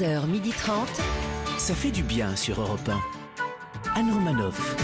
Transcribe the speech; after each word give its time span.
11h30. 0.00 0.86
Ça 1.58 1.74
fait 1.74 1.90
du 1.90 2.02
bien 2.02 2.34
sur 2.34 2.60
Europe 2.60 2.88
1. 2.88 4.00
Anne 4.00 4.10
Romanoff. 4.12 4.76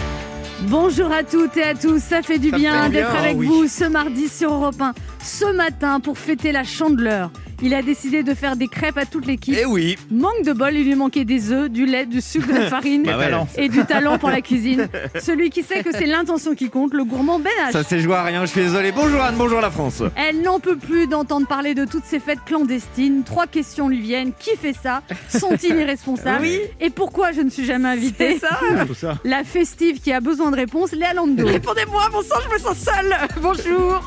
Bonjour 0.67 1.11
à 1.11 1.23
toutes 1.23 1.57
et 1.57 1.63
à 1.63 1.73
tous, 1.73 1.99
ça 1.99 2.21
fait 2.21 2.37
du 2.37 2.51
Ça 2.51 2.57
bien 2.57 2.89
d'être 2.89 3.15
avec 3.15 3.35
oui. 3.37 3.47
vous 3.47 3.67
ce 3.67 3.85
mardi 3.85 4.27
sur 4.27 4.53
Europe 4.53 4.79
1. 4.79 4.93
Ce 5.23 5.45
matin, 5.53 5.99
pour 5.99 6.19
fêter 6.19 6.51
la 6.51 6.63
chandeleur, 6.63 7.31
il 7.61 7.73
a 7.73 7.81
décidé 7.81 8.23
de 8.23 8.33
faire 8.33 8.55
des 8.55 8.67
crêpes 8.67 8.97
à 8.97 9.05
toute 9.05 9.25
l'équipe. 9.25 9.55
Eh 9.59 9.65
oui 9.65 9.97
Manque 10.11 10.43
de 10.43 10.53
bol, 10.53 10.73
il 10.75 10.85
lui 10.85 10.95
manquait 10.95 11.25
des 11.25 11.51
œufs, 11.51 11.69
du 11.69 11.85
lait, 11.85 12.05
du 12.05 12.21
sucre, 12.21 12.47
de 12.47 12.53
la 12.53 12.67
farine 12.69 13.03
Bah 13.03 13.17
ouais. 13.17 13.31
et 13.57 13.69
du 13.69 13.83
talent 13.85 14.17
pour 14.19 14.29
la 14.29 14.41
cuisine. 14.41 14.87
Celui 15.19 15.49
qui 15.49 15.63
sait 15.63 15.83
que 15.83 15.91
c'est 15.91 16.05
l'intention 16.05 16.55
qui 16.55 16.69
compte, 16.69 16.93
le 16.93 17.03
gourmand 17.03 17.39
Ben 17.39 17.51
H. 17.67 17.71
Ça 17.71 17.83
s'est 17.83 17.99
joué 17.99 18.15
à 18.15 18.23
rien, 18.23 18.41
je 18.45 18.51
suis 18.51 18.61
désolé. 18.61 18.91
Bonjour 18.91 19.21
Anne, 19.21 19.35
bonjour 19.37 19.61
la 19.61 19.71
France. 19.71 20.03
Elle 20.15 20.41
n'en 20.41 20.59
peut 20.59 20.77
plus 20.77 21.07
d'entendre 21.07 21.47
parler 21.47 21.73
de 21.73 21.85
toutes 21.85 22.05
ces 22.05 22.19
fêtes 22.19 22.43
clandestines. 22.45 23.23
Trois 23.23 23.47
questions 23.47 23.87
lui 23.89 23.99
viennent. 24.01 24.31
Qui 24.37 24.55
fait 24.55 24.73
ça? 24.73 25.01
Sont-ils 25.29 25.75
irresponsables? 25.79 26.41
Oui. 26.41 26.59
Et 26.79 26.89
pourquoi 26.89 27.31
je 27.31 27.41
ne 27.41 27.49
suis 27.49 27.65
jamais 27.65 27.89
invitée? 27.89 28.39
Ça. 28.97 29.17
La 29.23 29.43
festive 29.43 29.99
qui 29.99 30.11
a 30.13 30.19
besoin 30.19 30.51
de 30.51 30.55
réponses, 30.55 30.91
Léa 30.91 31.13
Lando. 31.13 31.45
Répondez-moi, 31.45 32.03
bon 32.11 32.21
sang, 32.21 32.35
je 32.47 32.53
me 32.53 32.59
sens 32.59 32.77
seule. 32.77 33.15
Bonjour. 33.41 34.01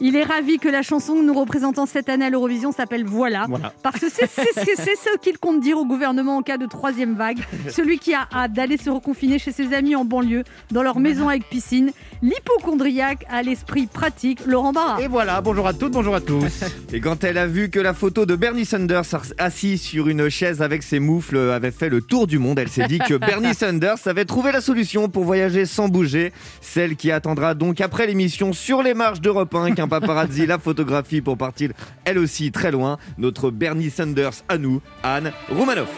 Il 0.00 0.16
est 0.16 0.24
ravi 0.24 0.58
que 0.58 0.68
la 0.68 0.82
chanson 0.82 1.14
que 1.14 1.22
nous 1.22 1.34
représentons 1.34 1.86
cette 1.86 2.08
année 2.08 2.26
à 2.26 2.30
l'Eurovision 2.30 2.72
s'appelle 2.72 3.04
Voilà. 3.04 3.46
Voilà. 3.48 3.72
Parce 3.82 4.00
que 4.00 4.08
c'est 4.10 4.26
ce 4.26 5.18
qu'il 5.18 5.38
compte 5.38 5.60
dire 5.60 5.78
au 5.78 5.84
gouvernement 5.84 6.36
en 6.36 6.42
cas 6.42 6.58
de 6.58 6.66
troisième 6.66 7.14
vague. 7.14 7.38
Celui 7.70 7.98
qui 7.98 8.14
a 8.14 8.28
hâte 8.32 8.52
d'aller 8.52 8.76
se 8.76 8.90
reconfiner 8.90 9.38
chez 9.38 9.52
ses 9.52 9.72
amis 9.72 9.96
en 9.96 10.04
banlieue, 10.04 10.44
dans 10.70 10.82
leur 10.82 10.98
maison 10.98 11.28
avec 11.28 11.48
piscine. 11.48 11.92
L'hypochondriaque 12.22 13.24
à 13.28 13.42
l'esprit 13.42 13.86
pratique, 13.86 14.46
Laurent 14.46 14.72
Barra. 14.72 15.00
Et 15.02 15.08
voilà, 15.08 15.40
bonjour 15.40 15.66
à 15.66 15.74
toutes, 15.74 15.92
bonjour 15.92 16.14
à 16.14 16.20
tous. 16.20 16.64
Et 16.92 17.00
quand 17.00 17.24
elle 17.24 17.38
a 17.38 17.46
vu 17.46 17.68
que 17.68 17.78
la 17.78 17.92
photo 17.92 18.24
de 18.24 18.36
Bernie 18.36 18.64
Sanders 18.64 19.04
assis 19.38 19.76
sur 19.76 20.08
une 20.08 20.28
chaise 20.28 20.62
avec 20.62 20.82
ses 20.82 20.98
moufles 20.98 21.36
avait 21.36 21.70
fait 21.70 21.88
le 21.88 22.00
tour 22.00 22.26
du 22.26 22.38
monde, 22.38 22.58
elle 22.58 22.68
s'est 22.68 22.86
dit 22.86 22.98
que 22.98 23.14
Bernie 23.18 23.54
Sanders 23.54 23.98
avait 24.06 24.24
trouvé 24.24 24.52
la 24.52 24.60
solution 24.60 25.08
pour 25.08 25.24
voyager 25.24 25.66
sans 25.66 25.88
bouger. 25.88 26.32
Celle 26.60 26.96
qui 26.96 27.10
attendra 27.10 27.54
donc 27.54 27.80
après 27.80 28.06
l'émission 28.06 28.52
sur 28.52 28.82
les 28.82 28.94
marches 28.94 29.20
d'Europe 29.20 29.54
1 29.54 29.72
qu'un 29.72 29.88
paparazzi 29.88 30.46
la 30.46 30.58
photographie 30.58 31.20
pour 31.20 31.36
partir 31.36 31.72
elle 32.04 32.18
aussi 32.18 32.50
très 32.52 32.70
loin. 32.70 32.98
Notre 33.18 33.50
Bernie 33.50 33.90
Sanders 33.90 34.42
à 34.48 34.58
nous, 34.58 34.80
Anne 35.02 35.32
Roumanoff. 35.50 35.90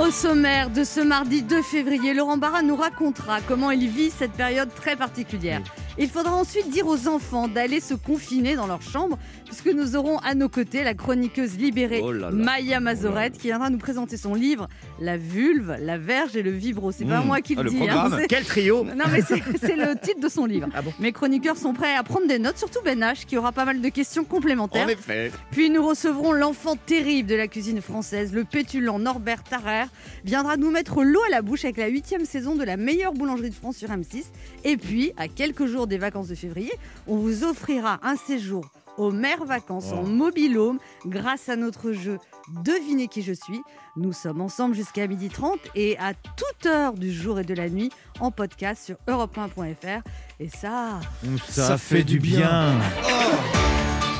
Au 0.00 0.12
sommaire 0.12 0.70
de 0.70 0.84
ce 0.84 1.00
mardi 1.00 1.42
2 1.42 1.60
février, 1.60 2.14
Laurent 2.14 2.36
Barra 2.36 2.62
nous 2.62 2.76
racontera 2.76 3.40
comment 3.40 3.72
il 3.72 3.88
vit 3.88 4.10
cette 4.10 4.32
période 4.32 4.72
très 4.72 4.94
particulière. 4.94 5.60
Il 6.00 6.08
faudra 6.08 6.32
ensuite 6.34 6.70
dire 6.70 6.86
aux 6.86 7.08
enfants 7.08 7.48
d'aller 7.48 7.80
se 7.80 7.94
confiner 7.94 8.54
dans 8.54 8.68
leur 8.68 8.82
chambre, 8.82 9.18
puisque 9.44 9.66
nous 9.66 9.96
aurons 9.96 10.18
à 10.18 10.34
nos 10.36 10.48
côtés 10.48 10.84
la 10.84 10.94
chroniqueuse 10.94 11.56
libérée 11.58 12.00
Oh 12.04 12.12
là 12.12 12.30
là. 12.30 12.32
Maya 12.32 12.78
Mazorette, 12.78 13.36
qui 13.36 13.48
viendra 13.48 13.68
nous 13.68 13.78
présenter 13.78 14.16
son 14.16 14.34
livre 14.34 14.68
La 15.00 15.16
vulve, 15.16 15.76
la 15.80 15.98
verge 15.98 16.36
et 16.36 16.42
le 16.42 16.52
vibro. 16.52 16.92
C'est 16.92 17.04
pas 17.04 17.20
Mmh. 17.20 17.26
moi 17.26 17.40
qui 17.40 17.54
Ah, 17.58 17.62
le 17.62 17.64
le 17.64 17.70
dis. 17.70 17.76
programme. 17.78 18.16
c'est- 18.20 18.26
Quel 18.28 18.44
trio 18.44 18.84
non 18.84 19.04
mais 19.10 19.22
c'est 19.22 19.42
c'est 19.60 19.74
le 19.74 19.96
titre 20.00 20.20
de 20.20 20.28
son 20.28 20.44
livre. 20.46 20.68
Ah 20.74 20.82
bon 20.82 20.92
Mes 21.00 21.10
chroniqueurs 21.12 21.56
sont 21.56 21.72
prêts 21.72 21.94
à 21.96 22.02
prendre 22.04 22.28
des 22.28 22.38
notes, 22.38 22.58
surtout 22.58 22.78
Ben 22.84 23.00
H, 23.00 23.26
qui 23.26 23.36
aura 23.36 23.50
pas 23.50 23.64
mal 23.64 23.80
de 23.80 23.88
questions 23.88 24.22
complémentaires. 24.24 24.86
En 24.86 24.88
effet. 24.88 25.32
Puis 25.50 25.68
nous 25.68 25.84
recevrons 25.84 26.30
l'enfant 26.32 26.76
terrible 26.76 27.28
de 27.28 27.34
la 27.34 27.48
cuisine 27.48 27.80
française, 27.80 28.32
le 28.32 28.44
pétulant 28.44 29.00
Norbert 29.00 29.42
Tarrer, 29.42 29.86
viendra 30.24 30.56
nous 30.56 30.70
mettre 30.70 31.02
l'eau 31.02 31.20
à 31.26 31.30
la 31.30 31.42
bouche 31.42 31.64
avec 31.64 31.76
la 31.78 31.88
huitième 31.88 32.24
saison 32.24 32.54
de 32.54 32.62
la 32.62 32.76
meilleure 32.76 33.14
boulangerie 33.14 33.50
de 33.50 33.54
France 33.54 33.76
sur 33.78 33.88
M6. 33.90 34.26
Et 34.64 34.76
puis, 34.76 35.10
à 35.16 35.26
quelques 35.26 35.66
jours 35.66 35.86
des 35.88 35.98
vacances 35.98 36.28
de 36.28 36.34
février, 36.34 36.72
on 37.06 37.16
vous 37.16 37.44
offrira 37.44 37.98
un 38.02 38.16
séjour 38.16 38.70
aux 38.96 39.10
mères 39.10 39.44
vacances 39.44 39.92
en 39.92 40.02
mobilhome 40.02 40.78
grâce 41.06 41.48
à 41.48 41.56
notre 41.56 41.92
jeu 41.92 42.18
Devinez 42.64 43.08
qui 43.08 43.22
je 43.22 43.32
suis. 43.32 43.60
Nous 43.96 44.12
sommes 44.12 44.40
ensemble 44.40 44.74
jusqu'à 44.74 45.06
12h30 45.06 45.58
et 45.74 45.98
à 45.98 46.14
toute 46.14 46.66
heure 46.66 46.94
du 46.94 47.12
jour 47.12 47.38
et 47.38 47.44
de 47.44 47.54
la 47.54 47.68
nuit 47.68 47.90
en 48.20 48.30
podcast 48.30 48.84
sur 48.84 48.96
europe1.fr. 49.06 50.02
Et 50.40 50.48
ça, 50.48 51.00
Ça, 51.46 51.76
fait 51.76 52.04
du 52.04 52.18
bien. 52.18 52.72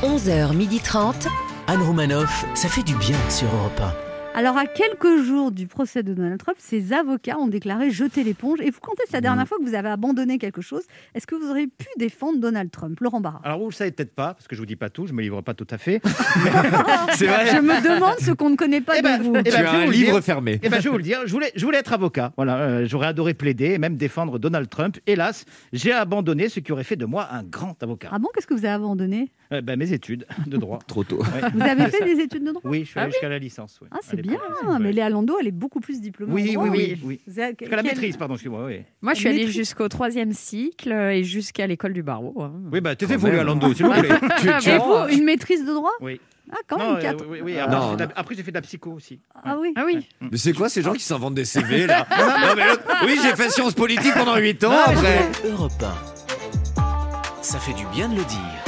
11h30. 0.03 1.29
Anne 1.67 1.83
Romanoff. 1.83 2.45
Ça 2.55 2.69
fait 2.69 2.83
du 2.83 2.95
bien 2.97 3.19
sur 3.31 3.47
Europe 3.55 3.81
1. 3.81 4.08
Alors, 4.39 4.57
à 4.57 4.67
quelques 4.67 5.25
jours 5.25 5.51
du 5.51 5.67
procès 5.67 6.05
de 6.05 6.15
Donald 6.15 6.39
Trump, 6.39 6.57
ses 6.61 6.93
avocats 6.93 7.37
ont 7.39 7.49
déclaré 7.49 7.91
jeter 7.91 8.23
l'éponge. 8.23 8.61
Et 8.61 8.71
vous 8.71 8.79
comptez, 8.79 9.03
c'est 9.07 9.15
la 9.17 9.21
dernière 9.21 9.49
fois 9.49 9.59
que 9.59 9.65
vous 9.65 9.75
avez 9.75 9.89
abandonné 9.89 10.39
quelque 10.39 10.61
chose. 10.61 10.83
Est-ce 11.13 11.27
que 11.27 11.35
vous 11.35 11.51
auriez 11.51 11.67
pu 11.67 11.89
défendre 11.99 12.39
Donald 12.39 12.71
Trump 12.71 13.01
Laurent 13.01 13.21
Barra? 13.21 13.41
Alors 13.43 13.59
vous 13.59 13.69
le 13.69 13.73
savez 13.75 13.91
peut-être 13.91 14.15
pas, 14.15 14.35
parce 14.35 14.47
que 14.47 14.55
je 14.55 14.61
vous 14.61 14.67
dis 14.67 14.77
pas 14.77 14.91
tout, 14.91 15.09
je 15.09 15.13
me 15.13 15.23
livre 15.23 15.41
pas 15.41 15.55
tout 15.55 15.67
à 15.71 15.77
fait. 15.77 16.01
C'est 17.17 17.27
vrai. 17.27 17.47
Je 17.49 17.61
me 17.61 17.83
demande 17.83 18.15
ce 18.21 18.31
qu'on 18.31 18.51
ne 18.51 18.55
connaît 18.57 18.81
pas 18.81 18.93
Eh 18.97 19.03
ben, 19.03 19.19
de 19.19 19.25
vous. 19.25 19.35
eh 19.35 19.43
Tu 19.43 19.51
ben, 19.51 19.59
je 19.59 19.65
as 19.67 19.73
un 19.73 19.87
livre 19.87 20.13
dire. 20.13 20.23
fermé. 20.25 20.61
Eh 20.63 20.69
ben, 20.69 20.79
je 20.79 20.85
vais 20.85 20.91
vous 20.91 20.99
le 20.99 21.03
dire, 21.03 21.19
je 21.27 21.33
voulais, 21.33 21.51
je 21.57 21.65
voulais 21.65 21.79
être 21.79 21.93
avocat. 21.93 22.33
Voilà, 22.37 22.59
euh, 22.59 22.87
j'aurais 22.87 23.09
adoré 23.09 23.35
plaider 23.35 23.73
et 23.73 23.79
même 23.79 23.97
défendre 23.97 24.39
Donald 24.39 24.69
Trump. 24.71 24.99
Hélas, 25.09 25.47
j'ai 25.73 25.91
abandonné 25.93 26.49
ce 26.49 26.61
qui 26.61 26.71
aurait 26.71 26.85
fait 26.85 26.95
de 26.95 27.07
moi 27.07 27.27
un 27.33 27.43
grand 27.43 27.83
avocat. 27.83 28.11
Ah 28.13 28.21
bon, 28.21 28.29
qu'est-ce 28.33 28.47
que 28.47 28.55
vous 28.55 28.65
avez 28.65 28.75
abandonné? 28.75 29.33
Euh, 29.53 29.63
ben, 29.63 29.77
mes 29.77 29.93
études 29.93 30.27
de 30.47 30.57
droit. 30.59 30.79
Trop 30.87 31.03
tôt. 31.03 31.19
Ouais. 31.19 31.51
Vous 31.53 31.61
avez 31.63 31.87
fait 31.91 32.05
des 32.05 32.21
études 32.23 32.45
de 32.45 32.51
droit? 32.53 32.63
Oui, 32.65 32.81
je 32.85 32.91
suis 32.91 33.01
Ah 33.01 33.03
allé 33.03 33.09
oui 33.09 33.13
jusqu'à 33.15 33.29
la 33.31 33.39
licence. 33.41 33.79
oui, 33.83 33.89
Ah, 33.91 33.97
c'est 34.03 34.17
l'époque. 34.17 34.28
Bien. 34.29 34.39
Ouais. 34.67 34.79
Mais 34.81 34.93
Léa 34.93 35.09
Lando, 35.11 35.37
elle 35.41 35.49
est 35.49 35.53
beaucoup 35.53 35.81
plus 35.81 36.01
diplômée. 36.01 36.33
Oui, 36.33 36.55
oui, 36.57 36.69
oui, 36.71 37.01
oui. 37.05 37.21
Vous 37.27 37.75
la 37.77 37.83
maîtrise, 37.83 38.17
pardon, 38.17 38.35
excuse-moi. 38.35 38.65
Oui, 38.67 38.83
Moi, 39.03 39.15
je 39.15 39.19
suis 39.21 39.29
allée 39.29 39.47
jusqu'au 39.49 39.89
troisième 39.89 40.33
cycle 40.33 40.93
et 40.93 41.25
jusqu'à 41.25 41.67
l'école 41.67 41.93
du 41.93 42.03
barreau. 42.03 42.35
hein. 42.43 42.53
oui 42.73 42.81
bah, 42.81 42.95
taisez-vous, 42.95 43.27
même. 43.27 43.41
à 43.41 43.45
Lando, 43.45 43.73
s'il 43.75 43.87
vous 43.87 43.93
plaît. 43.93 44.09
Tu- 44.41 44.49
tu- 44.61 44.71
Et 44.71 44.79
vous, 44.79 45.09
une 45.11 45.25
maîtrise 45.25 45.65
de 45.65 45.73
droit 45.73 45.91
Oui. 46.01 46.21
Ah, 46.51 46.57
quand 46.67 46.79
Non, 46.79 46.87
même, 46.87 46.97
euh, 46.97 47.01
quatre. 47.03 47.25
oui, 47.29 47.41
oui, 47.45 47.57
Ah, 47.59 47.65
après, 47.65 47.77
Non, 47.77 47.83
j'ai 47.83 47.89
fait 47.91 47.95
de 47.97 48.01
la- 48.01 48.07
non. 48.07 48.13
après, 48.17 48.35
j'ai 48.35 48.43
fait 48.43 48.51
de 48.53 48.57
la 48.57 48.63
psycho 48.63 48.93
aussi. 48.93 49.21
Ah 49.45 49.59
oui. 49.61 49.73
Ah 49.77 49.83
oui. 49.85 50.09
Mais 50.23 50.39
c'est 50.39 50.53
quoi 50.55 50.69
ces 50.71 50.81
gens 50.81 50.95
qui 50.95 51.03
s'inventent 51.05 51.35
des 51.35 51.45
CV 51.45 51.87
là 51.87 52.07
Non, 52.19 52.55
mais 52.57 52.67
l'autre- 52.69 52.83
Oui, 53.05 53.19
j'ai 53.23 53.37
fait 53.37 53.51
sciences 53.51 53.75
politiques 53.75 54.15
pendant 54.15 54.37
8 54.37 54.65
ans 54.65 54.73
après. 54.87 55.29
Europe 55.45 55.73
1. 55.83 57.43
Ça 57.43 57.59
fait 57.59 57.75
du 57.75 57.85
bien 57.95 58.09
de 58.09 58.17
le 58.17 58.25
dire. 58.25 58.65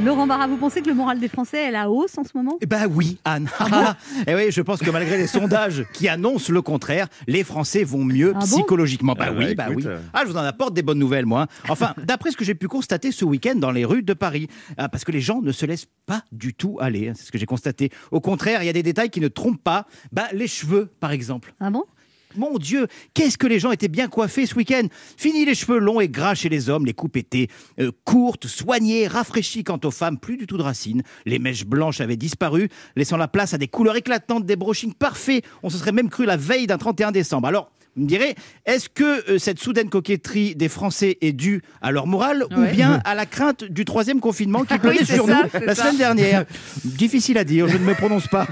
Laurent 0.00 0.26
Barra, 0.26 0.46
vous 0.48 0.56
pensez 0.56 0.80
que 0.80 0.88
le 0.88 0.94
moral 0.94 1.20
des 1.20 1.28
Français 1.28 1.64
est 1.64 1.68
à 1.68 1.70
la 1.70 1.90
hausse 1.90 2.16
en 2.18 2.24
ce 2.24 2.30
moment? 2.34 2.56
Eh 2.60 2.66
ben 2.66 2.86
oui, 2.90 3.18
Anne. 3.24 3.48
et 4.26 4.34
oui, 4.34 4.50
je 4.50 4.60
pense 4.62 4.80
que 4.80 4.90
malgré 4.90 5.16
les 5.18 5.26
sondages 5.26 5.84
qui 5.92 6.08
annoncent 6.08 6.50
le 6.52 6.62
contraire, 6.62 7.06
les 7.28 7.44
Français 7.44 7.84
vont 7.84 8.02
mieux 8.02 8.32
Ah 8.34 8.40
bon? 8.40 8.46
psychologiquement. 8.46 9.12
bah 9.12 9.26
Ah 9.28 9.32
oui, 9.32 9.44
ouais, 9.46 9.54
bah 9.54 9.66
écoute, 9.70 9.84
oui. 9.84 9.90
euh. 9.90 10.00
Ah, 10.14 10.22
je 10.24 10.30
vous 10.30 10.36
en 10.36 10.42
apporte 10.42 10.72
des 10.74 10.82
bonnes 10.82 10.98
nouvelles, 10.98 11.26
moi. 11.26 11.46
Enfin, 11.68 11.94
d'après 12.04 12.30
ce 12.32 12.36
que 12.38 12.44
j'ai 12.44 12.54
pu 12.54 12.68
constater 12.68 13.12
ce 13.12 13.24
week-end 13.24 13.54
dans 13.54 13.70
les 13.70 13.84
rues 13.84 14.02
de 14.02 14.14
Paris, 14.14 14.48
Ah, 14.78 14.88
parce 14.88 15.04
que 15.04 15.12
les 15.12 15.20
gens 15.20 15.40
ne 15.42 15.52
se 15.52 15.66
laissent 15.66 15.88
pas 16.06 16.24
du 16.32 16.54
tout 16.54 16.78
aller. 16.80 17.08
hein, 17.10 17.12
c'est 17.14 17.26
ce 17.26 17.30
que 17.32 17.38
j'ai 17.38 17.46
constaté. 17.46 17.90
Au 18.10 18.20
contraire, 18.20 18.62
il 18.62 18.66
y 18.66 18.70
a 18.70 18.72
des 18.72 18.82
détails 18.82 19.10
qui 19.10 19.20
ne 19.20 19.28
trompent 19.28 19.62
pas. 19.62 19.86
Bah, 20.10 20.24
les 20.32 20.48
cheveux, 20.48 20.90
par 21.00 21.12
exemple. 21.12 21.54
Ah 21.60 21.70
bon? 21.70 21.84
Mon 22.36 22.58
Dieu, 22.58 22.86
qu'est-ce 23.14 23.38
que 23.38 23.46
les 23.46 23.58
gens 23.58 23.72
étaient 23.72 23.88
bien 23.88 24.08
coiffés 24.08 24.46
ce 24.46 24.54
week-end 24.54 24.86
Fini 25.16 25.44
les 25.44 25.54
cheveux 25.54 25.78
longs 25.78 26.00
et 26.00 26.08
gras 26.08 26.34
chez 26.34 26.48
les 26.48 26.70
hommes, 26.70 26.86
les 26.86 26.94
coupes 26.94 27.16
étaient 27.16 27.48
euh, 27.80 27.90
courtes, 28.04 28.46
soignées, 28.46 29.06
rafraîchies 29.06 29.64
quant 29.64 29.80
aux 29.84 29.90
femmes, 29.90 30.18
plus 30.18 30.36
du 30.36 30.46
tout 30.46 30.56
de 30.56 30.62
racines. 30.62 31.02
Les 31.26 31.38
mèches 31.38 31.66
blanches 31.66 32.00
avaient 32.00 32.16
disparu, 32.16 32.68
laissant 32.96 33.16
la 33.16 33.28
place 33.28 33.54
à 33.54 33.58
des 33.58 33.68
couleurs 33.68 33.96
éclatantes, 33.96 34.46
des 34.46 34.56
brochings 34.56 34.94
parfaits. 34.94 35.44
On 35.62 35.70
se 35.70 35.78
serait 35.78 35.92
même 35.92 36.08
cru 36.08 36.24
la 36.24 36.36
veille 36.36 36.66
d'un 36.66 36.78
31 36.78 37.12
décembre. 37.12 37.48
Alors, 37.48 37.70
vous 37.96 38.02
me 38.04 38.08
direz, 38.08 38.34
est-ce 38.64 38.88
que 38.88 39.30
euh, 39.30 39.38
cette 39.38 39.58
soudaine 39.58 39.90
coquetterie 39.90 40.54
des 40.54 40.68
Français 40.68 41.18
est 41.20 41.32
due 41.32 41.62
à 41.82 41.90
leur 41.90 42.06
morale 42.06 42.44
ou 42.56 42.64
bien 42.72 43.00
à 43.04 43.14
la 43.14 43.26
crainte 43.26 43.64
du 43.64 43.84
troisième 43.84 44.20
confinement 44.20 44.64
qui 44.64 44.78
planait 44.78 44.98
Oui, 45.00 45.04
c'est 45.06 45.14
sur 45.16 45.26
ça, 45.26 45.42
nous 45.42 45.48
c'est 45.52 45.66
la 45.66 45.74
ça. 45.74 45.82
semaine 45.84 45.98
dernière 45.98 46.44
Difficile 46.84 47.36
à 47.38 47.44
dire, 47.44 47.68
je 47.68 47.76
ne 47.76 47.84
me 47.84 47.94
prononce 47.94 48.28
pas. 48.28 48.46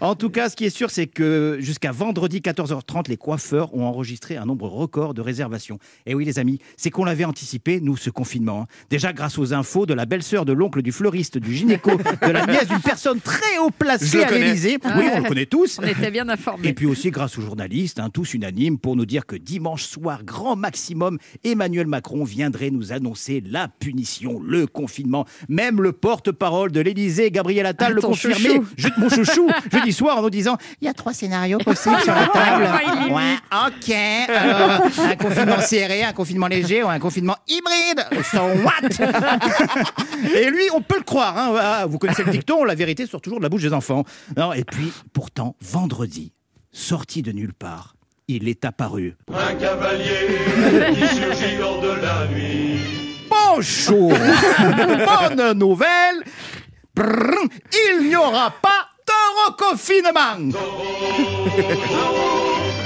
En 0.00 0.14
tout 0.14 0.30
cas, 0.30 0.48
ce 0.48 0.56
qui 0.56 0.64
est 0.66 0.70
sûr, 0.70 0.90
c'est 0.90 1.06
que 1.06 1.56
jusqu'à 1.60 1.90
vendredi 1.92 2.40
14h30, 2.40 3.08
les 3.08 3.16
coiffeurs 3.16 3.74
ont 3.74 3.84
enregistré 3.84 4.36
un 4.36 4.44
nombre 4.44 4.66
record 4.68 5.14
de 5.14 5.20
réservations. 5.22 5.78
Et 6.06 6.14
oui, 6.14 6.24
les 6.24 6.38
amis, 6.38 6.58
c'est 6.76 6.90
qu'on 6.90 7.04
l'avait 7.04 7.24
anticipé, 7.24 7.80
nous, 7.80 7.96
ce 7.96 8.10
confinement. 8.10 8.62
hein. 8.62 8.66
Déjà, 8.90 9.12
grâce 9.12 9.38
aux 9.38 9.54
infos 9.54 9.86
de 9.86 9.94
la 9.94 10.04
belle-sœur 10.06 10.44
de 10.44 10.52
l'oncle 10.52 10.82
du 10.82 10.92
fleuriste, 10.92 11.38
du 11.38 11.54
gynéco, 11.54 11.92
de 11.96 12.30
la 12.30 12.46
nièce 12.46 12.68
d'une 12.68 12.80
personne 12.80 13.20
très 13.20 13.58
haut 13.58 13.70
Je 13.70 13.76
placée 13.78 14.16
le 14.18 14.24
à 14.24 14.28
connais. 14.28 14.44
l'Élysée. 14.46 14.78
Oui, 14.96 15.04
on 15.14 15.20
le 15.20 15.28
connaît 15.28 15.46
tous. 15.46 15.78
On 15.82 15.86
était 15.86 16.10
bien 16.10 16.28
informés. 16.28 16.68
Et 16.68 16.72
puis 16.74 16.86
aussi 16.86 17.10
grâce 17.10 17.38
aux 17.38 17.42
journalistes, 17.42 17.98
hein, 17.98 18.10
tous 18.12 18.34
unanimes, 18.34 18.78
pour 18.82 18.96
nous 18.96 19.06
dire 19.06 19.24
que 19.26 19.36
dimanche 19.36 19.84
soir, 19.84 20.24
grand 20.24 20.56
maximum, 20.56 21.18
Emmanuel 21.44 21.86
Macron 21.86 22.24
viendrait 22.24 22.70
nous 22.70 22.92
annoncer 22.92 23.42
la 23.46 23.68
punition, 23.68 24.40
le 24.44 24.66
confinement. 24.66 25.24
Même 25.48 25.80
le 25.80 25.92
porte-parole 25.92 26.72
de 26.72 26.80
l'Élysée, 26.80 27.30
Gabriel 27.30 27.64
Attal, 27.66 27.92
Ah, 27.92 27.94
le 27.94 28.02
confirmait. 28.02 28.60
Je- 28.76 28.88
mon 28.98 29.08
chouchou, 29.08 29.48
jeudi 29.72 29.92
soir, 29.92 30.18
en 30.18 30.22
nous 30.22 30.30
disant 30.30 30.56
il 30.80 30.86
y 30.86 30.88
a 30.88 30.94
trois 30.94 31.12
scénarios 31.14 31.58
possibles 31.58 32.00
sur 32.00 32.14
la 32.14 32.26
table. 32.32 32.68
Ouais, 33.12 33.36
ok. 33.66 33.94
Alors, 34.28 34.82
un 34.98 35.16
confinement 35.16 35.60
serré, 35.60 36.02
un 36.02 36.12
confinement 36.12 36.48
léger 36.48 36.82
ou 36.82 36.88
un 36.88 36.98
confinement 36.98 37.36
hybride. 37.48 38.04
So 38.24 38.38
what? 38.64 38.88
Et 40.34 40.50
lui, 40.50 40.64
on 40.74 40.80
peut 40.80 40.98
le 40.98 41.04
croire. 41.04 41.36
hein. 41.38 41.54
Ah, 41.60 41.86
Vous 41.88 41.98
connaissez 41.98 42.24
le 42.24 42.30
dicton, 42.32 42.64
la 42.64 42.74
vérité 42.74 43.06
sort 43.06 43.20
toujours 43.20 43.38
de 43.38 43.42
la 43.44 43.48
bouche 43.48 43.62
des 43.62 43.72
enfants. 43.72 44.04
Non, 44.36 44.52
et 44.52 44.64
puis, 44.64 44.92
pourtant, 45.12 45.56
vendredi, 45.60 46.32
sorti 46.72 47.22
de 47.22 47.32
nulle 47.32 47.54
part, 47.54 47.94
il 48.28 48.48
est 48.48 48.64
apparu. 48.64 49.16
Un 49.32 49.54
cavalier 49.54 50.38
qui 50.94 51.06
surgit 51.16 51.60
hors 51.62 51.80
de 51.80 51.88
la 52.00 52.26
nuit. 52.28 52.78
Bonjour. 53.28 54.12
Bonne 55.36 55.52
nouvelle. 55.58 56.22
Brrr, 56.94 57.48
Il 57.72 58.08
n'y 58.08 58.16
aura 58.16 58.50
pas 58.62 58.68
de 59.06 59.12
au 59.48 59.52
confinement 59.52 60.52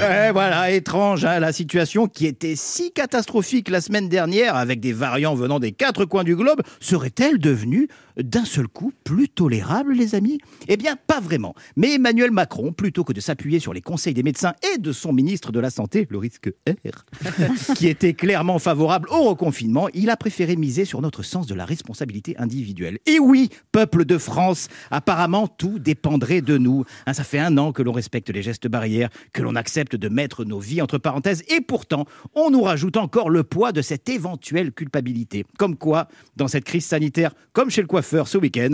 Eh, 0.01 0.31
voilà, 0.31 0.71
étrange, 0.71 1.25
hein, 1.25 1.39
la 1.39 1.51
situation 1.51 2.07
qui 2.07 2.25
était 2.27 2.55
si 2.55 2.91
catastrophique 2.91 3.69
la 3.69 3.81
semaine 3.81 4.09
dernière 4.09 4.55
avec 4.55 4.79
des 4.79 4.93
variants 4.93 5.35
venant 5.35 5.59
des 5.59 5.71
quatre 5.71 6.05
coins 6.05 6.23
du 6.23 6.35
globe 6.35 6.61
serait-elle 6.79 7.39
devenue 7.39 7.87
d'un 8.17 8.45
seul 8.45 8.67
coup 8.67 8.91
plus 9.03 9.29
tolérable, 9.29 9.93
les 9.93 10.15
amis? 10.15 10.39
Eh 10.67 10.77
bien, 10.77 10.95
pas 10.95 11.19
vraiment. 11.19 11.53
Mais 11.75 11.93
Emmanuel 11.93 12.31
Macron, 12.31 12.71
plutôt 12.71 13.03
que 13.03 13.13
de 13.13 13.21
s'appuyer 13.21 13.59
sur 13.59 13.73
les 13.73 13.81
conseils 13.81 14.13
des 14.13 14.23
médecins 14.23 14.53
et 14.73 14.77
de 14.77 14.91
son 14.91 15.13
ministre 15.13 15.51
de 15.51 15.59
la 15.59 15.69
Santé, 15.69 16.07
le 16.09 16.17
risque 16.17 16.51
R, 16.67 17.05
qui 17.75 17.87
était 17.87 18.13
clairement 18.13 18.59
favorable 18.59 19.09
au 19.09 19.23
reconfinement, 19.23 19.87
il 19.93 20.09
a 20.09 20.17
préféré 20.17 20.55
miser 20.55 20.85
sur 20.85 21.01
notre 21.01 21.23
sens 21.23 21.47
de 21.47 21.55
la 21.55 21.65
responsabilité 21.65 22.35
individuelle. 22.37 22.99
Et 23.05 23.19
oui, 23.19 23.49
peuple 23.71 24.05
de 24.05 24.17
France, 24.17 24.67
apparemment 24.91 25.47
tout 25.47 25.79
dépendrait 25.79 26.41
de 26.41 26.57
nous. 26.57 26.85
Hein, 27.05 27.13
ça 27.13 27.23
fait 27.23 27.39
un 27.39 27.57
an 27.57 27.71
que 27.71 27.83
l'on 27.83 27.93
respecte 27.93 28.29
les 28.29 28.41
gestes 28.41 28.67
barrières, 28.67 29.09
que 29.33 29.41
l'on 29.41 29.55
accepte 29.55 29.95
de 29.95 30.09
mettre 30.09 30.43
nos 30.43 30.59
vies 30.59 30.81
entre 30.81 30.97
parenthèses, 30.97 31.43
et 31.49 31.61
pourtant, 31.61 32.05
on 32.33 32.49
nous 32.49 32.63
rajoute 32.63 32.97
encore 32.97 33.29
le 33.29 33.43
poids 33.43 33.71
de 33.71 33.81
cette 33.81 34.09
éventuelle 34.09 34.71
culpabilité. 34.71 35.45
Comme 35.57 35.77
quoi, 35.77 36.07
dans 36.35 36.47
cette 36.47 36.63
crise 36.63 36.85
sanitaire, 36.85 37.33
comme 37.53 37.69
chez 37.69 37.81
le 37.81 37.87
coiffeur 37.87 38.06
ce 38.07 38.37
week-end, 38.37 38.71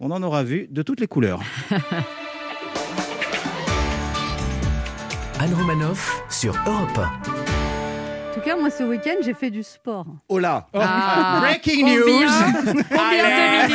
on 0.00 0.10
en 0.10 0.22
aura 0.22 0.42
vu 0.42 0.68
de 0.70 0.82
toutes 0.82 1.00
les 1.00 1.06
couleurs. 1.06 1.40
Anne 5.38 5.54
Romanoff 5.54 6.22
sur 6.30 6.54
Europe 6.66 7.00
cas, 8.46 8.56
moi, 8.56 8.70
ce 8.70 8.82
week-end, 8.82 9.16
j'ai 9.22 9.34
fait 9.34 9.50
du 9.50 9.62
sport. 9.62 10.06
Oh 10.28 10.38
là 10.38 10.66
Ah. 10.74 11.38
Breaking 11.40 11.80
Combien 11.80 11.96
news 11.96 12.30
Combien 12.90 13.24
de 13.24 13.72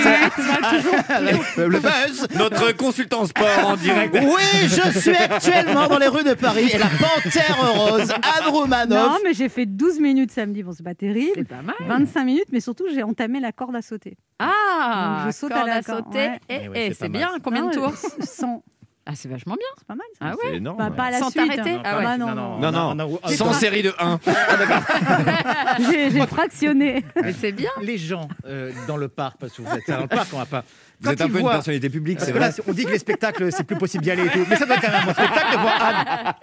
minutes 1.28 1.58
Le 1.58 1.80
buzz 1.80 2.28
Notre 2.38 2.72
consultant 2.76 3.26
sport 3.26 3.68
en 3.68 3.76
direct. 3.78 4.16
Oui, 4.22 4.68
je 4.68 5.00
suis 5.00 5.16
actuellement 5.16 5.88
dans 5.88 5.98
les 5.98 6.08
rues 6.08 6.24
de 6.24 6.34
Paris 6.34 6.70
et 6.74 6.78
la 6.78 6.88
panthère 6.88 7.58
rose, 7.76 8.12
Anne 8.12 8.50
Romanoff. 8.52 9.10
Non, 9.12 9.18
mais 9.24 9.34
j'ai 9.34 9.50
fait 9.50 9.66
12 9.66 10.00
minutes 10.00 10.32
samedi. 10.32 10.64
Bon, 10.64 10.72
c'est 10.72 10.84
pas 10.84 10.96
terrible. 10.96 11.32
C'est 11.36 11.48
pas 11.48 11.62
mal. 11.62 11.76
25 11.88 12.24
minutes, 12.24 12.46
mais 12.52 12.60
surtout, 12.60 12.86
j'ai 12.94 13.04
entamé 13.04 13.40
la 13.40 13.52
corde 13.52 13.76
à 13.76 13.82
sauter. 13.82 14.18
Ah, 14.40 15.24
Donc, 15.24 15.34
je 15.34 15.38
saute 15.38 15.52
à 15.52 15.56
corde 15.56 15.68
la 15.68 15.76
à 15.76 15.82
corde, 15.84 16.06
sauter. 16.06 16.30
ouais. 16.50 16.72
Et, 16.88 16.94
c'est 16.94 17.10
bien. 17.10 17.32
Combien 17.44 17.64
de 17.66 17.70
Ah, 17.72 17.74
tours 17.74 17.94
100. 18.24 18.64
Ah, 19.06 19.12
c'est 19.16 19.28
vachement 19.30 19.56
bien. 19.56 19.66
C'est 19.78 19.88
pas 19.88 19.96
mal, 19.96 20.06
ça. 20.14 20.18
Ah 20.22 20.30
ouais 20.32 20.38
C'est 20.52 20.56
énorme. 20.58 20.78
Bah, 20.78 20.92
pas 20.96 21.06
à 21.06 21.12
la 21.12 21.20
Sans 21.20 21.32
suite. 21.32 21.48
t'arrêter 21.48 21.72
hein. 21.76 21.82
Ah 21.84 21.98
ouais. 21.98 22.04
Bah, 22.04 22.18
non, 22.18 22.36
non. 22.36 22.96
Non, 22.96 23.20
Sans 23.30 23.48
pas- 23.48 23.54
série 23.54 23.82
de 23.82 23.94
1. 23.98 24.20
J'ai 25.92 26.12
j'ai 26.12 26.28
fractionné. 26.28 27.04
Mais 27.22 27.34
c'est 27.34 27.52
bien. 27.52 27.72
Les 27.82 27.98
gens 27.98 28.28
euh, 28.46 28.72
dans 28.88 28.98
le 28.98 29.08
parc, 29.08 29.38
parce 29.40 29.54
que 29.54 29.62
vous 29.64 29.76
êtes 29.76 29.88
dans 29.90 30.02
le 30.02 30.08
parc, 30.08 30.28
on 30.34 30.38
va 30.38 30.46
pas. 30.46 30.64
Vous 31.00 31.08
Quand 31.08 31.14
êtes 31.14 31.22
un 31.22 31.26
ils 31.26 31.32
peu 31.32 31.38
une 31.40 31.44
voient- 31.44 31.54
personnalité 31.54 31.90
publique, 31.90 32.18
Parce 32.20 32.28
c'est 32.28 32.34
que 32.34 32.38
vrai. 32.38 32.50
là, 32.50 32.56
on 32.68 32.74
dit 32.74 32.86
que 32.86 32.92
les 32.92 33.00
spectacles, 33.00 33.52
c'est 33.52 33.64
plus 33.64 33.76
possible 33.76 34.04
d'y 34.04 34.12
aller 34.12 34.26
et 34.26 34.30
tout. 34.30 34.46
Mais 34.48 34.56
ça 34.56 34.66
doit 34.68 34.76
être 34.76 34.84
quand 34.86 34.92
même 34.92 35.02
un 35.02 35.06
bon 35.06 35.14
spectacle 35.14 35.52
de 35.52 35.58
voir 35.58 35.82
Anne. 35.84 36.34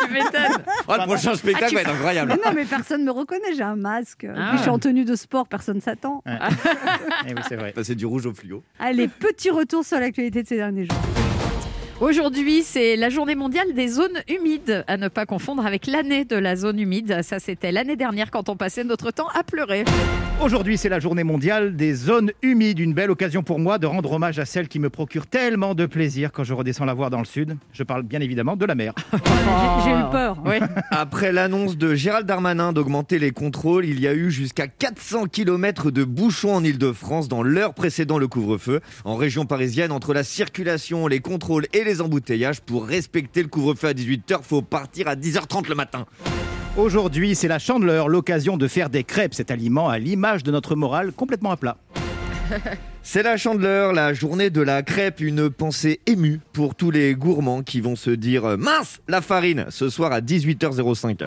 Tu 0.00 0.12
m'étonnes. 0.12 0.62
Oh, 0.88 0.94
le 0.98 1.04
prochain 1.06 1.34
spectacle 1.34 1.74
va 1.74 1.80
être 1.82 1.90
incroyable. 1.90 2.32
Mais 2.34 2.48
non, 2.50 2.54
mais 2.56 2.64
personne 2.64 3.04
me 3.04 3.10
reconnaît. 3.10 3.54
J'ai 3.54 3.62
un 3.62 3.76
masque. 3.76 4.26
Ah 4.34 4.46
Puis 4.48 4.56
je 4.58 4.62
suis 4.62 4.70
en 4.70 4.78
tenue 4.78 5.04
de 5.04 5.14
sport. 5.14 5.46
Personne 5.46 5.80
s'attend. 5.82 6.22
Eh 7.28 7.34
oui, 7.34 7.42
c'est 7.48 7.56
vrai. 7.56 7.74
C'est 7.82 7.94
du 7.94 8.06
rouge 8.06 8.24
au 8.26 8.32
fluo. 8.32 8.62
Allez, 8.78 9.08
petit 9.08 9.50
retour 9.50 9.84
sur 9.84 9.98
l'actualité 9.98 10.42
de 10.42 10.48
ces 10.48 10.56
derniers 10.56 10.84
jours. 10.84 10.96
Aujourd'hui, 11.98 12.62
c'est 12.62 12.94
la 12.94 13.08
journée 13.08 13.34
mondiale 13.34 13.72
des 13.72 13.88
zones 13.88 14.20
humides, 14.28 14.84
à 14.86 14.98
ne 14.98 15.08
pas 15.08 15.24
confondre 15.24 15.64
avec 15.64 15.86
l'année 15.86 16.26
de 16.26 16.36
la 16.36 16.54
zone 16.54 16.78
humide. 16.78 17.22
Ça, 17.22 17.38
c'était 17.38 17.72
l'année 17.72 17.96
dernière 17.96 18.30
quand 18.30 18.50
on 18.50 18.56
passait 18.56 18.84
notre 18.84 19.10
temps 19.10 19.28
à 19.34 19.42
pleurer. 19.42 19.84
Aujourd'hui, 20.42 20.76
c'est 20.76 20.90
la 20.90 21.00
journée 21.00 21.24
mondiale 21.24 21.74
des 21.74 21.94
zones 21.94 22.32
humides. 22.42 22.80
Une 22.80 22.92
belle 22.92 23.10
occasion 23.10 23.42
pour 23.42 23.58
moi 23.58 23.78
de 23.78 23.86
rendre 23.86 24.12
hommage 24.12 24.38
à 24.38 24.44
celle 24.44 24.68
qui 24.68 24.78
me 24.78 24.90
procure 24.90 25.26
tellement 25.26 25.74
de 25.74 25.86
plaisir 25.86 26.32
quand 26.32 26.44
je 26.44 26.52
redescends 26.52 26.84
la 26.84 26.92
voir 26.92 27.08
dans 27.08 27.20
le 27.20 27.24
sud. 27.24 27.56
Je 27.72 27.82
parle 27.82 28.02
bien 28.02 28.20
évidemment 28.20 28.56
de 28.56 28.66
la 28.66 28.74
mer. 28.74 28.92
J'ai 29.12 29.18
j'ai 29.84 29.90
eu 29.92 30.10
peur. 30.12 30.36
Oui. 30.44 30.56
Après 30.90 31.32
l'annonce 31.32 31.78
de 31.78 31.94
Gérald 31.94 32.26
Darmanin 32.26 32.74
d'augmenter 32.74 33.18
les 33.18 33.30
contrôles, 33.30 33.86
il 33.86 33.98
y 34.00 34.06
a 34.06 34.12
eu 34.12 34.30
jusqu'à 34.30 34.66
400 34.66 35.28
km 35.28 35.90
de 35.90 36.04
bouchons 36.04 36.54
en 36.54 36.62
Ile-de-France 36.62 37.28
dans 37.28 37.42
l'heure 37.42 37.72
précédant 37.72 38.18
le 38.18 38.28
couvre-feu. 38.28 38.82
En 39.06 39.16
région 39.16 39.46
parisienne, 39.46 39.90
entre 39.90 40.12
la 40.12 40.22
circulation, 40.22 41.06
les 41.06 41.20
contrôles 41.20 41.66
et 41.72 41.85
les 41.86 42.02
embouteillages, 42.02 42.60
pour 42.60 42.86
respecter 42.86 43.42
le 43.42 43.48
couvre-feu 43.48 43.88
à 43.88 43.92
18h, 43.94 44.42
faut 44.42 44.62
partir 44.62 45.08
à 45.08 45.16
10h30 45.16 45.68
le 45.68 45.74
matin. 45.74 46.06
Aujourd'hui, 46.76 47.34
c'est 47.34 47.48
la 47.48 47.58
chandeleur, 47.58 48.08
l'occasion 48.08 48.58
de 48.58 48.68
faire 48.68 48.90
des 48.90 49.02
crêpes, 49.02 49.32
cet 49.32 49.50
aliment 49.50 49.88
à 49.88 49.98
l'image 49.98 50.42
de 50.42 50.50
notre 50.50 50.76
morale 50.76 51.12
complètement 51.12 51.50
à 51.50 51.56
plat. 51.56 51.78
C'est 53.02 53.22
la 53.22 53.36
chandeleur, 53.36 53.92
la 53.92 54.14
journée 54.14 54.50
de 54.50 54.60
la 54.60 54.82
crêpe, 54.82 55.20
une 55.20 55.48
pensée 55.48 56.00
émue 56.06 56.40
pour 56.52 56.74
tous 56.74 56.90
les 56.90 57.14
gourmands 57.14 57.62
qui 57.62 57.80
vont 57.80 57.94
se 57.94 58.10
dire 58.10 58.58
mince 58.58 58.98
la 59.06 59.20
farine 59.20 59.66
ce 59.68 59.88
soir 59.88 60.12
à 60.12 60.20
18h05. 60.20 61.24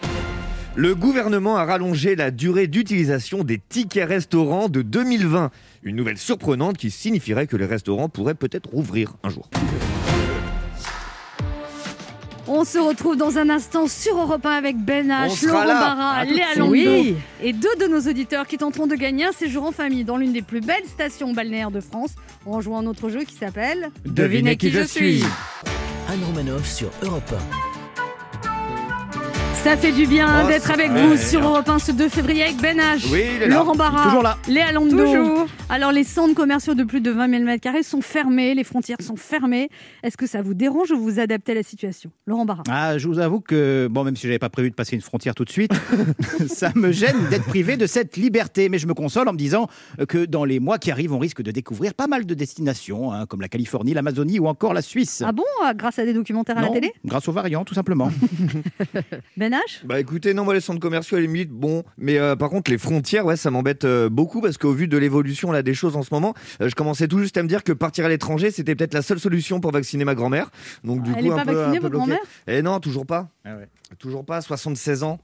Le 0.76 0.96
gouvernement 0.96 1.58
a 1.58 1.66
rallongé 1.66 2.16
la 2.16 2.32
durée 2.32 2.68
d'utilisation 2.68 3.44
des 3.44 3.60
tickets 3.60 4.08
restaurants 4.08 4.70
de 4.70 4.82
2020. 4.82 5.52
Une 5.84 5.96
nouvelle 5.96 6.18
surprenante 6.18 6.78
qui 6.78 6.92
signifierait 6.92 7.48
que 7.48 7.58
les 7.58 7.66
restaurants 7.66 8.10
pourraient 8.10 8.36
peut-être 8.36 8.70
rouvrir 8.70 9.16
un 9.24 9.30
jour. 9.30 9.50
On 12.52 12.64
se 12.66 12.80
retrouve 12.80 13.16
dans 13.16 13.38
un 13.38 13.48
instant 13.52 13.88
sur 13.88 14.18
Europe 14.20 14.44
1 14.44 14.50
avec 14.50 14.76
Ben 14.78 15.08
H, 15.10 15.46
Laurent. 15.46 15.66
Barra, 15.66 16.26
Léa. 16.26 16.56
Landau 16.58 16.72
Oui. 16.72 17.16
et 17.44 17.54
deux 17.54 17.76
de 17.80 17.86
nos 17.86 18.00
auditeurs 18.10 18.48
qui 18.48 18.58
tenteront 18.58 18.88
de 18.88 18.96
gagner 18.96 19.26
un 19.26 19.32
séjour 19.32 19.66
en 19.66 19.72
famille 19.72 20.04
dans 20.04 20.18
l'une 20.18 20.34
des 20.34 20.42
plus 20.42 20.60
belles 20.60 20.86
stations 20.88 21.32
balnéaires 21.32 21.70
de 21.70 21.80
France 21.80 22.10
en 22.48 22.60
jouant 22.60 22.80
à 22.80 22.82
notre 22.82 23.10
jeu 23.10 23.20
qui 23.24 23.36
s'appelle 23.36 23.92
Devinez 24.04 24.58
qui 24.58 24.72
je 24.72 24.82
suis. 24.82 25.24
Anne 26.10 26.24
Romanoff 26.26 26.66
sur 26.68 26.90
Europe 27.04 27.36
Ça 29.70 29.78
fait 29.78 29.92
du 29.92 30.08
bien 30.08 30.28
Oh, 30.44 30.48
d'être 30.48 30.72
avec 30.72 30.90
vous 30.90 31.16
sur 31.16 31.42
Europe 31.48 31.70
1 31.70 31.78
ce 31.78 31.92
2 31.92 32.10
février 32.10 32.42
avec 32.42 32.58
Ben 32.58 32.80
H, 32.80 33.06
Oui. 33.12 33.22
Laurent 33.48 33.76
Barra, 33.76 34.06
Toujours 34.06 34.24
là. 34.24 34.36
Léa. 34.48 34.74
Toujours. 34.74 35.46
Alors 35.70 35.92
les 35.92 36.04
centres 36.04 36.34
commerciaux 36.34 36.74
de 36.74 36.84
plus 36.84 37.02
de 37.02 37.12
20 37.12 37.30
000 37.30 37.44
m2 37.44 37.84
sont 37.84 38.02
fermés, 38.02 38.56
les 38.56 38.64
frontières 38.64 38.98
sont 39.00 39.16
fermées. 39.16 39.70
Est-ce 40.02 40.18
que 40.18 40.26
ça 40.26 40.42
vous 40.42 40.56
dérange 40.56 40.90
ou 40.90 40.98
vous 40.98 41.04
vous 41.04 41.20
adaptez 41.20 41.52
à 41.52 41.56
la 41.56 41.62
situation? 41.62 42.10
Laurent 42.26 42.46
Barra. 42.46 42.64
Ah, 42.68 42.98
je 42.98 43.08
vous 43.08 43.20
avoue 43.20 43.42
que, 43.42 43.88
bon, 43.92 44.04
même 44.04 44.16
si 44.16 44.24
j'avais 44.24 44.40
pas 44.40 44.50
prévu 44.50 44.72
de 44.72 44.76
passer 44.76 44.96
une 44.96 45.04
frontière 45.04 45.36
tout 45.36 45.46
de 45.46 45.52
suite, 45.52 45.72
ça 46.48 46.72
me 46.74 46.92
gêne 46.92 47.28
d'être 47.30 47.46
privé 47.46 47.78
de 47.78 47.86
cette 47.86 48.18
liberté. 48.18 48.70
Mais 48.70 48.80
je 48.80 48.88
me 48.88 48.96
console 48.96 49.30
en 49.30 49.34
me 49.34 49.38
disant 49.38 49.68
que 50.08 50.26
dans 50.26 50.46
les 50.46 50.60
mois 50.60 50.80
qui 50.80 50.90
arrivent, 50.90 51.14
on 51.14 51.20
risque 51.20 51.44
de 51.44 51.52
découvrir 51.52 51.94
pas 51.94 52.08
mal 52.08 52.26
de 52.26 52.34
destinations, 52.34 53.14
hein, 53.14 53.28
comme 53.28 53.42
la 53.42 53.50
Californie, 53.50 53.94
l'Amazonie 53.94 54.40
ou 54.40 54.48
encore 54.48 54.74
la 54.74 54.82
Suisse. 54.82 55.22
Ah 55.24 55.32
bon? 55.32 55.44
Ah, 55.64 55.76
Grâce 55.76 56.00
à 56.00 56.06
des 56.06 56.14
documentaires 56.14 56.58
à 56.58 56.62
la 56.62 56.68
Non, 56.70 56.74
télé? 56.74 56.92
Grâce 57.06 57.28
aux 57.28 57.34
variants, 57.34 57.64
tout 57.66 57.76
simplement. 57.76 58.10
Ben 59.38 59.54
Bah 59.84 60.00
écoutez, 60.00 60.34
non, 60.34 60.44
moi 60.46 60.54
les 60.54 60.62
centres 60.62 60.80
commerciaux 60.80 61.18
à 61.18 61.20
la 61.20 61.26
limite, 61.26 61.50
bon, 61.50 61.84
mais 61.98 62.18
euh, 62.18 62.36
par 62.36 62.50
contre 62.50 62.72
les 62.72 62.78
frontières, 62.78 63.26
ouais, 63.26 63.38
ça 63.38 63.52
m'embête 63.52 63.86
euh, 63.86 64.10
beaucoup 64.10 64.42
parce 64.42 64.58
qu'au 64.58 64.72
vu 64.74 64.88
de 64.88 64.98
l'évolution 64.98 65.52
là 65.52 65.62
des 65.64 65.74
choses 65.74 65.96
en 65.96 66.04
ce 66.04 66.14
moment, 66.14 66.34
euh, 66.62 66.70
je 66.70 66.76
commençais 66.76 67.08
tout 67.08 67.20
juste 67.20 67.38
à 67.38 67.44
me 67.44 67.48
dire 67.48 67.64
que 67.64 67.72
partir 67.72 68.06
à 68.06 68.10
l'étranger, 68.10 68.52
c'était 68.52 68.76
peut-être 68.76 68.94
la 68.94 69.02
seule 69.02 69.20
solution 69.20 69.60
pour 69.60 69.72
vacciner 69.72 70.06
ma 70.06 70.16
grand-mère. 70.16 70.52
Donc 70.84 71.04
du 71.04 71.12
Elle 71.16 71.26
coup, 71.26 71.32
un 71.34 71.38
pas 71.38 71.46
peu, 71.46 71.54
vaccinée, 71.54 71.78
un 71.78 71.82
peu 71.82 71.88
votre 71.88 71.90
bloqué. 71.92 72.06
grand-mère? 72.06 72.20
Eh 72.48 72.62
non, 72.62 72.80
toujours 72.80 73.06
pas. 73.06 73.30
Ah 73.46 73.56
ouais. 73.56 73.68
Toujours 73.98 74.26
pas, 74.26 74.42
76 74.42 75.04
ans. 75.04 75.20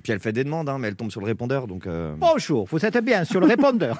Et 0.00 0.02
puis 0.02 0.14
elle 0.14 0.20
fait 0.20 0.32
des 0.32 0.44
demandes, 0.44 0.66
hein, 0.70 0.78
mais 0.78 0.88
elle 0.88 0.96
tombe 0.96 1.10
sur 1.10 1.20
le 1.20 1.26
répondeur, 1.26 1.66
donc. 1.66 1.86
euh, 1.86 2.14
Bonjour, 2.16 2.66
vous 2.70 2.86
êtes 2.86 2.96
bien 3.04 3.24
sur 3.24 3.38
le 3.38 3.44
répondeur. 3.54 3.98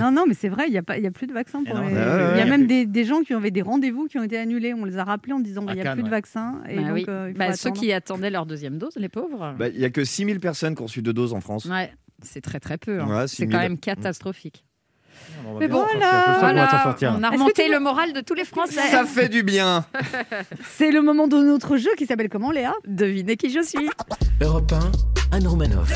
Non, 0.00 0.10
non, 0.10 0.24
mais 0.26 0.32
c'est 0.32 0.48
vrai, 0.48 0.64
il 0.66 0.70
n'y 0.70 0.78
a, 0.78 0.82
pas- 0.82 0.96
il 0.96 1.04
y 1.04 1.06
a 1.06 1.10
plus 1.10 1.26
de 1.26 1.34
vaccins 1.34 1.62
pour 1.62 1.74
Eh 1.76 1.78
non, 1.78 1.88
les- 1.88 1.92
Il 1.92 2.38
y 2.38 2.40
a 2.40 2.46
même 2.46 2.66
des, 2.66 2.86
des 2.86 3.04
gens 3.04 3.20
qui 3.20 3.34
avaient 3.34 3.50
des 3.50 3.60
rendez-vous 3.60 4.06
qui 4.06 4.18
ont 4.18 4.22
été 4.22 4.38
annulés. 4.38 4.72
On 4.72 4.86
les 4.86 4.96
a 4.96 5.04
rappelés 5.04 5.34
en 5.34 5.40
disant 5.40 5.66
qu'il 5.66 5.74
n'y 5.74 5.80
a 5.82 5.84
Cannes, 5.84 5.92
plus 5.96 6.04
de 6.04 6.08
ouais. 6.08 6.10
vaccins. 6.10 6.62
Et 6.70 6.76
Bah 6.76 6.82
donc, 6.84 6.92
oui. 6.94 7.04
euh, 7.06 7.34
Bah, 7.36 7.52
ceux 7.52 7.70
qui 7.70 7.92
attendaient 7.92 8.30
leur 8.30 8.46
deuxième 8.46 8.78
dose, 8.78 8.94
les 8.96 9.10
pauvres. 9.10 9.54
bah, 9.58 9.68
Il 9.68 9.78
y 9.78 9.84
a 9.84 9.90
que 9.90 10.04
6000 10.04 10.40
personnes 10.40 10.74
qui 10.74 10.80
ont 10.80 10.86
reçu 10.86 11.02
deux 11.02 11.12
doses 11.12 11.34
en 11.34 11.42
France. 11.42 11.66
Ouais, 11.66 11.92
c'est 12.22 12.40
très 12.40 12.58
très 12.58 12.78
peu. 12.78 12.98
hein. 13.00 13.06
Ouais, 13.06 13.28
c'est 13.28 13.36
6000. 13.36 13.54
quand 13.54 13.62
même 13.62 13.76
catastrophique. 13.78 14.64
On 15.46 15.54
va 15.54 15.60
Mais 15.60 15.68
bien 15.68 15.76
bon, 15.76 15.82
sortir, 15.82 16.00
va 16.00 16.70
s'en 16.70 16.82
sortir. 16.82 17.14
on 17.18 17.22
a 17.22 17.30
remonté 17.30 17.68
le 17.68 17.80
moral 17.80 18.12
de 18.12 18.20
tous 18.20 18.34
les 18.34 18.44
Français. 18.44 18.80
Ça 18.90 19.04
fait 19.04 19.28
du 19.28 19.42
bien. 19.42 19.84
C'est 20.70 20.90
le 20.90 21.02
moment 21.02 21.26
de 21.28 21.36
notre 21.36 21.76
jeu 21.76 21.90
qui 21.96 22.06
s'appelle 22.06 22.28
comment, 22.28 22.50
Léa? 22.50 22.74
Devinez 22.86 23.36
qui 23.36 23.50
je 23.50 23.62
suis. 23.62 23.88
Europe 24.40 24.72
1, 24.72 25.36
Anne 25.36 25.46
Romanoff. 25.46 25.88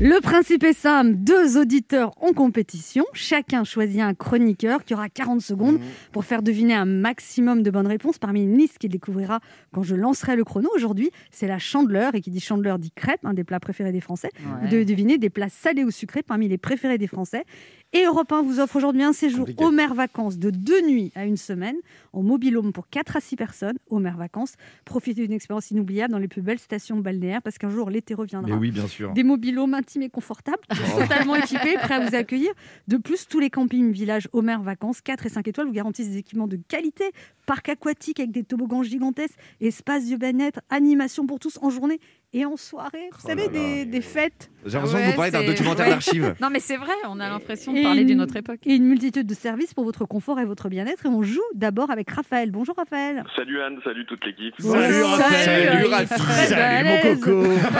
Le 0.00 0.20
principe 0.20 0.64
est 0.64 0.72
simple, 0.72 1.14
deux 1.14 1.56
auditeurs 1.56 2.10
en 2.20 2.32
compétition, 2.32 3.04
chacun 3.12 3.62
choisit 3.62 4.00
un 4.00 4.12
chroniqueur 4.12 4.84
qui 4.84 4.92
aura 4.92 5.08
40 5.08 5.40
secondes 5.40 5.78
pour 6.10 6.24
faire 6.24 6.42
deviner 6.42 6.74
un 6.74 6.84
maximum 6.84 7.62
de 7.62 7.70
bonnes 7.70 7.86
réponses 7.86 8.18
parmi 8.18 8.42
une 8.42 8.58
liste 8.58 8.78
qu'il 8.78 8.90
découvrira 8.90 9.38
quand 9.72 9.84
je 9.84 9.94
lancerai 9.94 10.34
le 10.34 10.42
chrono. 10.42 10.68
Aujourd'hui, 10.74 11.12
c'est 11.30 11.46
la 11.46 11.60
chandeleur, 11.60 12.16
et 12.16 12.20
qui 12.22 12.30
dit 12.30 12.40
chandeleur 12.40 12.80
dit 12.80 12.90
crêpe, 12.90 13.24
un 13.24 13.34
des 13.34 13.44
plats 13.44 13.60
préférés 13.60 13.92
des 13.92 14.00
Français. 14.00 14.30
Vous 14.62 14.68
devez 14.68 14.84
deviner 14.84 15.16
des 15.16 15.30
plats 15.30 15.48
salés 15.48 15.84
ou 15.84 15.92
sucrés 15.92 16.24
parmi 16.24 16.48
les 16.48 16.58
préférés 16.58 16.98
des 16.98 17.06
Français. 17.06 17.44
Et 17.92 18.06
Europe 18.06 18.32
1 18.32 18.42
vous 18.42 18.58
offre 18.58 18.74
aujourd'hui 18.74 19.04
un 19.04 19.12
séjour 19.12 19.46
aux 19.58 19.70
mers 19.70 19.94
vacances 19.94 20.36
de 20.36 20.50
deux 20.50 20.82
nuits 20.82 21.12
à 21.14 21.24
une 21.24 21.36
semaine 21.36 21.76
en 22.12 22.24
mobilhome 22.24 22.72
pour 22.72 22.88
4 22.88 23.18
à 23.18 23.20
6 23.20 23.36
personnes 23.36 23.78
aux 23.88 24.00
mers 24.00 24.16
vacances. 24.16 24.54
Profitez 24.84 25.22
d'une 25.22 25.32
expérience 25.32 25.70
inoubliable 25.70 26.10
dans 26.10 26.18
les 26.18 26.26
plus 26.26 26.42
belles 26.42 26.58
stations 26.58 26.98
balnéaires 26.98 27.40
parce 27.40 27.56
qu'un 27.56 27.70
jour 27.70 27.90
l'été 27.90 28.14
reviendra. 28.14 28.50
Mais 28.50 28.56
oui, 28.56 28.72
bien 28.72 28.88
sûr. 28.88 29.12
Des 29.12 29.22
mobilhomes 29.22 29.74
intimes 29.84 30.02
et 30.02 30.10
confortables, 30.10 30.62
totalement 30.98 31.36
équipés, 31.36 31.74
prêts 31.74 31.94
à 31.94 32.00
vous 32.00 32.14
accueillir. 32.14 32.50
De 32.88 32.96
plus, 32.96 33.28
tous 33.28 33.38
les 33.38 33.50
campings 33.50 33.92
villages 33.92 34.28
mers 34.32 34.62
vacances, 34.62 35.00
4 35.02 35.26
et 35.26 35.28
5 35.28 35.46
étoiles, 35.46 35.66
vous 35.66 35.72
garantissent 35.72 36.10
des 36.10 36.18
équipements 36.18 36.48
de 36.48 36.56
qualité, 36.56 37.12
parc 37.46 37.68
aquatique 37.68 38.18
avec 38.20 38.32
des 38.32 38.44
toboggans 38.44 38.82
gigantesques, 38.82 39.38
espace 39.60 40.08
de 40.08 40.16
bien-être, 40.16 40.60
animation 40.70 41.26
pour 41.26 41.38
tous 41.38 41.58
en 41.60 41.70
journée 41.70 42.00
et 42.34 42.44
en 42.44 42.56
soirée. 42.58 43.08
Vous 43.12 43.18
Oh 43.24 43.28
savez, 43.28 43.46
là 43.46 43.52
là. 43.78 43.84
des, 43.86 44.00
fêtes 44.02 44.50
J'ai 44.66 44.72
l'impression 44.74 44.98
que 44.98 45.02
Ouais, 45.04 45.10
vous 45.10 45.16
parlez 45.16 45.30
d'un 45.30 45.44
documentaire 45.44 45.86
ouais. 45.86 45.92
d'archives. 45.92 46.34
Non, 46.42 46.48
mais 46.50 46.60
c'est 46.60 46.76
vrai, 46.76 46.92
on 47.08 47.18
a 47.20 47.28
l'impression 47.30 47.72
de 47.72 47.82
parler 47.82 48.02
une- 48.02 48.08
d'une 48.08 48.20
autre 48.20 48.36
époque. 48.36 48.58
et 48.66 48.74
une 48.74 48.84
multitude 48.84 49.26
de 49.26 49.34
services 49.34 49.72
pour 49.72 49.84
votre 49.84 50.04
confort 50.04 50.38
et 50.40 50.44
votre 50.44 50.68
bien-être. 50.68 51.06
Et 51.06 51.08
on 51.08 51.22
joue 51.22 51.40
d'abord 51.54 51.90
avec 51.90 52.10
Raphaël. 52.10 52.50
Bonjour 52.50 52.74
Raphaël. 52.76 53.24
Salut 53.36 53.60
Anne, 53.62 53.78
salut 53.84 54.04
toute 54.06 54.24
l'équipe. 54.26 54.54
Salut 54.58 55.02
Raphaël. 55.02 55.88
Salut. 55.88 56.06
Très 56.08 56.46
Salut 56.48 56.88
mon 56.88 57.14
coco. 57.16 57.42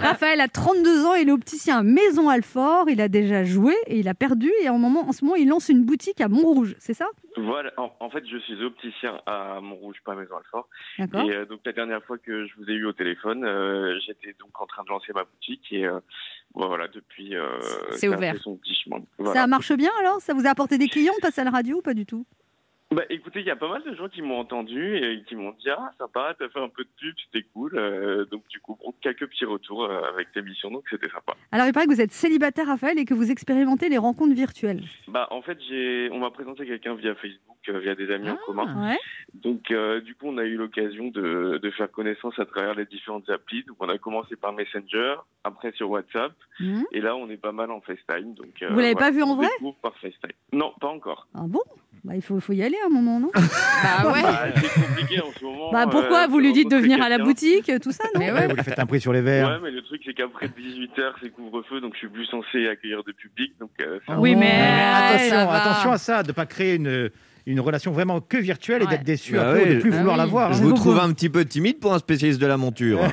Raphaël 0.00 0.40
a 0.40 0.48
32 0.48 1.04
ans, 1.04 1.14
il 1.14 1.28
est 1.28 1.32
opticien 1.32 1.78
à 1.78 1.82
Maison 1.82 2.28
Alfort. 2.28 2.86
Il 2.88 3.00
a 3.00 3.08
déjà 3.08 3.44
joué 3.44 3.74
et 3.86 3.98
il 3.98 4.08
a 4.08 4.14
perdu. 4.14 4.50
Et 4.62 4.68
en, 4.68 4.78
moment, 4.78 5.08
en 5.08 5.12
ce 5.12 5.24
moment, 5.24 5.36
il 5.36 5.48
lance 5.48 5.68
une 5.68 5.82
boutique 5.84 6.20
à 6.20 6.28
Montrouge, 6.28 6.76
c'est 6.78 6.94
ça? 6.94 7.06
Voilà, 7.36 7.72
en, 7.76 7.92
en 8.00 8.10
fait, 8.10 8.24
je 8.28 8.38
suis 8.38 8.62
opticien 8.62 9.20
à 9.26 9.60
Montrouge, 9.60 9.96
pas 10.04 10.12
à 10.12 10.14
Maison 10.14 10.36
Alfort. 10.36 10.68
D'accord. 10.98 11.28
Et 11.28 11.34
euh, 11.34 11.44
donc 11.46 11.60
la 11.64 11.72
dernière 11.72 12.02
fois 12.04 12.16
que 12.18 12.46
je 12.46 12.54
vous 12.56 12.70
ai 12.70 12.74
eu 12.74 12.86
au 12.86 12.92
téléphone, 12.92 13.44
euh, 13.44 13.98
j'étais 14.06 14.34
donc 14.38 14.60
en 14.60 14.66
train 14.66 14.84
de 14.84 14.88
lancer 14.88 15.12
ma 15.12 15.24
boutique 15.24 15.66
et 15.72 15.84
euh, 15.86 15.98
bon, 16.54 16.68
voilà, 16.68 16.86
depuis. 16.88 17.34
euh, 17.34 17.58
C'est 17.92 18.08
ouvert. 18.08 18.36
son 18.40 18.56
petit 18.56 18.74
chemin. 18.74 18.98
Ça 19.32 19.46
marche 19.46 19.72
bien 19.72 19.90
alors? 20.00 20.20
Ça 20.20 20.32
vous 20.34 20.46
a 20.46 20.50
apporté 20.50 20.78
des 20.78 20.88
clients 20.88 21.14
de 21.16 21.20
passer 21.22 21.40
à 21.40 21.44
la 21.44 21.50
radio 21.50 21.78
ou 21.78 21.82
pas 21.82 21.94
du 21.94 22.06
tout? 22.06 22.24
Bah, 22.94 23.02
écoutez, 23.10 23.40
il 23.40 23.46
y 23.46 23.50
a 23.50 23.56
pas 23.56 23.68
mal 23.68 23.82
de 23.82 23.94
gens 23.96 24.08
qui 24.08 24.22
m'ont 24.22 24.38
entendu 24.38 24.96
et 24.96 25.22
qui 25.24 25.34
m'ont 25.36 25.50
dit 25.52 25.68
ah 25.70 25.90
sympa, 25.98 26.34
t'as 26.38 26.48
fait 26.48 26.60
un 26.60 26.68
peu 26.68 26.84
de 26.84 26.88
pub, 27.00 27.14
c'était 27.26 27.44
cool. 27.52 27.72
Euh, 27.76 28.24
donc 28.26 28.46
du 28.48 28.60
coup, 28.60 28.78
quelques 29.00 29.26
petits 29.26 29.44
retours 29.44 29.84
euh, 29.84 30.02
avec 30.12 30.28
l'émission, 30.36 30.70
donc 30.70 30.84
c'était 30.88 31.08
sympa. 31.10 31.34
Alors 31.50 31.66
il 31.66 31.72
paraît 31.72 31.86
que 31.86 31.92
vous 31.92 32.00
êtes 32.00 32.12
célibataire 32.12 32.66
Raphaël 32.68 32.98
et 32.98 33.04
que 33.04 33.14
vous 33.14 33.30
expérimentez 33.30 33.88
les 33.88 33.98
rencontres 33.98 34.34
virtuelles. 34.34 34.82
Bah 35.08 35.26
en 35.30 35.42
fait, 35.42 35.58
j'ai, 35.68 36.08
on 36.12 36.18
m'a 36.20 36.30
présenté 36.30 36.66
quelqu'un 36.66 36.94
via 36.94 37.14
Facebook, 37.16 37.56
euh, 37.68 37.80
via 37.80 37.94
des 37.96 38.10
amis 38.12 38.30
en 38.30 38.34
Ah. 38.34 38.42
commun. 38.46 38.90
Ouais. 38.90 38.98
Donc, 39.34 39.70
euh, 39.72 40.00
du 40.00 40.14
coup, 40.14 40.26
on 40.28 40.38
a 40.38 40.44
eu 40.44 40.56
l'occasion 40.56 41.08
de, 41.08 41.58
de 41.60 41.70
faire 41.72 41.90
connaissance 41.90 42.38
à 42.38 42.44
travers 42.46 42.74
les 42.74 42.84
différentes 42.86 43.28
applis. 43.28 43.64
Donc, 43.64 43.76
on 43.80 43.88
a 43.88 43.98
commencé 43.98 44.36
par 44.36 44.52
Messenger, 44.52 45.16
après 45.42 45.72
sur 45.72 45.90
WhatsApp, 45.90 46.32
Mhm. 46.60 46.84
et 46.92 47.00
là, 47.00 47.16
on 47.16 47.28
est 47.28 47.36
pas 47.36 47.50
mal 47.50 47.72
en 47.72 47.80
FaceTime. 47.80 48.34
Donc, 48.34 48.62
euh, 48.62 48.68
Vous 48.70 48.78
l'avez 48.78 48.94
pas 48.94 49.10
vu 49.10 49.22
en 49.24 49.34
vrai 49.34 49.48
par 49.82 49.96
FaceTime. 49.98 50.30
Non, 50.52 50.72
pas 50.80 50.86
encore. 50.88 51.26
Ah 51.34 51.42
bon? 51.48 51.60
Bah, 52.04 52.14
il 52.14 52.22
faut, 52.22 52.38
faut 52.38 52.52
y 52.52 52.62
aller 52.62 52.76
à 52.84 52.86
un 52.86 52.94
moment, 52.94 53.20
non 53.20 53.30
Bah 53.34 54.12
ouais. 54.12 54.22
Bah, 54.22 54.44
c'est 54.56 54.80
compliqué 54.86 55.20
en 55.20 55.30
ce 55.38 55.44
moment. 55.44 55.72
Bah 55.72 55.86
pourquoi 55.90 56.24
euh, 56.24 56.26
Vous 56.28 56.38
lui 56.38 56.52
dites 56.52 56.70
de 56.70 56.76
venir 56.76 57.02
à 57.02 57.08
la 57.08 57.18
boutique, 57.18 57.70
tout 57.82 57.92
ça, 57.92 58.04
non 58.14 58.20
Mais 58.20 58.32
Ouais, 58.32 58.46
vous 58.48 58.56
lui 58.56 58.62
faites 58.62 58.78
un 58.78 58.86
prix 58.86 59.00
sur 59.00 59.12
les 59.12 59.20
verres. 59.22 59.48
Ouais, 59.48 59.58
mais 59.64 59.70
le 59.70 59.82
truc, 59.82 60.02
c'est 60.04 60.14
qu'après 60.14 60.46
18h, 60.46 61.12
c'est 61.22 61.30
couvre-feu, 61.30 61.80
donc 61.80 61.92
je 61.94 61.98
suis 61.98 62.08
plus 62.08 62.26
censé 62.26 62.68
accueillir 62.68 63.02
de 63.04 63.12
public. 63.12 63.52
Donc, 63.60 63.70
euh, 63.80 63.98
Oui, 64.18 64.36
mais- 64.36 64.52
attention, 64.94 65.50
attention 65.50 65.92
à 65.92 65.98
ça, 65.98 66.22
de 66.22 66.32
pas 66.32 66.46
créer 66.46 66.74
une, 66.76 67.10
une 67.46 67.60
relation 67.60 67.92
vraiment 67.92 68.20
que 68.20 68.36
virtuelle 68.36 68.82
et 68.82 68.86
d'être 68.86 69.04
déçu 69.04 69.34
Bah 69.34 69.48
après 69.50 69.62
ou 69.62 69.64
ouais. 69.68 69.74
de 69.76 69.80
plus 69.80 69.90
Bah 69.90 69.98
vouloir 69.98 70.16
oui. 70.16 70.22
la 70.22 70.26
voir. 70.26 70.52
Je 70.52 70.58
hein. 70.62 70.66
vous 70.66 70.72
trouve 70.72 70.98
un 70.98 71.12
petit 71.12 71.28
peu 71.28 71.44
timide 71.44 71.78
pour 71.80 71.92
un 71.94 71.98
spécialiste 71.98 72.40
de 72.40 72.46
la 72.46 72.56
monture. 72.56 73.00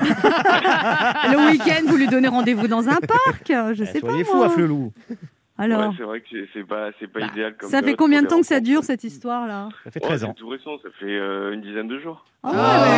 Le 1.30 1.50
week-end, 1.52 1.82
vous 1.86 1.96
lui 1.96 2.06
donnez 2.08 2.28
rendez-vous 2.28 2.68
dans 2.68 2.88
un 2.88 2.98
parc 3.00 3.46
Je 3.74 3.82
Eh, 3.82 3.86
sais 3.86 4.00
pas. 4.00 4.08
Soyez 4.08 4.24
fou 4.24 4.42
à 4.42 4.48
Flelou. 4.48 4.92
Alors, 5.62 5.88
Ouais, 5.90 5.94
c'est 5.96 6.02
vrai 6.04 6.20
que 6.20 6.26
c'est- 6.52 6.64
pas, 6.66 6.90
c'est 6.98 7.06
pas 7.06 7.20
Bah, 7.20 7.26
idéal. 7.32 7.56
Comme 7.56 7.70
ça 7.70 7.82
fait 7.82 7.94
combien 7.94 8.22
de 8.22 8.26
temps 8.26 8.40
que 8.40 8.46
ça 8.46 8.60
dure 8.60 8.82
cette 8.84 9.04
histoire-là 9.04 9.68
Ça 9.84 9.90
fait 9.90 10.00
Oh, 10.02 10.06
13 10.06 10.24
ans. 10.24 10.34
C'est 10.36 10.40
tout 10.42 10.48
récent, 10.48 10.76
ça 10.82 10.88
fait 10.98 11.06
euh, 11.06 11.52
une 11.52 11.60
dizaine 11.60 11.88
de 11.88 11.98
jours. 12.00 12.24
Ah 12.44 12.50
Ah 12.52 12.82
ouais. 12.82 12.88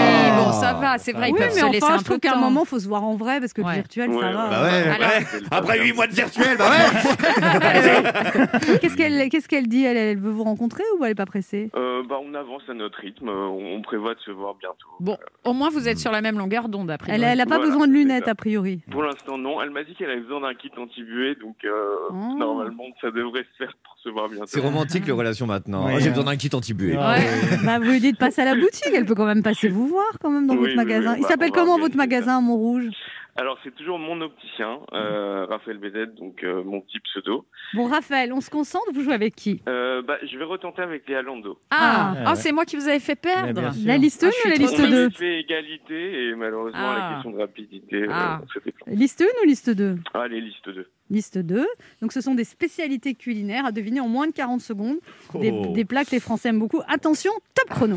oui, 0.40 0.44
bon, 0.46 0.52
ça 0.52 0.72
va, 0.72 0.96
c'est 0.96 1.12
vrai, 1.12 1.28
ils 1.28 1.32
Oui, 1.34 1.38
peuvent 1.38 1.48
mais 1.54 1.60
se 1.60 1.66
laisser 1.66 1.84
enfin, 1.84 1.94
un 1.96 1.98
je 1.98 2.04
trouve 2.04 2.18
qu'à 2.18 2.34
un 2.34 2.40
moment, 2.40 2.62
il 2.64 2.66
faut 2.66 2.78
se 2.78 2.88
voir 2.88 3.04
en 3.04 3.14
vrai 3.14 3.40
parce 3.40 3.52
que 3.52 3.60
le 3.60 3.68
virtuel, 3.72 4.08
Ouais, 4.08 4.20
ça 4.22 4.30
va. 4.32 4.48
Bah 4.48 4.62
ouais, 4.62 4.88
Alors- 4.88 4.98
ouais. 5.00 5.24
C'est 5.26 5.40
le 5.40 5.46
Après 5.50 5.60
problème. 5.60 5.84
8 5.84 5.92
mois 5.92 6.06
de 6.06 6.12
virtuel, 6.14 6.56
bah 6.56 6.70
ouais. 6.70 8.78
Qu'est-ce 8.80 8.96
qu'elle 8.96 9.28
qu'est-ce 9.28 9.48
qu'elle 9.48 9.68
dit? 9.68 9.84
Elle, 9.84 9.96
elle 9.98 10.18
veut 10.18 10.30
vous 10.30 10.44
rencontrer 10.44 10.82
ou 10.98 11.04
elle 11.04 11.10
est 11.12 11.14
pas 11.14 11.26
pressée? 11.26 11.70
Euh, 11.76 12.02
bah, 12.08 12.16
on 12.22 12.32
avance 12.34 12.62
à 12.68 12.74
notre 12.74 12.98
rythme. 13.00 13.28
On, 13.28 13.76
on 13.76 13.82
prévoit 13.82 14.14
de 14.14 14.20
se 14.20 14.30
voir 14.30 14.54
bientôt. 14.54 14.88
Bon, 15.00 15.18
au 15.44 15.52
moins 15.52 15.68
vous 15.68 15.88
êtes 15.88 15.98
sur 15.98 16.10
la 16.12 16.22
même 16.22 16.38
longueur 16.38 16.68
d'onde 16.70 16.90
après. 16.90 17.12
Elle, 17.12 17.24
elle 17.24 17.40
a 17.40 17.44
pas 17.46 17.56
Voilà, 17.56 17.70
besoin 17.70 17.86
de 17.86 17.92
lunettes 17.92 18.28
a 18.28 18.34
priori. 18.34 18.82
Pour 18.90 19.02
l'instant, 19.02 19.36
non. 19.36 19.60
Elle 19.60 19.70
m'a 19.70 19.84
dit 19.84 19.94
qu'elle 19.94 20.10
avait 20.10 20.20
besoin 20.20 20.40
d'un 20.40 20.54
kit 20.54 20.70
anti-buée, 20.76 21.34
donc 21.34 21.56
euh, 21.64 21.94
Oh. 22.10 22.36
Normalement, 22.58 22.84
ça 23.00 23.10
devrait 23.10 23.42
se 23.52 23.56
faire 23.64 23.72
pour 23.82 23.96
se 24.02 24.08
voir 24.08 24.28
bientôt. 24.28 24.46
C'est 24.46 24.60
romantique, 24.60 25.06
les 25.06 25.12
relations 25.12 25.46
maintenant. 25.46 25.84
Ouais. 25.86 25.92
Moi, 25.92 26.00
J'ai 26.00 26.10
besoin 26.10 26.24
d'un 26.24 26.36
kit 26.36 26.50
anti-buée. 26.52 26.96
Ah, 26.98 27.14
Ouais. 27.14 27.18
ouais. 27.20 27.58
Bah, 27.64 27.78
vous 27.78 27.90
lui 27.90 28.00
dites 28.00 28.18
passe 28.18 28.38
à 28.38 28.44
la 28.44 28.54
boutique, 28.54 28.92
elle 28.94 29.06
peut 29.06 29.14
quand 29.14 29.26
même 29.26 29.42
passer 29.42 29.68
vous 29.68 29.86
voir 29.88 30.12
quand 30.20 30.30
même 30.30 30.46
dans 30.46 30.54
Oui, 30.54 30.60
votre 30.60 30.70
oui, 30.70 30.76
magasin. 30.76 31.12
oui, 31.12 31.18
Il 31.18 31.22
bah, 31.22 31.28
s'appelle 31.28 31.50
comment 31.52 31.78
votre 31.78 31.96
magasin 31.96 32.38
à 32.38 32.40
Montrouge? 32.40 32.90
Alors, 33.36 33.58
c'est 33.64 33.74
toujours 33.74 33.98
mon 33.98 34.20
opticien, 34.20 34.78
euh, 34.92 35.44
Raphaël 35.46 35.78
BZ, 35.78 36.14
donc 36.16 36.44
euh, 36.44 36.62
mon 36.62 36.80
petit 36.80 37.00
pseudo. 37.00 37.44
Bon 37.74 37.88
Raphaël, 37.88 38.32
on 38.32 38.40
se 38.40 38.48
concentre, 38.48 38.84
vous 38.94 39.02
jouez 39.02 39.12
avec 39.14 39.34
qui? 39.34 39.60
Euh, 39.68 40.02
bah, 40.02 40.18
je 40.22 40.38
vais 40.38 40.44
retenter 40.44 40.82
avec 40.82 41.08
Léa 41.08 41.20
Lando. 41.22 41.58
Ah, 41.72 41.76
Ah, 41.76 42.14
ah, 42.26 42.30
ouais. 42.30 42.36
c'est 42.36 42.52
moi 42.52 42.64
qui 42.64 42.76
vous 42.76 42.86
avais 42.88 43.00
fait 43.00 43.16
perdre. 43.16 43.60
La 43.84 43.96
liste 43.96 44.22
Ah, 44.22 44.28
1 44.28 44.30
je 44.30 44.46
ou 44.46 44.50
la 44.52 44.56
liste 44.56 44.78
On 44.78 44.88
2 44.88 45.06
a 45.06 45.10
fait 45.10 45.40
égalité 45.40 46.28
et 46.28 46.34
malheureusement, 46.36 46.78
Ah. 46.80 46.96
la 47.08 47.14
question 47.16 47.30
de 47.32 47.38
rapidité, 47.40 48.06
Ah. 48.08 48.40
Liste 48.86 49.20
1 49.22 49.24
ou 49.42 49.46
liste 49.48 49.70
2 49.70 49.98
Allez, 50.14 50.40
liste 50.40 50.68
2. 50.68 50.86
Liste 51.10 51.38
2. 51.38 51.66
Donc 52.00 52.12
ce 52.12 52.20
sont 52.20 52.34
des 52.34 52.44
spécialités 52.44 53.14
culinaires 53.14 53.66
à 53.66 53.72
deviner 53.72 54.00
en 54.00 54.08
moins 54.08 54.26
de 54.26 54.32
40 54.32 54.60
secondes. 54.60 54.96
Des, 55.34 55.50
Oh. 55.52 55.72
des 55.74 55.84
plats 55.84 56.04
que 56.04 56.10
les 56.12 56.20
Français 56.20 56.48
aiment 56.48 56.58
beaucoup. 56.58 56.80
Attention, 56.88 57.32
top 57.54 57.68
chrono. 57.70 57.96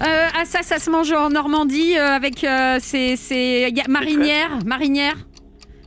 Euh, 0.00 0.26
ah, 0.34 0.44
ça, 0.44 0.62
ça 0.62 0.78
se 0.78 0.90
mange 0.90 1.12
en 1.12 1.28
Normandie 1.30 1.98
euh, 1.98 2.08
avec 2.14 2.44
euh, 2.44 2.78
ces, 2.80 3.16
ces- 3.16 3.70
y 3.74 3.80
a- 3.80 3.88
marinières, 3.88 4.58
marinières. 4.64 5.16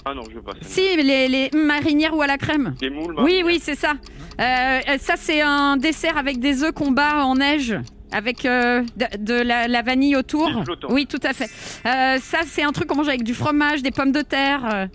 Ah 0.04 0.14
non, 0.14 0.24
je 0.30 0.36
veux 0.36 0.42
pas. 0.42 0.54
Si, 0.62 0.82
les, 0.98 1.28
les 1.28 1.50
marinières 1.56 2.16
ou 2.16 2.22
à 2.22 2.28
la 2.28 2.38
crème. 2.38 2.76
Des 2.80 2.90
moules, 2.90 3.16
Oui, 3.20 3.42
oui, 3.46 3.60
c'est 3.62 3.76
ça. 3.76 3.94
Euh, 4.40 4.80
ça, 5.00 5.14
c'est 5.18 5.42
un 5.42 5.78
dessert 5.78 6.18
avec 6.18 6.40
des 6.40 6.64
œufs 6.64 6.72
qu'on 6.74 6.92
bat 6.92 7.24
en 7.26 7.36
neige. 7.36 7.76
Avec 8.12 8.46
euh, 8.46 8.84
de, 8.98 9.06
de 9.24 9.34
la, 9.36 9.68
la 9.70 9.82
vanille 9.84 10.18
autour. 10.18 10.50
Oui, 10.90 11.06
tout 11.08 11.20
à 11.24 11.32
fait. 11.34 11.50
Euh, 11.86 12.18
ça, 12.20 12.40
c'est 12.46 12.64
un 12.64 12.72
truc 12.74 12.88
qu'on 12.88 12.96
mange 12.98 13.08
avec 13.08 13.24
du 13.24 13.34
fromage, 13.34 13.82
des 13.84 13.92
pommes 13.92 14.12
de 14.12 14.22
terre. 14.22 14.90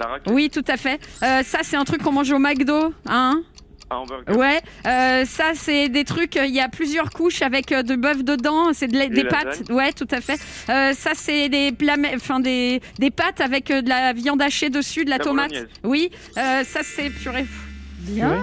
Euh, 0.00 0.02
La 0.04 0.06
raclette, 0.10 0.34
oui, 0.34 0.50
tout 0.50 0.64
à 0.68 0.76
fait. 0.76 1.00
Euh, 1.22 1.42
ça, 1.42 1.58
c'est 1.62 1.76
un 1.76 1.84
truc 1.84 2.02
qu'on 2.02 2.12
mange 2.12 2.30
au 2.32 2.38
McDo. 2.38 2.92
Hein 3.06 3.42
un 3.88 3.98
hamburger. 3.98 4.36
Ouais. 4.36 4.60
Euh, 4.84 5.24
ça, 5.26 5.52
c'est 5.54 5.88
des 5.88 6.02
trucs. 6.02 6.34
Il 6.34 6.52
y 6.52 6.60
a 6.60 6.68
plusieurs 6.68 7.10
couches 7.10 7.40
avec 7.42 7.70
euh, 7.70 7.84
de 7.84 7.94
bœuf 7.94 8.24
dedans. 8.24 8.72
C'est 8.72 8.88
de 8.88 8.98
la- 8.98 9.06
des 9.06 9.22
pâtes. 9.22 9.62
Ouais, 9.70 9.92
tout 9.92 10.08
à 10.10 10.20
fait. 10.20 10.40
Euh, 10.68 10.92
ça, 10.92 11.12
c'est 11.14 11.48
des 11.48 11.70
plats, 11.70 11.94
enfin 12.16 12.40
des, 12.40 12.80
des 12.98 13.12
pâtes 13.12 13.40
avec 13.40 13.70
euh, 13.70 13.82
de 13.82 13.88
la 13.88 14.12
viande 14.12 14.42
hachée 14.42 14.70
dessus, 14.70 15.04
de 15.04 15.10
la, 15.10 15.18
La 15.18 15.24
tomate. 15.24 15.50
bolognaise. 15.50 15.70
Oui. 15.84 16.10
Euh, 16.36 16.64
ça, 16.64 16.80
c'est 16.82 17.10
purée. 17.10 17.46
Bien. 17.98 18.42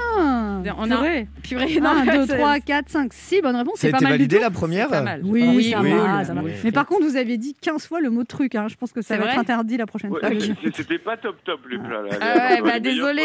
On 0.77 0.89
a- 0.91 0.95
Purée. 0.97 1.27
Purée. 1.43 1.77
1, 1.81 2.05
2, 2.05 2.25
c'est- 2.27 2.37
3, 2.37 2.59
4, 2.59 2.89
5, 2.89 3.13
6 3.13 3.41
bonnes 3.41 3.55
réponses. 3.55 3.75
C'est 3.77 3.89
a 3.89 3.91
pas 3.91 3.97
mal 4.01 4.03
du 4.13 4.17
validé 4.17 4.35
tout. 4.37 4.41
la 4.41 4.49
première 4.49 4.89
Pas 4.89 5.01
mal. 5.01 5.21
Oui, 5.23 5.43
Oui, 5.55 5.71
ça 5.71 5.81
oui, 5.81 5.91
va, 5.91 6.23
ça 6.23 6.33
va. 6.33 6.41
Mais 6.63 6.71
par 6.71 6.85
contre, 6.85 7.03
vous 7.05 7.15
aviez 7.17 7.37
dit 7.37 7.55
15 7.61 7.85
fois 7.87 8.01
le 8.01 8.09
mot 8.09 8.23
truc. 8.23 8.55
hein. 8.55 8.67
Je 8.69 8.75
pense 8.75 8.91
que 8.91 9.01
ça 9.01 9.17
va 9.17 9.25
être 9.25 9.37
interdit 9.39 9.77
la 9.77 9.85
prochaine 9.85 10.11
Ouais, 10.11 10.19
fois. 10.19 10.29
C'était 10.73 10.97
pas 10.99 11.17
top 11.17 11.35
top 11.45 11.59
les 11.69 11.77
plats 11.77 12.01
là. 12.01 12.17
Ah 12.21 12.35
ouais, 12.49 12.55
Les 12.57 12.61
bah, 12.61 12.79
désolé. 12.79 13.23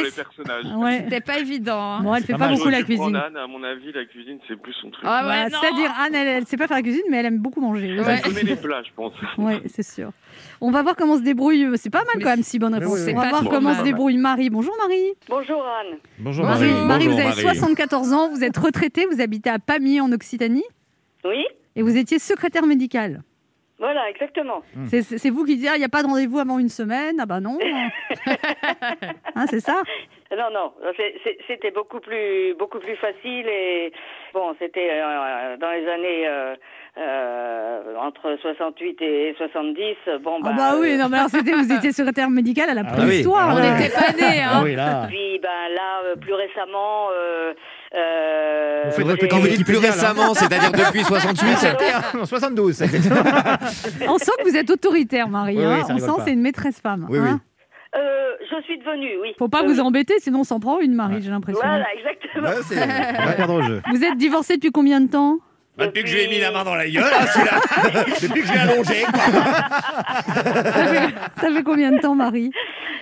Ouais. 0.77 1.01
C'était 1.05 1.21
pas 1.21 1.39
évident. 1.39 1.81
hein. 1.81 2.03
Bon, 2.03 2.15
elle 2.15 2.25
fait 2.25 2.33
pas 2.35 2.39
pas 2.49 2.49
beaucoup 2.55 2.69
la 2.69 2.83
cuisine. 2.83 3.17
Anne, 3.17 3.37
à 3.37 3.47
mon 3.47 3.63
avis, 3.63 3.93
la 3.93 4.05
cuisine 4.05 4.39
c'est 4.47 4.57
plus 4.61 4.73
son 4.75 4.91
truc. 4.91 5.05
Ah 5.07 5.27
ouais, 5.27 5.45
Bah, 5.45 5.49
non. 5.51 5.59
C'est-à-dire, 5.61 5.93
Anne, 5.99 6.15
elle, 6.15 6.29
elle 6.29 6.47
sait 6.47 6.57
pas 6.57 6.67
faire 6.67 6.77
la 6.77 6.83
cuisine, 6.83 7.03
mais 7.11 7.19
elle 7.19 7.27
aime 7.27 7.39
beaucoup 7.39 7.61
manger. 7.61 7.89
Elle 7.97 8.21
connaît 8.23 8.43
les 8.43 8.57
plats, 8.57 8.83
je 8.85 8.91
pense. 8.95 9.13
Oui, 9.39 9.55
c'est 9.67 9.83
sûr. 9.83 10.11
On 10.61 10.71
va 10.71 10.83
voir 10.83 10.97
comment 10.97 11.17
se 11.17 11.23
débrouille. 11.23 11.67
C'est 11.77 11.91
pas 11.91 11.99
mal 12.01 12.15
Mais 12.17 12.25
quand 12.25 12.31
même, 12.31 12.43
si 12.43 12.59
bonnes 12.59 12.73
Mais 12.73 12.79
réponses. 12.79 12.99
oui, 13.01 13.05
oui. 13.07 13.15
On 13.17 13.21
va 13.21 13.29
voir 13.31 13.45
comment 13.49 13.75
se 13.75 13.83
débrouille 13.83 14.17
Marie. 14.19 14.51
Bonjour 14.51 14.75
Marie. 14.81 15.15
Bonjour 15.29 15.65
Anne. 15.65 15.99
Bonjour 16.19 16.45
Marie, 16.45 16.67
Marie. 16.73 16.87
Marie, 16.87 17.07
vous 17.07 17.13
avez 17.15 17.25
Marie. 17.29 17.41
74 17.43 18.13
ans, 18.13 18.29
vous 18.31 18.43
êtes 18.43 18.57
retraitée, 18.57 19.07
vous 19.11 19.21
habitez 19.21 19.51
à 19.51 19.59
Pamiers 19.59 20.01
en 20.01 20.11
Occitanie 20.13 20.65
Oui, 21.25 21.45
et 21.77 21.83
vous 21.83 21.97
étiez 21.97 22.19
secrétaire 22.19 22.67
médicale. 22.67 23.23
voilà, 23.79 24.11
exactement. 24.11 24.63
C'est- 24.89 25.31
vous 25.31 25.45
qui 25.45 25.57
dites, 25.57 25.69
ah, 25.71 25.77
il 25.77 25.79
n'y 25.79 25.85
a 25.85 25.89
pas 25.89 26.03
de 26.03 26.09
rendez-vous 26.09 26.39
avant 26.41 26.59
une 26.59 26.69
semaine. 26.69 27.17
Ah 27.21 27.27
bah 27.27 27.39
non. 27.41 27.59
Hein, 29.37 29.47
c'est 29.49 29.61
ça? 29.61 29.83
Non, 30.33 30.51
non, 30.53 30.73
c'était 31.47 31.71
beaucoup 31.71 32.01
plus, 32.01 32.55
beaucoup 32.59 32.81
plus 32.81 32.97
facile 32.97 33.47
et 33.47 33.93
bon, 34.35 34.55
c'était 34.59 34.91
euh, 34.91 35.57
dans 35.59 35.71
les 35.71 35.87
années 35.89 36.27
euh, 36.29 36.55
euh, 37.01 37.95
entre 38.01 38.37
68 38.43 39.01
et 39.03 39.35
70. 39.39 39.83
Bon, 40.23 40.39
Ah 40.45 40.53
bah 40.57 40.71
oui, 40.81 40.93
euh, 40.93 40.97
non, 40.99 41.09
mais 41.09 41.19
alors 41.19 41.31
c'était, 41.31 41.53
vous 41.53 41.73
étiez 41.73 41.93
secrétaire 41.93 42.29
médicale 42.31 42.71
à 42.71 42.75
la 42.75 42.83
Ah 42.87 42.93
préhistoire. 42.93 43.55
oui. 43.55 43.63
là. 43.63 43.69
On 43.69 43.77
n'était 43.79 43.95
pas 43.95 44.13
nés. 44.13 44.43
Ah 44.45 44.57
Hein. 44.59 44.61
oui, 44.65 44.75
là. 44.75 45.07
Puis 45.09 45.39
ben 45.43 45.49
là, 45.75 46.01
euh, 46.07 46.17
plus 46.17 46.35
récemment. 46.35 47.09
Euh, 47.13 47.53
euh, 47.95 48.83
Vous 48.97 49.05
répéter 49.05 49.29
Quand 49.29 49.39
vous 49.39 49.49
dites 49.49 49.65
plus 49.65 49.77
récemment, 49.79 50.35
c'est-à-dire 50.35 50.73
depuis 50.73 51.03
68 51.05 51.67
Non, 52.15 52.25
72. 52.27 52.83
On 54.09 54.19
sent 54.19 54.33
que 54.39 54.49
vous 54.49 54.57
êtes 54.57 54.71
autoritaire, 54.71 55.29
Marie. 55.29 55.57
Oui, 55.59 55.65
oui, 55.65 55.73
hein. 55.73 55.85
On 55.91 55.99
sent 55.99 56.07
pas. 56.07 56.25
c'est 56.25 56.33
une 56.33 56.43
maîtresse 56.43 56.81
femme. 56.81 57.07
Oui, 57.11 57.19
oui. 57.19 57.29
hein. 57.29 57.41
Euh, 57.97 58.33
je 58.51 58.63
suis 58.65 58.79
devenue, 58.79 59.13
oui. 59.23 59.35
Faut 59.39 59.49
pas 59.49 59.63
Euh, 59.63 59.67
vous 59.67 59.81
embêter, 59.81 60.15
sinon 60.19 60.41
on 60.41 60.45
s'en 60.45 60.61
prend 60.61 60.79
une, 60.81 60.95
Marie, 60.95 61.23
j'ai 61.23 61.31
l'impression. 61.31 61.61
Voilà, 61.65 61.87
exactement. 61.95 62.49
Ouais, 62.49 62.63
c'est- 62.63 62.77
On 63.23 63.27
va 63.27 63.33
perdre 63.33 63.55
au 63.55 63.63
jeu. 63.63 63.81
Vous 63.91 64.05
êtes 64.05 64.17
divorcée 64.19 64.57
depuis 64.57 64.71
combien 64.71 65.01
de 65.01 65.09
temps? 65.09 65.37
Bah, 65.37 65.43
depuis 65.79 66.03
que 66.03 66.09
je 66.09 66.15
lui 66.17 66.23
ai 66.25 66.29
mis 66.29 66.39
la 66.41 66.51
main 66.51 66.65
dans 66.65 66.75
la 66.75 66.89
gueule, 66.89 67.05
hein, 67.13 67.27
celui-là. 67.27 68.05
depuis 68.23 68.41
que 68.43 68.47
je 68.47 68.53
l'ai 68.53 68.59
allongé. 68.59 69.05
Ça 71.41 71.51
fait 71.53 71.63
combien 71.63 71.93
de 71.93 71.99
temps, 72.01 72.15
Marie 72.15 72.51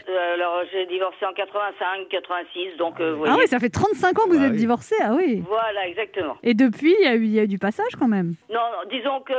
Euh, 0.09 0.35
alors, 0.35 0.63
j'ai 0.73 0.87
divorcé 0.87 1.27
en 1.27 1.33
85, 1.33 2.09
86, 2.09 2.77
donc 2.79 3.01
euh, 3.01 3.17
Ah 3.27 3.35
oui, 3.39 3.47
ça 3.49 3.59
fait 3.59 3.69
35 3.71 4.19
ans 4.19 4.25
que 4.27 4.31
vous 4.35 4.39
Bah 4.39 4.45
êtes 4.47 4.53
oui. 4.53 4.59
divorcée, 4.59 4.95
ah 5.03 5.13
oui. 5.17 5.43
Voilà, 5.49 5.89
exactement. 5.89 6.37
Et 6.45 6.55
depuis, 6.55 6.95
il 7.01 7.05
y, 7.05 7.09
a 7.09 7.15
eu- 7.17 7.25
il 7.25 7.33
y 7.33 7.41
a 7.41 7.43
eu 7.43 7.49
du 7.49 7.59
passage 7.59 7.97
quand 7.99 8.07
même. 8.07 8.35
Non, 8.49 8.61
non, 8.73 8.89
disons 8.89 9.21
que 9.23 9.33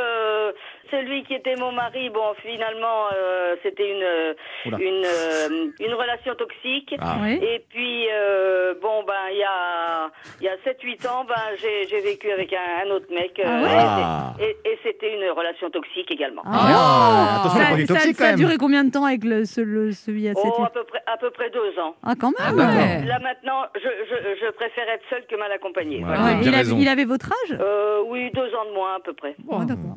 celui 0.91 1.23
qui 1.23 1.33
était 1.33 1.55
mon 1.55 1.71
mari, 1.71 2.09
bon, 2.09 2.33
finalement, 2.41 3.05
euh, 3.15 3.55
c'était 3.63 3.89
une 3.89 4.03
euh, 4.03 4.33
une 4.79 5.03
euh, 5.05 5.67
une 5.79 5.93
relation 5.93 6.35
toxique. 6.35 6.95
Ah. 6.99 7.17
Oui. 7.21 7.39
Et 7.41 7.63
puis, 7.69 8.07
euh, 8.11 8.73
bon, 8.81 9.03
ben, 9.05 9.13
il 9.31 9.37
y 9.39 9.43
a, 9.43 10.09
il 10.41 10.45
y 10.45 10.49
a 10.49 10.55
7-8 10.65 11.07
ans, 11.07 11.25
ben, 11.27 11.35
j'ai, 11.61 11.87
j'ai 11.89 11.99
vécu 12.01 12.31
avec 12.31 12.53
un, 12.53 12.85
un 12.87 12.91
autre 12.91 13.07
mec. 13.13 13.39
euh, 13.39 13.43
Ah 13.47 13.61
ouais 13.63 13.69
Ah. 13.77 14.33
et, 14.39 14.43
et- 14.43 14.57
et 14.73 14.79
c'était 14.83 15.13
une 15.13 15.29
relation 15.31 15.69
toxique 15.69 16.11
également. 16.11 16.41
Ah, 16.45 17.39
attention, 17.39 17.59
les 17.59 17.63
ça, 17.63 17.67
produits 17.69 17.87
ça- 17.87 17.93
toxiques, 17.95 18.15
ça 18.17 18.23
quand 18.23 18.27
a 18.27 18.31
même. 18.31 18.39
duré 18.39 18.57
combien 18.57 18.83
de 18.83 18.91
temps 18.91 19.05
avec 19.05 19.23
le, 19.23 19.45
ce- 19.45 19.61
le- 19.61 19.91
celui 19.91 20.27
à 20.27 20.33
7 20.33 20.43
Oh, 20.57 20.63
à 20.63 20.69
peu 20.69 20.83
près, 20.83 21.01
à 21.07 21.17
peu 21.17 21.29
près 21.31 21.49
deux 21.49 21.79
ans. 21.79 21.95
Ah, 22.03 22.13
quand 22.19 22.31
même 22.39 22.57
ouais. 22.57 23.05
Là, 23.05 23.19
maintenant, 23.19 23.63
je, 23.75 23.79
je, 24.09 24.45
je 24.45 24.51
préfère 24.51 24.87
être 24.89 25.03
seule 25.09 25.25
que 25.27 25.35
mal 25.35 25.51
accompagnée. 25.51 25.97
Ouais. 26.03 26.03
Voilà. 26.15 26.37
il, 26.41 26.53
avait, 26.53 26.71
il 26.71 26.87
avait 26.87 27.05
votre 27.05 27.27
âge? 27.31 27.57
Euh, 27.59 28.01
oui, 28.07 28.29
deux 28.31 28.53
ans 28.55 28.65
de 28.69 28.73
moins, 28.73 28.95
à 28.95 28.99
peu 28.99 29.13
près. 29.13 29.35
Ah, 29.51 29.63
d'accord. 29.65 29.95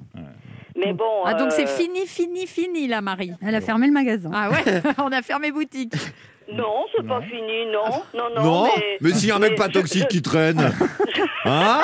Mais 0.80 0.92
bon. 0.92 1.25
Ah, 1.25 1.34
donc 1.34 1.49
euh, 1.49 1.50
c'est 1.54 1.66
fini, 1.66 2.06
fini, 2.06 2.46
fini, 2.46 2.87
là, 2.87 3.00
Marie. 3.00 3.32
Elle 3.42 3.54
a 3.54 3.60
fermé 3.60 3.87
le 3.87 3.92
magasin. 3.92 4.30
Ah 4.32 4.50
ouais, 4.50 4.82
on 4.99 5.12
a 5.12 5.22
fermé 5.22 5.52
boutique. 5.52 5.94
Non, 6.54 6.85
c'est 6.97 7.07
pas 7.07 7.21
fini, 7.23 7.66
non. 7.73 8.02
Non, 8.14 8.25
non. 8.37 8.42
Non, 8.42 8.64
mais, 8.76 8.99
mais 9.00 9.11
s'il 9.12 9.28
y 9.28 9.33
a 9.33 9.37
un 9.37 9.38
mec 9.38 9.57
pas 9.57 9.69
toxique 9.69 10.02
je- 10.04 10.09
qui 10.09 10.23
traîne, 10.23 10.59
hein 11.45 11.80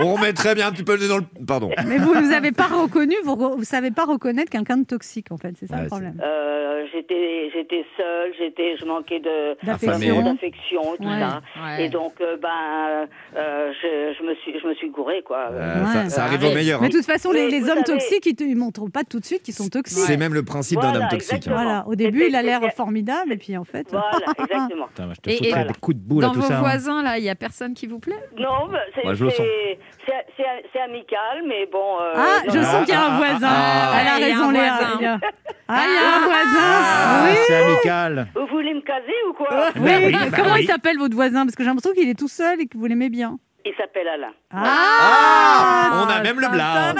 On 0.00 0.14
remettrait 0.14 0.54
bien 0.54 0.68
un 0.68 0.72
petit 0.72 0.84
peu 0.84 0.94
le 0.94 1.02
nez 1.02 1.08
dans 1.08 1.18
le. 1.18 1.24
Pardon. 1.46 1.70
Mais 1.86 1.98
vous 1.98 2.14
ne 2.14 2.32
avez 2.34 2.52
pas 2.52 2.66
reconnu, 2.66 3.14
vous 3.24 3.56
ne 3.58 3.64
savez 3.64 3.90
pas 3.90 4.04
reconnaître 4.04 4.50
quelqu'un 4.50 4.76
de 4.76 4.84
toxique, 4.86 5.32
en 5.32 5.36
fait, 5.36 5.54
c'est 5.58 5.66
ça 5.66 5.76
Ouais, 5.76 5.82
le 5.82 5.88
problème. 5.88 6.20
Euh, 6.22 6.84
j'étais, 6.92 7.50
j'étais 7.52 7.84
seule, 7.96 8.32
j'étais, 8.38 8.76
je 8.76 8.84
manquais 8.84 9.18
de 9.18 9.56
D'affection. 9.66 10.22
d'affection, 10.22 10.82
tout 10.96 11.02
Ouais. 11.04 11.18
ça. 11.20 11.40
Ouais. 11.64 11.84
Et 11.86 11.88
donc, 11.88 12.12
euh, 12.20 12.36
ben, 12.40 13.08
euh, 13.36 13.72
je, 13.82 14.14
je 14.18 14.24
me 14.24 14.34
suis, 14.36 14.58
je 14.60 14.66
me 14.68 14.74
suis 14.74 14.88
gourée, 14.90 15.22
quoi. 15.24 15.48
Euh, 15.50 15.80
Ouais. 15.84 15.92
ça, 15.92 16.08
ça 16.10 16.24
arrive 16.24 16.42
Ouais. 16.42 16.52
au 16.52 16.54
meilleur. 16.54 16.80
Mais 16.80 16.86
hein. 16.86 16.90
de 16.90 16.96
toute 16.96 17.04
façon, 17.06 17.32
les, 17.32 17.46
Mais 17.46 17.50
les 17.50 17.60
vous 17.60 17.68
hommes 17.70 17.84
savez- 17.84 17.98
toxiques, 17.98 18.26
ils 18.40 18.50
ne 18.50 18.54
montrent 18.60 18.88
pas 18.90 19.02
tout 19.02 19.18
de 19.18 19.24
suite 19.24 19.42
qu'ils 19.42 19.54
sont 19.54 19.68
toxiques. 19.68 19.98
C'est 20.06 20.16
même 20.16 20.34
le 20.34 20.44
principe 20.44 20.78
d'un 20.80 20.90
Voilà, 20.90 21.04
homme 21.06 21.10
toxique. 21.10 21.32
hein. 21.32 21.36
exactement. 21.38 21.62
Voilà, 21.64 21.84
au 21.88 21.94
début, 21.96 22.26
il 22.28 22.36
a 22.36 22.42
l'air 22.42 22.60
C'était- 22.62 22.74
formidable, 22.76 23.32
et 23.32 23.36
puis 23.36 23.56
en 23.56 23.64
fait. 23.64 23.92
Voilà, 24.10 24.26
exactement. 24.38 24.86
Putain, 24.88 25.04
moi, 25.06 25.14
je 25.16 25.20
te 25.20 25.30
Et- 25.30 25.48
et- 25.48 25.64
des 25.64 25.74
coups 25.80 25.96
de 25.96 26.02
boule 26.02 26.24
à 26.24 26.28
Dans 26.28 26.34
tout 26.34 26.40
vos 26.40 26.46
ça. 26.48 26.56
hein. 26.58 26.60
voisins, 26.60 27.02
là, 27.02 27.18
il 27.18 27.24
y 27.24 27.28
a 27.30 27.34
personne 27.34 27.74
qui 27.74 27.86
vous 27.86 27.98
plaît? 27.98 28.22
Non, 28.38 28.68
mais 28.70 28.78
c'est, 28.94 30.80
amical, 30.80 31.42
mais 31.46 31.66
bon. 31.70 32.00
euh, 32.00 32.12
Ah, 32.16 32.42
je 32.46 32.62
sens 32.62 32.84
qu'il 32.84 32.94
y 32.94 32.96
a 32.96 33.04
un 33.06 33.16
voisin. 33.16 33.48
Ah. 33.50 33.98
Elle 34.00 34.06
a 34.08 34.18
Il 34.18 34.20
y 34.20 34.24
a 34.30 34.34
raison, 34.34 34.48
un 34.48 34.52
Léa. 34.52 34.78
Ah, 34.80 34.90
il 34.96 35.02
y 35.02 35.06
a 35.06 35.12
un 35.12 36.20
Ah, 36.22 37.22
voisin. 37.24 37.42
c'est 37.46 37.56
amical. 37.64 38.28
Vous 38.34 38.46
voulez 38.46 38.74
me 38.74 38.80
caser 38.80 39.12
ou 39.28 39.32
quoi? 39.34 39.48
Oui. 39.76 39.82
Bah 39.82 39.90
oui. 39.98 40.04
oui, 40.06 40.12
bah 40.30 40.36
Comment 40.36 40.54
oui. 40.54 40.60
il 40.62 40.66
s'appelle 40.66 40.98
votre 40.98 41.14
voisin? 41.14 41.44
Parce 41.44 41.54
que 41.56 41.62
j'ai 41.62 41.68
l'impression 41.68 41.92
qu'il 41.94 42.08
est 42.08 42.18
tout 42.18 42.28
seul 42.28 42.60
et 42.60 42.66
que 42.66 42.78
vous 42.78 42.86
l'aimez 42.86 43.10
bien. 43.10 43.38
Il 43.64 43.74
s'appelle 43.76 44.08
Alain. 44.08 44.32
Ah 44.52 45.90
On 46.04 46.08
a 46.08 46.20
même 46.22 46.40
le 46.40 46.48
blanc. 46.48 46.94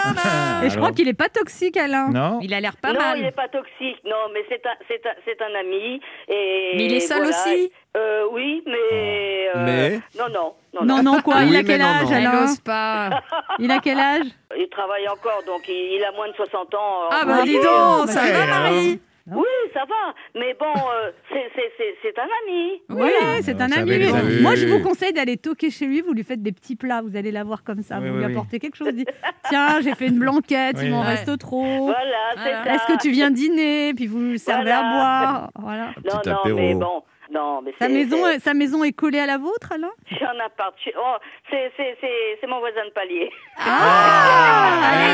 Et 0.64 0.70
je 0.70 0.76
crois 0.76 0.90
qu'il 0.92 1.08
est 1.08 1.14
pas 1.14 1.28
toxique, 1.28 1.76
Alain. 1.76 2.08
Non 2.10 2.40
Il 2.42 2.52
a 2.52 2.60
l'air 2.60 2.76
pas 2.76 2.92
non, 2.92 2.98
mal. 2.98 3.18
il 3.18 3.22
n'est 3.24 3.30
pas 3.32 3.48
toxique, 3.48 3.96
non, 4.04 4.16
mais 4.34 4.44
c'est 4.48 4.66
un, 4.66 4.74
c'est 4.88 5.06
un, 5.06 5.12
c'est 5.24 5.40
un 5.40 5.58
ami. 5.58 6.00
Et 6.28 6.72
Mais 6.76 6.84
il 6.86 6.94
est 6.94 7.00
seul 7.00 7.22
voilà. 7.22 7.30
aussi 7.30 7.72
Euh, 7.96 8.24
Oui, 8.32 8.62
mais, 8.66 9.48
euh, 9.54 9.64
Mais 9.64 10.00
Non, 10.18 10.28
non. 10.30 10.54
Non, 10.74 10.84
Non, 10.84 10.96
non. 11.02 11.12
non, 11.14 11.20
quoi 11.22 11.36
Oui, 11.38 11.48
Il 11.50 11.56
a 11.56 11.58
mais 11.60 11.64
quel 11.64 11.80
non, 11.80 11.86
âge, 11.86 12.02
non. 12.04 12.10
Elle 12.16 12.26
Alain 12.26 12.40
n'ose 12.42 12.60
pas. 12.60 13.10
Il 13.60 13.70
a 13.70 13.78
quel 13.78 13.98
âge? 13.98 14.26
Il 14.58 14.68
travaille 14.68 15.08
encore, 15.08 15.42
donc 15.46 15.62
il, 15.68 15.96
il 15.96 16.04
a 16.04 16.12
moins 16.12 16.28
de 16.28 16.34
60 16.34 16.74
ans. 16.74 17.08
Ah 17.10 17.20
en 17.22 17.26
bah 17.26 17.42
dis 17.44 17.54
donc, 17.54 18.08
ça 18.08 18.20
va 18.20 18.42
alors. 18.42 18.72
Oui, 19.36 19.44
ça 19.74 19.80
va. 19.80 20.14
Mais 20.34 20.54
bon, 20.58 20.66
euh, 20.66 21.10
c'est- 21.30 21.50
c'est 21.54 21.72
c'est- 21.76 21.94
c'est 22.02 22.18
un 22.18 22.28
ami. 22.44 22.82
Oui, 22.88 23.10
c'est 23.42 23.60
un 23.60 23.70
ami. 23.72 24.04
savez. 24.10 24.40
Moi, 24.40 24.54
je 24.54 24.66
vous 24.66 24.80
conseille 24.82 25.12
d'aller 25.12 25.36
toquer 25.36 25.70
chez 25.70 25.86
lui. 25.86 26.00
Vous 26.00 26.12
lui 26.14 26.24
faites 26.24 26.42
des 26.42 26.52
petits 26.52 26.76
plats. 26.76 27.02
Vous 27.02 27.16
allez 27.16 27.30
la 27.30 27.44
voir 27.44 27.62
comme 27.64 27.82
ça. 27.82 27.98
Oui, 27.98 28.08
vous 28.08 28.14
oui, 28.14 28.20
lui 28.20 28.26
oui. 28.26 28.32
apportez 28.32 28.58
quelque 28.58 28.76
chose. 28.76 28.88
Dites 28.92 29.10
Tiens, 29.48 29.80
j'ai 29.82 29.94
fait 29.94 30.06
une 30.08 30.18
blanquette. 30.18 30.76
Oui. 30.78 30.84
Il 30.86 30.90
m'en 30.90 31.00
Ouais. 31.02 31.08
reste 31.08 31.38
trop. 31.38 31.86
Voilà. 31.86 32.64
Est-ce 32.74 32.86
que 32.86 32.98
tu 33.00 33.10
viens 33.10 33.30
dîner 33.30 33.92
Puis 33.94 34.06
vous 34.06 34.20
lui 34.20 34.38
servez 34.38 34.70
à 34.72 34.82
boire. 34.82 35.50
Voilà. 35.58 35.86
Non, 36.04 36.18
Petit 36.20 36.28
non, 36.30 36.36
apéro. 36.36 36.56
mais 36.58 36.74
bon. 36.74 37.02
Non, 37.30 37.60
mais 37.60 37.72
Sa 37.78 37.86
c'est- 37.86 37.92
maison, 37.92 38.16
sa 38.38 38.54
maison 38.54 38.82
est 38.84 38.92
collée 38.92 39.18
à 39.18 39.26
la 39.26 39.36
vôtre, 39.36 39.72
Alain 39.72 39.90
J'ai 40.10 40.24
un 40.24 40.38
appart. 40.40 40.74
Oh, 40.98 41.16
c'est 41.50 41.70
c'est- 41.76 41.94
c'est- 42.00 42.38
c'est 42.40 42.46
mon 42.46 42.58
voisin 42.58 42.86
de 42.86 42.90
palier. 42.90 43.30
Ah, 43.58 44.80
Mais 44.80 45.07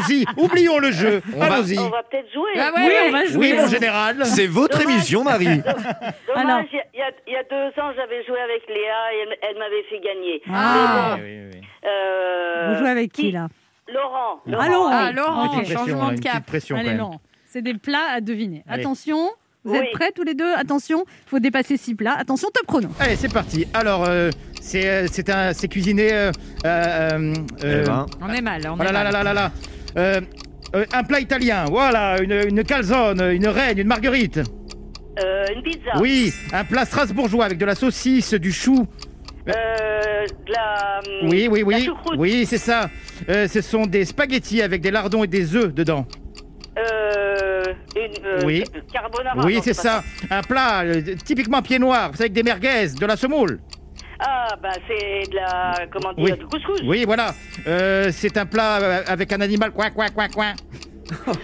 allons-y, 0.00 0.24
oublions 0.36 0.78
le 0.78 0.90
jeu. 0.92 1.22
On 1.34 1.38
va- 1.38 1.46
Allons-y. 1.46 1.78
On 1.78 1.88
va 1.90 2.02
peut-être 2.02 2.32
jouer. 2.32 2.50
Ah 2.58 2.70
Oui, 2.76 2.82
on 3.08 3.12
va 3.12 3.24
jouer. 3.26 3.52
Oui, 3.52 3.58
mon 3.58 3.66
général. 3.68 4.22
C'est 4.24 4.46
votre 4.46 4.78
Dommage. 4.78 4.94
émission, 4.96 5.24
Marie. 5.24 5.46
Dommage, 6.26 6.66
il 6.72 6.98
y, 6.98 7.02
a- 7.02 7.10
y 7.26 7.32
y 7.32 7.44
deux 7.50 7.80
ans, 7.82 7.92
j'avais 7.96 8.24
joué 8.24 8.38
avec 8.40 8.62
Léa 8.68 9.14
et 9.14 9.18
elle, 9.22 9.36
elle 9.50 9.58
m'avait 9.58 9.82
fait 9.90 10.00
gagner. 10.00 10.42
Ah. 10.52 11.16
Oui, 11.20 11.38
oui. 11.52 11.60
Euh, 11.86 12.72
Vous 12.72 12.78
jouez 12.80 12.90
avec 12.90 13.12
qui, 13.12 13.32
là 13.32 13.48
Laurent. 13.92 14.40
Ah, 14.46 14.68
Laurent. 14.68 14.90
Ah, 14.92 15.12
Laurent. 15.12 15.48
Pression, 15.48 15.78
changement 15.78 16.10
une 16.10 16.16
de 16.16 16.20
cap. 16.20 16.44
pression 16.46 16.76
Allez, 16.76 16.94
non. 16.94 17.12
C'est 17.46 17.62
des 17.62 17.74
plats 17.74 18.12
à 18.14 18.20
deviner. 18.20 18.62
Allez. 18.68 18.82
Attention, 18.82 19.30
vous 19.64 19.72
Oui. 19.72 19.78
êtes 19.78 19.90
prêts 19.90 20.12
tous 20.14 20.22
les 20.22 20.34
deux? 20.34 20.52
Attention, 20.54 21.04
il 21.08 21.28
faut 21.28 21.38
dépasser 21.40 21.76
six 21.76 21.96
plats. 21.96 22.14
Attention, 22.16 22.48
top 22.54 22.66
chrono. 22.68 22.88
Allez, 23.00 23.16
c'est 23.16 23.32
parti. 23.32 23.66
Alors, 23.74 24.04
euh, 24.06 24.30
c'est 24.60 24.86
euh, 24.88 25.06
c'est 25.10 25.28
un- 25.30 25.52
c'est 25.52 25.66
cuisiné. 25.66 26.12
euh, 26.12 26.30
euh, 26.64 27.34
euh, 27.64 27.82
Eh 27.82 27.86
ben, 27.86 28.06
On 28.22 28.32
est 28.32 28.40
mal, 28.42 28.62
on 28.68 28.76
oh 28.78 28.82
est 28.82 28.84
là 28.84 28.92
là 28.92 29.02
mal. 29.04 29.12
là 29.12 29.22
là 29.24 29.24
là 29.24 29.34
là. 29.34 29.50
Euh, 29.96 30.20
euh, 30.76 30.84
un 30.92 31.02
plat 31.02 31.20
italien, 31.20 31.64
voilà, 31.68 32.20
une, 32.22 32.32
une 32.32 32.62
calzone, 32.64 33.20
une 33.32 33.48
reine, 33.48 33.78
une 33.78 33.86
marguerite. 33.88 34.40
Euh, 35.22 35.44
une 35.54 35.62
pizza. 35.62 35.90
Oui, 35.98 36.32
un 36.52 36.64
plat 36.64 36.84
strasbourgeois 36.84 37.44
avec 37.44 37.58
de 37.58 37.64
la 37.66 37.74
saucisse, 37.74 38.34
du 38.34 38.52
chou. 38.52 38.86
Euh, 39.48 39.52
de 40.46 40.52
la. 40.52 41.00
hum, 41.22 41.28
Oui, 41.28 41.48
oui, 41.50 41.60
la 41.60 41.66
oui. 41.66 41.84
choucroute. 41.86 42.14
Oui, 42.18 42.46
c'est 42.46 42.58
ça. 42.58 42.88
Euh, 43.28 43.48
ce 43.48 43.60
sont 43.60 43.86
des 43.86 44.04
spaghettis 44.04 44.62
avec 44.62 44.80
des 44.80 44.90
lardons 44.90 45.24
et 45.24 45.26
des 45.26 45.56
œufs 45.56 45.74
dedans. 45.74 46.06
Euh, 46.78 47.64
une, 47.96 48.24
euh, 48.24 48.40
Oui. 48.44 48.64
Carbonara. 48.92 49.44
oui, 49.44 49.56
non, 49.56 49.62
c'est 49.62 49.74
ça. 49.74 50.04
Un 50.30 50.42
plat 50.42 50.82
euh, 50.82 51.02
typiquement 51.24 51.62
pied 51.62 51.78
noir, 51.78 52.12
c'est 52.14 52.22
avec 52.24 52.32
des 52.32 52.42
merguez, 52.44 52.88
de 52.98 53.06
la 53.06 53.16
semoule. 53.16 53.58
Ah, 54.22 54.48
bah 54.62 54.72
c'est 54.86 55.30
de 55.30 55.36
la. 55.36 55.86
Comment 55.90 56.12
dire 56.12 56.24
Oui. 56.24 56.32
Du 56.38 56.46
couscous. 56.46 56.82
Oui, 56.84 57.04
voilà. 57.06 57.34
Euh, 57.66 58.10
c'est 58.12 58.36
un 58.36 58.44
plat 58.44 58.78
euh, 58.80 59.02
avec 59.06 59.32
un 59.32 59.40
animal 59.40 59.70
coin, 59.70 59.90
coin, 59.90 60.08
coin, 60.08 60.28
coin. 60.28 60.52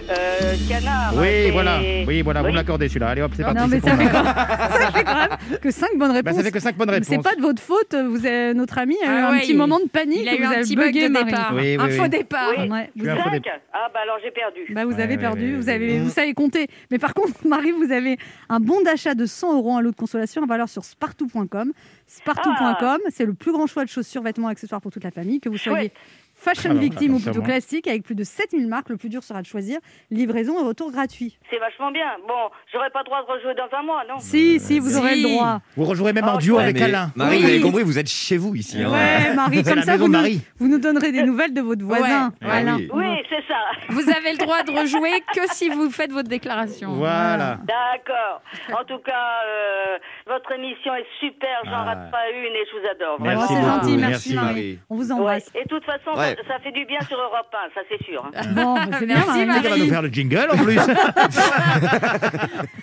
Euh, 0.09 0.53
canard. 0.69 1.13
Oui, 1.15 1.51
voilà. 1.51 1.79
Oui, 2.07 2.21
voilà, 2.21 2.41
vous 2.41 2.49
me 2.49 2.55
l'accordez 2.55 2.87
celui-là. 2.87 3.09
Allez 3.09 3.21
hop, 3.21 3.31
c'est 3.35 3.43
parti. 3.43 3.57
non, 3.59 3.67
mais 3.67 3.79
c'est 3.79 3.89
ça 3.89 3.95
pour 3.95 4.05
fait, 4.05 4.11
moi. 4.11 4.21
quand... 4.23 4.79
ça 4.79 4.91
fait 4.91 5.03
quand 5.03 5.15
même 5.15 5.59
que 5.61 5.71
5 5.71 5.89
bonnes 5.97 6.07
Bah, 6.09 6.13
réponses. 6.13 6.35
ça 6.35 6.43
fait 6.43 6.51
que 6.51 6.59
5 6.59 6.77
bonnes 6.77 6.89
réponses. 6.89 7.07
C'est 7.09 7.21
pas 7.23 7.35
de 7.35 7.41
votre 7.41 7.61
faute. 7.61 7.93
Vous 7.95 8.25
avez, 8.25 8.53
notre 8.53 8.77
ami 8.77 8.95
a 9.03 9.05
eu 9.05 9.09
Ah 9.09 9.27
un 9.29 9.31
ouais, 9.33 9.41
petit 9.41 9.51
il- 9.51 9.57
moment 9.57 9.79
de 9.79 9.87
panique. 9.89 10.19
Il 10.21 10.29
a 10.29 10.35
eu 10.35 10.39
vous 10.39 10.45
un 10.45 10.51
avez 10.51 10.61
petit 10.61 10.75
bug 10.75 10.85
bugué, 10.87 11.07
de 11.07 11.13
Marie. 11.13 11.25
départ. 11.25 11.51
Oui, 11.53 11.61
oui, 11.61 11.77
un 11.79 11.85
oui. 11.87 11.97
faux 11.97 12.07
départ. 12.07 12.49
Oui. 12.57 12.69
Ouais, 12.69 12.89
vous, 12.95 13.05
Je 13.05 13.09
suis 13.11 13.19
un 13.19 13.23
Cinq. 13.31 13.47
Ah, 13.73 13.89
bah 13.93 13.99
alors 14.03 14.17
j'ai 14.23 14.31
perdu. 14.31 14.61
bah, 14.73 14.85
vous 14.85 14.91
Ouais, 14.95 15.01
avez 15.01 15.15
ouais, 15.15 15.19
perdu, 15.19 15.51
ouais, 15.53 15.57
vous, 15.59 15.67
ouais. 15.67 15.73
avez, 15.73 15.99
vous 15.99 16.09
savez 16.09 16.33
compter. 16.33 16.67
Mais 16.91 16.97
par 16.99 17.13
contre, 17.13 17.33
Marie, 17.47 17.71
vous 17.71 17.91
avez 17.91 18.17
un 18.49 18.59
bon 18.59 18.81
d'achat 18.81 19.15
de 19.15 19.25
100 19.25 19.55
euros 19.57 19.71
en 19.71 19.81
lot 19.81 19.91
de 19.91 19.95
consolation 19.95 20.43
à 20.43 20.45
valeur 20.45 20.69
sur 20.69 20.83
spartou.com. 20.85 21.71
Spartou.com, 22.07 22.99
c'est 23.09 23.25
le 23.25 23.33
plus 23.33 23.51
grand 23.51 23.67
choix 23.67 23.83
de 23.83 23.89
chaussures, 23.89 24.21
vêtements, 24.23 24.47
accessoires 24.47 24.81
pour 24.81 24.91
toute 24.91 25.03
la 25.03 25.11
famille. 25.11 25.39
Que 25.39 25.49
vous 25.49 25.57
soyez. 25.57 25.91
Fashion 26.37 26.69
Alors, 26.71 26.81
victime 26.81 27.15
ou 27.15 27.19
plutôt 27.19 27.41
classique, 27.41 27.87
avec 27.87 28.03
plus 28.03 28.15
de 28.15 28.23
7000 28.23 28.67
marques, 28.67 28.89
le 28.89 28.97
plus 28.97 29.09
dur 29.09 29.23
sera 29.23 29.41
de 29.41 29.47
choisir. 29.47 29.79
Livraison 30.11 30.59
et 30.59 30.63
retour 30.67 30.91
gratuit. 30.91 31.37
C'est 31.49 31.57
vachement 31.57 31.91
bien. 31.91 32.05
Bon, 32.27 32.49
j'aurais 32.71 32.89
pas 32.91 32.99
le 32.99 33.05
droit 33.05 33.21
de 33.23 33.31
rejouer 33.31 33.53
dans 33.55 33.75
un 33.77 33.83
mois, 33.83 34.03
non 34.07 34.19
Si, 34.19 34.59
si, 34.59 34.79
vous 34.79 34.91
si. 34.91 34.95
aurez 34.97 35.15
le 35.17 35.23
droit. 35.23 35.59
Vous 35.75 35.83
rejouerez 35.85 36.13
même 36.13 36.25
en 36.25 36.35
Oh, 36.35 36.37
duo 36.39 36.57
ouais, 36.57 36.63
avec 36.63 36.79
Alain. 36.81 37.11
Marie, 37.15 37.37
Oui. 37.37 37.41
vous 37.43 37.49
avez 37.49 37.61
compris, 37.61 37.83
vous 37.83 37.99
êtes 37.99 38.07
chez 38.09 38.37
vous 38.37 38.53
ici. 38.55 38.81
hein. 38.81 38.91
Ouais, 38.91 39.33
Marie, 39.35 39.63
comme 39.63 39.81
ça, 39.81 39.97
vous 39.97 40.05
nous, 40.05 40.11
Marie. 40.11 40.41
vous 40.59 40.67
nous 40.67 40.79
donnerez 40.79 41.11
des 41.11 41.23
nouvelles 41.23 41.53
de 41.53 41.61
votre 41.61 41.83
voisin. 41.83 42.31
Ouais. 42.41 42.47
Ah 42.49 42.75
oui. 42.77 42.89
Oui, 42.93 43.05
c'est 43.29 43.43
ça. 43.47 43.55
Vous 43.89 44.07
avez 44.09 44.31
le 44.33 44.37
droit 44.37 44.61
de 44.63 44.71
rejouer 44.79 45.21
que 45.33 45.41
si 45.53 45.69
vous 45.69 45.89
faites 45.89 46.11
votre 46.11 46.29
déclaration. 46.29 46.93
Voilà. 46.93 47.57
D'accord. 47.65 48.41
En 48.79 48.83
tout 48.85 48.99
cas, 48.99 49.41
euh, 49.47 49.97
votre 50.27 50.51
émission 50.51 50.93
est 50.95 51.05
super. 51.19 51.49
J'en 51.65 51.71
Ah. 51.71 51.83
rate 51.83 52.11
pas 52.11 52.29
une 52.31 52.53
et 52.53 52.65
je 52.71 52.79
vous 52.79 52.87
adore. 52.87 53.19
Merci 53.21 53.47
c'est 53.55 53.61
gentil, 53.61 53.97
merci, 53.97 53.97
merci, 53.97 54.33
Marie. 54.35 54.45
Marie. 54.47 54.79
On 54.89 54.95
vous 54.95 55.07
Ouais. 55.07 55.13
embrasse. 55.13 55.49
Et 55.55 55.63
de 55.63 55.69
toute 55.69 55.83
façon, 55.85 56.11
Ouais. 56.29 56.37
ça, 56.47 56.59
fait 56.59 56.71
du 56.71 56.85
bien 56.85 56.99
sur 57.01 57.17
Europe 57.17 57.47
1, 57.53 57.57
ça 57.73 57.81
c'est 57.89 58.03
sûr. 58.03 58.23
hein. 58.25 58.31
Bon, 58.55 58.75
bah, 58.75 58.85
c'est 58.99 59.05
bien, 59.05 59.15
Merci, 59.15 59.45
Marie. 59.45 59.61
Elle 59.65 59.69
va 59.71 59.77
nous 59.77 59.87
faire 59.89 60.01
le 60.01 60.09
jingle 60.09 60.47
en 60.51 60.57
plus. 60.57 60.77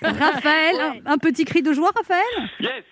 Raphaël, 0.03 0.77
un, 1.07 1.13
un 1.13 1.19
petit 1.19 1.45
cri 1.45 1.63
de 1.63 1.73
joie, 1.73 1.91
Raphaël 1.97 2.51
Yes 2.61 2.85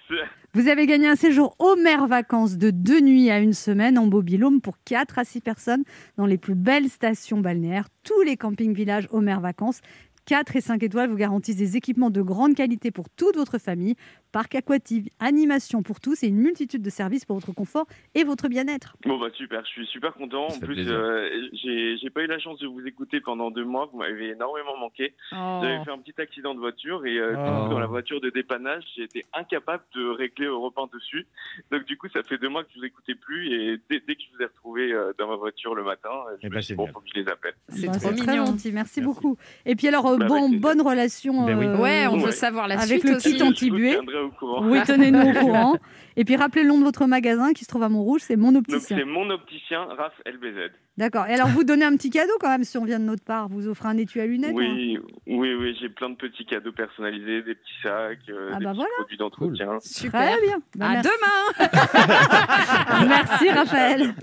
Vous 0.55 0.69
avez 0.69 0.87
gagné 0.87 1.09
un 1.09 1.17
séjour 1.17 1.55
aux 1.59 1.77
mers 1.77 2.07
vacances 2.07 2.57
de 2.57 2.71
deux 2.71 3.01
nuits 3.01 3.31
à 3.31 3.39
une 3.39 3.53
semaine 3.53 3.99
en 3.99 4.07
Mobilhome 4.07 4.61
pour 4.61 4.77
4 4.85 5.19
à 5.19 5.25
6 5.25 5.41
personnes 5.41 5.83
dans 6.17 6.27
les 6.27 6.39
plus 6.39 6.55
belles 6.55 6.89
stations 6.89 7.39
balnéaires, 7.41 7.87
tous 8.05 8.23
les 8.23 8.37
campings 8.37 8.75
villages 8.75 9.09
aux 9.11 9.21
mers 9.21 9.41
vacances. 9.41 9.81
4 10.27 10.55
et 10.55 10.61
5 10.61 10.81
étoiles 10.85 11.11
vous 11.11 11.17
garantissent 11.17 11.57
des 11.57 11.77
équipements 11.77 12.11
de 12.11 12.23
grande 12.23 12.55
qualité 12.55 12.93
pour 12.93 13.07
toute 13.11 13.35
votre 13.37 13.59
famille, 13.59 13.97
parc 14.33 14.55
aquatique, 14.55 15.11
animation 15.21 15.83
pour 15.83 16.01
tous 16.01 16.23
et 16.23 16.29
une 16.29 16.37
multitude 16.39 16.83
de 16.83 16.91
services 16.91 17.25
pour 17.25 17.37
votre 17.37 17.53
confort 17.53 17.87
et 18.15 18.25
votre 18.25 18.49
bien-être. 18.49 18.97
Bon 19.05 19.19
bah 19.19 19.29
super, 19.35 19.63
je 19.65 19.71
suis 19.71 19.87
super 19.87 20.15
content. 20.15 20.49
Ça 20.51 20.57
En 20.57 20.61
plus, 20.61 20.87
euh, 20.89 21.29
j'ai 21.53 22.11
pas 22.11 22.23
eu 22.23 22.27
la 22.27 22.39
chance 22.39 22.59
de 22.59 22.67
vous 22.67 22.85
écouter 22.87 23.21
pendant 23.21 23.51
deux 23.51 23.65
mois. 23.65 23.89
Vous 23.93 23.99
m'avez 23.99 24.31
énormément 24.31 24.77
manqué. 24.79 25.15
Oh. 25.33 25.61
J'avais 25.63 25.85
fait 25.85 25.91
un 25.91 25.99
petit 25.99 26.21
accident 26.21 26.55
de 26.55 26.61
voiture 26.61 27.05
et 27.07 27.19
euh, 27.19 27.35
Oh. 27.43 27.69
dans 27.69 27.79
la 27.79 27.87
voiture 27.87 28.21
de 28.21 28.31
dépannage, 28.31 28.85
j'ai 28.97 29.03
été 29.05 29.25
incapable 29.35 29.83
de 29.95 30.07
régler 30.09 30.47
Europe 30.47 30.79
1 30.79 30.89
dessus. 30.97 31.27
Donc 31.71 31.85
du 31.85 31.97
coup, 31.97 32.09
ça 32.13 32.23
fait 32.23 32.39
deux 32.39 32.49
mois 32.49 32.63
que 32.65 32.71
je 32.75 32.79
vous 32.81 32.85
écoutais 32.87 33.15
plus 33.15 33.53
et 33.53 33.81
dès, 33.91 34.01
dès 34.07 34.15
que 34.15 34.23
je 34.23 34.37
vous 34.37 34.43
ai 34.43 34.47
retrouvé 34.47 34.93
euh, 34.93 35.13
dans 35.19 35.29
ma 35.29 35.37
voiture 35.37 35.75
le 35.75 35.85
matin, 35.85 36.09
euh, 36.31 36.37
je 36.41 36.47
Eh 36.47 36.51
me 36.51 36.55
ben, 36.55 36.63
suis 36.63 36.73
dit, 36.75 36.77
bon, 36.77 36.87
faut 36.87 37.01
que 37.01 37.09
je 37.15 37.21
les 37.21 37.29
appelle. 37.29 37.55
C'est 37.69 37.87
Bah, 37.87 37.93
trop 37.93 38.13
très 38.13 38.33
mignon. 38.33 38.47
gentil, 38.47 38.73
merci, 38.73 38.73
Merci. 38.73 39.01
beaucoup. 39.01 39.37
Et 39.67 39.75
puis 39.77 39.89
alors, 39.89 40.07
euh, 40.07 40.17
Bah, 40.19 40.27
bon, 40.27 40.49
bonne 40.51 40.81
relation 40.81 41.45
Ben 41.47 41.59
oui. 41.59 41.67
Ouais, 41.81 42.07
on 42.09 42.15
Ouais. 42.17 42.25
veut 42.27 42.31
savoir 42.33 42.69
la 42.69 42.79
Avec 42.79 43.01
suite 43.01 43.05
le 43.11 43.17
aussi. 43.17 43.33
kit 43.33 43.37
tiendrai 43.37 44.22
au 44.23 44.31
courant. 44.31 44.67
Oui, 44.69 44.81
tenez-nous 44.87 45.21
au 45.21 45.33
courant. 45.33 45.77
Et 46.17 46.25
puis 46.25 46.37
rappelez 46.37 46.63
le 46.63 46.69
nom 46.69 46.79
de 46.79 46.85
votre 46.85 47.07
magasin 47.07 47.53
qui 47.53 47.65
se 47.65 47.69
trouve 47.69 47.83
à 47.83 47.89
Montrouge, 47.89 48.21
c'est 48.23 48.37
Mon 48.37 48.53
Donc 48.53 48.65
Opticien. 48.69 48.99
c'est 48.99 49.05
mon 49.05 49.31
opticien, 49.31 49.85
Raph 49.85 50.13
LBZ. 50.27 50.73
D'accord. 50.99 51.27
Et 51.27 51.33
alors, 51.33 51.49
vous 51.49 51.65
donnez 51.65 51.87
un 51.87 51.97
petit 51.97 52.11
cadeau 52.11 52.35
quand 52.39 52.51
même 52.51 52.65
si 52.65 52.77
on 52.77 52.85
vient 52.85 52.99
de 52.99 53.05
notre 53.05 53.25
part. 53.25 53.49
Vous 53.49 53.67
offrez 53.67 53.89
un 53.89 53.97
étui 53.97 54.21
à 54.21 54.27
lunettes. 54.27 54.51
hein 54.51 54.55
Oui, 54.57 54.99
oui, 55.27 55.55
oui, 55.55 55.75
j'ai 55.81 55.89
plein 55.89 56.11
de 56.11 56.17
petits 56.17 56.45
cadeaux 56.45 56.73
personnalisés, 56.73 57.43
des 57.43 57.55
petits 57.55 57.73
sacs, 57.83 58.19
euh, 58.29 58.51
Ah 58.53 58.59
des 58.59 58.65
bah 58.67 58.71
petits 58.73 58.77
voilà. 58.77 58.91
produits 58.99 59.17
d'entretien. 59.17 59.79
Super. 59.81 60.21
Très 60.33 60.41
bien. 60.47 60.59
Bah, 60.77 60.87
À 60.87 60.93
merci. 60.93 61.09
demain. 61.09 63.07
Merci 63.09 63.49
Raphaël. 63.51 64.15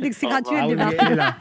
dès 0.00 0.10
que 0.10 0.16
c'est 0.16 0.26
gratuit, 0.26 0.60
revoir. 0.60 0.90
elle 0.90 0.98
oui, 1.00 1.10
débarque. 1.10 1.36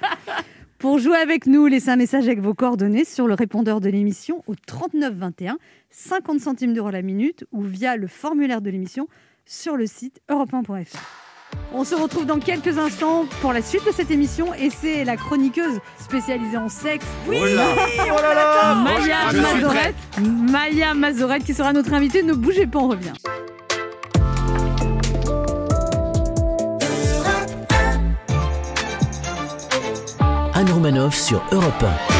Pour 0.78 1.00
jouer 1.00 1.18
avec 1.18 1.46
nous, 1.48 1.68
laissez 1.68 1.90
un 1.90 1.96
message 1.96 2.26
avec 2.26 2.40
vos 2.42 2.54
coordonnées 2.54 3.06
sur 3.06 3.28
le 3.28 3.34
répondeur 3.34 3.80
de 3.80 3.90
l'émission 3.90 4.44
au 4.46 4.56
39 4.56 5.14
21, 5.14 5.58
50 5.90 6.40
centimes 6.40 6.74
d'euros 6.74 6.90
la 6.92 7.02
minute 7.02 7.46
ou 7.52 7.62
via 7.62 7.96
le 7.96 8.08
formulaire 8.08 8.62
de 8.62 8.70
l'émission 8.70 9.08
sur 9.46 9.78
le 9.78 9.88
site 9.88 10.20
europe1.fr. 10.30 10.98
On 11.74 11.86
se 11.86 11.96
retrouve 11.96 12.26
dans 12.26 12.40
quelques 12.40 12.78
instants 12.78 13.26
pour 13.42 13.54
la 13.54 13.62
suite 13.62 13.86
de 13.86 13.92
cette 13.92 14.12
émission 14.12 14.54
et 14.54 14.70
c'est 14.70 15.06
la 15.06 15.16
chroniqueuse 15.16 15.80
spécialisée 15.98 16.58
en 16.58 16.68
sexe. 16.68 17.06
Oui, 17.28 17.38
Oh 17.42 17.46
là 17.46 17.68
Oh 18.12 18.22
là 18.22 18.34
là 18.34 18.76
Maya 18.76 19.18
Je 19.32 19.38
suis 19.38 19.42
Mazorette. 19.42 19.96
Maya 20.52 20.94
Mazorette 20.94 21.44
qui 21.46 21.54
sera 21.54 21.72
notre 21.72 21.94
invitée. 21.94 22.22
Ne 22.24 22.34
bougez 22.34 22.68
pas, 22.68 22.80
on 22.80 22.90
revient. 22.90 23.14
Anne 30.58 30.72
Romanoff 30.72 31.16
sur 31.16 31.44
Europe 31.52 31.84
Ça 31.84 32.15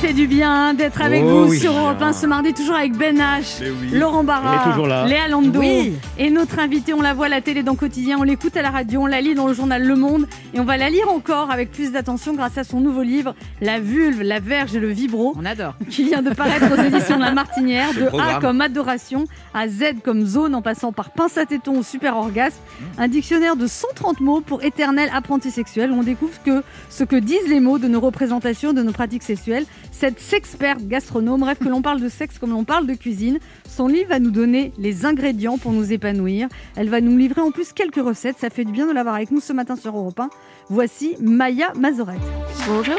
fait 0.00 0.12
du 0.14 0.26
bien 0.26 0.72
d'être 0.72 1.02
avec 1.02 1.22
Oh 1.26 1.44
vous 1.44 1.50
oui. 1.50 1.58
sur 1.58 1.72
Europe 1.76 2.00
1 2.00 2.14
ce 2.14 2.26
mardi, 2.26 2.54
toujours 2.54 2.74
avec 2.76 2.96
Ben 2.96 3.18
H, 3.18 3.62
oui. 3.62 3.90
Laurent 3.98 4.24
Barra. 4.24 5.06
Léa 5.06 5.28
Lando. 5.28 5.60
Oui. 5.60 5.92
Et 6.16 6.30
notre 6.30 6.58
invitée, 6.58 6.94
on 6.94 7.02
la 7.02 7.12
voit 7.12 7.26
à 7.26 7.28
la 7.28 7.42
télé 7.42 7.62
dans 7.62 7.74
Quotidien, 7.74 8.16
on 8.18 8.22
l'écoute 8.22 8.56
à 8.56 8.62
la 8.62 8.70
radio, 8.70 9.02
on 9.02 9.06
la 9.06 9.20
lit 9.20 9.34
dans 9.34 9.46
le 9.46 9.52
journal 9.52 9.82
Le 9.84 9.96
Monde 9.96 10.26
et 10.54 10.60
on 10.60 10.64
va 10.64 10.78
la 10.78 10.88
lire 10.88 11.10
encore 11.10 11.50
avec 11.50 11.70
plus 11.70 11.92
d'attention 11.92 12.32
grâce 12.32 12.56
à 12.56 12.64
son 12.64 12.80
nouveau 12.80 13.02
livre 13.02 13.34
La 13.60 13.78
vulve, 13.78 14.22
la 14.22 14.40
verge 14.40 14.74
et 14.74 14.80
le 14.80 14.88
vibro 14.88 15.34
On 15.38 15.44
adore. 15.44 15.74
qui 15.90 16.04
vient 16.04 16.22
de 16.22 16.30
paraître 16.30 16.66
aux 16.72 16.82
éditions 16.82 17.16
de 17.18 17.22
La 17.22 17.32
Martinière, 17.32 17.92
de 17.94 18.06
A 18.18 18.40
comme 18.40 18.62
adoration 18.62 19.26
à 19.52 19.68
Z 19.68 19.96
comme 20.02 20.24
zone 20.24 20.54
en 20.54 20.62
passant 20.62 20.92
par 20.92 21.10
pince 21.10 21.36
à 21.36 21.44
téton 21.44 21.76
ou 21.76 21.82
super 21.82 22.16
orgasme, 22.16 22.56
un 22.96 23.08
dictionnaire 23.08 23.54
de 23.56 23.66
130 23.66 24.20
mots 24.20 24.40
pour 24.40 24.62
éternel 24.64 25.10
apprenti 25.14 25.50
sexuel 25.50 25.90
où 25.90 25.96
on 25.96 26.02
découvre 26.02 26.42
que 26.42 26.62
ce 26.88 27.04
que 27.04 27.16
disent 27.16 27.48
les 27.48 27.60
mots 27.60 27.78
de 27.78 27.86
nos 27.88 28.00
représentations, 28.00 28.72
de 28.72 28.82
nos 28.82 28.92
pratiques 28.92 29.22
sexuelles. 29.24 29.66
Cette 30.00 30.18
sexperte 30.18 30.80
gastronome 30.86 31.42
rêve 31.42 31.58
que 31.58 31.68
l'on 31.68 31.82
parle 31.82 32.00
de 32.00 32.08
sexe 32.08 32.38
comme 32.38 32.52
l'on 32.52 32.64
parle 32.64 32.86
de 32.86 32.94
cuisine. 32.94 33.38
Son 33.68 33.86
livre 33.86 34.08
va 34.08 34.18
nous 34.18 34.30
donner 34.30 34.72
les 34.78 35.04
ingrédients 35.04 35.58
pour 35.58 35.72
nous 35.72 35.92
épanouir. 35.92 36.48
Elle 36.74 36.88
va 36.88 37.02
nous 37.02 37.18
livrer 37.18 37.42
en 37.42 37.50
plus 37.50 37.74
quelques 37.74 38.02
recettes. 38.02 38.38
Ça 38.38 38.48
fait 38.48 38.64
du 38.64 38.72
bien 38.72 38.86
de 38.86 38.92
l'avoir 38.92 39.16
avec 39.16 39.30
nous 39.30 39.40
ce 39.40 39.52
matin 39.52 39.76
sur 39.76 39.94
Europe 39.94 40.18
1. 40.18 40.30
Voici 40.70 41.16
Maya 41.20 41.74
Mazorette. 41.78 42.22
Bonjour. 42.66 42.96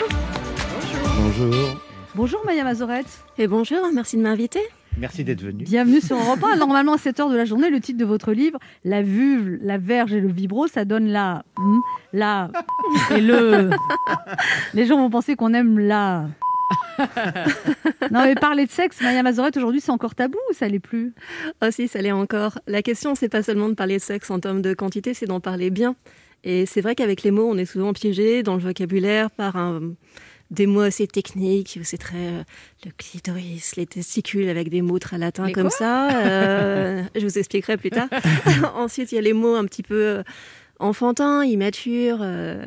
Bonjour. 1.18 1.56
Bonjour 2.14 2.46
Maya 2.46 2.64
Mazorette. 2.64 3.26
Et 3.40 3.48
bonjour, 3.48 3.80
merci 3.92 4.16
de 4.16 4.22
m'inviter. 4.22 4.62
Merci 5.00 5.24
d'être 5.24 5.42
venu. 5.42 5.64
Bienvenue 5.64 6.02
sur 6.02 6.18
Europe 6.18 6.44
1. 6.54 6.58
Normalement, 6.58 6.94
à 6.94 6.98
cette 7.00 7.20
heure 7.20 7.32
de 7.32 7.36
la 7.36 7.46
journée, 7.46 7.72
le 7.72 7.80
titre 7.80 7.98
de 7.98 8.06
votre 8.06 8.32
livre, 8.32 8.60
La 8.86 9.02
vulve, 9.02 9.58
la 9.64 9.80
verge 9.80 10.14
et 10.14 10.22
le 10.22 10.32
vibro, 10.32 10.68
ça 10.68 10.86
donne 10.86 11.08
la, 11.08 11.46
la 12.14 12.52
et 13.10 13.22
le. 13.22 13.72
Les 14.76 14.86
gens 14.86 14.98
vont 14.98 15.10
penser 15.10 15.36
qu'on 15.36 15.56
aime 15.56 15.80
la. 15.80 16.28
non, 18.12 18.24
mais 18.24 18.36
parler 18.36 18.66
de 18.66 18.72
sexe, 18.72 19.02
Maya 19.02 19.24
Mazorette, 19.24 19.58
aujourd'hui, 19.58 19.82
c'est 19.82 19.92
encore 19.92 20.16
tabou 20.16 20.38
ou 20.50 20.54
ça 20.54 20.68
l'est 20.68 20.80
plus? 20.80 21.14
Oh 21.62 21.68
si, 21.72 21.88
ça 21.88 22.02
l'est 22.02 22.12
encore. 22.12 22.60
La 22.68 22.82
question, 22.82 23.16
c'est 23.16 23.30
pas 23.30 23.44
seulement 23.44 23.70
de 23.70 23.74
parler 23.74 23.98
de 23.98 24.02
sexe 24.02 24.30
en 24.30 24.40
termes 24.40 24.62
de 24.62 24.74
quantité, 24.74 25.14
c'est 25.14 25.26
d'en 25.26 25.40
parler 25.40 25.70
bien. 25.70 25.96
Et 26.44 26.66
c'est 26.66 26.82
vrai 26.82 26.96
qu'avec 26.96 27.24
les 27.24 27.32
mots, 27.32 27.48
on 27.50 27.58
est 27.58 27.66
souvent 27.66 27.94
piégé 27.94 28.44
dans 28.44 28.56
le 28.56 28.62
vocabulaire 28.62 29.30
par 29.32 29.56
un- 29.58 29.94
des 30.50 30.68
mots 30.68 30.82
assez 30.82 31.08
techniques, 31.08 31.80
c'est 31.84 31.98
très 31.98 32.18
euh, 32.18 32.44
le 32.84 32.92
clitoris, 32.98 33.78
les 33.78 33.86
testicules, 33.86 34.50
avec 34.50 34.68
des 34.70 34.82
mots 34.82 35.00
très 35.00 35.18
latins 35.18 35.46
Mais 35.46 35.54
comme 35.54 35.70
ça. 35.70 36.10
Euh, 36.26 37.04
je 37.16 37.22
vous 37.26 37.38
expliquerai 37.38 37.78
plus 37.78 37.90
tard. 37.90 38.10
Ensuite, 38.76 39.14
il 39.14 39.16
y 39.16 39.18
a 39.18 39.22
les 39.22 39.32
mots 39.34 39.56
un 39.56 39.64
petit 39.64 39.84
peu 39.84 40.24
enfantins, 40.82 41.44
immatures, 41.46 42.18
euh, 42.22 42.60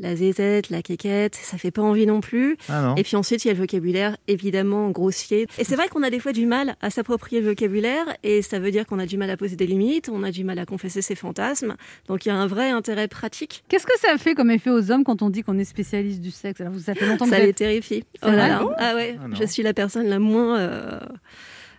la 0.00 0.16
zézette, 0.16 0.68
la 0.70 0.82
quéquette, 0.82 1.34
ça 1.34 1.56
fait 1.56 1.70
pas 1.70 1.82
envie 1.82 2.06
non 2.06 2.20
plus. 2.20 2.56
Ah 2.68 2.82
non 2.82 2.94
Et 2.96 3.02
puis 3.02 3.16
ensuite, 3.16 3.44
il 3.44 3.48
y 3.48 3.50
a 3.50 3.54
le 3.54 3.60
vocabulaire 3.60 4.16
évidemment 4.28 4.90
grossier. 4.90 5.46
Et 5.58 5.64
c'est 5.64 5.76
vrai 5.76 5.88
qu'on 5.88 6.02
a 6.02 6.10
des 6.10 6.18
fois 6.20 6.32
du 6.32 6.46
mal 6.46 6.76
à 6.82 6.90
s'approprier 6.90 7.40
le 7.40 7.48
vocabulaire, 7.48 8.04
et 8.22 8.42
ça 8.42 8.58
veut 8.58 8.70
dire 8.70 8.86
qu'on 8.86 8.98
a 8.98 9.06
du 9.06 9.16
mal 9.16 9.30
à 9.30 9.36
poser 9.36 9.56
des 9.56 9.66
limites, 9.66 10.08
on 10.12 10.22
a 10.22 10.30
du 10.30 10.44
mal 10.44 10.58
à 10.58 10.66
confesser 10.66 11.02
ses 11.02 11.14
fantasmes. 11.14 11.76
Donc 12.08 12.26
il 12.26 12.28
y 12.28 12.32
a 12.32 12.36
un 12.36 12.46
vrai 12.46 12.70
intérêt 12.70 13.08
pratique. 13.08 13.64
Qu'est-ce 13.68 13.86
que 13.86 13.98
ça 13.98 14.18
fait 14.18 14.34
comme 14.34 14.50
effet 14.50 14.70
aux 14.70 14.90
hommes 14.90 15.04
quand 15.04 15.22
on 15.22 15.30
dit 15.30 15.42
qu'on 15.42 15.58
est 15.58 15.64
spécialiste 15.64 16.20
du 16.20 16.30
sexe? 16.30 16.60
Alors, 16.60 16.72
vous, 16.72 16.80
ça 16.80 16.94
fait 16.94 17.06
longtemps 17.06 17.24
que 17.24 17.30
Ça 17.30 17.36
vous 17.36 17.42
les 17.44 17.50
êtes... 17.50 17.56
terrifie. 17.56 18.04
Oh 18.22 18.26
là 18.26 18.48
là. 18.48 18.62
Ah 18.78 18.94
ouais, 18.94 19.16
Ah 19.22 19.26
je 19.38 19.44
suis 19.46 19.62
la 19.62 19.72
personne 19.72 20.06
la 20.08 20.18
moins. 20.18 20.58
euh, 20.58 21.00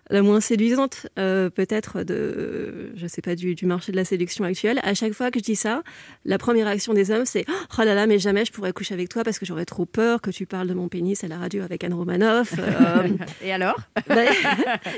la 0.09 0.21
moins 0.21 0.41
séduisante 0.41 1.07
euh, 1.17 1.49
peut-être 1.49 2.03
de 2.03 2.91
je 2.95 3.07
sais 3.07 3.21
pas 3.21 3.35
du, 3.35 3.55
du 3.55 3.65
marché 3.65 3.91
de 3.91 3.97
la 3.97 4.05
séduction 4.05 4.43
actuelle. 4.43 4.79
À 4.83 4.93
chaque 4.93 5.13
fois 5.13 5.31
que 5.31 5.39
je 5.39 5.43
dis 5.43 5.55
ça 5.55 5.83
la 6.25 6.37
première 6.37 6.65
réaction 6.67 6.93
des 6.93 7.09
hommes 7.11 7.25
c'est 7.25 7.45
oh 7.79 7.83
là 7.83 7.95
là 7.95 8.05
mais 8.05 8.19
jamais 8.19 8.45
je 8.45 8.51
pourrais 8.51 8.73
coucher 8.73 8.93
avec 8.93 9.09
toi 9.09 9.23
parce 9.23 9.39
que 9.39 9.45
j'aurais 9.45 9.65
trop 9.65 9.85
peur 9.85 10.21
que 10.21 10.29
tu 10.29 10.45
parles 10.45 10.67
de 10.67 10.73
mon 10.73 10.87
pénis 10.89 11.23
à 11.23 11.27
la 11.27 11.37
radio 11.37 11.63
avec 11.63 11.83
Anne 11.83 11.93
Romanoff 11.93 12.53
Euh, 12.59 13.07
Et 13.43 13.51
alors? 13.53 13.79
Bah, 14.07 14.23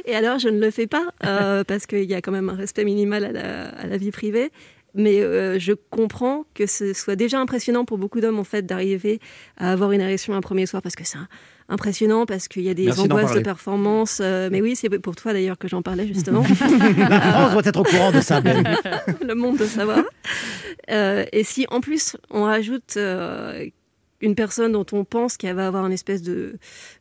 et 0.06 0.16
alors, 0.16 0.40
je 0.40 0.50
ne 0.50 0.60
le 0.60 0.72
fais 0.72 0.88
pas 0.88 1.06
euh, 1.26 1.64
parce 1.64 1.86
qu'il 1.86 2.04
y 2.04 2.14
a 2.16 2.22
quand 2.22 2.32
même 2.32 2.50
un 2.50 2.56
respect 2.56 2.84
minimal 2.84 3.24
à 3.26 3.32
la, 3.32 3.70
à 3.70 3.88
la 3.88 3.98
vie 3.98 4.12
privée. 4.12 4.52
Mais 4.96 5.20
euh, 5.20 5.60
je 5.60 5.74
comprends 5.74 6.46
que 6.54 6.66
ce 6.66 6.94
soit 6.94 7.16
déjà 7.16 7.40
impressionnant 7.40 7.84
pour 7.86 7.98
beaucoup 7.98 8.22
d'hommes 8.22 8.40
en 8.40 8.44
fait 8.46 8.66
d'arriver 8.66 9.20
à 9.58 9.72
avoir 9.72 9.92
une 9.92 10.02
érection 10.02 10.34
un 10.34 10.42
premier 10.42 10.66
soir 10.66 10.82
parce 10.82 10.96
que 10.96 11.04
c'est 11.04 11.18
impressionnant 11.68 12.26
parce 12.26 12.48
qu'il 12.48 12.64
y 12.64 12.70
a 12.70 12.74
des 12.74 12.86
Merci 12.86 13.02
angoisses 13.02 13.34
de 13.34 13.42
performance. 13.42 14.20
euh, 14.24 14.50
mais 14.52 14.62
oui, 14.62 14.76
c'est 14.76 14.90
pour 15.00 15.16
toi 15.16 15.34
d'ailleurs 15.34 15.58
que 15.58 15.68
j'en 15.68 15.82
parlais 15.82 16.08
justement. 16.08 16.44
La 16.98 17.22
France 17.22 17.52
doit 17.52 17.62
être 17.66 17.80
au 17.80 17.84
courant 17.84 18.12
de 18.12 18.22
ça, 18.22 18.40
Ben. 18.40 18.64
le 19.22 19.36
monde 19.36 19.58
de 19.58 19.66
savoir. 19.66 20.04
Euh, 20.90 21.26
et 21.32 21.44
si 21.44 21.66
en 21.70 21.82
plus 21.82 22.16
on 22.30 22.44
rajoute 22.44 22.98
une 24.22 24.36
personne 24.36 24.72
dont 24.72 24.86
on 24.92 25.04
pense 25.04 25.38
qu'elle 25.38 25.56
va 25.56 25.68
avoir 25.68 25.86
une 25.86 25.92
espèce 25.92 26.22
de, 26.22 26.58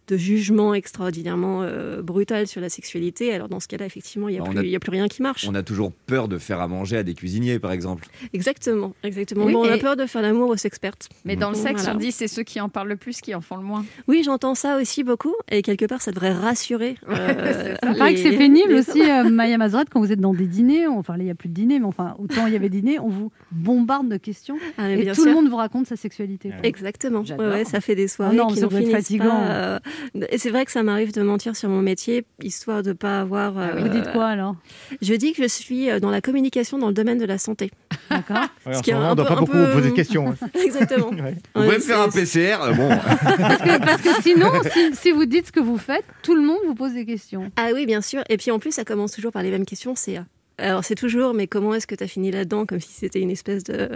de 0.09 0.17
jugement 0.17 0.75
extraordinairement 0.75 1.61
euh, 1.63 2.03
brutal 2.03 2.47
sur 2.47 2.61
la 2.61 2.69
sexualité, 2.69 3.33
alors 3.33 3.49
dans 3.49 3.61
ce 3.61 3.69
cas-là, 3.69 3.87
effectivement, 3.87 4.29
il 4.29 4.33
n'y 4.33 4.39
a, 4.39 4.43
Bah, 4.45 4.61
a- 4.61 4.63
il 4.63 4.69
y 4.71 4.77
a 4.77 4.81
plus 4.81 4.91
rien 4.91 5.09
qui 5.09 5.23
marche. 5.23 5.47
On 5.49 5.55
a 5.55 5.63
toujours 5.63 5.93
peur 6.07 6.29
de 6.29 6.39
faire 6.39 6.61
à 6.61 6.69
manger 6.69 6.97
à 6.99 7.03
des 7.03 7.15
cuisiniers, 7.15 7.59
par 7.59 7.73
exemple. 7.73 8.07
Exactement, 8.33 8.93
exactement. 9.03 9.45
Oui, 9.47 9.53
Bon, 9.53 9.65
on 9.67 9.71
a 9.71 9.79
peur 9.79 9.97
de 9.97 10.07
faire 10.07 10.23
l'amour 10.23 10.51
aux 10.51 10.57
expertes. 10.57 11.09
Mais 11.25 11.37
dans 11.37 11.49
le 11.51 11.55
sexe, 11.57 11.83
Voilà. 11.83 11.97
on 11.97 12.01
dit 12.01 12.13
c'est 12.13 12.29
ceux 12.29 12.43
qui 12.43 12.61
en 12.61 12.69
parlent 12.69 12.89
le 12.89 12.97
plus 12.97 13.21
qui 13.21 13.35
en 13.35 13.41
font 13.41 13.57
le 13.57 13.63
moins. 13.63 13.85
Oui, 14.09 14.23
j'entends 14.25 14.55
ça 14.55 14.77
aussi 14.79 15.05
beaucoup, 15.05 15.35
et 15.51 15.63
quelque 15.63 15.87
part, 15.87 16.03
ça 16.03 16.11
devrait 16.13 16.33
rassurer. 16.33 16.97
euh, 17.09 17.75
Il 17.83 17.97
paraît 17.99 18.15
que 18.15 18.21
c'est 18.21 18.37
pénible 18.37 18.73
les 18.75 18.81
aussi, 18.81 19.01
euh, 19.03 19.25
Maya 19.31 19.57
Mazorette, 19.59 19.89
quand 19.91 20.01
vous 20.01 20.13
êtes 20.13 20.21
dans 20.21 20.35
des 20.35 20.47
dîners. 20.47 20.87
Enfin, 20.87 21.15
là, 21.17 21.23
il 21.23 21.27
n'y 21.27 21.31
a 21.31 21.35
plus 21.35 21.49
de 21.49 21.55
dîner, 21.55 21.79
mais 21.79 21.87
enfin, 21.87 22.15
autant 22.19 22.47
il 22.47 22.53
y 22.53 22.57
avait 22.57 22.69
dîner, 22.69 22.99
on 22.99 23.09
vous 23.09 23.31
bombarde 23.53 24.09
de 24.09 24.17
questions. 24.17 24.57
Ah, 24.79 24.91
et 24.91 25.07
tout 25.09 25.15
sûr. 25.15 25.25
le 25.27 25.33
monde 25.35 25.49
vous 25.49 25.57
raconte 25.57 25.87
sa 25.87 25.97
sexualité. 25.97 26.51
quoi. 26.51 26.59
Exactement. 26.63 27.21
Ouais, 27.21 27.27
J'adore. 27.27 27.47
ouais, 27.53 27.65
ça 27.65 27.81
fait 27.81 27.95
des 27.95 28.09
soirées 28.09 28.37
Oh 28.39 28.43
non, 28.43 28.47
qui 28.49 28.57
ça 28.57 28.63
n'en 28.63 28.69
doit 28.69 28.81
être 28.81 28.87
finissent 28.87 28.97
fatigant. 29.07 29.25
pas. 29.31 29.81
Euh, 30.17 30.27
Et 30.31 30.39
c'est 30.39 30.51
vrai 30.51 30.65
que 30.65 30.71
ça 30.73 30.83
m'arrive 30.83 31.13
de 31.13 31.23
mentir 31.23 31.57
sur 31.57 31.69
mon 31.69 31.83
métier, 31.83 32.25
histoire 32.43 32.83
de 32.83 32.93
pas 32.93 33.21
avoir. 33.21 33.57
Ah 33.59 33.71
oui. 33.75 33.83
Vous 33.83 33.87
euh, 33.87 33.91
dites 33.91 34.13
quoi 34.13 34.27
alors? 34.27 34.57
Je 35.03 35.15
dis 35.15 35.33
que 35.33 35.43
je 35.43 35.49
suis 35.49 35.91
euh, 35.91 36.01
dans 36.01 36.11
la 36.11 36.21
communication 36.21 36.79
dans 36.79 36.89
le 36.89 36.95
domaine 36.95 37.19
de 37.19 37.25
la 37.27 37.39
santé. 37.39 37.71
D'accord 38.11 38.37
Ouais, 38.67 38.75
Ce 38.75 38.79
en 38.79 38.81
qui 38.81 38.85
ce 38.87 38.91
est 38.91 38.95
moment, 38.95 39.07
un 39.07 39.09
on 39.09 39.13
ne 39.13 39.17
doit 39.17 39.27
pas 39.27 39.37
beaucoup 39.37 39.53
peu- 39.53 39.65
vous 39.67 39.73
poser 39.73 39.91
de 39.91 39.95
questions. 39.95 40.29
hein. 40.41 40.49
Exactement. 40.65 41.09
Ouais. 41.11 41.35
Vous 41.55 41.61
Ouais, 41.63 41.67
pouvez 41.67 41.77
me 41.77 41.83
faire 41.83 42.01
un 42.01 42.09
PCR 42.09 42.59
euh, 42.63 42.73
Bon, 42.73 42.89
parce 42.89 43.63
que, 43.63 43.79
parce 43.79 44.03
que 44.03 44.23
sinon, 44.23 44.51
si, 44.73 44.95
si 44.97 45.11
vous 45.13 45.25
dites 45.27 45.47
ce 45.47 45.53
que 45.53 45.61
vous 45.61 45.79
faites, 45.79 46.05
tout 46.23 46.35
le 46.35 46.43
monde 46.43 46.59
vous 46.67 46.75
pose 46.75 46.93
des 46.93 47.07
questions. 47.07 47.51
Ah 47.57 47.69
oui, 47.75 47.87
bien 47.87 48.01
sûr. 48.01 48.23
Et 48.29 48.37
puis 48.37 48.51
en 48.51 48.59
plus, 48.59 48.73
ça 48.73 48.85
commence 48.85 49.13
toujours 49.13 49.33
par 49.33 49.43
les 49.43 49.51
mêmes 49.51 49.65
questions. 49.67 49.95
C'est 49.97 50.19
euh, 50.19 50.23
Alors 50.59 50.85
c'est 50.85 50.95
toujours, 50.95 51.35
mais 51.35 51.47
comment 51.47 51.75
est-ce 51.75 51.87
que 51.87 51.95
tu 51.95 52.05
as 52.05 52.07
fini 52.07 52.31
là-dedans 52.31 52.65
Comme 52.67 52.81
si 52.81 52.93
c'était 52.93 53.21
une 53.21 53.31
espèce 53.31 53.65
de... 53.65 53.89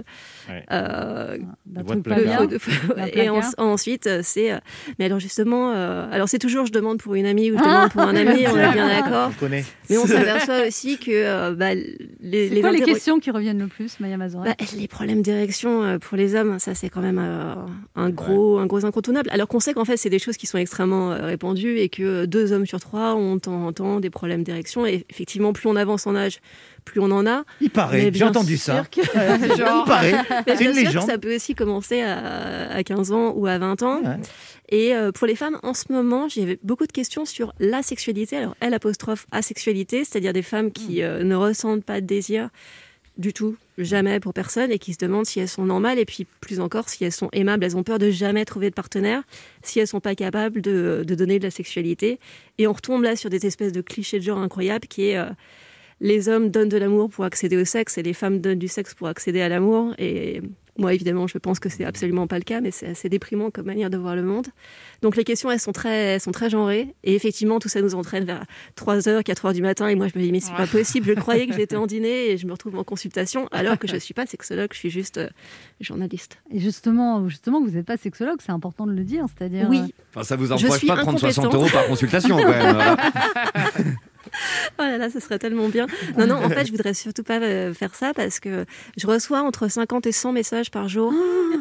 Ouais. 0.49 0.65
euh, 0.73 1.39
de 1.67 1.83
truc 1.83 2.03
pas 2.03 2.15
placard. 2.17 2.47
bien. 2.49 2.59
de 2.59 3.19
et 3.19 3.29
en- 3.31 3.41
ensuite, 3.59 4.07
euh, 4.07 4.21
c'est... 4.25 4.53
euh, 4.53 4.59
mais 4.99 5.05
alors 5.05 5.21
justement, 5.21 5.73
euh, 5.73 6.09
alors 6.11 6.29
c'est 6.29 6.39
toujours 6.39 6.67
je 6.67 6.73
demande 6.73 6.99
pour 6.99 7.15
une 7.15 7.27
amie 7.27 7.51
ou 7.53 7.59
je 7.59 7.63
demande 7.63 7.91
pour 7.93 8.03
un 8.03 8.17
ami, 8.17 8.47
on 8.49 8.57
est 8.57 8.73
bien 8.73 8.89
d'accord. 9.01 9.33
Mais 9.51 9.97
on 9.97 10.07
s'aperçoit 10.07 10.67
aussi 10.67 10.99
que 10.99 11.11
euh, 11.13 11.55
bah, 11.55 11.75
les, 12.21 12.61
quoi 12.61 12.73
les 12.73 12.81
questions 12.83 13.21
qui 13.21 13.31
reviennent 13.31 13.61
le 13.61 13.69
plus, 13.69 14.01
Maya 14.01 14.17
Mazoret 14.17 14.49
bah, 14.59 14.67
les 14.77 14.89
problèmes 14.89 15.23
d'érection 15.23 15.83
euh, 15.85 15.99
pour 15.99 16.17
les 16.17 16.35
hommes, 16.35 16.59
ça 16.59 16.75
c'est 16.75 16.89
quand 16.89 17.01
même 17.03 17.19
euh, 17.21 17.55
un 17.97 18.11
gros, 18.11 18.59
un 18.59 18.67
gros 18.67 18.85
incontournable. 18.85 19.31
Alors 19.33 19.49
qu'on 19.49 19.61
sait 19.61 19.75
qu'en 19.75 19.85
fait 19.85 19.97
c'est 19.97 20.11
des 20.11 20.19
choses 20.19 20.37
qui 20.37 20.47
sont 20.47 20.59
extrêmement 20.59 21.13
euh, 21.13 21.27
répandues 21.27 21.79
et 21.79 21.89
que 21.89 22.25
deux 22.25 22.53
hommes 22.53 22.67
sur 22.67 22.81
trois 22.81 23.15
ont 23.15 23.37
de 23.37 23.41
temps 23.41 23.67
en 23.67 23.73
temps 23.73 24.01
des 24.01 24.11
problèmes 24.11 24.43
d'érection. 24.43 24.87
Et 24.87 25.05
effectivement, 25.11 25.53
plus 25.53 25.69
on 25.69 25.77
avance 25.77 26.07
en 26.07 26.15
âge, 26.17 26.41
plus 26.89 27.01
on 27.01 27.11
en 27.11 27.27
a. 27.27 27.45
Il 27.61 27.71
paraît, 27.71 28.11
j'ai 28.13 28.25
entendu 28.25 28.57
ça. 28.57 28.85
que- 28.91 29.01
Il 29.03 29.85
paraît, 29.87 30.15
c'est 30.57 30.65
une 30.65 30.71
légende. 30.73 31.07
ça 31.09 31.19
peut 31.19 31.35
aussi 31.37 31.55
commencer 31.55 32.01
à, 32.03 32.71
à 32.73 32.83
15 32.83 33.13
ans 33.13 33.33
ou 33.37 33.47
à 33.47 33.59
20 33.59 33.83
ans. 33.83 34.01
Ouais. 34.03 34.17
Et 34.71 34.95
euh, 34.95 35.13
pour 35.13 35.27
les 35.27 35.37
femmes, 35.37 35.59
en 35.63 35.75
ce 35.75 35.85
moment, 35.93 36.29
j'ai 36.29 36.59
beaucoup 36.63 36.87
de 36.87 36.93
questions 36.93 37.25
sur 37.25 37.53
la 37.61 37.83
sexualité. 37.83 38.37
Alors, 38.37 38.55
L 38.61 38.75
apostrophe 38.75 39.27
asexualité, 39.33 40.05
c'est-à-dire 40.05 40.33
des 40.33 40.43
femmes 40.43 40.73
qui 40.73 41.03
euh, 41.03 41.23
ne 41.25 41.35
ressentent 41.35 41.85
pas 41.85 42.01
de 42.01 42.07
désir 42.07 42.49
du 43.17 43.33
tout, 43.33 43.57
jamais 43.79 44.21
pour 44.21 44.33
personne, 44.33 44.71
et 44.71 44.79
qui 44.79 44.93
se 44.93 44.99
demandent 44.99 45.27
si 45.27 45.41
elles 45.41 45.49
sont 45.49 45.65
normales, 45.65 45.99
et 45.99 46.05
puis 46.05 46.25
plus 46.41 46.61
encore, 46.61 46.89
si 46.89 47.05
elles 47.05 47.11
sont 47.11 47.29
aimables. 47.33 47.65
Elles 47.65 47.77
ont 47.77 47.83
peur 47.83 47.99
de 47.99 48.11
jamais 48.11 48.45
trouver 48.45 48.71
de 48.71 48.75
partenaire, 48.75 49.23
si 49.63 49.81
elles 49.81 49.89
sont 49.89 49.99
pas 50.01 50.15
capables 50.15 50.61
de, 50.61 51.03
de 51.05 51.15
donner 51.17 51.41
de 51.41 51.45
la 51.45 51.51
sexualité. 51.51 52.21
Et 52.59 52.69
on 52.69 52.73
retombe 52.73 53.03
là 53.03 53.17
sur 53.17 53.29
des 53.29 53.45
espèces 53.45 53.73
de 53.73 53.81
clichés 53.81 54.19
de 54.21 54.25
genre 54.25 54.39
incroyables 54.39 54.87
qui 54.87 55.09
est... 55.09 55.17
euh, 55.17 55.25
les 56.01 56.29
hommes 56.29 56.51
donnent 56.51 56.69
de 56.69 56.77
l'amour 56.77 57.11
pour 57.11 57.25
accéder 57.25 57.57
au 57.57 57.65
sexe 57.65 57.99
et 57.99 58.03
les 58.03 58.15
femmes 58.15 58.41
donnent 58.41 58.59
du 58.59 58.69
sexe 58.69 58.95
pour 58.95 59.09
accéder 59.09 59.41
à 59.41 59.49
l'amour. 59.49 59.95
Et 59.99 60.43
moi, 60.79 60.95
évidemment, 60.95 61.27
je 61.27 61.39
pense 61.39 61.59
que 61.59 61.69
c'est 61.69 61.85
absolument 61.85 62.29
pas 62.29 62.39
le 62.39 62.45
cas, 62.45 62.61
mais 62.61 62.71
c'est 62.71 62.87
assez 62.87 63.09
déprimant 63.09 63.51
comme 63.51 63.67
manière 63.67 63.91
de 63.91 63.97
voir 63.97 64.15
le 64.15 64.23
monde. 64.23 64.47
Donc 65.03 65.17
les 65.17 65.25
questions, 65.25 65.51
elles 65.51 65.59
sont 65.59 65.73
très, 65.73 66.15
elles 66.15 66.21
sont 66.21 66.31
très 66.31 66.49
genrées. 66.49 66.95
Et 67.03 67.17
effectivement, 67.17 67.59
tout 67.59 67.69
ça 67.69 67.83
nous 67.83 67.97
entraîne 67.97 68.25
vers 68.25 68.45
3h, 68.77 69.23
4h 69.23 69.55
du 69.55 69.63
matin. 69.63 69.89
Et 69.89 69.97
moi, 69.97 70.07
je 70.07 70.17
me 70.17 70.23
dis, 70.23 70.31
mais 70.31 70.39
c'est 70.39 70.55
pas 70.55 70.69
possible. 70.69 71.07
Je 71.09 71.15
croyais 71.15 71.49
que 71.49 71.55
j'étais 71.55 71.75
en 71.75 71.87
dîner 71.89 72.31
et 72.31 72.37
je 72.37 72.47
me 72.47 72.53
retrouve 72.53 72.77
en 72.77 72.85
consultation, 72.85 73.49
alors 73.51 73.77
que 73.77 73.89
je 73.89 73.97
suis 73.97 74.15
pas 74.15 74.27
sexologue, 74.27 74.71
je 74.73 74.79
suis 74.79 74.91
juste 74.91 75.19
euh, 75.19 75.29
journaliste. 75.81 76.39
Et 76.53 76.61
justement, 76.61 77.29
justement, 77.29 77.61
vous 77.61 77.71
n'êtes 77.71 77.87
pas 77.87 77.97
sexologue, 77.97 78.39
c'est 78.41 78.53
important 78.53 78.87
de 78.87 78.93
le 78.93 79.03
dire. 79.03 79.27
C'est-à-dire, 79.37 79.67
Oui, 79.69 79.81
euh, 79.81 80.03
Enfin, 80.15 80.23
ça 80.23 80.37
vous 80.37 80.53
empêche 80.53 80.87
pas 80.87 80.97
de 80.97 81.01
prendre 81.03 81.19
60 81.19 81.55
euros 81.55 81.69
par 81.73 81.87
consultation 81.87 82.37
quand 82.37 82.49
même. 82.49 82.97
voilà. 84.77 84.77
Oh 84.79 84.83
là 84.83 84.99
là, 84.99 85.11
ce 85.11 85.21
serait 85.21 85.39
tellement 85.39 85.69
bien. 85.69 85.87
Non, 86.17 86.27
non, 86.27 86.37
en 86.37 86.49
fait, 86.49 86.67
je 86.67 86.71
voudrais 86.73 86.95
surtout 86.95 87.23
pas 87.23 87.39
euh, 87.41 87.73
faire 87.75 87.95
ça 87.95 88.13
parce 88.15 88.41
que 88.41 88.65
je 88.97 89.07
reçois 89.07 89.41
entre 89.43 89.69
50 89.69 90.07
et 90.07 90.13
100 90.13 90.33
messages 90.33 90.71
par 90.71 90.89
jour 90.89 91.13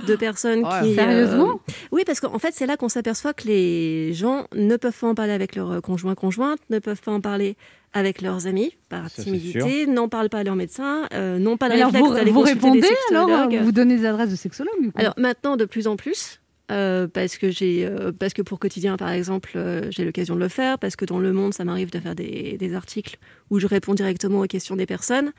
de 0.08 0.16
personnes 0.16 0.64
Oh, 0.66 0.70
qui. 0.84 0.92
euh, 0.92 0.96
sérieusement 0.96 1.60
Oui, 1.92 2.04
parce 2.06 2.20
qu'en 2.20 2.40
fait, 2.40 2.52
c'est 2.54 2.66
là 2.66 2.78
qu'on 2.78 2.90
s'aperçoit 2.90 3.34
que 3.34 3.48
les 3.48 4.14
gens 4.14 4.48
ne 4.56 4.76
peuvent 4.78 4.98
pas 4.98 5.08
en 5.08 5.16
parler 5.16 5.34
avec 5.34 5.56
leur 5.56 5.82
conjoint 5.82 6.16
conjointe, 6.16 6.60
ne 6.70 6.80
peuvent 6.80 7.02
pas 7.02 7.12
en 7.12 7.22
parler 7.22 7.56
avec 7.94 8.22
leurs 8.22 8.48
amis 8.48 8.76
par 8.90 9.10
timidité, 9.10 9.88
n'en 9.88 10.08
parlent 10.10 10.30
pas 10.30 10.40
à 10.40 10.44
leur 10.44 10.56
médecin, 10.56 11.08
euh, 11.14 11.40
n'ont 11.40 11.58
pas 11.58 11.68
alors 11.68 11.86
réflexe 11.88 12.08
vous, 12.08 12.14
d'aller 12.14 12.32
vous 12.32 12.42
répondez 12.42 12.84
alors 13.10 13.30
euh. 13.30 13.62
Vous 13.64 13.72
donnez 13.72 13.98
des 13.98 14.06
adresses 14.06 14.30
de 14.30 14.36
sexologues 14.36 14.92
Alors 14.96 15.14
maintenant, 15.18 15.56
de 15.56 15.66
plus 15.66 15.88
en 15.88 15.96
plus, 15.96 16.40
euh, 16.70 17.08
parce 17.08 17.38
que 17.38 17.50
j'ai, 17.50 17.86
euh, 17.86 18.12
parce 18.12 18.34
que 18.34 18.42
pour 18.42 18.60
quotidien, 18.60 18.98
par 18.98 19.10
exemple, 19.10 19.52
euh, 19.56 19.88
j'ai 19.90 20.04
l'occasion 20.04 20.36
de 20.36 20.42
le 20.42 20.50
faire, 20.50 20.78
parce 20.80 20.96
que 20.96 21.06
dans 21.06 21.20
le 21.20 21.32
Monde, 21.32 21.54
ça 21.54 21.64
m'arrive 21.64 21.92
de 21.92 22.00
faire 22.00 22.16
des, 22.16 22.74
articles 22.76 23.18
où 23.50 23.60
je 23.60 23.68
réponds 23.68 23.94
directement 23.94 24.42
aux 24.42 24.48
questions 24.48 24.76
des 24.76 24.86
personnes. 24.86 25.32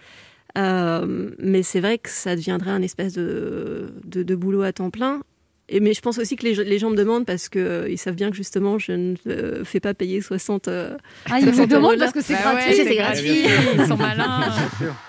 Mais 0.56 1.62
c'est 1.62 1.80
vrai 1.80 1.98
que 1.98 2.08
ça 2.08 2.34
deviendrait 2.34 2.70
un 2.70 2.82
espèce 2.82 3.14
de 3.14 4.34
boulot 4.34 4.62
à 4.62 4.72
temps 4.72 4.90
plein. 4.90 5.20
Et, 5.70 5.80
mais 5.80 5.92
je 5.92 6.00
pense 6.00 6.18
aussi 6.18 6.36
que 6.36 6.44
les, 6.44 6.54
gens- 6.54 6.62
les 6.64 6.78
gens 6.78 6.88
me 6.90 6.96
demandent 6.96 7.26
parce 7.26 7.48
que 7.50 7.58
euh, 7.58 7.88
ils 7.90 7.98
savent 7.98 8.14
bien 8.14 8.30
que 8.30 8.36
justement 8.36 8.78
je 8.78 8.92
ne 8.92 9.14
euh, 9.28 9.64
fais 9.64 9.80
pas 9.80 9.92
payer 9.92 10.22
60. 10.22 10.68
euh, 10.68 10.96
Ah, 11.30 11.40
ils 11.40 11.44
vous 11.46 11.52
60 11.52 11.68
demandent 11.70 11.98
parce 11.98 12.12
que 12.12 12.22
c'est 12.22 12.32
Bah 12.32 12.40
gratuit. 12.54 12.70
ouais, 12.70 12.74
c'est 12.76 12.84
c'est 12.84 12.96
gratuit. 12.96 13.42
Ils 13.78 13.86
sont 13.86 13.96
malins. 13.98 14.40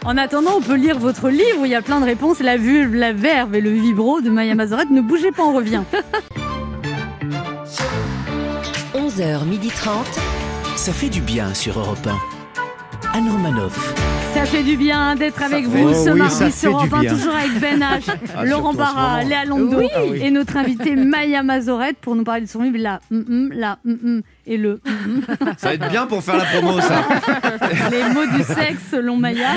En 0.04 0.18
attendant, 0.18 0.56
on 0.58 0.62
peut 0.62 0.76
lire 0.76 1.00
votre 1.00 1.30
livre 1.30 1.60
où 1.62 1.66
il 1.66 1.72
y 1.72 1.76
a 1.76 1.82
plein 1.82 2.02
de 2.02 2.06
réponses. 2.06 2.40
La 2.42 2.58
vulve, 2.58 2.94
la 2.96 3.14
verve 3.14 3.56
et 3.56 3.62
le 3.62 3.70
vibro 3.70 4.20
de 4.20 4.30
Maya 4.30 4.54
Mazoret. 4.56 4.86
Ne 4.92 5.02
bougez 5.02 5.32
pas, 5.32 5.44
on 5.44 5.54
revient. 5.56 5.84
11h30. 8.94 9.90
Ça 10.76 10.92
fait 10.94 11.10
du 11.10 11.22
bien 11.22 11.54
sur 11.54 11.80
Europe 11.80 12.06
1. 12.06 13.18
Anne 13.18 13.30
Romanoff. 13.30 13.94
Ça 14.34 14.46
fait 14.46 14.64
du 14.64 14.78
bien 14.78 15.16
d'être 15.16 15.42
avec 15.42 15.66
vous 15.66 15.90
Oh 15.90 15.94
ce 15.94 16.10
oui, 16.12 16.20
mardi 16.20 16.52
sur 16.52 16.72
Europe 16.72 16.94
1, 16.94 17.00
bien. 17.02 17.14
toujours 17.14 17.36
avec 17.36 17.60
Ben 17.60 17.80
H, 17.80 18.10
Ah, 18.38 18.46
Laurent 18.46 18.72
ce 18.74 18.78
Barra. 18.78 19.24
Léa 19.24 19.44
Londo 19.46 19.78
Oui. 19.80 19.88
Ah 19.96 20.02
oui. 20.10 20.20
et 20.24 20.32
notre 20.32 20.56
invité 20.58 20.96
Maya 20.96 21.44
Mazoret 21.44 21.94
pour 22.00 22.16
nous 22.16 22.24
parler 22.24 22.42
de 22.42 22.48
son 22.48 22.62
livre 22.62 22.78
La 22.78 23.00
hum, 23.12 23.26
hum, 23.28 23.50
la 23.54 23.80
hum, 23.86 23.98
hum 24.04 24.22
et 24.46 24.58
le 24.58 24.80
hum, 24.86 25.22
Ça 25.58 25.70
va 25.70 25.74
être 25.74 25.90
bien 25.90 26.06
pour 26.08 26.24
faire 26.24 26.38
la 26.38 26.46
promo 26.46 26.80
ça. 26.80 27.04
les 27.92 28.04
mots 28.14 28.26
du 28.38 28.44
sexe 28.44 28.84
selon 28.92 29.18
Maya. 29.18 29.50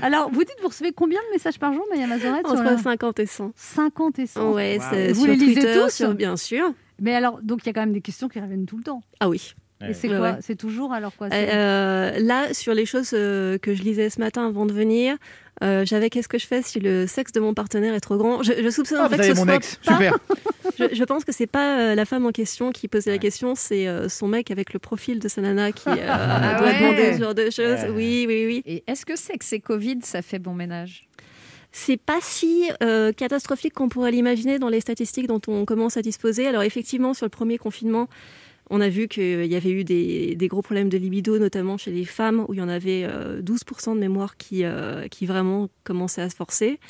Alors, 0.00 0.30
vous 0.32 0.40
dites, 0.44 0.56
vous 0.62 0.68
recevez 0.68 0.92
combien 0.92 1.18
de 1.28 1.32
messages 1.34 1.58
par 1.58 1.72
jour, 1.72 1.84
Maya 1.92 2.06
Mazoret 2.06 2.40
sur 2.44 2.52
entre 2.52 2.62
la- 2.62 2.78
50 2.78 3.18
et 3.20 3.26
100. 3.26 3.52
50 3.56 4.18
et 4.18 4.26
100. 4.26 4.52
Ouais, 4.52 4.78
Wow. 4.78 4.84
c'est 4.90 5.12
Vous 5.12 5.20
sur 5.24 5.30
les 5.30 5.36
lisez 5.36 5.54
Twitter, 5.60 5.80
tous 5.84 5.90
sur- 5.94 6.14
bien 6.14 6.36
sûr. 6.36 6.72
Mais 7.00 7.14
alors, 7.14 7.40
donc 7.42 7.60
il 7.64 7.66
y 7.66 7.70
a 7.70 7.72
quand 7.72 7.80
même 7.80 7.92
des 7.92 8.00
questions 8.00 8.28
qui 8.28 8.40
reviennent 8.40 8.66
tout 8.66 8.76
le 8.76 8.84
temps. 8.84 9.02
Ah 9.20 9.28
oui. 9.28 9.54
Et 9.88 9.94
c'est 9.94 10.08
quoi 10.08 10.20
ouais. 10.20 10.34
C'est 10.40 10.56
toujours 10.56 10.92
alors 10.92 11.12
quoi 11.16 11.28
c'est- 11.30 11.48
Euh, 11.52 12.18
là, 12.20 12.52
sur 12.54 12.74
les 12.74 12.86
choses 12.86 13.10
euh, 13.14 13.58
que 13.58 13.74
je 13.74 13.82
lisais 13.82 14.10
ce 14.10 14.20
matin 14.20 14.46
avant 14.46 14.66
de 14.66 14.72
venir, 14.72 15.16
euh, 15.62 15.84
j'avais 15.84 16.10
qu'est-ce 16.10 16.28
que 16.28 16.38
je 16.38 16.46
fais 16.46 16.62
si 16.62 16.80
le 16.80 17.06
sexe 17.06 17.32
de 17.32 17.40
mon 17.40 17.54
partenaire 17.54 17.94
est 17.94 18.00
trop 18.00 18.16
grand? 18.16 18.42
Je, 18.42 18.52
je 18.62 18.70
soupçonne 18.70 18.98
Ah, 19.02 19.06
en 19.06 19.08
fait 19.08 19.16
vous 19.16 19.22
que 19.22 19.28
ce 19.34 19.38
mon 19.38 19.44
soit 19.44 19.54
ex, 19.56 19.76
pas- 19.84 19.92
super. 19.92 20.18
Je, 20.78 20.94
je 20.94 21.04
pense 21.04 21.24
que 21.24 21.32
c'est 21.32 21.46
pas 21.46 21.78
euh, 21.80 21.94
la 21.94 22.06
femme 22.06 22.24
en 22.24 22.30
question 22.30 22.72
qui 22.72 22.88
posait 22.88 23.10
la 23.10 23.18
question, 23.18 23.54
c'est 23.54 23.86
euh, 23.86 24.08
son 24.08 24.26
mec 24.26 24.50
avec 24.50 24.72
le 24.72 24.78
profil 24.78 25.18
de 25.18 25.28
sa 25.28 25.42
nana 25.42 25.70
qui 25.70 25.86
euh, 25.88 25.94
Ah 26.08 26.56
doit 26.58 26.66
ouais. 26.68 26.80
demander 26.80 27.12
ce 27.14 27.20
genre 27.20 27.34
de 27.34 27.44
choses. 27.50 27.82
Ouais. 27.82 27.90
Oui, 27.94 28.24
oui, 28.26 28.44
oui. 28.46 28.62
Et 28.64 28.82
est-ce 28.86 29.04
que 29.04 29.14
c'est 29.14 29.36
que 29.36 29.44
c'est 29.44 29.60
Covid, 29.60 29.98
ça 30.02 30.22
fait 30.22 30.38
bon 30.38 30.54
ménage? 30.54 31.08
C'est 31.72 31.98
pas 31.98 32.18
si 32.22 32.70
euh, 32.82 33.12
catastrophique 33.12 33.74
qu'on 33.74 33.88
pourrait 33.90 34.12
l'imaginer 34.12 34.58
dans 34.58 34.68
les 34.70 34.80
statistiques 34.80 35.26
dont 35.26 35.40
on 35.46 35.64
commence 35.66 35.96
à 35.98 36.02
disposer. 36.02 36.46
Alors 36.46 36.62
effectivement, 36.62 37.12
sur 37.12 37.26
le 37.26 37.30
premier 37.30 37.58
confinement, 37.58 38.08
on 38.72 38.80
a 38.80 38.88
vu 38.88 39.06
qu'il 39.06 39.44
y 39.44 39.54
avait 39.54 39.70
eu 39.70 39.84
des, 39.84 40.48
gros 40.48 40.62
problèmes 40.62 40.88
de 40.88 40.96
libido, 40.96 41.38
notamment 41.38 41.76
chez 41.76 41.90
les 41.90 42.06
femmes, 42.06 42.46
où 42.48 42.54
il 42.54 42.58
y 42.58 42.62
en 42.62 42.70
avait 42.70 43.04
euh, 43.04 43.42
12% 43.42 43.94
de 43.94 44.00
mémoire 44.00 44.38
qui, 44.38 44.64
euh, 44.64 45.06
qui 45.08 45.26
vraiment 45.26 45.68
commençaient 45.84 46.22
à 46.22 46.30
se 46.30 46.34
forcer. 46.34 46.80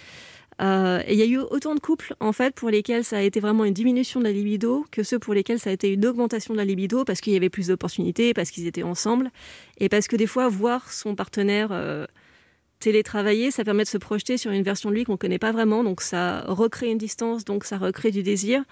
Euh, 0.60 1.02
et 1.08 1.14
il 1.14 1.18
y 1.18 1.22
a 1.22 1.26
eu 1.26 1.38
autant 1.38 1.74
de 1.74 1.80
couples, 1.80 2.14
en 2.20 2.32
fait, 2.32 2.54
pour 2.54 2.70
lesquels 2.70 3.02
ça 3.02 3.18
a 3.18 3.22
été 3.22 3.40
vraiment 3.40 3.64
une 3.64 3.74
diminution 3.74 4.20
de 4.20 4.26
la 4.26 4.32
libido 4.32 4.86
que 4.92 5.02
ceux 5.02 5.18
pour 5.18 5.34
lesquels 5.34 5.58
ça 5.58 5.70
a 5.70 5.72
été 5.72 5.92
une 5.92 6.06
augmentation 6.06 6.54
de 6.54 6.58
la 6.58 6.64
libido 6.64 7.04
parce 7.04 7.20
qu'il 7.20 7.32
y 7.32 7.36
avait 7.36 7.50
plus 7.50 7.66
d'opportunités, 7.66 8.32
parce 8.32 8.52
qu'ils 8.52 8.68
étaient 8.68 8.84
ensemble, 8.84 9.32
et 9.78 9.88
parce 9.88 10.06
que 10.06 10.14
des 10.14 10.28
fois, 10.28 10.48
voir 10.48 10.92
son 10.92 11.16
partenaire 11.16 11.70
euh, 11.72 12.06
télétravailler, 12.78 13.50
ça 13.50 13.64
permet 13.64 13.82
de 13.82 13.88
se 13.88 13.98
projeter 13.98 14.36
sur 14.36 14.52
une 14.52 14.62
version 14.62 14.90
de 14.90 14.94
lui 14.94 15.02
qu'on 15.02 15.12
ne 15.12 15.16
connaît 15.16 15.40
pas 15.40 15.50
vraiment, 15.50 15.82
donc 15.82 16.00
ça 16.00 16.44
recrée 16.46 16.92
une 16.92 16.98
distance, 16.98 17.44
donc 17.44 17.64
ça 17.64 17.76
recrée 17.76 18.12
du 18.12 18.22
désir. 18.22 18.62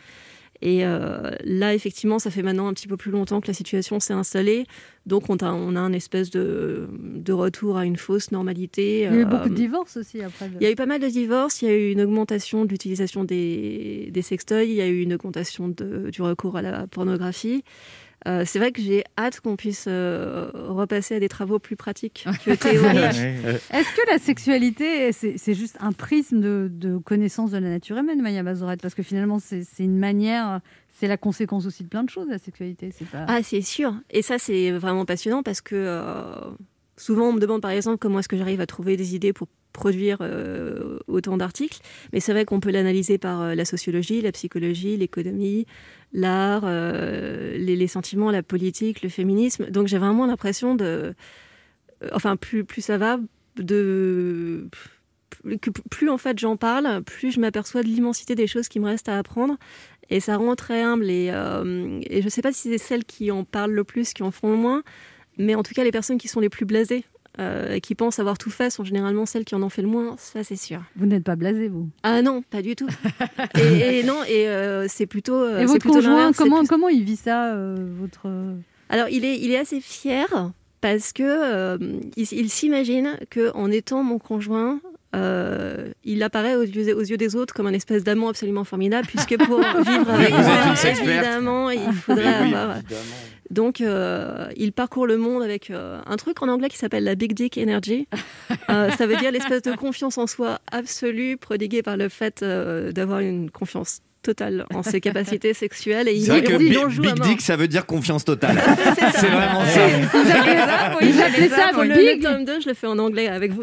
Et 0.63 0.85
euh, 0.85 1.31
là, 1.45 1.75
effectivement, 1.75 2.19
ça 2.19 2.31
fait 2.31 2.43
maintenant 2.43 2.69
un 2.69 2.75
petit 2.75 2.87
peu 2.87 2.97
plus 2.99 3.11
longtemps 3.11 3.41
que 3.41 3.47
la 3.47 3.55
situation 3.55 3.99
s'est 3.99 4.13
installée. 4.13 4.67
Donc, 5.07 5.31
on 5.31 5.37
a, 5.39 5.51
on 5.53 5.75
a 5.75 5.81
un 5.81 5.93
espèce 5.95 6.29
de, 6.31 6.87
de 6.93 7.33
retour 7.33 7.79
à 7.79 7.87
une 7.87 7.97
fausse 7.97 8.31
normalité. 8.31 8.99
Il 8.99 9.05
y 9.05 9.07
a 9.07 9.13
eu 9.15 9.23
Euh, 9.23 9.25
beaucoup 9.25 9.49
de 9.49 9.55
divorces 9.55 9.97
aussi 9.97 10.21
après. 10.23 10.49
le- 10.49 10.57
il 10.61 10.63
y 10.65 10.67
a 10.67 10.71
eu 10.71 10.75
pas 10.77 10.85
mal 10.87 11.01
de 11.01 11.07
divorces, 11.09 11.63
il 11.63 11.69
y 11.69 11.71
a 11.71 11.77
eu 11.77 11.93
une 11.93 12.03
augmentation 12.03 12.65
de 12.67 12.71
l'utilisation 12.71 13.25
des, 13.25 14.11
des 14.13 14.23
sextoys, 14.23 14.67
il 14.69 14.75
y 14.75 14.83
a 14.83 14.87
eu 14.89 15.01
une 15.01 15.15
augmentation 15.15 15.69
de- 15.69 16.11
du 16.11 16.21
recours 16.21 16.57
à 16.57 16.63
la 16.63 16.87
pornographie. 16.87 17.65
Euh, 18.29 18.45
c'est 18.47 18.59
vrai 18.59 18.71
que 18.71 18.83
j'ai 18.83 19.05
hâte 19.19 19.41
qu'on 19.41 19.57
puisse 19.57 19.87
euh, 19.89 20.51
repasser 20.55 21.15
à 21.15 21.21
des 21.21 21.29
travaux 21.29 21.59
plus 21.59 21.77
pratiques 21.77 22.27
que 22.45 22.51
théoriques. 22.55 23.17
Est-ce 23.71 23.97
que 23.97 24.11
la 24.11 24.19
sexualité, 24.19 25.13
c'est 25.13 25.39
c'est 25.39 25.55
juste 25.55 25.77
un 25.81 25.93
prisme 25.93 26.41
de, 26.41 26.69
de 26.71 26.99
connaissance 26.99 27.51
de 27.51 27.59
la 27.59 27.71
nature 27.71 27.97
humaine, 27.97 28.21
Maya 28.21 28.43
Mazoret? 28.43 28.77
Parce 28.77 28.95
que 28.95 29.03
finalement, 29.03 29.39
c'est 29.39 29.65
c'est 29.65 29.85
une 29.85 29.99
manière, 29.99 30.61
c'est 30.89 31.09
la 31.09 31.17
conséquence 31.17 31.65
aussi 31.65 31.83
de 31.83 31.89
plein 31.89 32.05
de 32.05 32.11
choses, 32.11 32.29
la 32.29 32.39
sexualité. 32.39 32.91
C'est 32.97 33.09
pas... 33.09 33.25
Ah, 33.27 33.43
c'est 33.43 33.63
sûr. 33.63 33.95
Et 34.11 34.21
ça, 34.21 34.39
c'est 34.39 34.71
vraiment 34.71 35.07
passionnant 35.07 35.43
parce 35.43 35.63
que 35.63 35.75
euh, 35.75 36.35
souvent, 36.99 37.29
on 37.29 37.33
me 37.33 37.41
demande 37.41 37.63
par 37.63 37.71
exemple 37.71 37.97
comment 37.99 38.19
est-ce 38.19 38.29
que 38.29 38.37
j'arrive 38.37 38.61
à 38.61 38.67
trouver 38.67 38.99
des 38.99 39.15
idées 39.15 39.33
pour 39.33 39.49
produire 39.73 40.19
euh, 40.21 40.99
autant 41.07 41.37
d'articles. 41.37 41.81
Mais 42.13 42.21
c'est 42.21 42.33
vrai 42.33 42.45
qu'on 42.45 42.61
peut 42.61 42.71
l'analyser 42.71 43.19
par 43.19 43.41
euh, 43.41 43.55
la 43.55 43.65
sociologie, 43.65 44.21
la 44.21 44.33
psychologie, 44.33 44.97
l'économie, 44.97 45.67
l'art, 46.13 46.63
euh, 46.65 47.57
les, 47.57 47.87
sentiments, 47.87 48.31
la 48.31 48.43
politique, 48.43 49.03
le 49.03 49.09
féminisme. 49.09 49.71
Donc 49.71 49.87
j'ai 49.87 49.99
vraiment 49.99 50.27
l'impression 50.27 50.75
de... 50.75 51.15
Enfin, 52.13 52.37
plus, 52.37 52.65
plus 52.65 52.81
ça 52.81 52.97
va, 52.97 53.19
de... 53.57 54.69
plus- 55.91 56.09
en 56.09 56.17
fait 56.17 56.39
j'en 56.39 56.57
parle, 56.57 57.03
plus 57.03 57.31
je 57.31 57.41
m'aperçois 57.41 57.83
de 57.83 57.89
l'immensité 57.89 58.35
des 58.35 58.47
choses 58.47 58.69
qui 58.69 58.81
me 58.81 58.87
restent 58.87 59.11
à 59.11 59.19
apprendre. 59.19 59.57
Et 60.09 60.19
ça 60.19 60.37
rend 60.37 60.57
très 60.57 60.83
humble. 60.83 61.09
Et, 61.09 61.27
et 61.27 62.21
je 62.21 62.25
ne 62.25 62.31
sais 62.31 62.43
pas 62.43 62.53
si 62.53 62.71
c'est 62.71 62.79
celles 62.79 63.05
qui 63.05 63.31
en 63.31 63.45
parlent 63.45 63.73
le 63.73 63.85
plus, 63.85 64.13
qui 64.13 64.23
en 64.25 64.31
font 64.33 64.51
le 64.51 64.57
moins, 64.57 64.83
mais 65.39 65.55
en 65.55 65.63
tout 65.63 65.73
cas 65.75 65.85
les 65.85 65.93
personnes 65.93 66.19
qui 66.19 66.27
sont 66.27 66.41
les 66.41 66.49
plus 66.49 66.65
blasées 66.65 67.05
euh, 67.41 67.79
qui 67.81 67.95
pensent 67.95 68.19
avoir 68.19 68.37
tout 68.39 68.51
fait 68.51 68.71
sont 68.71 68.85
généralement 68.85 69.27
celles 69.27 69.45
qui 69.45 69.55
en 69.55 69.63
ont 69.63 69.69
fait 69.69 69.83
le 69.83 69.89
moins, 69.89 70.15
ça 70.19 70.45
c'est 70.45 70.57
sûr. 70.57 70.81
Vous 70.97 71.07
n'êtes 71.07 71.25
pas 71.25 71.37
blasé, 71.37 71.69
vous? 71.69 71.89
Ah 72.03 72.23
non, 72.23 72.43
pas 72.43 72.63
du 72.63 72.77
tout. 72.77 72.87
et, 73.59 74.01
et 74.01 74.03
non, 74.05 74.23
et 74.29 74.47
euh, 74.49 74.87
c'est 74.89 75.07
plutôt. 75.07 75.35
euh, 75.35 75.61
Et 75.61 75.65
votre 75.65 75.81
plutôt 75.81 75.95
conjoint, 75.97 76.33
comment, 76.33 76.59
plus- 76.61 76.69
comment 76.69 76.89
il 76.89 77.03
vit 77.05 77.17
ça, 77.17 77.55
votre... 77.57 78.29
Alors, 78.89 79.09
il 79.09 79.25
est, 79.25 79.39
il 79.39 79.51
est 79.51 79.59
assez 79.59 79.81
fier 79.81 80.27
parce 80.81 81.13
que 81.13 81.23
euh, 81.25 81.79
il, 82.17 82.27
il 82.33 82.51
s'imagine 82.51 83.19
que 83.31 83.53
en 83.55 83.71
étant 83.71 84.03
mon 84.03 84.19
conjoint, 84.19 84.81
euh, 85.15 85.93
il 86.05 86.23
apparaît 86.23 86.57
aux 86.57 86.63
yeux, 86.63 86.97
aux 86.97 87.03
yeux 87.03 87.17
des 87.17 87.35
autres 87.37 87.53
comme 87.53 87.67
un 87.67 87.73
espèce 87.73 88.05
d'amant 88.05 88.29
absolument 88.29 88.65
formidable, 88.65 89.07
puisque 89.07 89.37
pour 89.39 89.59
vivre 89.87 90.11
avec 90.11 90.35
sexperte. 90.77 91.01
évidemment, 91.01 91.71
il 91.71 91.93
faudrait 91.93 92.43
oui, 92.43 92.55
avoir. 92.55 92.77
évidemment. 92.77 93.03
Donc, 93.51 93.81
euh, 93.81 94.49
il 94.57 94.73
parcourt 94.73 95.09
le 95.09 95.17
monde 95.17 95.43
avec 95.43 95.71
euh, 95.71 96.01
un 96.07 96.17
truc 96.17 96.41
en 96.41 96.49
anglais 96.49 96.69
qui 96.69 96.79
s'appelle 96.79 97.03
la 97.03 97.17
Big 97.17 97.33
Dick 97.33 97.59
Energy. 97.59 98.07
Ça 98.69 99.07
veut 99.07 99.17
dire 99.17 99.33
l'espèce 99.33 99.63
de 99.63 99.75
confiance 99.75 100.19
en 100.19 100.29
soi 100.29 100.61
absolue, 100.71 101.37
prodiguée 101.37 101.83
par 101.83 101.97
le 101.97 102.09
fait 102.09 102.45
d'avoir 102.45 103.19
une 103.21 103.51
confiance 103.51 104.01
totale 104.23 104.67
en 104.75 104.83
ses 104.83 105.01
capacités 105.01 105.55
sexuelles. 105.55 106.09
Et 106.09 106.21
C'est 106.21 106.31
vrai 106.31 106.43
que 106.43 106.53
il 106.53 107.01
Big. 107.01 107.21
Dick, 107.21 107.41
ça 107.41 107.57
veut 107.57 107.69
dire 107.69 107.87
confiance 107.87 108.25
totale. 108.25 108.61
c'est 109.15 109.27
vraiment 109.27 109.65
ça. 109.65 109.81
Ils 111.03 111.21
appelaient 111.21 111.49
ça 111.49 111.69
Pour 111.73 111.83
le, 111.85 111.95
Big, 111.95 112.23
le 112.23 112.23
tome 112.23 112.45
2, 112.45 112.61
je 112.61 112.69
le 112.69 112.75
fais 112.75 112.87
en 112.87 112.99
anglais 112.99 113.29
avec 113.29 113.53
vous. 113.53 113.63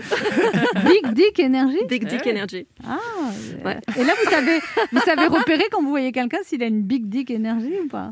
Big 0.86 1.14
Dick 1.14 1.40
Energy 1.40 1.78
Big 1.88 2.08
Dick 2.08 2.26
Energy. 2.28 2.68
Ah, 2.88 2.98
Ouais. 3.66 3.78
Et 4.00 4.04
là, 4.04 4.14
vous 4.24 4.30
savez, 4.30 4.60
vous 4.92 5.02
savez 5.02 5.28
repérer 5.28 5.66
quand 5.72 5.82
vous 5.82 5.90
voyez 5.90 6.12
quelqu'un 6.12 6.40
s'il 6.44 6.64
a 6.64 6.68
une 6.68 6.82
Big 6.82 7.08
Dick 7.10 7.32
Energy 7.32 7.74
ou 7.84 7.88
pas 7.88 8.12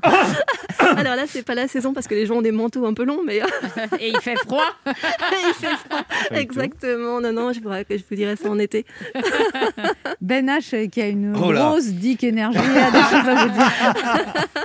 Alors 0.79 1.15
là, 1.15 1.23
c'est 1.27 1.43
pas 1.45 1.55
la 1.55 1.67
saison 1.67 1.93
parce 1.93 2.07
que 2.07 2.15
les 2.15 2.25
gens 2.25 2.35
ont 2.35 2.41
des 2.41 2.51
manteaux 2.51 2.85
un 2.85 2.93
peu 2.93 3.03
longs, 3.05 3.21
mais 3.25 3.37
Et 3.99 4.09
il 4.09 4.19
fait 4.21 4.35
froid. 4.37 4.65
il 4.85 5.53
fait 5.53 5.75
froid. 5.87 6.01
Exactement. 6.31 7.21
Non, 7.21 7.31
non, 7.31 7.53
je 7.53 7.59
vous, 7.61 7.69
je 7.89 8.03
vous 8.09 8.15
dirai 8.15 8.35
ça 8.35 8.49
en 8.49 8.59
été. 8.59 8.85
Ben 10.21 10.47
H, 10.47 10.75
euh, 10.75 10.87
qui 10.87 11.01
a 11.01 11.07
une 11.07 11.35
Oh 11.35 11.51
grosse 11.51 11.87
Dick 11.87 12.23
Energy, 12.23 12.34
a 12.43 12.49
des 12.51 12.57
choses 12.57 13.29
à 13.29 13.45
vous 13.45 13.53
dire. 13.53 13.71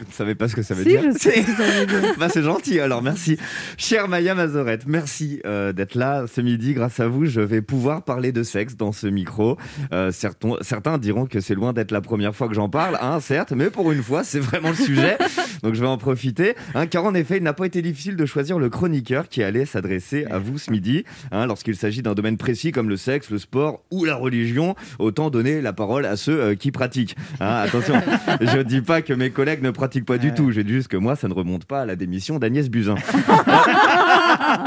Vous 0.00 0.06
ne 0.08 0.12
savez 0.12 0.34
pas 0.34 0.48
ce 0.48 0.56
que 0.56 0.62
ça 0.62 0.74
veut 0.74 0.82
Si, 0.82 0.88
dire 0.88 1.02
je 1.02 1.18
sais 1.18 1.42
ce 1.42 1.46
que 1.46 1.56
ça 1.56 1.62
veut 1.62 1.86
dire. 1.86 2.14
Bah, 2.18 2.28
c'est 2.28 2.42
gentil, 2.42 2.80
alors 2.80 3.02
merci. 3.02 3.38
Chère 3.76 4.08
Maya 4.08 4.34
Mazorette, 4.34 4.84
merci 4.86 5.40
euh, 5.46 5.72
d'être 5.72 5.94
là 5.94 6.24
ce 6.26 6.40
midi. 6.40 6.74
Grâce 6.74 7.00
à 7.00 7.08
vous, 7.08 7.26
je 7.26 7.40
vais 7.40 7.62
pouvoir 7.62 8.02
parler 8.02 8.32
de 8.32 8.42
sexe 8.42 8.76
dans 8.76 8.92
ce 8.92 9.06
micro. 9.06 9.56
Euh, 9.92 10.10
certains, 10.10 10.56
certains 10.60 10.98
diront 10.98 11.26
que 11.26 11.40
c'est 11.40 11.54
loin 11.54 11.72
d'être 11.72 11.90
la 11.90 12.00
première 12.00 12.34
fois 12.34 12.48
que 12.48 12.54
j'en 12.54 12.68
parle, 12.68 12.98
hein, 13.00 13.20
certes, 13.20 13.52
mais 13.52 13.70
pour 13.70 13.92
une 13.92 14.02
fois, 14.02 14.24
c'est 14.24 14.40
vraiment 14.40 14.70
le 14.70 14.74
sujet. 14.74 15.18
Donc 15.62 15.74
je 15.74 15.80
vais 15.80 15.86
en 15.86 15.98
profiter. 15.98 16.54
Hein, 16.74 16.86
car 16.86 17.04
en 17.04 17.14
effet, 17.14 17.36
il 17.36 17.42
n'a 17.42 17.52
pas 17.52 17.66
été 17.66 17.82
difficile 17.82 18.16
de 18.16 18.26
choisir 18.26 18.58
le 18.58 18.68
chroniqueur 18.68 19.28
qui 19.28 19.42
allait 19.42 19.66
s'adresser 19.66 20.26
à 20.30 20.38
vous 20.38 20.58
ce 20.58 20.70
midi. 20.70 21.04
Hein, 21.32 21.46
Lorsqu'il 21.46 21.76
s'agit 21.76 22.02
d'un 22.02 22.14
domaine 22.14 22.36
précis 22.36 22.72
comme 22.72 22.88
le 22.88 22.96
sexe, 22.96 23.30
le 23.30 23.38
sport 23.38 23.82
ou 23.90 24.04
la 24.04 24.14
religion, 24.14 24.74
autant 24.98 25.30
donner 25.30 25.60
la 25.60 25.72
parole 25.72 26.06
à 26.06 26.16
ceux 26.16 26.40
euh, 26.40 26.54
qui 26.54 26.70
pratiquent. 26.70 27.16
Hein, 27.40 27.59
attention, 27.62 27.94
je 28.40 28.58
dis 28.60 28.80
pas 28.80 29.02
que 29.02 29.12
mes 29.12 29.30
collègues 29.30 29.62
ne 29.62 29.70
pratiquent 29.70 30.06
pas 30.06 30.18
du 30.18 30.32
tout. 30.32 30.50
Je 30.50 30.60
dis 30.60 30.72
juste 30.72 30.88
que 30.88 30.96
moi, 30.96 31.16
ça 31.16 31.28
ne 31.28 31.34
remonte 31.34 31.64
pas 31.64 31.82
à 31.82 31.86
la 31.86 31.96
démission 31.96 32.38
d'Agnès 32.38 32.68
Buzyn. 32.68 32.94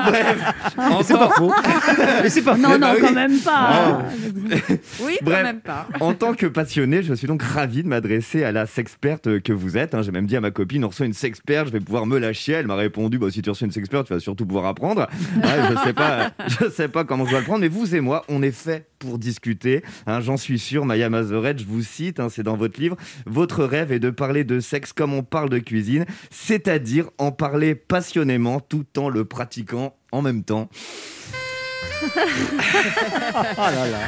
Bref, 0.06 0.54
en 0.78 1.04
C'est 1.04 1.13
pas 1.13 1.28
tant, 1.28 1.32
faux. 1.32 1.54
Mais 2.24 2.30
c'est 2.30 2.41
pas 2.41 2.56
Non, 2.58 2.69
non, 2.72 2.80
bah 2.80 2.91
oui. 2.96 3.02
quand 3.02 3.13
même 3.13 3.39
pas. 3.39 4.04
Oui, 5.02 5.17
quand 5.19 5.26
Bref. 5.26 5.43
même 5.43 5.60
pas. 5.62 5.88
en 6.00 6.13
tant 6.13 6.34
que 6.34 6.46
passionné, 6.46 7.04
je 7.04 7.13
suis 7.13 7.28
donc 7.28 7.41
ravi 7.43 7.84
de 7.84 7.88
m'adresser 7.88 8.43
à 8.43 8.52
la 8.52 8.65
sexperte 8.65 9.39
que 9.41 9.54
vous 9.54 9.78
êtes. 9.78 9.96
hein. 9.96 10.02
J'ai 10.02 10.12
même 10.12 10.26
dit 10.28 10.36
à 10.36 10.41
ma 10.41 10.52
copine, 10.52 10.84
on 10.86 10.89
reçoit 10.89 11.06
une 11.06 11.13
sexperte, 11.13 11.67
je 11.67 11.72
vais 11.74 11.80
pouvoir 11.80 12.06
me 12.06 12.17
lâcher. 12.17 12.54
Elle 12.54 12.67
m'a 12.67 12.76
répondu, 12.76 13.17
bah, 13.17 13.28
si 13.32 13.41
tu 13.41 13.50
reçois 13.50 13.65
une 13.65 13.72
sexperte, 13.72 14.08
tu 14.08 14.13
vas 14.13 14.19
surtout 14.19 14.46
pouvoir 14.46 14.65
apprendre. 14.65 15.08
Ouais, 15.43 15.50
je 15.72 15.84
sais 15.84 15.93
pas, 15.93 16.32
je 16.48 16.69
sais 16.69 16.88
pas 16.88 17.04
comment 17.04 17.26
je 17.26 17.32
dois 17.32 17.39
le 17.39 17.46
prendre, 17.46 17.60
mais 17.62 17.67
vous 17.67 17.96
et 17.96 18.00
moi, 18.02 18.24
on 18.30 18.41
est 18.41 18.52
fait 18.52 18.88
pour 19.00 19.17
discuter. 19.17 19.84
hein. 20.08 20.22
J'en 20.22 20.38
suis 20.38 20.58
sûr, 20.60 20.86
Maya 20.86 21.10
Mazoret, 21.10 21.56
je 21.58 21.65
vous 21.65 21.82
cite, 21.82 22.19
hein, 22.19 22.28
c'est 22.30 22.43
dans 22.43 22.56
votre 22.56 22.80
livre. 22.80 22.96
Votre 23.26 23.63
rêve 23.65 23.91
est 23.91 24.00
de 24.00 24.10
parler 24.10 24.43
de 24.43 24.60
sexe 24.60 24.93
comme 24.93 25.13
on 25.13 25.24
parle 25.24 25.50
de 25.50 25.60
cuisine, 25.60 26.06
c'est-à-dire 26.32 27.06
en 27.17 27.32
parler 27.32 27.76
passionnément 27.76 28.60
tout 28.60 28.86
en 28.98 29.10
le 29.10 29.26
pratiquant 29.26 29.83
en 30.13 30.21
même 30.21 30.43
temps. 30.43 30.69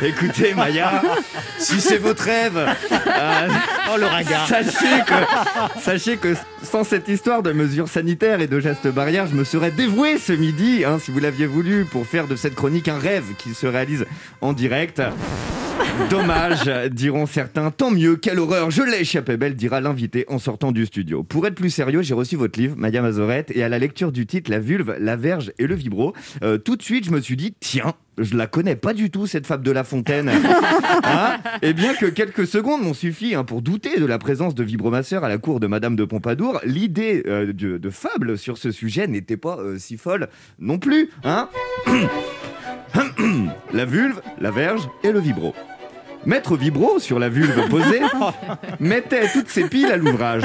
Écoutez, 0.02 0.54
Maya, 0.54 1.02
si 1.58 1.80
c'est 1.80 1.98
votre 1.98 2.24
rêve, 2.24 2.58
euh, 2.58 3.48
Oh, 3.94 3.98
le 3.98 4.06
ringard. 4.06 4.48
Sachez 4.48 5.02
que, 5.08 5.80
sachez 5.82 6.18
que 6.18 6.36
sans 6.62 6.84
cette 6.84 7.08
histoire 7.08 7.42
de 7.42 7.52
mesures 7.54 7.88
sanitaires 7.88 8.42
et 8.42 8.48
de 8.48 8.60
gestes 8.60 8.88
barrières, 8.88 9.28
je 9.28 9.36
me 9.36 9.44
serais 9.44 9.72
dévoué 9.72 10.18
ce 10.18 10.34
midi, 10.34 10.84
hein, 10.86 11.00
si 11.00 11.12
vous 11.12 11.20
l'aviez 11.20 11.46
voulu, 11.46 11.86
pour 11.86 12.06
faire 12.06 12.28
de 12.28 12.36
cette 12.36 12.56
chronique 12.56 12.88
un 12.88 13.00
rêve 13.00 13.34
qui 13.38 13.54
se 13.54 13.66
réalise 13.68 14.06
en 14.42 14.54
direct. 14.54 15.02
Dommage, 16.10 16.70
diront 16.92 17.26
certains. 17.26 17.72
Tant 17.72 17.92
mieux, 17.92 18.16
quelle 18.16 18.40
horreur, 18.40 18.70
je 18.72 18.84
l'ai 18.84 19.02
échappé 19.02 19.38
belle, 19.38 19.56
dira 19.56 19.82
l'invité 19.82 20.26
en 20.28 20.40
sortant 20.40 20.72
du 20.72 20.86
studio. 20.86 21.24
Pour 21.24 21.48
être 21.48 21.56
plus 21.56 21.70
sérieux, 21.70 22.02
j'ai 22.02 22.14
reçu 22.14 22.36
votre 22.36 22.60
livre, 22.60 22.76
Maya 22.78 23.02
Mazorette, 23.02 23.52
et 23.56 23.64
à 23.64 23.70
la 23.70 23.80
lecture 23.80 24.12
du 24.12 24.26
titre 24.26 24.52
La 24.52 24.60
vulve, 24.60 24.96
la 25.00 25.16
verge 25.16 25.52
et 25.58 25.68
le 25.68 25.76
vibro, 25.76 26.14
euh, 26.44 26.58
tout 26.58 26.76
de 26.76 26.84
suite, 26.84 27.06
je 27.06 27.12
me 27.12 27.22
suis 27.22 27.38
dit, 27.38 27.56
tiens, 27.60 27.94
je 28.18 28.36
la 28.36 28.48
connais 28.48 28.76
pas 28.76 28.94
du 28.94 29.10
tout, 29.10 29.28
cette 29.28 29.48
fable 29.48 29.64
de 29.64 29.72
La 29.72 29.84
Fontaine. 29.84 30.32
Hein 31.04 31.38
et 31.62 31.74
bien 31.74 31.94
que 31.94 32.06
quelques 32.06 32.48
secondes 32.48 32.82
m'ont 32.82 32.94
suffi 32.94 33.36
hein, 33.36 33.44
pour 33.44 33.62
douter 33.62 34.00
de 34.00 34.06
la 34.06 34.18
présence 34.18 34.56
de 34.56 34.64
vibromasseurs 34.64 35.24
à 35.24 35.30
la 35.30 35.38
cour 35.38 35.60
de 35.60 35.68
Madame 35.68 35.96
de 35.96 36.06
Pompadour, 36.06 36.60
l'idée 36.66 37.24
euh, 37.28 37.54
de, 37.54 37.78
de 37.78 37.90
fable 37.90 38.38
sur 38.38 38.58
ce 38.58 38.72
sujet 38.72 39.08
n'était 39.08 39.38
pas 39.38 39.58
euh, 39.60 39.78
si 39.78 39.98
folle 39.98 40.30
non 40.60 40.80
plus. 40.80 41.10
Hein 41.24 41.50
la 43.74 43.86
vulve, 43.86 44.22
la 44.40 44.52
verge 44.52 44.88
et 45.04 45.12
le 45.12 45.20
vibro. 45.20 45.54
Maître 46.26 46.58
Vibro, 46.58 46.98
sur 46.98 47.20
la 47.20 47.30
vulve 47.30 47.70
posée, 47.70 48.02
mettait 48.80 49.30
toutes 49.32 49.50
ses 49.50 49.66
piles 49.70 49.92
à 49.92 49.98
l'ouvrage. 49.98 50.44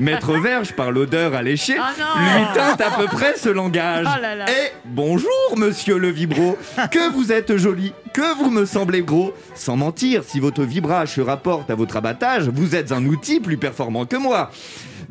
Maître 0.00 0.32
Verge, 0.32 0.72
par 0.72 0.90
l'odeur 0.90 1.34
alléchée, 1.34 1.76
Oh 1.78 2.00
non 2.00 2.20
lui 2.20 2.44
tinte 2.54 2.80
à 2.80 2.90
peu 2.90 3.04
près 3.04 3.36
ce 3.36 3.48
langage. 3.48 4.06
Oh 4.08 4.20
là 4.20 4.34
là. 4.34 4.46
Et 4.50 4.72
bonjour, 4.84 5.30
monsieur 5.56 5.98
le 5.98 6.08
vibro, 6.08 6.58
que 6.90 7.12
vous 7.12 7.30
êtes 7.30 7.56
joli, 7.56 7.92
que 8.12 8.36
vous 8.36 8.50
me 8.50 8.66
semblez 8.66 9.02
gros. 9.02 9.32
Sans 9.54 9.76
mentir, 9.76 10.24
si 10.24 10.40
votre 10.40 10.64
vibrage 10.64 11.14
se 11.14 11.20
rapporte 11.20 11.70
à 11.70 11.76
votre 11.76 11.96
abattage, 11.96 12.48
vous 12.48 12.74
êtes 12.74 12.90
un 12.90 13.04
outil 13.04 13.38
plus 13.38 13.58
performant 13.58 14.06
que 14.06 14.16
moi. 14.16 14.50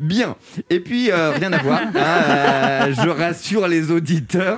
Bien. 0.02 0.36
Et 0.70 0.80
puis, 0.80 1.12
euh, 1.12 1.32
rien 1.32 1.54
à 1.54 1.58
voir. 1.62 1.80
hein, 1.82 1.92
euh, 1.96 2.94
je 2.94 3.08
rassure 3.10 3.68
les 3.68 3.92
auditeurs. 3.92 4.58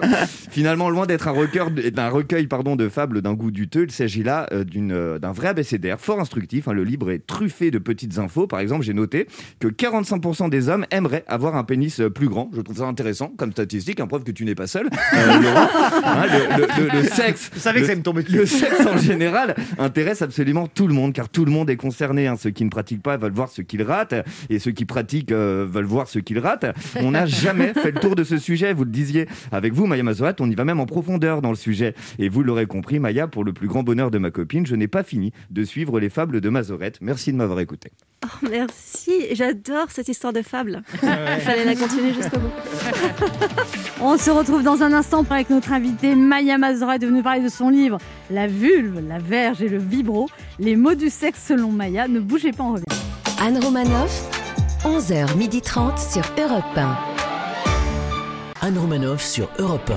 Finalement, 0.49 0.89
loin 0.89 1.05
d'être 1.05 1.27
un 1.27 1.31
recueil, 1.31 1.91
d'un 1.91 2.09
recueil 2.09 2.47
pardon, 2.47 2.75
de 2.75 2.87
fables 2.89 3.21
d'un 3.21 3.33
goût 3.33 3.51
duteux, 3.51 3.83
il 3.83 3.91
s'agit 3.91 4.23
là 4.23 4.47
euh, 4.53 5.19
d'un 5.19 5.31
vrai 5.33 5.49
abécédaire 5.49 5.99
fort 5.99 6.19
instructif. 6.19 6.67
hein. 6.67 6.73
Le 6.73 6.83
livre 6.83 7.11
est 7.11 7.25
truffé 7.27 7.71
de 7.71 7.77
petites 7.77 8.17
infos. 8.19 8.47
Par 8.47 8.59
exemple, 8.61 8.83
j'ai 8.83 8.93
noté 8.93 9.27
que 9.59 9.67
45% 9.67 10.49
des 10.49 10.69
hommes 10.69 10.85
aimeraient 10.91 11.25
avoir 11.27 11.55
un 11.55 11.63
pénis 11.63 12.01
plus 12.15 12.29
grand. 12.29 12.49
Je 12.55 12.61
trouve 12.61 12.77
ça 12.77 12.85
intéressant 12.85 13.33
comme 13.37 13.51
statistique, 13.51 13.99
hein, 13.99 14.07
preuve 14.07 14.23
que 14.23 14.31
tu 14.31 14.45
n'es 14.45 14.55
pas 14.55 14.67
seul. 14.67 14.87
Hein, 15.13 15.39
le, 15.41 16.61
le- 16.61 16.67
le- 16.95 17.01
le 17.01 17.03
sexe. 17.07 17.51
Je 17.53 17.59
savais 17.59 17.81
que 17.81 17.87
ça 17.87 17.95
me 17.95 18.01
dessus. 18.01 18.35
le 18.37 18.45
sexe 18.45 18.85
en 18.85 18.97
général 18.97 19.55
intéresse 19.77 20.21
absolument 20.21 20.67
tout 20.67 20.87
le 20.87 20.93
monde, 20.93 21.13
car 21.13 21.29
tout 21.29 21.45
le 21.45 21.51
monde 21.51 21.69
est 21.69 21.75
concerné. 21.75 22.31
Ceux 22.39 22.51
qui 22.51 22.63
ne 22.63 22.69
pratiquent 22.69 23.03
pas 23.03 23.17
veulent 23.17 23.33
voir 23.33 23.49
ce 23.49 23.61
qu'ils 23.61 23.83
ratent, 23.83 24.15
et 24.49 24.59
ceux 24.59 24.71
qui 24.71 24.85
pratiquent 24.85 25.31
euh, 25.33 25.65
veulent 25.69 25.85
voir 25.85 26.07
ce 26.07 26.19
qu'ils 26.19 26.39
ratent. 26.39 26.65
On 26.97 27.11
n'a 27.11 27.25
jamais 27.43 27.73
fait 27.73 27.91
le 27.91 27.99
tour 27.99 28.15
de 28.15 28.23
ce 28.23 28.37
sujet, 28.37 28.73
vous 28.73 28.83
le 28.83 28.91
disiez. 28.91 29.27
Avec 29.51 29.73
vous, 29.73 29.85
Maya 29.85 30.03
Mazorat, 30.03 30.33
on 30.39 30.49
y 30.49 30.55
va 30.55 30.65
même 30.65 30.79
en 30.79 30.85
profondeur 30.85 31.41
dans 31.41 31.49
le 31.49 31.55
sujet. 31.55 31.93
Et 32.19 32.29
vous 32.29 32.43
l'aurez 32.43 32.65
compris, 32.65 32.99
Maya, 32.99 33.27
pour 33.27 33.43
le 33.43 33.53
plus 33.53 33.67
grand 33.67 33.83
bonheur 33.83 34.11
de 34.11 34.17
ma 34.17 34.31
copine, 34.31 34.65
je 34.65 34.75
n'ai 34.75 34.87
pas 34.87 35.03
fini 35.03 35.33
de 35.49 35.63
suivre 35.63 35.99
les 35.99 36.09
fables 36.09 36.41
de 36.41 36.49
Mazorette. 36.49 36.99
Merci 37.01 37.31
de 37.31 37.37
m'avoir 37.37 37.59
écouté. 37.59 37.91
Oh, 38.25 38.47
merci, 38.49 39.11
j'adore 39.31 39.87
cette 39.89 40.07
histoire 40.07 40.31
de 40.31 40.41
fable. 40.41 40.81
Il 41.03 41.41
fallait 41.41 41.65
la 41.65 41.75
continuer 41.75 42.13
jusqu'au 42.13 42.39
bout. 42.39 42.51
On 44.01 44.17
se 44.17 44.29
retrouve 44.31 44.63
dans 44.63 44.81
un 44.81 44.93
instant 44.93 45.25
avec 45.29 45.49
notre 45.49 45.73
invitée 45.73 46.15
Maya 46.15 46.57
Mazora 46.57 46.97
de 46.97 47.07
nous 47.07 47.21
parler 47.21 47.41
de 47.41 47.49
son 47.49 47.69
livre 47.69 47.97
La 48.29 48.47
vulve, 48.47 49.01
la 49.07 49.19
verge 49.19 49.61
et 49.61 49.69
le 49.69 49.77
vibro, 49.77 50.29
les 50.59 50.75
mots 50.75 50.95
du 50.95 51.09
sexe 51.09 51.43
selon 51.47 51.71
Maya. 51.71 52.07
Ne 52.07 52.19
bougez 52.19 52.51
pas, 52.51 52.63
on 52.63 52.73
revient. 52.73 52.85
Anne 53.41 53.57
Romanoff, 53.57 54.42
11h30 54.83 56.11
sur 56.11 56.23
Europe 56.37 56.63
1. 56.77 56.97
Anne 58.61 58.77
Romanoff 58.77 59.21
sur 59.23 59.47
Europe 59.59 59.91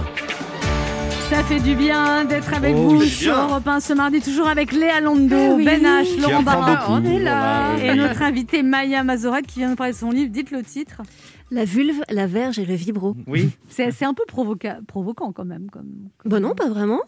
Ça 1.30 1.42
fait 1.44 1.60
du 1.60 1.74
bien 1.74 2.24
d'être 2.24 2.52
avec 2.54 2.74
Oh, 2.76 2.88
vous 2.90 3.02
sur 3.02 3.34
bien. 3.34 3.44
Europe 3.48 3.66
1 3.66 3.80
ce 3.80 3.92
mardi, 3.92 4.20
toujours 4.20 4.46
avec 4.48 4.72
Léa 4.72 5.00
Lando, 5.00 5.34
Eh 5.36 5.52
oui. 5.54 5.64
Ben 5.64 5.82
H, 5.82 6.20
Laurent 6.20 6.42
Barra, 6.42 6.86
on 6.90 7.04
est 7.04 7.18
là. 7.18 7.74
Voilà, 7.76 7.92
Et 7.92 7.96
notre 7.96 8.22
invitée 8.22 8.62
Maya 8.62 9.02
Mazora 9.04 9.42
qui 9.42 9.58
vient 9.60 9.70
nous 9.70 9.76
parler 9.76 9.92
de 9.92 9.98
son 9.98 10.10
livre. 10.10 10.30
Dites 10.30 10.50
le 10.50 10.62
titre. 10.62 11.02
La 11.50 11.64
vulve, 11.64 12.02
la 12.10 12.26
verge 12.26 12.58
et 12.58 12.64
le 12.66 12.74
vibro. 12.74 13.16
Oui. 13.26 13.50
C'est 13.68 14.04
un 14.04 14.14
peu 14.14 14.24
provoca- 14.28 14.84
provoquant 14.86 15.32
quand 15.32 15.44
même. 15.44 15.68
Comme, 15.70 15.86
Bon 16.24 16.40
non, 16.42 16.54
pas 16.54 16.68
vraiment. 16.68 17.00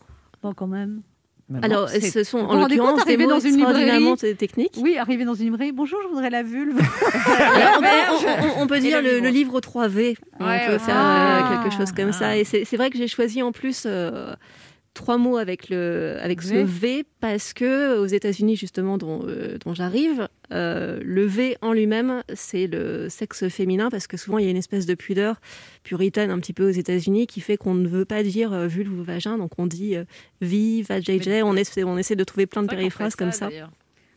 Bon, 0.42 0.52
quand 0.54 0.68
même. 0.68 1.02
Alors, 1.62 1.88
ce 1.88 2.24
sont 2.24 2.38
en 2.38 2.56
l'occurrence 2.60 3.04
des 3.06 3.16
mots 3.16 3.28
dans 3.30 3.40
une 3.40 3.56
librairie. 3.56 3.88
Oui, 4.78 4.98
arriver 4.98 5.24
dans 5.24 5.34
une 5.34 5.44
librairie. 5.46 5.72
Bonjour, 5.72 5.98
je 6.02 6.08
voudrais 6.08 6.28
la 6.30 6.42
vulve. 6.42 6.78
on, 6.78 7.82
on- 7.82 8.58
on- 8.58 8.62
on 8.62 8.66
peut 8.66 8.76
Et 8.76 8.80
dire 8.80 9.00
le 9.02 9.28
livre 9.28 9.60
3V. 9.60 10.16
On 10.40 10.46
Ouais, 10.46 10.66
peut 10.66 10.72
ouais. 10.72 10.78
faire 10.78 10.94
Ah. 10.96 11.38
euh, 11.58 11.62
quelque 11.64 11.76
chose 11.76 11.92
comme 11.92 12.12
ça. 12.12 12.36
Et 12.36 12.44
c'est 12.44 12.64
c'est 12.64 12.76
vrai 12.76 12.90
que 12.90 12.98
j'ai 12.98 13.08
choisi 13.08 13.42
en 13.42 13.52
plus 13.52 13.84
euh, 13.86 14.34
trois 14.98 15.16
mots 15.16 15.36
avec, 15.36 15.68
le, 15.70 16.16
avec 16.20 16.42
ce 16.42 16.54
V. 16.54 16.64
V 16.64 17.04
parce 17.20 17.52
que 17.52 17.96
aux 17.98 18.06
États-Unis, 18.06 18.56
justement, 18.56 18.98
dont, 18.98 19.22
euh, 19.24 19.56
dont 19.64 19.72
j'arrive, 19.72 20.28
euh, 20.52 20.98
le 21.02 21.24
V 21.24 21.56
en 21.62 21.72
lui-même, 21.72 22.22
c'est 22.34 22.66
le 22.66 23.08
sexe 23.08 23.48
féminin 23.48 23.90
parce 23.90 24.08
que 24.08 24.16
souvent 24.16 24.38
il 24.38 24.44
y 24.44 24.48
a 24.48 24.50
une 24.50 24.56
espèce 24.56 24.86
de 24.86 24.94
pudeur 24.94 25.40
puritaine 25.84 26.30
un 26.30 26.38
petit 26.40 26.52
peu 26.52 26.68
aux 26.68 26.72
États-Unis 26.72 27.28
qui 27.28 27.40
fait 27.40 27.56
qu'on 27.56 27.74
ne 27.74 27.86
veut 27.86 28.04
pas 28.04 28.24
dire 28.24 28.52
euh, 28.52 28.66
vulve 28.66 28.92
ou 28.92 29.04
vagin. 29.04 29.38
Donc 29.38 29.52
on 29.56 29.66
dit 29.66 29.94
euh, 29.94 30.04
V, 30.40 30.82
vajayjay. 30.82 31.42
On 31.42 31.54
essaie, 31.54 31.84
on 31.84 31.96
essaie 31.96 32.16
de 32.16 32.24
trouver 32.24 32.46
plein 32.46 32.62
de 32.62 32.68
périphrases 32.68 33.14
comme 33.14 33.32
ça. 33.32 33.48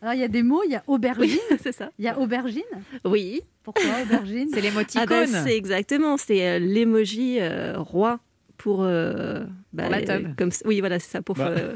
Alors, 0.02 0.16
il 0.16 0.20
y 0.20 0.24
a 0.24 0.28
des 0.28 0.42
mots, 0.42 0.64
il 0.66 0.72
y 0.72 0.76
a 0.76 0.84
aubergine. 0.88 1.38
c'est 1.62 1.74
ça. 1.74 1.92
Il 2.00 2.06
y 2.06 2.08
a 2.08 2.18
aubergine. 2.18 2.64
Oui. 3.06 3.42
Pourquoi 3.62 3.84
aubergine? 4.02 4.50
C'est 4.52 4.62
l'émoticône. 4.62 5.06
Ah 5.08 5.26
bah, 5.32 5.44
c'est 5.44 5.56
exactement, 5.56 6.18
c'est 6.18 6.60
l'emoji 6.60 7.38
euh, 7.40 7.78
roi 7.78 8.20
pour, 8.62 8.84
euh, 8.84 9.44
bah, 9.74 9.84
Pour 9.84 9.92
la 9.92 10.02
tub. 10.04 10.36
comme 10.38 10.52
oui 10.66 10.80
voilà 10.82 11.00
c'est 11.00 11.10
ça 11.12 11.22
pour 11.22 11.36
Bah. 11.36 11.48
euh, 11.50 11.76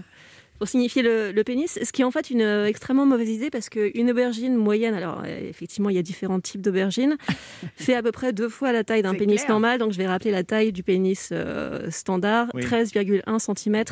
pour 0.58 0.70
signifier 0.70 1.02
le, 1.02 1.34
le 1.34 1.44
pénis, 1.44 1.78
ce 1.84 1.92
qui 1.92 2.02
est 2.02 2.06
en 2.06 2.12
fait 2.12 2.30
une 2.30 2.42
euh, 2.42 2.66
extrêmement 2.68 3.06
mauvaise 3.06 3.30
idée 3.30 3.50
parce 3.50 3.68
qu'une 3.68 4.10
aubergine 4.10 4.56
moyenne, 4.56 4.94
alors 4.94 5.22
euh, 5.26 5.50
effectivement 5.50 5.90
il 5.90 5.98
y 5.98 6.00
a 6.00 6.02
différents 6.02 6.40
types 6.40 6.62
d'aubergines, 6.62 7.18
fait 7.76 7.94
à 7.94 8.02
peu 8.02 8.14
près 8.14 8.32
deux 8.32 8.48
fois 8.48 8.72
la 8.72 8.86
taille 8.86 9.02
d'un 9.02 9.16
pénis 9.16 9.40
clair. 9.42 9.50
normal. 9.50 9.80
Donc 9.80 9.92
je 9.92 9.98
vais 9.98 10.08
rappeler 10.08 10.32
la 10.32 10.44
taille 10.46 10.72
du 10.72 10.82
pénis 10.82 11.30
euh, 11.34 11.92
standard, 11.92 12.48
Oui. 12.54 12.62
13,1 12.64 13.38
cm. 13.40 13.84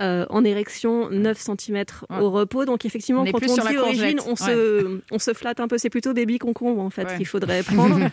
Euh, 0.00 0.24
en 0.30 0.44
érection, 0.44 1.10
9 1.10 1.38
cm 1.38 1.76
Ouais. 2.10 2.18
au 2.20 2.30
repos. 2.30 2.64
Donc 2.64 2.84
effectivement, 2.84 3.22
On 3.22 3.30
quand 3.30 3.38
on 3.48 3.68
dit 3.68 3.76
origine, 3.76 4.18
on, 4.26 4.36
se, 4.36 5.00
on 5.10 5.18
se 5.18 5.32
flatte 5.34 5.60
un 5.60 5.68
peu. 5.68 5.78
C'est 5.78 5.90
plutôt 5.90 6.12
baby 6.14 6.38
concombre 6.38 6.80
en 6.80 6.90
fait 6.90 7.04
Ouais. 7.04 7.16
qu'il 7.16 7.26
faudrait 7.26 7.62
prendre. 7.62 7.98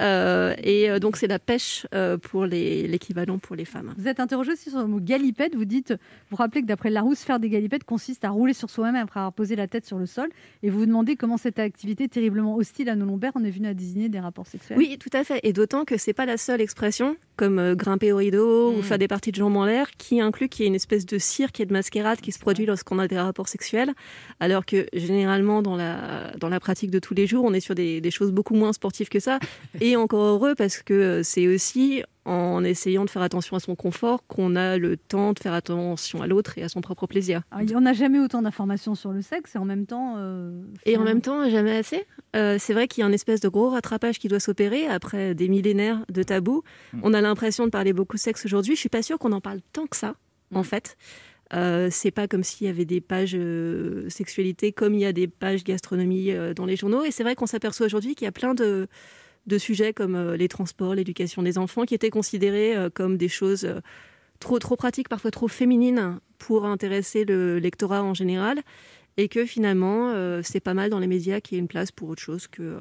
Euh, 0.00 0.54
et 0.62 0.90
euh, 0.90 0.98
donc 0.98 1.16
c'est 1.16 1.28
la 1.28 1.38
pêche 1.38 1.86
euh, 1.94 2.18
pour 2.18 2.46
l'équivalent 2.46 3.38
pour 3.38 3.54
les 3.56 3.64
femmes. 3.64 3.94
Vous 3.96 4.08
êtes 4.08 4.18
interrogé 4.20 4.52
aussi 4.52 4.70
sur 4.70 4.80
le 4.80 4.86
mot 4.86 4.98
galipette. 5.00 5.54
Vous 5.54 5.64
dites, 5.64 5.94
vous 6.30 6.36
rappelez 6.36 6.62
que 6.62 6.66
d'après 6.66 6.90
Larousse, 6.90 7.20
faire 7.20 7.38
des 7.38 7.48
galipettes 7.48 7.84
consiste 7.84 8.24
à 8.24 8.30
rouler 8.30 8.54
sur 8.54 8.70
soi-même 8.70 8.96
après 9.04 9.20
avoir 9.20 9.32
posé 9.32 9.54
la 9.56 9.68
tête 9.68 9.86
sur 9.86 9.98
le 9.98 10.06
sol. 10.06 10.28
Et 10.62 10.70
vous 10.70 10.80
vous 10.80 10.86
demandez 10.86 11.14
comment 11.16 11.36
cette 11.36 11.58
activité 11.58 12.08
terriblement 12.08 12.56
hostile 12.56 12.88
à 12.88 12.96
nos 12.96 13.06
lombaires 13.06 13.32
en 13.36 13.44
est 13.44 13.50
venue 13.50 13.68
à 13.68 13.74
désigner 13.74 14.08
des 14.08 14.18
rapports 14.20 14.46
sexuels. 14.46 14.78
Oui, 14.78 14.98
tout 14.98 15.10
à 15.16 15.22
fait. 15.24 15.38
Et 15.44 15.52
d'autant 15.52 15.84
que 15.84 15.96
c'est 15.96 16.12
pas 16.12 16.26
la 16.26 16.36
seule 16.36 16.60
expression, 16.60 17.16
comme 17.36 17.58
euh, 17.58 17.74
grimper 17.76 18.12
au 18.12 18.16
rideau 18.16 18.72
ou 18.72 18.78
Mm. 18.78 18.82
faire 18.82 18.98
des 18.98 19.08
parties 19.08 19.30
de 19.30 19.36
jambes 19.36 19.56
en 19.56 19.64
l'air, 19.64 19.90
qui 19.96 20.20
inclut 20.20 20.48
qu'il 20.48 20.64
y 20.64 20.66
a 20.66 20.68
une 20.68 20.74
espèce 20.74 21.06
de 21.06 21.13
cirque 21.18 21.60
et 21.60 21.66
de 21.66 21.72
mascarade 21.72 22.20
qui 22.20 22.32
se 22.32 22.38
produit 22.38 22.66
lorsqu'on 22.66 22.98
a 22.98 23.08
des 23.08 23.18
rapports 23.18 23.48
sexuels, 23.48 23.92
alors 24.40 24.64
que 24.66 24.86
généralement 24.92 25.62
dans 25.62 25.76
la, 25.76 26.32
dans 26.38 26.48
la 26.48 26.60
pratique 26.60 26.90
de 26.90 26.98
tous 26.98 27.14
les 27.14 27.26
jours, 27.26 27.44
on 27.44 27.52
est 27.52 27.60
sur 27.60 27.74
des, 27.74 28.00
des 28.00 28.10
choses 28.10 28.32
beaucoup 28.32 28.54
moins 28.54 28.72
sportives 28.72 29.08
que 29.08 29.20
ça. 29.20 29.38
et 29.80 29.96
encore 29.96 30.22
heureux 30.24 30.54
parce 30.54 30.82
que 30.82 30.94
euh, 30.94 31.22
c'est 31.22 31.46
aussi 31.46 32.02
en 32.26 32.64
essayant 32.64 33.04
de 33.04 33.10
faire 33.10 33.20
attention 33.20 33.54
à 33.54 33.60
son 33.60 33.74
confort 33.74 34.26
qu'on 34.26 34.56
a 34.56 34.78
le 34.78 34.96
temps 34.96 35.34
de 35.34 35.38
faire 35.38 35.52
attention 35.52 36.22
à 36.22 36.26
l'autre 36.26 36.56
et 36.56 36.62
à 36.62 36.70
son 36.70 36.80
propre 36.80 37.06
plaisir. 37.06 37.42
Alors, 37.50 37.66
on 37.76 37.82
n'a 37.82 37.92
jamais 37.92 38.18
autant 38.18 38.40
d'informations 38.40 38.94
sur 38.94 39.12
le 39.12 39.20
sexe 39.20 39.54
et 39.56 39.58
en 39.58 39.66
même 39.66 39.84
temps. 39.84 40.14
euh, 40.16 40.62
Et 40.86 40.96
en 40.96 41.02
même 41.02 41.20
temps, 41.20 41.46
jamais 41.50 41.76
assez. 41.76 42.06
Euh, 42.34 42.56
c'est 42.58 42.72
vrai 42.72 42.88
qu'il 42.88 43.02
y 43.02 43.04
a 43.04 43.06
un 43.06 43.12
espèce 43.12 43.40
de 43.40 43.48
gros 43.48 43.68
rattrapage 43.68 44.18
qui 44.18 44.28
doit 44.28 44.40
s'opérer 44.40 44.86
après 44.86 45.34
des 45.34 45.48
millénaires 45.48 46.02
de 46.08 46.22
tabous. 46.22 46.62
Mm. 46.94 47.00
On 47.02 47.12
a 47.12 47.20
l'impression 47.20 47.66
de 47.66 47.70
parler 47.70 47.92
beaucoup 47.92 48.16
de 48.16 48.22
sexe 48.22 48.46
aujourd'hui. 48.46 48.74
Je 48.74 48.80
suis 48.80 48.88
pas 48.88 49.02
sûre 49.02 49.18
qu'on 49.18 49.32
en 49.32 49.42
parle 49.42 49.60
tant 49.74 49.86
que 49.86 49.96
ça, 49.96 50.14
en 50.54 50.62
fait. 50.62 50.96
Euh, 51.52 51.88
c'est 51.90 52.10
pas 52.10 52.26
comme 52.26 52.42
s'il 52.42 52.66
y 52.66 52.70
avait 52.70 52.84
des 52.84 53.00
pages 53.00 53.36
euh, 53.36 54.08
sexualité 54.08 54.72
comme 54.72 54.94
il 54.94 55.00
y 55.00 55.04
a 55.04 55.12
des 55.12 55.28
pages 55.28 55.62
gastronomie 55.62 56.30
euh, 56.30 56.54
dans 56.54 56.66
les 56.66 56.76
journaux. 56.76 57.04
Et 57.04 57.10
c'est 57.10 57.22
vrai 57.22 57.34
qu'on 57.34 57.46
s'aperçoit 57.46 57.86
aujourd'hui 57.86 58.14
qu'il 58.14 58.24
y 58.24 58.28
a 58.28 58.32
plein 58.32 58.54
de, 58.54 58.88
de 59.46 59.58
sujets 59.58 59.92
comme 59.92 60.16
euh, 60.16 60.36
les 60.36 60.48
transports, 60.48 60.94
l'éducation 60.94 61.42
des 61.42 61.58
enfants, 61.58 61.84
qui 61.84 61.94
étaient 61.94 62.10
considérés 62.10 62.74
comme 62.94 63.16
des 63.16 63.28
choses 63.28 63.68
trop, 64.40 64.58
trop 64.58 64.76
pratiques, 64.76 65.08
parfois 65.08 65.30
trop 65.30 65.48
féminines 65.48 66.18
pour 66.38 66.64
intéresser 66.64 67.24
le 67.24 67.58
lectorat 67.58 68.02
en 68.02 68.14
général 68.14 68.60
et 69.16 69.28
que 69.28 69.44
finalement, 69.44 70.12
c'est 70.42 70.60
pas 70.60 70.74
mal 70.74 70.90
dans 70.90 70.98
les 70.98 71.06
médias 71.06 71.40
qu'il 71.40 71.54
y 71.54 71.58
ait 71.58 71.60
une 71.60 71.68
place 71.68 71.92
pour 71.92 72.08
autre 72.08 72.20
chose 72.20 72.48
que 72.48 72.78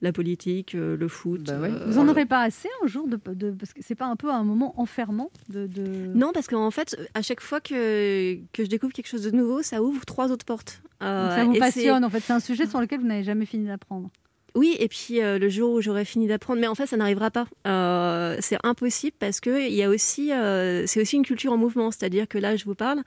la 0.00 0.12
politique, 0.12 0.74
euh, 0.74 0.96
le 0.96 1.08
foot. 1.08 1.42
Bah 1.42 1.58
ouais. 1.58 1.70
euh, 1.72 1.86
Vous 1.88 1.98
en 1.98 2.06
aurez 2.08 2.24
pas 2.26 2.40
assez 2.42 2.68
un 2.84 2.86
jour 2.86 3.08
de, 3.08 3.18
de- 3.34 3.50
parce 3.50 3.72
que 3.72 3.80
c'est 3.82 3.94
pas 3.96 4.06
un 4.06 4.16
peu 4.16 4.30
un 4.30 4.44
moment 4.44 4.80
enfermant 4.80 5.30
de. 5.48 5.66
de- 5.66 6.12
Non, 6.14 6.30
parce 6.32 6.46
qu'en 6.46 6.70
fait, 6.70 6.96
à 7.14 7.22
chaque 7.22 7.40
fois 7.40 7.60
que, 7.60 8.34
que 8.52 8.64
je 8.64 8.68
découvre 8.68 8.92
quelque 8.92 9.08
chose 9.08 9.22
de 9.22 9.30
nouveau, 9.30 9.62
ça 9.62 9.82
ouvre 9.82 10.04
trois 10.06 10.30
autres 10.30 10.44
portes. 10.44 10.82
Euh, 11.02 11.34
ça 11.36 11.44
vous 11.44 11.54
passionne 11.54 12.04
en 12.04 12.10
fait. 12.10 12.20
C'est 12.20 12.32
un 12.32 12.40
sujet 12.40 12.66
sur 12.66 12.80
lequel 12.80 13.00
vous 13.00 13.06
n'avez 13.06 13.24
jamais 13.24 13.46
fini 13.46 13.66
d'apprendre. 13.66 14.10
Oui, 14.54 14.74
et 14.80 14.88
puis 14.88 15.20
euh, 15.22 15.38
le 15.38 15.48
jour 15.48 15.72
où 15.74 15.80
j'aurai 15.80 16.04
fini 16.04 16.26
d'apprendre, 16.26 16.60
mais 16.60 16.66
en 16.66 16.74
fait, 16.74 16.86
ça 16.86 16.96
n'arrivera 16.96 17.30
pas. 17.30 17.46
Euh, 17.66 18.36
c'est 18.40 18.56
impossible 18.64 19.16
parce 19.18 19.40
que 19.40 19.68
il 19.68 19.74
y 19.74 19.82
a 19.82 19.88
aussi, 19.90 20.32
euh, 20.32 20.84
c'est 20.86 21.00
aussi 21.00 21.16
une 21.16 21.24
culture 21.24 21.52
en 21.52 21.56
mouvement. 21.56 21.90
C'est-à-dire 21.90 22.26
que 22.26 22.38
là, 22.38 22.56
je 22.56 22.64
vous 22.64 22.74
parle, 22.74 23.02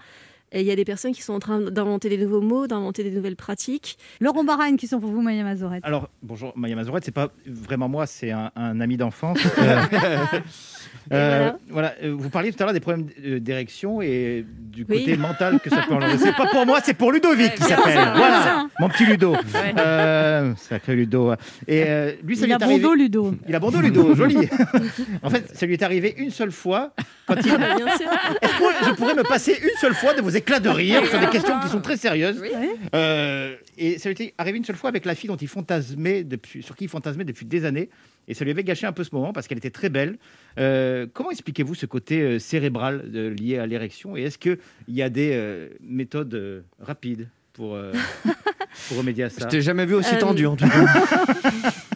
et 0.51 0.61
il 0.61 0.65
y 0.65 0.71
a 0.71 0.75
des 0.75 0.85
personnes 0.85 1.13
qui 1.13 1.21
sont 1.21 1.33
en 1.33 1.39
train 1.39 1.59
d'inventer 1.61 2.09
des 2.09 2.17
nouveaux 2.17 2.41
mots, 2.41 2.67
d'inventer 2.67 3.03
des 3.03 3.11
nouvelles 3.11 3.35
pratiques. 3.35 3.97
Laurent 4.19 4.43
Barra, 4.43 4.67
une 4.69 4.77
question 4.77 4.99
pour 4.99 5.09
vous, 5.09 5.21
Maya 5.21 5.43
Mazorette. 5.43 5.83
Alors, 5.85 6.09
bonjour, 6.23 6.53
Maya 6.55 6.75
Mazorette, 6.75 7.05
c'est 7.05 7.11
pas 7.11 7.29
vraiment 7.45 7.87
moi, 7.89 8.05
c'est 8.05 8.31
un, 8.31 8.51
un 8.55 8.79
ami 8.81 8.97
d'enfance. 8.97 9.37
Euh, 11.11 11.15
euh, 11.17 11.51
voilà. 11.69 11.93
euh, 12.03 12.13
vous 12.17 12.29
parliez 12.29 12.51
tout 12.53 12.61
à 12.61 12.65
l'heure 12.65 12.73
des 12.73 12.79
problèmes 12.79 13.07
d'érection 13.39 14.01
et 14.01 14.45
du 14.47 14.85
Oui. 14.87 14.99
côté 14.99 15.17
mental 15.17 15.59
que 15.59 15.69
ça 15.69 15.83
peut 15.87 15.93
enlever. 15.95 16.17
C'est 16.17 16.35
pas 16.35 16.45
pour 16.47 16.65
moi, 16.65 16.79
c'est 16.83 16.93
pour 16.93 17.11
Ludovic 17.11 17.55
qui 17.55 17.63
s'appelle. 17.63 17.97
Voilà, 18.15 18.67
mon 18.79 18.87
petit 18.87 19.05
Ludo. 19.05 19.31
Ouais. 19.53 19.73
Euh, 19.77 20.53
sacré 20.57 20.95
Ludo. 20.95 21.33
Et 21.67 21.83
euh, 21.87 22.13
lui, 22.23 22.35
ça 22.37 22.43
Il 22.43 22.47
lui 22.47 22.53
a 22.53 22.55
est 22.55 22.59
bon 22.59 22.65
arrivé. 22.65 22.81
dos, 22.83 22.93
Ludo. 22.93 23.35
Il 23.47 23.55
a 23.55 23.59
bon 23.59 23.71
dos, 23.71 23.81
Ludo, 23.81 24.15
joli. 24.15 24.37
en 25.23 25.29
fait, 25.29 25.49
ça 25.55 25.65
lui 25.65 25.73
est 25.73 25.83
arrivé 25.83 26.13
une 26.17 26.29
seule 26.29 26.51
fois. 26.51 26.93
Quand 27.27 27.35
il... 27.35 27.43
Bien 27.57 27.97
sûr. 27.97 28.07
Est-ce 28.41 28.51
que 28.81 28.85
je 28.85 28.91
pourrais 28.93 29.15
me 29.15 29.23
passer 29.23 29.53
une 29.61 29.77
seule 29.79 29.93
fois 29.93 30.13
de 30.13 30.21
vos 30.21 30.29
éclats 30.41 30.59
de 30.59 30.69
rire 30.69 31.05
sur 31.07 31.19
des 31.19 31.27
questions 31.27 31.59
qui 31.59 31.69
sont 31.69 31.81
très 31.81 31.97
sérieuses 31.97 32.39
Oui. 32.41 32.49
Euh, 32.95 33.55
Et 33.77 33.97
ça 33.99 34.09
lui 34.09 34.15
est 34.25 34.33
arrivé 34.37 34.57
une 34.57 34.65
seule 34.65 34.75
fois 34.75 34.89
avec 34.89 35.05
la 35.05 35.15
fille 35.15 35.27
dont 35.29 35.37
il 35.37 35.47
fantasmait 35.47 36.23
depuis, 36.23 36.61
sur 36.63 36.75
qui 36.75 36.85
il 36.85 36.89
fantasmait 36.89 37.23
depuis 37.25 37.45
des 37.45 37.65
années. 37.65 37.89
Et 38.27 38.33
ça 38.33 38.43
lui 38.45 38.51
avait 38.51 38.63
gâché 38.63 38.85
un 38.85 38.91
peu 38.91 39.03
ce 39.03 39.09
moment 39.15 39.33
parce 39.33 39.47
qu'elle 39.47 39.57
était 39.57 39.71
très 39.71 39.89
belle. 39.89 40.17
Euh, 40.59 41.07
comment 41.13 41.31
expliquez-vous 41.31 41.73
ce 41.75 41.85
côté 41.87 42.21
euh, 42.21 42.39
cérébral 42.39 43.03
euh, 43.15 43.33
lié 43.33 43.57
à 43.57 43.65
l'érection? 43.65 44.15
Et 44.15 44.21
est-ce 44.23 44.37
qu'il 44.37 44.57
y 44.87 45.01
a 45.01 45.09
des 45.09 45.31
euh, 45.33 45.69
méthodes 45.81 46.33
euh, 46.35 46.61
rapides 46.79 47.27
pour, 47.53 47.75
euh, 47.75 47.91
pour 48.87 48.97
remédier 48.97 49.23
à 49.25 49.29
Je 49.29 49.33
ça 49.35 49.45
t'ai 49.47 49.61
jamais 49.61 49.85
vu 49.85 49.95
aussi 49.95 50.15
Euh, 50.15 50.19
tendu 50.19 50.45
en 50.45 50.55
tout 50.55 50.65
cas. 50.69 50.85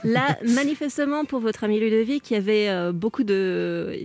Là, 0.03 0.37
manifestement, 0.55 1.25
pour 1.25 1.39
votre 1.39 1.63
ami 1.63 1.79
Ludovic, 1.79 2.29
il 2.31 2.33
y 2.33 2.37
avait 2.37 2.69
euh, 2.69 2.91
beaucoup 2.91 3.23
de. 3.23 3.95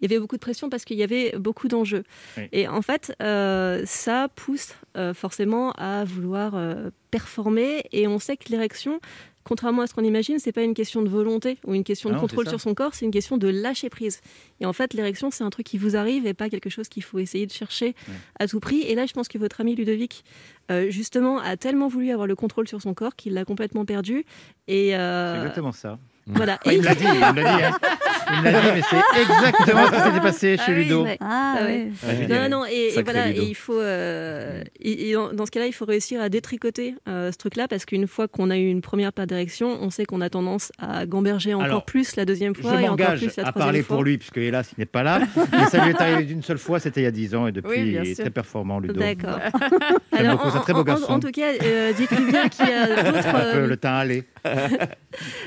Il 0.00 0.08
y 0.10 0.14
avait 0.14 0.20
beaucoup 0.20 0.36
de 0.36 0.40
pression 0.40 0.70
parce 0.70 0.84
qu'il 0.84 0.96
y 0.96 1.02
avait 1.02 1.34
beaucoup 1.38 1.66
d'enjeux. 1.68 2.04
Oui. 2.36 2.44
Et 2.52 2.68
en 2.68 2.82
fait, 2.82 3.14
euh, 3.22 3.82
ça 3.84 4.28
pousse 4.34 4.74
euh, 4.96 5.12
forcément 5.14 5.72
à 5.72 6.04
vouloir 6.04 6.54
euh, 6.54 6.90
performer. 7.10 7.82
Et 7.92 8.06
on 8.06 8.18
sait 8.20 8.36
que 8.36 8.48
l'érection, 8.50 9.00
contrairement 9.42 9.82
à 9.82 9.86
ce 9.88 9.94
qu'on 9.94 10.04
imagine, 10.04 10.38
c'est 10.38 10.52
pas 10.52 10.62
une 10.62 10.74
question 10.74 11.02
de 11.02 11.08
volonté 11.08 11.58
ou 11.66 11.74
une 11.74 11.82
question 11.82 12.10
Ah 12.10 12.12
de 12.12 12.16
non, 12.16 12.20
contrôle 12.20 12.48
sur 12.48 12.60
son 12.60 12.74
corps, 12.74 12.94
c'est 12.94 13.06
une 13.06 13.10
question 13.10 13.38
de 13.38 13.48
lâcher 13.48 13.88
prise. 13.90 14.20
Et 14.60 14.66
en 14.66 14.72
fait, 14.72 14.94
l'érection, 14.94 15.32
c'est 15.32 15.42
un 15.42 15.50
truc 15.50 15.66
qui 15.66 15.78
vous 15.78 15.96
arrive 15.96 16.26
et 16.28 16.34
pas 16.34 16.48
quelque 16.48 16.70
chose 16.70 16.88
qu'il 16.88 17.02
faut 17.02 17.18
essayer 17.18 17.46
de 17.46 17.52
chercher 17.52 17.86
Ouais. 18.08 18.14
à 18.38 18.46
tout 18.46 18.60
prix. 18.60 18.82
Et 18.82 18.94
là, 18.94 19.04
je 19.06 19.12
pense 19.14 19.26
que 19.26 19.38
votre 19.38 19.60
ami 19.60 19.74
Ludovic, 19.74 20.22
euh, 20.70 20.90
justement, 20.90 21.38
a 21.40 21.56
tellement 21.56 21.88
voulu 21.88 22.12
avoir 22.12 22.28
le 22.28 22.36
contrôle 22.36 22.68
sur 22.68 22.80
son 22.82 22.94
corps 22.94 23.16
qu'il 23.16 23.34
l'a 23.34 23.44
complètement 23.44 23.84
perdu. 23.84 24.24
Et 24.68 24.90
C'est 24.90 25.36
exactement 25.38 25.72
ça. 25.72 25.98
Voilà. 26.28 26.58
Ouais, 26.66 26.74
il 26.76 26.80
me 26.80 26.84
l'a 26.84 26.94
dit, 26.94 27.04
il 27.04 27.18
me 27.18 27.42
l'a 27.42 27.56
dit. 27.56 27.62
hein. 27.64 27.78
Il 28.36 28.42
me 28.42 28.50
l'a 28.50 28.60
dit, 28.60 28.66
mais 28.74 28.82
c'est 28.90 29.20
exactement 29.22 29.86
ce 29.86 29.90
qui 29.92 30.00
s'était 30.02 30.20
passé 30.20 30.56
chez 30.58 30.62
Ah 30.66 30.70
oui, 30.70 30.84
Ludo. 30.84 31.04
Ouais. 31.04 31.16
Ah, 31.20 31.54
Ah 31.58 31.62
ouais. 31.64 31.66
ouais. 31.66 31.90
Ouais, 32.08 32.28
je 32.28 32.34
Non, 32.34 32.48
non, 32.60 32.64
et, 32.70 32.92
et 32.98 33.02
voilà, 33.02 33.28
Ludo. 33.28 33.42
et 33.42 33.44
il 33.46 33.54
faut, 33.54 33.80
euh, 33.80 34.62
et- 34.80 35.08
et 35.10 35.12
dans, 35.14 35.32
dans 35.32 35.46
ce 35.46 35.50
cas-là, 35.50 35.66
il 35.66 35.72
faut 35.72 35.86
réussir 35.86 36.20
à 36.20 36.28
détricoter 36.28 36.94
euh, 37.08 37.32
ce 37.32 37.38
truc-là 37.38 37.68
parce 37.68 37.84
qu'une 37.86 38.06
fois 38.06 38.28
qu'on 38.28 38.50
a 38.50 38.56
eu 38.58 38.66
une 38.68 38.82
première 38.82 39.12
paire 39.12 39.26
d'érection, 39.26 39.78
on 39.80 39.90
sait 39.90 40.04
qu'on 40.04 40.20
a 40.20 40.28
tendance 40.28 40.72
à 40.78 41.06
gamberger 41.06 41.54
encore 41.54 41.64
Alors, 41.66 41.84
plus 41.84 42.16
la 42.16 42.24
deuxième 42.26 42.54
fois 42.54 42.80
et 42.82 42.88
encore 42.88 43.14
plus 43.14 43.34
la 43.36 43.46
à 43.48 43.52
parler 43.52 43.82
fois. 43.82 43.96
pour 43.96 44.04
lui, 44.04 44.18
puisque 44.18 44.36
hélas, 44.38 44.70
il 44.76 44.80
n'est 44.80 44.86
pas 44.86 45.02
là. 45.02 45.20
Mais 45.52 45.64
ça 45.66 45.82
lui 45.84 45.90
est 45.90 46.00
arrivé 46.00 46.24
d'une 46.24 46.42
seule 46.42 46.58
fois, 46.58 46.78
c'était 46.80 47.00
il 47.00 47.04
y 47.04 47.06
a 47.06 47.10
10 47.10 47.34
ans, 47.34 47.46
et 47.46 47.52
depuis, 47.52 47.70
Oui, 47.82 47.98
il 48.02 48.10
est 48.10 48.14
très 48.20 48.30
performant, 48.30 48.78
Ludo. 48.78 48.94
D'accord. 49.00 49.38
J'aime 50.12 50.32
beaucoup, 50.32 50.48
un 50.48 50.60
très 50.60 50.72
beau 50.74 50.80
en, 50.80 50.82
en- 50.82 50.84
garçon. 50.84 51.12
en 51.12 51.20
tout 51.20 51.30
cas, 51.30 51.52
euh, 51.62 51.92
dites-lui 51.92 52.24
bien 52.30 52.48
qu'il 52.48 52.66
y 52.68 52.72
a 52.72 52.86
d'autres. 53.04 53.26
Un 53.28 53.52
peu 53.52 53.58
euh, 53.58 53.66
le 53.66 53.76
teint 53.76 53.94
allé. 53.96 54.24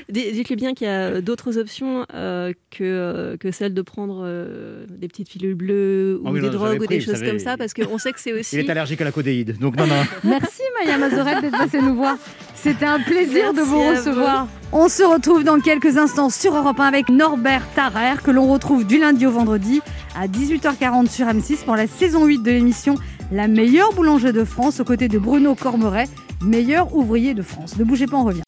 Di- 0.08 0.32
Dites-lui 0.32 0.56
bien 0.56 0.71
qu'il 0.74 0.86
y 0.86 0.90
a 0.90 1.20
d'autres 1.20 1.58
options 1.58 2.06
euh, 2.14 2.52
que, 2.70 2.82
euh, 2.82 3.36
que 3.36 3.50
celle 3.50 3.74
de 3.74 3.82
prendre 3.82 4.22
euh, 4.24 4.86
des 4.88 5.08
petites 5.08 5.28
pilules 5.28 5.54
bleues 5.54 6.20
ou 6.22 6.28
Ah 6.28 6.30
oui, 6.32 6.40
des 6.40 6.46
non, 6.46 6.52
drogues 6.52 6.80
ou 6.80 6.84
pris, 6.84 6.98
des 6.98 7.00
choses 7.00 7.16
savez, 7.16 7.30
comme 7.30 7.38
ça, 7.38 7.56
parce 7.56 7.74
qu'on 7.74 7.98
sait 7.98 8.12
que 8.12 8.20
c'est 8.20 8.32
aussi. 8.32 8.56
Il 8.56 8.66
est 8.66 8.70
allergique 8.70 9.00
à 9.00 9.04
la 9.04 9.12
codéïde, 9.12 9.58
donc 9.58 9.76
non, 9.76 9.86
non. 9.86 10.02
Merci 10.24 10.62
Maya 10.78 10.98
Mazorette 10.98 11.42
d'être 11.42 11.58
passée 11.58 11.80
nous 11.80 11.94
voir. 11.94 12.16
C'était 12.54 12.86
un 12.86 13.00
plaisir 13.00 13.52
de 13.52 13.60
vous 13.60 13.80
recevoir. 13.80 14.48
On 14.72 14.88
se 14.88 15.02
retrouve 15.02 15.44
dans 15.44 15.58
quelques 15.58 15.98
instants 15.98 16.30
sur 16.30 16.54
Europe 16.56 16.78
1 16.78 16.84
avec 16.84 17.08
Norbert 17.08 17.66
Tarrer 17.74 18.22
que 18.22 18.30
l'on 18.30 18.50
retrouve 18.50 18.86
du 18.86 18.98
lundi 18.98 19.26
au 19.26 19.30
vendredi 19.32 19.80
à 20.16 20.28
18h40 20.28 21.10
sur 21.10 21.26
M6 21.26 21.64
pour 21.64 21.76
la 21.76 21.86
saison 21.86 22.24
8 22.24 22.42
de 22.42 22.50
l'émission 22.50 22.94
la 23.32 23.48
meilleure 23.48 23.92
boulangerie 23.94 24.32
de 24.32 24.44
France 24.44 24.80
aux 24.80 24.84
côtés 24.84 25.08
de 25.08 25.18
Bruno 25.18 25.54
Cormeret, 25.54 26.04
meilleur 26.42 26.94
ouvrier 26.94 27.34
de 27.34 27.42
France. 27.42 27.76
Ne 27.78 27.84
bougez 27.84 28.06
pas, 28.06 28.18
on 28.18 28.24
revient. 28.24 28.42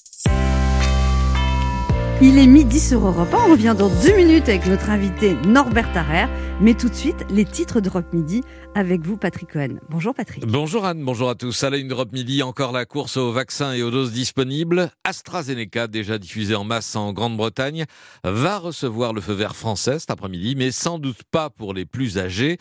Il 2.23 2.39
est 2.39 2.47
midi 2.47 2.79
sur 2.79 3.05
Europe 3.05 3.35
1. 3.35 3.49
On 3.49 3.51
revient 3.51 3.75
dans 3.77 3.89
deux 3.89 4.15
minutes 4.15 4.49
avec 4.49 4.67
notre 4.67 4.89
invité 4.89 5.35
Norbert 5.47 5.93
Tarrer. 5.93 6.27
Mais 6.61 6.75
tout 6.75 6.89
de 6.89 6.95
suite, 6.95 7.27
les 7.31 7.45
titres 7.45 7.81
d'Europe 7.81 8.13
Midi 8.13 8.43
avec 8.77 9.05
vous, 9.05 9.17
Patrick 9.17 9.53
Cohen. 9.53 9.81
Bonjour 9.91 10.15
Patrick. 10.15 10.47
Bonjour 10.47 10.85
Anne, 10.85 11.05
bonjour 11.05 11.29
à 11.29 11.35
tous. 11.35 11.65
À 11.65 11.71
la 11.71 11.79
une 11.79 11.89
d'Europe 11.89 12.13
Midi, 12.13 12.45
encore 12.45 12.71
la 12.71 12.85
course 12.87 13.17
aux 13.17 13.33
vaccins 13.33 13.73
et 13.73 13.83
aux 13.83 13.91
doses 13.91 14.13
disponibles. 14.13 14.91
AstraZeneca, 15.03 15.89
déjà 15.89 16.19
diffusé 16.19 16.55
en 16.55 16.63
masse 16.63 16.95
en 16.95 17.13
Grande-Bretagne, 17.13 17.87
va 18.23 18.59
recevoir 18.59 19.13
le 19.13 19.21
feu 19.21 19.33
vert 19.33 19.57
français 19.57 19.99
cet 19.99 20.13
après-midi, 20.13 20.55
mais 20.57 20.71
sans 20.71 21.01
doute 21.01 21.25
pas 21.33 21.51
pour 21.51 21.75
les 21.75 21.85
plus 21.85 22.19
âgés. 22.19 22.59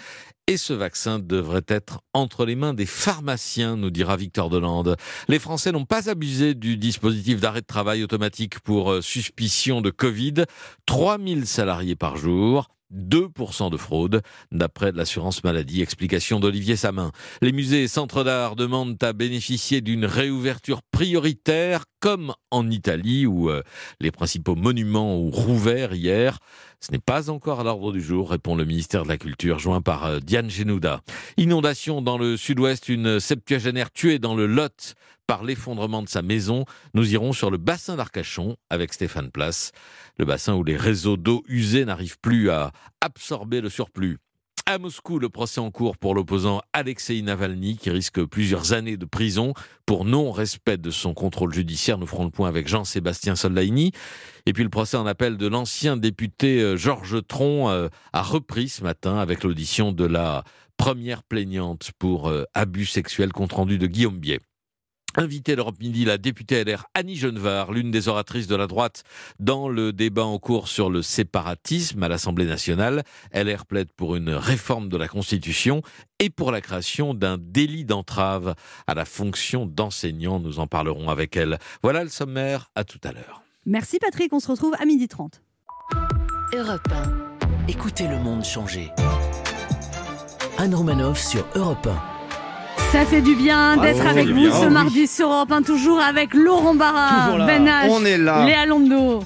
Et 0.47 0.57
ce 0.57 0.73
vaccin 0.73 1.19
devrait 1.19 1.63
être 1.69 2.01
entre 2.13 2.45
les 2.45 2.55
mains 2.55 2.73
des 2.73 2.85
pharmaciens, 2.85 3.77
nous 3.77 3.89
dira 3.89 4.17
Victor 4.17 4.49
Delande. 4.49 4.97
Les 5.29 5.39
Français 5.39 5.71
n'ont 5.71 5.85
pas 5.85 6.09
abusé 6.09 6.53
du 6.53 6.75
dispositif 6.75 7.39
d'arrêt 7.39 7.61
de 7.61 7.65
travail 7.65 8.03
automatique 8.03 8.59
pour 8.59 8.91
euh, 8.91 9.01
suspicion 9.01 9.79
de 9.79 9.89
Covid. 9.89 10.43
3000 10.85 11.47
salariés 11.47 11.95
par 11.95 12.17
jour. 12.17 12.67
2% 12.93 13.71
de 13.71 13.77
fraude, 13.77 14.21
d'après 14.51 14.91
l'assurance 14.91 15.43
maladie. 15.43 15.81
Explication 15.81 16.39
d'Olivier 16.39 16.75
Samin. 16.75 17.11
Les 17.41 17.51
musées 17.51 17.83
et 17.83 17.87
centres 17.87 18.23
d'art 18.23 18.55
demandent 18.55 19.01
à 19.01 19.13
bénéficier 19.13 19.81
d'une 19.81 20.05
réouverture 20.05 20.81
prioritaire, 20.91 21.85
comme 21.99 22.33
en 22.51 22.69
Italie, 22.69 23.25
où 23.25 23.49
euh, 23.49 23.63
les 23.99 24.11
principaux 24.11 24.55
monuments 24.55 25.15
ont 25.15 25.31
rouvert 25.31 25.93
hier. 25.93 26.39
Ce 26.85 26.91
n'est 26.91 26.99
pas 26.99 27.29
encore 27.29 27.61
à 27.61 27.63
l'ordre 27.63 27.93
du 27.93 28.01
jour, 28.01 28.29
répond 28.29 28.57
le 28.57 28.65
ministère 28.65 29.03
de 29.03 29.07
la 29.07 29.15
Culture, 29.17 29.57
joint 29.57 29.81
par 29.81 30.03
euh, 30.05 30.19
Diane 30.19 30.49
Genouda. 30.49 30.99
Inondation 31.37 32.01
dans 32.01 32.17
le 32.17 32.35
sud-ouest, 32.35 32.89
une 32.89 33.21
septuagénaire 33.21 33.89
tuée 33.89 34.19
dans 34.19 34.35
le 34.35 34.47
Lot 34.47 34.95
par 35.25 35.45
l'effondrement 35.45 36.03
de 36.03 36.09
sa 36.09 36.21
maison. 36.21 36.65
Nous 36.93 37.13
irons 37.13 37.31
sur 37.31 37.49
le 37.51 37.57
bassin 37.57 37.95
d'Arcachon 37.95 38.57
avec 38.69 38.91
Stéphane 38.91 39.31
Place, 39.31 39.71
le 40.17 40.25
bassin 40.25 40.55
où 40.55 40.63
les 40.65 40.75
réseaux 40.75 41.15
d'eau 41.15 41.45
usée 41.47 41.85
n'arrivent 41.85 42.19
plus 42.19 42.49
à 42.49 42.73
absorber 42.99 43.61
le 43.61 43.69
surplus. 43.69 44.17
À 44.65 44.77
Moscou, 44.77 45.19
le 45.19 45.27
procès 45.27 45.59
en 45.59 45.71
cours 45.71 45.97
pour 45.97 46.15
l'opposant 46.15 46.61
Alexei 46.71 47.21
Navalny, 47.21 47.75
qui 47.75 47.89
risque 47.89 48.23
plusieurs 48.23 48.71
années 48.71 48.95
de 48.95 49.03
prison 49.03 49.53
pour 49.85 50.05
non-respect 50.05 50.77
de 50.77 50.89
son 50.89 51.13
contrôle 51.13 51.53
judiciaire. 51.53 51.97
Nous 51.97 52.07
ferons 52.07 52.23
le 52.23 52.29
point 52.29 52.47
avec 52.47 52.69
Jean-Sébastien 52.69 53.35
Soldaini. 53.35 53.91
Et 54.45 54.53
puis 54.53 54.63
le 54.63 54.69
procès 54.69 54.95
en 54.95 55.05
appel 55.05 55.35
de 55.35 55.47
l'ancien 55.47 55.97
député 55.97 56.61
euh, 56.61 56.77
Georges 56.77 57.27
Tron 57.27 57.69
euh, 57.69 57.89
a 58.13 58.21
repris 58.21 58.69
ce 58.69 58.83
matin 58.83 59.17
avec 59.17 59.43
l'audition 59.43 59.91
de 59.91 60.05
la 60.05 60.45
première 60.77 61.23
plaignante 61.23 61.91
pour 61.99 62.29
euh, 62.29 62.45
abus 62.53 62.85
sexuels 62.85 63.33
compte 63.33 63.51
rendu 63.51 63.77
de 63.77 63.87
Guillaume 63.87 64.17
Biet. 64.17 64.39
Invité 65.15 65.55
l'Europe 65.55 65.79
Midi, 65.79 66.05
la 66.05 66.17
députée 66.17 66.63
LR 66.63 66.85
Annie 66.93 67.15
Genevard, 67.15 67.71
l'une 67.71 67.91
des 67.91 68.07
oratrices 68.07 68.47
de 68.47 68.55
la 68.55 68.67
droite 68.67 69.03
dans 69.39 69.69
le 69.69 69.93
débat 69.93 70.25
en 70.25 70.39
cours 70.39 70.67
sur 70.67 70.89
le 70.89 71.01
séparatisme 71.01 72.01
à 72.01 72.07
l'Assemblée 72.07 72.45
nationale. 72.45 73.03
LR 73.33 73.65
plaide 73.65 73.91
pour 73.95 74.15
une 74.15 74.29
réforme 74.29 74.89
de 74.89 74.97
la 74.97 75.07
Constitution 75.07 75.81
et 76.19 76.29
pour 76.29 76.51
la 76.51 76.61
création 76.61 77.13
d'un 77.13 77.37
délit 77.39 77.85
d'entrave 77.85 78.55
à 78.87 78.93
la 78.95 79.05
fonction 79.05 79.65
d'enseignant. 79.65 80.39
Nous 80.39 80.59
en 80.59 80.67
parlerons 80.67 81.09
avec 81.09 81.37
elle. 81.37 81.59
Voilà 81.83 82.03
le 82.03 82.09
sommaire, 82.09 82.71
à 82.75 82.83
tout 82.83 82.99
à 83.03 83.11
l'heure. 83.11 83.43
Merci 83.65 83.99
Patrick, 83.99 84.33
on 84.33 84.39
se 84.39 84.49
retrouve 84.49 84.73
à 84.79 84.85
midi 84.85 85.07
30. 85.07 85.41
Europe 86.55 86.93
Écoutez 87.67 88.07
le 88.07 88.17
monde 88.19 88.43
changer. 88.43 88.89
Anne 90.57 90.75
Romanoff 90.75 91.19
sur 91.19 91.45
Europe 91.55 91.87
1. 91.87 92.12
Ça 92.93 93.07
fait 93.07 93.21
du 93.21 93.35
bien 93.35 93.77
d'être 93.77 94.05
avec 94.05 94.27
vous 94.27 94.35
bien. 94.35 94.51
ce 94.51 94.67
mardi 94.67 95.07
sur 95.07 95.27
Europe 95.27 95.51
1, 95.51 95.63
toujours 95.63 95.99
avec 95.99 96.35
Laurent 96.35 96.75
Barra. 96.75 97.35
Ben 97.39 97.65
H, 97.65 97.87
On 97.89 98.05
est 98.05 98.19
là. 98.19 98.45
Léa 98.45 98.67
Londo. 98.67 99.23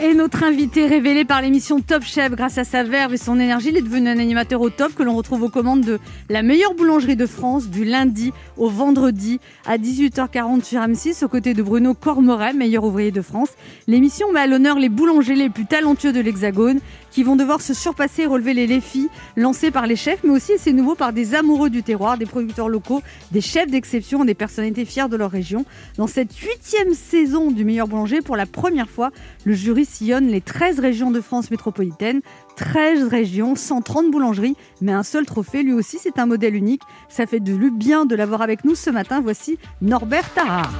Et 0.00 0.14
notre 0.14 0.44
invité 0.44 0.86
révélé 0.86 1.26
par 1.26 1.42
l'émission 1.42 1.80
Top 1.80 2.04
Chef 2.04 2.30
grâce 2.32 2.56
à 2.56 2.64
sa 2.64 2.84
verve 2.84 3.12
et 3.12 3.18
son 3.18 3.38
énergie, 3.38 3.68
il 3.68 3.76
est 3.76 3.82
devenu 3.82 4.08
un 4.08 4.18
animateur 4.18 4.62
au 4.62 4.70
top 4.70 4.94
que 4.94 5.02
l'on 5.02 5.14
retrouve 5.14 5.42
aux 5.42 5.50
commandes 5.50 5.82
de 5.82 5.98
la 6.30 6.42
meilleure 6.42 6.72
boulangerie 6.74 7.16
de 7.16 7.26
France 7.26 7.68
du 7.68 7.84
lundi 7.84 8.32
au 8.56 8.70
vendredi 8.70 9.40
à 9.66 9.76
18h40 9.76 10.64
sur 10.64 10.80
M6 10.80 11.22
aux 11.22 11.28
côtés 11.28 11.52
de 11.52 11.62
Bruno 11.62 11.92
Cormeret, 11.92 12.54
meilleur 12.54 12.84
ouvrier 12.84 13.10
de 13.10 13.20
France. 13.20 13.50
L'émission 13.88 14.32
met 14.32 14.40
à 14.40 14.46
l'honneur 14.46 14.78
les 14.78 14.88
boulangers 14.88 15.34
les 15.34 15.50
plus 15.50 15.66
talentueux 15.66 16.12
de 16.12 16.20
l'Hexagone 16.20 16.78
qui 17.12 17.22
vont 17.22 17.36
devoir 17.36 17.60
se 17.60 17.74
surpasser 17.74 18.22
et 18.22 18.26
relever 18.26 18.54
les 18.54 18.66
défis 18.66 19.08
lancés 19.36 19.70
par 19.70 19.86
les 19.86 19.96
chefs, 19.96 20.24
mais 20.24 20.30
aussi, 20.30 20.52
et 20.52 20.58
c'est 20.58 20.72
nouveau, 20.72 20.94
par 20.94 21.12
des 21.12 21.34
amoureux 21.34 21.70
du 21.70 21.82
terroir, 21.82 22.18
des 22.18 22.26
producteurs 22.26 22.68
locaux, 22.68 23.02
des 23.30 23.40
chefs 23.40 23.70
d'exception, 23.70 24.24
des 24.24 24.34
personnalités 24.34 24.84
fières 24.84 25.08
de 25.08 25.16
leur 25.16 25.30
région. 25.30 25.64
Dans 25.98 26.06
cette 26.06 26.34
huitième 26.34 26.94
saison 26.94 27.50
du 27.50 27.64
meilleur 27.64 27.86
boulanger, 27.86 28.22
pour 28.22 28.36
la 28.36 28.46
première 28.46 28.88
fois, 28.88 29.10
le 29.44 29.52
jury 29.54 29.84
sillonne 29.84 30.26
les 30.26 30.40
13 30.40 30.80
régions 30.80 31.10
de 31.10 31.20
France 31.20 31.50
métropolitaine. 31.50 32.22
13 32.56 33.08
régions, 33.08 33.54
130 33.54 34.10
boulangeries, 34.10 34.56
mais 34.80 34.92
un 34.92 35.02
seul 35.02 35.26
trophée, 35.26 35.62
lui 35.62 35.72
aussi, 35.72 35.98
c'est 35.98 36.18
un 36.18 36.26
modèle 36.26 36.54
unique. 36.54 36.82
Ça 37.08 37.26
fait 37.26 37.40
de 37.40 37.52
lui 37.52 37.70
bien 37.70 38.06
de 38.06 38.14
l'avoir 38.14 38.42
avec 38.42 38.64
nous 38.64 38.74
ce 38.74 38.90
matin. 38.90 39.20
Voici 39.20 39.58
Norbert 39.80 40.32
Tarare. 40.32 40.72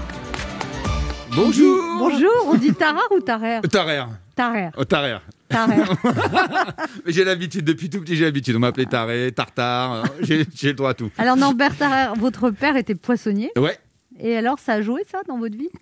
Bonjour 1.34 1.78
Bonjour, 1.98 2.30
on 2.46 2.54
dit 2.54 2.74
Tarare 2.74 3.08
ou 3.10 3.20
Tarare? 3.20 3.62
Tarer. 3.62 4.04
Tarare. 4.34 4.70
Oh, 4.76 4.84
Tarer. 4.84 5.18
Mais 7.06 7.12
j'ai 7.12 7.24
l'habitude, 7.24 7.64
depuis 7.64 7.90
tout 7.90 8.00
petit, 8.00 8.16
j'ai 8.16 8.24
l'habitude. 8.24 8.56
On 8.56 8.60
m'appelait 8.60 8.86
Taré, 8.86 9.32
Tartare, 9.32 9.92
hein, 9.92 10.02
j'ai 10.20 10.44
j'ai 10.54 10.68
le 10.68 10.74
droit 10.74 10.90
à 10.90 10.94
tout. 10.94 11.10
Alors 11.18 11.36
Norbert 11.36 11.76
Tarare, 11.76 12.14
votre 12.16 12.50
père 12.50 12.76
était 12.76 12.94
poissonnier. 12.94 13.50
Ouais, 13.56 13.78
Et 14.20 14.36
alors, 14.36 14.58
ça 14.58 14.74
a 14.74 14.82
joué 14.82 15.02
ça 15.10 15.20
dans 15.28 15.38
votre 15.38 15.56
vie? 15.56 15.68
euh, 15.72 15.78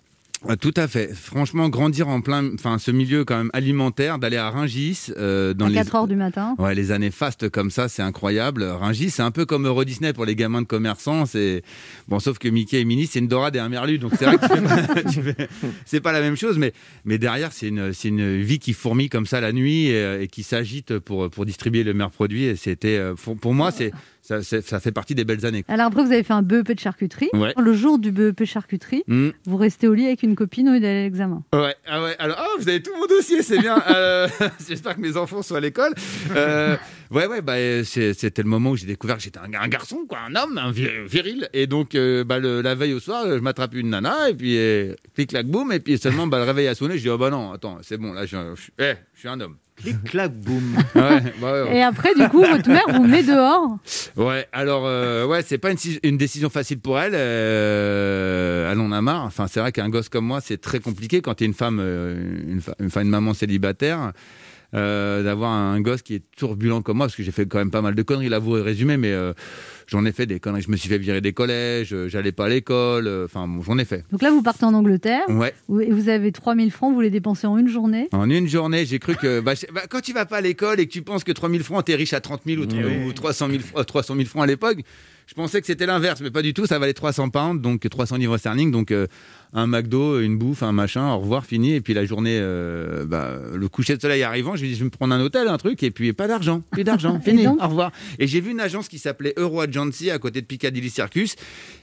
tout 0.61 0.74
à 0.76 0.88
fait. 0.88 1.14
Franchement, 1.14 1.68
grandir 1.68 2.09
en 2.09 2.20
plein, 2.20 2.55
enfin, 2.55 2.78
ce 2.78 2.91
milieu 2.91 3.24
quand 3.24 3.36
même 3.36 3.51
alimentaire, 3.53 4.18
d'aller 4.18 4.36
à 4.36 4.51
Ringis 4.51 5.09
euh, 5.16 5.55
dans 5.55 5.66
À 5.66 5.68
les 5.68 5.74
4 5.76 5.95
heures 5.95 6.09
du 6.09 6.16
matin. 6.16 6.55
Ouais, 6.59 6.74
les 6.74 6.93
années 6.93 7.11
fastes 7.11 7.49
comme 7.49 7.70
ça, 7.70 7.88
c'est 7.88 8.03
incroyable. 8.03 8.64
Ringis, 8.64 9.11
c'est 9.11 9.22
un 9.22 9.30
peu 9.30 9.45
comme 9.45 9.66
Euro 9.66 9.84
Disney 9.84 10.12
pour 10.12 10.24
les 10.24 10.34
gamins 10.34 10.62
de 10.62 10.66
commerçants. 10.66 11.26
C'est 11.26 11.62
bon, 12.09 12.18
sauf 12.20 12.38
que 12.38 12.49
Mickey 12.49 12.80
et 12.80 12.84
Minnie, 12.84 13.07
c'est 13.07 13.18
une 13.18 13.28
dorade 13.28 13.57
et 13.57 13.59
un 13.59 13.68
merlu, 13.68 13.99
donc 13.99 14.12
c'est 14.18 14.24
vrai 14.24 14.38
que 14.38 15.09
tu 15.11 15.22
fais 15.22 15.49
c'est 15.84 16.01
pas 16.01 16.12
la 16.12 16.20
même 16.20 16.36
chose, 16.36 16.59
mais 16.59 16.72
mais 17.05 17.18
derrière, 17.18 17.53
c'est 17.53 17.68
une 17.68 17.93
c'est 17.93 18.09
une 18.09 18.41
vie 18.41 18.59
qui 18.59 18.72
fourmille 18.72 19.09
comme 19.09 19.26
ça 19.26 19.41
la 19.41 19.53
nuit 19.53 19.86
et, 19.86 20.22
et 20.22 20.28
qui 20.28 20.43
s'agite 20.43 20.99
pour 20.99 21.28
pour 21.30 21.45
distribuer 21.47 21.84
le 21.84 21.93
meilleur 21.93 22.11
produit. 22.11 22.45
Et 22.45 22.57
c'était 22.57 22.97
euh, 22.97 23.14
pour, 23.14 23.36
pour 23.36 23.55
moi, 23.55 23.70
c'est 23.70 23.93
ça, 24.43 24.81
fait 24.81 24.93
partie 24.93 25.14
des 25.14 25.24
belles 25.24 25.45
années. 25.47 25.64
Alors 25.68 25.87
après, 25.87 26.05
vous 26.05 26.12
avez 26.12 26.22
fait 26.22 26.33
un 26.33 26.43
BEP 26.43 26.72
de 26.72 26.78
charcuterie. 26.81 27.28
Ouais. 27.33 27.53
Le 27.59 27.72
jour 27.74 27.99
du 27.99 28.12
BEP 28.12 28.45
charcuterie, 28.45 29.03
Hmm. 29.07 29.31
vous 29.47 29.57
restez 29.57 29.89
au 29.89 29.95
lit 29.95 30.07
avec 30.07 30.22
une 30.22 30.35
copine 30.37 30.68
ou 30.68 30.72
d'aller 30.72 31.01
à 31.01 31.03
l'examen. 31.05 31.43
Ouais, 31.53 31.74
ah 31.87 32.03
ouais, 32.03 32.14
alors, 32.18 32.37
oh, 32.41 32.61
vous 32.61 32.68
avez 32.68 32.83
tout 32.83 32.93
mon 32.99 33.07
dossier, 33.07 33.43
c'est 33.43 33.59
bien. 33.59 33.83
Euh, 33.91 34.28
J'espère 34.68 34.95
que 34.97 35.01
mes 35.01 35.16
enfants 35.16 35.43
sont 35.43 35.55
à 35.57 35.61
l'école. 35.61 35.93
Euh, 36.37 36.76
ouais, 37.11 37.26
ouais, 37.26 37.43
bah, 37.43 37.55
c'était 37.85 38.43
le 38.43 38.49
moment 38.49 38.70
où 38.70 38.76
j'ai 38.76 38.87
découvert 38.87 39.16
que 39.16 39.22
j'étais 39.22 39.39
un, 39.41 39.53
un 39.53 39.68
garçon, 39.68 40.05
quoi, 40.09 40.18
un 40.28 40.35
homme, 40.37 40.59
un 40.59 40.70
vi- 40.70 41.07
viril. 41.07 41.49
Et 41.53 41.66
donc, 41.66 41.95
euh, 41.95 42.24
bah, 42.24 42.39
le- 42.39 42.61
la 42.62 42.74
veille 42.74 42.95
au 42.95 43.01
soir, 43.01 43.24
je 43.26 43.39
m'attrape 43.41 43.74
une 43.74 43.91
nana, 43.91 44.31
et 44.31 44.35
puis, 44.35 44.57
euh, 44.59 44.95
clic, 45.14 45.31
clac, 45.31 45.47
boum, 45.47 45.72
et 45.72 45.81
puis 45.81 45.99
seulement, 45.99 46.26
bah, 46.26 46.39
le 46.39 46.45
réveil 46.45 46.68
a 46.68 46.74
sonné, 46.74 46.97
je 46.99 47.03
dis, 47.03 47.09
oh 47.09 47.18
bah 47.18 47.31
non, 47.31 47.53
attends, 47.53 47.78
c'est 47.83 47.97
bon, 47.97 48.12
là, 48.12 48.26
je, 48.26 48.37
je, 48.55 48.70
eh, 48.85 48.95
je 49.14 49.18
suis 49.20 49.28
un 49.28 49.41
homme. 49.41 49.57
Clic, 49.83 50.03
clac, 50.05 50.33
boum. 50.33 50.76
Ouais, 50.95 51.20
bah, 51.41 51.53
ouais, 51.53 51.62
ouais. 51.62 51.76
Et 51.76 51.83
après, 51.83 52.14
du 52.14 52.28
coup, 52.28 52.41
votre 52.41 52.68
mère 52.68 52.85
vous 52.93 53.05
met 53.07 53.22
dehors. 53.22 53.78
Ouais, 54.16 54.47
alors 54.53 54.83
euh, 54.87 55.26
ouais, 55.26 55.43
c'est 55.43 55.59
pas 55.59 55.70
une, 55.70 55.78
si- 55.78 55.99
une 56.03 56.16
décision 56.18 56.51
facile 56.51 56.78
pour 56.81 56.99
elle. 57.01 57.14
Euh, 57.14 58.70
elle 58.72 58.81
en 58.81 58.93
a 58.93 59.01
marre. 59.01 59.24
Enfin, 59.24 59.47
c'est 59.49 59.61
vrai 59.61 59.72
qu'un 59.72 59.89
gosse 59.89 60.09
comme 60.09 60.26
moi, 60.26 60.41
c'est 60.41 60.61
très 60.61 60.81
compliqué 60.81 61.20
quand 61.22 61.35
tu 61.35 61.45
es 61.45 61.47
une 61.47 61.55
femme, 61.55 61.78
euh, 61.81 62.14
une, 62.47 62.61
une, 62.78 62.91
une 63.03 63.09
maman 63.09 63.35
célibataire. 63.35 64.12
euh, 64.72 65.24
d'avoir 65.24 65.51
un 65.51 65.81
gosse 65.81 66.03
qui 66.03 66.14
est 66.14 66.22
turbulent 66.37 66.81
comme 66.83 66.99
moi, 66.99 67.07
parce 67.07 67.16
que 67.16 67.24
j'ai 67.24 67.33
fait 67.33 67.45
quand 67.47 67.59
même 67.59 67.72
pas 67.72 67.83
mal 67.83 67.97
de 67.97 68.03
conneries, 68.03 68.28
l'avouer 68.28 68.61
et 68.61 68.62
résumé, 68.62 68.97
mais 68.97 69.11
euh, 69.12 69.33
j'en 69.91 70.05
ai 70.05 70.12
fait 70.12 70.26
des 70.26 70.38
conneries. 70.41 70.62
Je 70.62 70.70
me 70.70 70.76
suis 70.76 70.88
fait 70.88 70.99
virer 70.99 71.20
des 71.20 71.32
collèges, 71.32 71.93
euh, 71.93 72.09
j'allais 72.09 72.32
pas 72.32 72.47
à 72.47 72.49
l'école, 72.49 73.07
euh, 73.07 73.24
enfin, 73.24 73.47
bon, 73.49 73.61
j'en 73.62 73.76
ai 73.78 73.84
fait. 73.84 74.05
Donc 74.12 74.22
là, 74.22 74.30
vous 74.30 74.43
partez 74.43 74.64
en 74.64 74.72
Angleterre. 74.74 75.22
Ouais. 75.28 75.53
vous- 75.68 75.80
Et 75.80 75.91
vous 75.91 76.09
avez 76.09 76.30
3000 76.32 76.70
francs, 76.70 76.95
vous 76.95 77.01
les 77.01 77.11
dépensez 77.11 77.47
en 77.47 77.59
une 77.59 77.68
journée. 77.68 78.09
En 78.12 78.30
une 78.30 78.49
journée, 78.49 78.86
j'ai 78.86 78.99
cru 78.99 79.16
que 79.16 79.41
bah, 79.41 79.53
bah, 79.74 79.82
quand 79.91 80.01
tu 80.01 80.12
vas 80.12 80.24
pas 80.26 80.38
à 80.38 80.41
l'école 80.41 80.78
et 80.80 80.86
que 80.86 80.93
tu 80.93 81.03
penses 81.03 81.24
que 81.24 81.32
3000 81.32 81.62
francs, 81.64 81.84
t'es 81.84 81.95
riche 81.97 82.12
à 82.12 82.20
30 82.20 82.43
000 82.47 82.62
ou, 82.62 82.66
tr- 82.66 83.07
ou 83.07 83.12
300, 83.12 83.49
000, 83.49 83.59
fr- 83.61 83.80
euh, 83.80 83.84
300 83.84 84.14
000 84.14 84.26
francs 84.26 84.45
à 84.45 84.47
l'époque, 84.47 84.78
je 85.26 85.34
pensais 85.34 85.61
que 85.61 85.66
c'était 85.66 85.86
l'inverse, 85.86 86.20
mais 86.20 86.30
pas 86.30 86.43
du 86.43 86.55
tout. 86.55 86.66
Ça 86.66 86.78
valait 86.78 86.93
300 86.95 87.28
pounds, 87.30 87.61
donc 87.61 87.88
300 87.88 88.16
livres 88.16 88.36
sterling, 88.38 88.70
donc 88.70 88.91
euh, 88.91 89.07
un 89.53 89.66
McDo, 89.66 90.20
une 90.20 90.38
bouffe, 90.38 90.62
un 90.62 90.72
machin, 90.72 91.12
au 91.12 91.18
revoir, 91.18 91.44
fini. 91.44 91.74
Et 91.74 91.80
puis 91.80 91.94
la 91.94 92.05
journée, 92.05 92.38
euh, 92.40 93.05
bah, 93.05 93.38
le 93.55 93.68
coucher 93.68 93.96
de 93.96 94.01
soleil 94.01 94.22
arrivant, 94.22 94.57
je 94.57 94.62
me 94.62 94.68
dis, 94.68 94.74
je 94.74 94.80
vais 94.80 94.84
me 94.84 94.90
prendre 94.90 95.14
un 95.14 95.20
hôtel, 95.20 95.48
un 95.48 95.59
truc, 95.59 95.82
et 95.82 95.90
puis 95.90 96.12
pas 96.12 96.28
d'argent, 96.28 96.62
plus 96.70 96.84
d'argent, 96.84 97.20
fini, 97.24 97.46
au 97.46 97.55
revoir. 97.55 97.92
Et 98.18 98.26
j'ai 98.26 98.40
vu 98.40 98.53
une 98.53 98.61
agence 98.61 98.88
qui 98.88 98.98
s'appelait 98.98 99.34
Euro 99.36 99.61
Agent 99.61 99.84
Chancy, 99.84 100.11
à 100.11 100.18
côté 100.18 100.40
de 100.40 100.46
Piccadilly 100.46 100.90
Circus. 100.90 101.36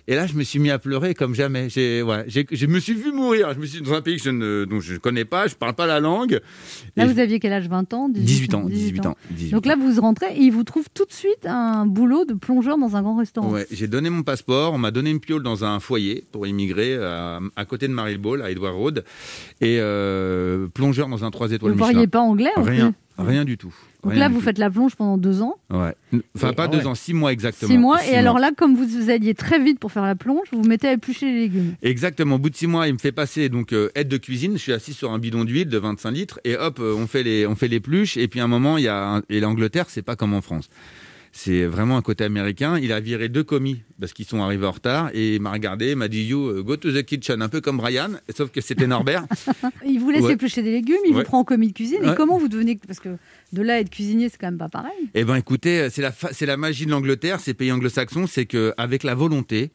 Et 0.10 0.16
là, 0.16 0.26
je 0.26 0.36
me 0.36 0.44
suis 0.44 0.60
mis 0.60 0.70
à 0.70 0.80
pleurer 0.80 1.14
comme 1.14 1.36
jamais. 1.36 1.70
J'ai, 1.70 2.02
ouais, 2.02 2.26
je 2.28 2.66
me 2.66 2.80
suis 2.80 2.94
vu 2.94 3.12
mourir. 3.12 3.54
Je 3.54 3.60
me 3.60 3.66
suis 3.66 3.82
dans 3.82 3.94
un 3.94 4.02
pays 4.02 4.16
que 4.16 4.24
je 4.24 4.30
ne, 4.30 4.64
dont 4.64 4.80
je 4.80 4.94
ne 4.94 4.98
connais 5.00 5.26
pas, 5.26 5.48
je 5.48 5.56
parle 5.56 5.74
pas 5.74 5.86
la 5.86 6.00
langue. 6.00 6.40
Là, 6.96 7.06
vous 7.06 7.20
aviez 7.20 7.40
quel 7.42 7.52
âge 7.52 7.68
20 7.68 7.94
ans 7.94 8.08
18 8.08 8.54
ans, 8.54 8.64
18 8.70 9.06
ans. 9.06 9.18
18 9.32 9.52
Donc 9.52 9.66
là, 9.66 9.76
vous 9.76 10.00
rentrez 10.00 10.28
et 10.34 10.40
il 10.40 10.52
vous 10.52 10.64
trouve 10.64 10.86
tout 10.94 11.04
de 11.04 11.12
suite 11.12 11.46
un 11.46 11.86
boulot 11.86 12.24
de 12.24 12.34
plongeur 12.34 12.78
dans 12.78 12.96
un 12.96 13.02
grand 13.02 13.18
restaurant. 13.18 13.52
Ouais, 13.52 13.68
j'ai 13.70 13.88
donné 13.88 14.10
mon 14.10 14.24
passeport, 14.24 14.74
on 14.74 14.78
m'a 14.78 14.92
donné 14.92 15.10
une 15.10 15.20
piole 15.20 15.44
dans 15.44 15.66
un 15.66 15.82
foyer 15.82 16.24
pour 16.32 16.48
immigrer 16.48 16.96
à, 16.96 17.57
à 17.58 17.66
côté 17.66 17.88
de 17.90 17.94
Marylebone, 17.94 18.42
à 18.42 18.50
Edward 18.52 18.76
Road, 18.76 19.04
et 19.60 19.78
euh, 19.82 20.68
plongeur 20.74 21.10
dans 21.10 21.26
un 21.26 21.32
3 21.32 21.52
étoiles 21.52 21.74
Vous 21.74 21.78
ne 21.78 21.84
parliez 21.84 22.08
pas 22.08 22.22
anglais 22.22 22.52
en 22.56 22.62
Rien, 22.64 22.94
rien 23.18 23.44
du 23.44 23.58
tout. 23.58 23.74
Donc 24.04 24.12
Rien 24.14 24.22
là, 24.22 24.30
vous 24.30 24.36
tout. 24.38 24.46
faites 24.46 24.60
la 24.60 24.70
plonge 24.70 24.96
pendant 24.96 25.18
deux 25.18 25.42
ans. 25.42 25.56
Ouais. 25.72 25.94
Enfin, 26.36 26.52
Et- 26.52 26.56
pas 26.56 26.66
Ah 26.66 26.68
deux 26.68 26.86
ans, 26.86 26.94
six 26.96 27.14
mois 27.16 27.34
exactement. 27.34 27.70
Six 27.72 27.78
mois. 27.80 27.98
Six 27.98 28.12
et 28.12 28.16
alors 28.16 28.38
là, 28.40 28.52
comme 28.56 28.76
vous, 28.76 28.86
vous 28.86 29.10
alliez 29.10 29.34
très 29.34 29.60
vite 29.62 29.80
pour 29.80 29.92
faire 29.92 30.04
la 30.06 30.16
plonge, 30.16 30.48
vous 30.52 30.62
vous 30.62 30.70
mettez 30.70 30.88
à 30.88 30.94
éplucher 30.94 31.26
les 31.26 31.40
légumes. 31.40 31.74
Exactement. 31.82 32.36
Au 32.36 32.38
bout 32.38 32.52
de 32.52 32.56
six 32.56 32.68
mois, 32.68 32.88
il 32.88 32.94
me 32.94 33.00
fait 33.00 33.12
passer 33.12 33.50
donc 33.50 33.74
euh, 33.74 33.90
aide 33.96 34.08
de 34.08 34.18
cuisine. 34.18 34.54
Je 34.54 34.60
suis 34.62 34.72
assis 34.72 34.94
sur 34.94 35.12
un 35.12 35.18
bidon 35.20 35.44
d'huile 35.46 35.68
de 35.68 35.78
25 35.80 36.12
litres 36.12 36.40
et 36.46 36.56
hop, 36.56 36.78
euh, 36.80 36.94
on 36.96 37.08
fait 37.08 37.24
les 37.24 37.48
on 37.48 37.56
fait 37.56 37.68
les 37.68 37.80
pluches. 37.80 38.18
Et 38.18 38.28
puis 38.28 38.40
à 38.40 38.44
un 38.44 38.48
moment, 38.48 38.78
il 38.78 38.84
y 38.84 38.88
a 38.88 39.16
un- 39.16 39.22
et 39.30 39.40
l'Angleterre, 39.40 39.88
c'est 39.90 40.04
pas 40.04 40.16
comme 40.16 40.34
en 40.36 40.42
France. 40.42 40.70
C'est 41.32 41.66
vraiment 41.66 41.98
un 41.98 42.02
côté 42.02 42.24
américain. 42.24 42.78
Il 42.80 42.92
a 42.92 43.00
viré 43.00 43.30
deux 43.30 43.44
commis 43.44 43.82
parce 44.00 44.14
qu'ils 44.14 44.26
sont 44.26 44.42
arrivés 44.42 44.66
en 44.66 44.72
retard 44.72 45.10
et 45.14 45.36
il 45.36 45.42
m'a 45.42 45.52
regardé, 45.52 45.92
il 45.92 45.96
m'a 45.96 46.08
dit 46.08 46.24
you 46.24 46.48
euh, 46.50 46.64
go 46.64 46.78
to 46.78 46.92
the 46.92 47.04
kitchen, 47.04 47.42
un 47.42 47.50
peu 47.50 47.62
comme 47.62 47.78
Brian, 47.78 48.10
sauf 48.36 48.50
que 48.52 48.62
c'était 48.62 48.88
Norbert. 48.88 49.26
Il 49.86 50.00
vous 50.00 50.10
laisse 50.10 50.24
Ouais. 50.24 50.34
éplucher 50.34 50.62
des 50.64 50.72
légumes, 50.72 50.98
il 51.06 51.14
vous 51.14 51.24
prend 51.24 51.40
en 51.40 51.44
commis 51.44 51.68
de 51.70 51.74
cuisine. 51.74 52.00
Et 52.04 52.16
comment 52.16 52.38
vous 52.38 52.48
devenez. 52.48 52.80
Parce 52.88 53.00
que 53.00 53.10
de 53.54 53.62
là 53.62 53.76
à 53.76 53.80
être 53.80 53.90
cuisinier, 53.90 54.30
c'est 54.30 54.38
quand 54.38 54.48
même 54.48 54.58
pas 54.58 54.70
pareil. 54.70 54.92
Eh 55.14 55.24
ben, 55.24 55.36
écoutez, 55.36 55.90
c'est 55.90 56.02
la 56.02 56.12
fa- 56.12 56.30
la 56.46 56.58
magie 56.58 56.86
de 56.86 56.92
l'Angleterre, 56.92 57.40
ces 57.40 57.54
pays 57.54 57.72
anglo-saxons, 57.72 58.28
c'est 58.28 58.46
que 58.46 58.74
avec 58.78 59.04
la 59.04 59.16
volonté. 59.16 59.72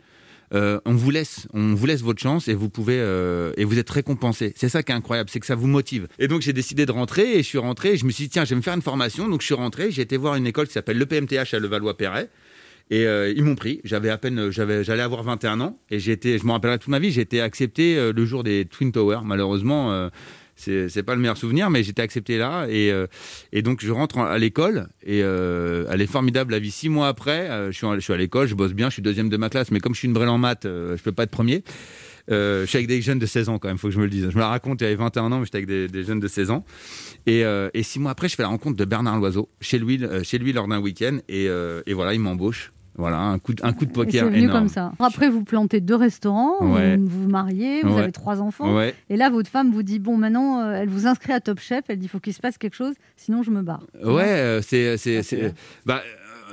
Euh, 0.54 0.80
on 0.84 0.94
vous 0.94 1.10
laisse, 1.10 1.46
on 1.52 1.74
vous 1.74 1.86
laisse 1.86 2.02
votre 2.02 2.20
chance 2.20 2.48
et 2.48 2.54
vous 2.54 2.68
pouvez 2.68 2.98
euh, 2.98 3.52
et 3.56 3.64
vous 3.64 3.78
êtes 3.78 3.90
récompensé. 3.90 4.52
C'est 4.56 4.68
ça 4.68 4.82
qui 4.82 4.92
est 4.92 4.94
incroyable, 4.94 5.30
c'est 5.30 5.40
que 5.40 5.46
ça 5.46 5.54
vous 5.54 5.66
motive. 5.66 6.08
Et 6.18 6.28
donc 6.28 6.42
j'ai 6.42 6.52
décidé 6.52 6.86
de 6.86 6.92
rentrer 6.92 7.32
et 7.32 7.38
je 7.38 7.48
suis 7.48 7.58
rentré. 7.58 7.92
Et 7.92 7.96
je 7.96 8.04
me 8.04 8.10
suis 8.10 8.24
dit 8.24 8.30
tiens, 8.30 8.44
je 8.44 8.50
vais 8.50 8.56
me 8.56 8.62
faire 8.62 8.74
une 8.74 8.82
formation. 8.82 9.28
Donc 9.28 9.40
je 9.40 9.46
suis 9.46 9.54
rentré. 9.54 9.90
J'ai 9.90 10.02
été 10.02 10.16
voir 10.16 10.36
une 10.36 10.46
école 10.46 10.66
qui 10.66 10.74
s'appelle 10.74 10.98
le 10.98 11.06
PMTH 11.06 11.54
à 11.54 11.58
Levallois-Perret. 11.58 12.28
Et 12.90 13.06
euh, 13.06 13.32
ils 13.34 13.42
m'ont 13.42 13.54
pris. 13.54 13.80
J'avais 13.84 14.10
à 14.10 14.18
peine, 14.18 14.50
j'avais, 14.50 14.84
j'allais 14.84 15.02
avoir 15.02 15.22
21 15.22 15.60
ans 15.60 15.78
et 15.90 15.96
été, 15.96 16.38
je 16.38 16.44
me 16.44 16.52
rappellerai 16.52 16.78
toute 16.78 16.88
ma 16.88 16.98
vie. 16.98 17.10
J'ai 17.10 17.22
été 17.22 17.40
accepté 17.40 17.96
euh, 17.96 18.12
le 18.12 18.26
jour 18.26 18.42
des 18.42 18.66
Twin 18.66 18.92
Towers. 18.92 19.20
Malheureusement, 19.24 19.92
euh, 19.92 20.10
c'est, 20.56 21.02
pas 21.02 21.14
le 21.14 21.20
meilleur 21.20 21.36
souvenir, 21.36 21.70
mais 21.70 21.82
j'étais 21.82 22.02
accepté 22.02 22.38
là 22.38 22.66
et, 22.68 22.90
euh, 22.90 23.06
et 23.52 23.62
donc 23.62 23.80
je 23.82 23.90
rentre 23.90 24.18
en- 24.18 24.24
à 24.24 24.38
l'école 24.38 24.88
et 25.02 25.22
euh, 25.22 25.86
elle 25.90 26.00
est 26.00 26.06
formidable 26.06 26.52
la 26.52 26.58
vie. 26.58 26.70
Six 26.70 26.88
mois 26.88 27.08
après, 27.08 27.50
euh, 27.50 27.72
je 27.72 27.76
suis, 27.76 27.86
je 27.94 28.00
suis 28.00 28.12
à 28.12 28.16
l'école, 28.16 28.46
je 28.46 28.54
bosse 28.54 28.72
bien, 28.72 28.88
je 28.88 28.94
suis 28.94 29.02
deuxième 29.02 29.28
de 29.28 29.36
ma 29.36 29.48
classe, 29.48 29.70
mais 29.70 29.80
comme 29.80 29.94
je 29.94 29.98
suis 30.00 30.08
une 30.08 30.14
brêle 30.14 30.28
en 30.28 30.38
maths, 30.38 30.64
je 30.64 31.02
peux 31.02 31.12
pas 31.12 31.24
être 31.24 31.30
premier. 31.30 31.64
Je 32.28 32.64
suis 32.66 32.76
avec 32.76 32.86
des 32.86 33.02
jeunes 33.02 33.18
de 33.18 33.26
16 33.26 33.48
ans 33.48 33.58
quand 33.58 33.68
même, 33.68 33.78
faut 33.78 33.88
que 33.88 33.94
je 33.94 33.98
me 33.98 34.04
le 34.04 34.10
dise. 34.10 34.28
Je 34.30 34.34
me 34.34 34.40
la 34.40 34.48
raconte, 34.48 34.80
avait 34.82 34.94
21 34.94 35.32
ans, 35.32 35.38
mais 35.38 35.44
j'étais 35.44 35.58
avec 35.58 35.90
des, 35.90 36.04
jeunes 36.04 36.20
de 36.20 36.28
16 36.28 36.50
ans. 36.50 36.64
Et, 37.26 37.44
six 37.82 37.98
mois 37.98 38.12
après, 38.12 38.28
je 38.28 38.36
fais 38.36 38.42
la 38.42 38.48
rencontre 38.48 38.76
de 38.76 38.84
Bernard 38.84 39.18
Loiseau 39.18 39.48
chez 39.60 39.78
lui, 39.78 40.00
chez 40.22 40.38
lui 40.38 40.52
lors 40.52 40.68
d'un 40.68 40.80
week-end. 40.80 41.18
Et, 41.28 41.46
et 41.46 41.92
voilà, 41.92 42.14
il 42.14 42.20
m'embauche. 42.20 42.72
Voilà, 42.96 43.18
un 43.20 43.38
coup 43.38 43.54
de, 43.54 43.64
un 43.64 43.72
coup 43.72 43.86
de 43.86 43.90
poker 43.92 44.26
venu 44.26 44.40
énorme. 44.40 44.58
comme 44.60 44.68
ça. 44.68 44.92
Après, 44.98 45.28
vous 45.30 45.44
plantez 45.44 45.80
deux 45.80 45.94
restaurants, 45.94 46.56
Ouais. 46.74 46.96
vous 46.98 47.22
vous 47.22 47.28
mariez, 47.28 47.82
vous 47.82 47.94
Ouais. 47.94 48.02
avez 48.02 48.12
trois 48.12 48.40
enfants. 48.42 48.76
Ouais. 48.76 48.94
Et 49.08 49.16
là, 49.16 49.30
votre 49.30 49.48
femme 49.50 49.72
vous 49.72 49.82
dit 49.82 49.98
bon, 49.98 50.16
maintenant, 50.18 50.60
euh, 50.60 50.74
elle 50.74 50.88
vous 50.88 51.06
inscrit 51.06 51.32
à 51.32 51.40
Top 51.40 51.58
Chef. 51.58 51.84
Elle 51.88 51.98
dit 51.98 52.08
faut 52.08 52.20
qu'il 52.20 52.34
se 52.34 52.40
passe 52.40 52.58
quelque 52.58 52.76
chose, 52.76 52.94
sinon 53.16 53.42
je 53.42 53.50
me 53.50 53.62
barre. 53.62 53.82
Ouais, 54.04 54.24
euh, 54.28 54.60
c'est 54.62 54.96
c'est 54.98 55.22
c'est 55.22 55.54
bah 55.86 56.02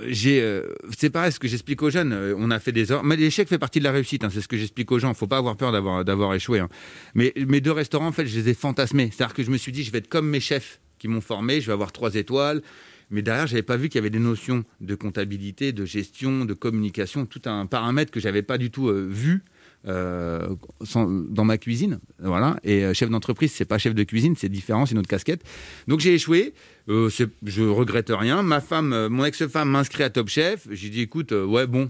euh, 0.01 0.13
euh, 0.27 0.63
c'est 0.97 1.09
pareil 1.09 1.31
ce 1.33 1.39
que 1.39 1.47
j'explique 1.49 1.81
aux 1.81 1.89
jeunes, 1.89 2.13
euh, 2.13 2.33
on 2.37 2.51
a 2.51 2.59
fait 2.59 2.71
des 2.71 2.85
mais 3.03 3.17
l'échec 3.17 3.49
fait 3.49 3.57
partie 3.57 3.79
de 3.79 3.83
la 3.83 3.91
réussite 3.91 4.23
hein, 4.23 4.29
c'est 4.31 4.39
ce 4.39 4.47
que 4.47 4.55
j'explique 4.55 4.89
aux 4.93 4.99
gens, 4.99 5.13
faut 5.13 5.27
pas 5.27 5.37
avoir 5.39 5.57
peur 5.57 5.73
d'avoir 5.73 6.05
d'avoir 6.05 6.33
échoué 6.35 6.59
hein. 6.59 6.69
Mais 7.15 7.33
mes 7.35 7.59
deux 7.59 7.73
restaurants 7.73 8.07
en 8.07 8.11
fait, 8.13 8.25
je 8.25 8.39
les 8.39 8.47
ai 8.49 8.53
fantasmés, 8.53 9.09
c'est-à-dire 9.13 9.33
que 9.35 9.43
je 9.43 9.51
me 9.51 9.57
suis 9.57 9.73
dit 9.73 9.83
je 9.83 9.91
vais 9.91 9.97
être 9.97 10.07
comme 10.07 10.29
mes 10.29 10.39
chefs 10.39 10.79
qui 10.99 11.09
m'ont 11.09 11.19
formé, 11.21 11.59
je 11.59 11.67
vais 11.67 11.73
avoir 11.73 11.91
trois 11.91 12.15
étoiles. 12.15 12.61
Mais 13.09 13.21
derrière, 13.21 13.47
j'avais 13.47 13.63
pas 13.63 13.77
vu 13.77 13.89
qu'il 13.89 13.97
y 13.97 13.99
avait 13.99 14.09
des 14.09 14.19
notions 14.19 14.63
de 14.81 14.95
comptabilité, 14.95 15.71
de 15.71 15.85
gestion, 15.85 16.45
de 16.45 16.53
communication, 16.53 17.25
tout 17.25 17.41
un 17.45 17.65
paramètre 17.65 18.11
que 18.11 18.19
j'avais 18.19 18.43
pas 18.43 18.57
du 18.57 18.69
tout 18.69 18.89
euh, 18.89 19.07
vu 19.09 19.43
euh, 19.87 20.55
dans 20.95 21.43
ma 21.43 21.57
cuisine. 21.57 21.99
Voilà. 22.19 22.59
Et 22.63 22.85
euh, 22.85 22.93
chef 22.93 23.09
d'entreprise, 23.09 23.51
c'est 23.51 23.65
pas 23.65 23.77
chef 23.77 23.95
de 23.95 24.03
cuisine, 24.03 24.35
c'est 24.37 24.49
différent, 24.49 24.85
c'est 24.85 24.93
une 24.93 24.99
autre 24.99 25.09
casquette. 25.09 25.43
Donc 25.87 25.99
j'ai 25.99 26.13
échoué. 26.13 26.53
Je 26.87 27.67
regrette 27.67 28.09
rien. 28.09 28.41
Ma 28.41 28.61
femme, 28.61 29.07
mon 29.07 29.25
ex-femme 29.25 29.69
m'inscrit 29.69 30.03
à 30.03 30.09
Top 30.09 30.27
Chef. 30.27 30.67
J'ai 30.71 30.89
dit, 30.89 31.01
écoute, 31.01 31.31
ouais, 31.31 31.67
bon, 31.67 31.89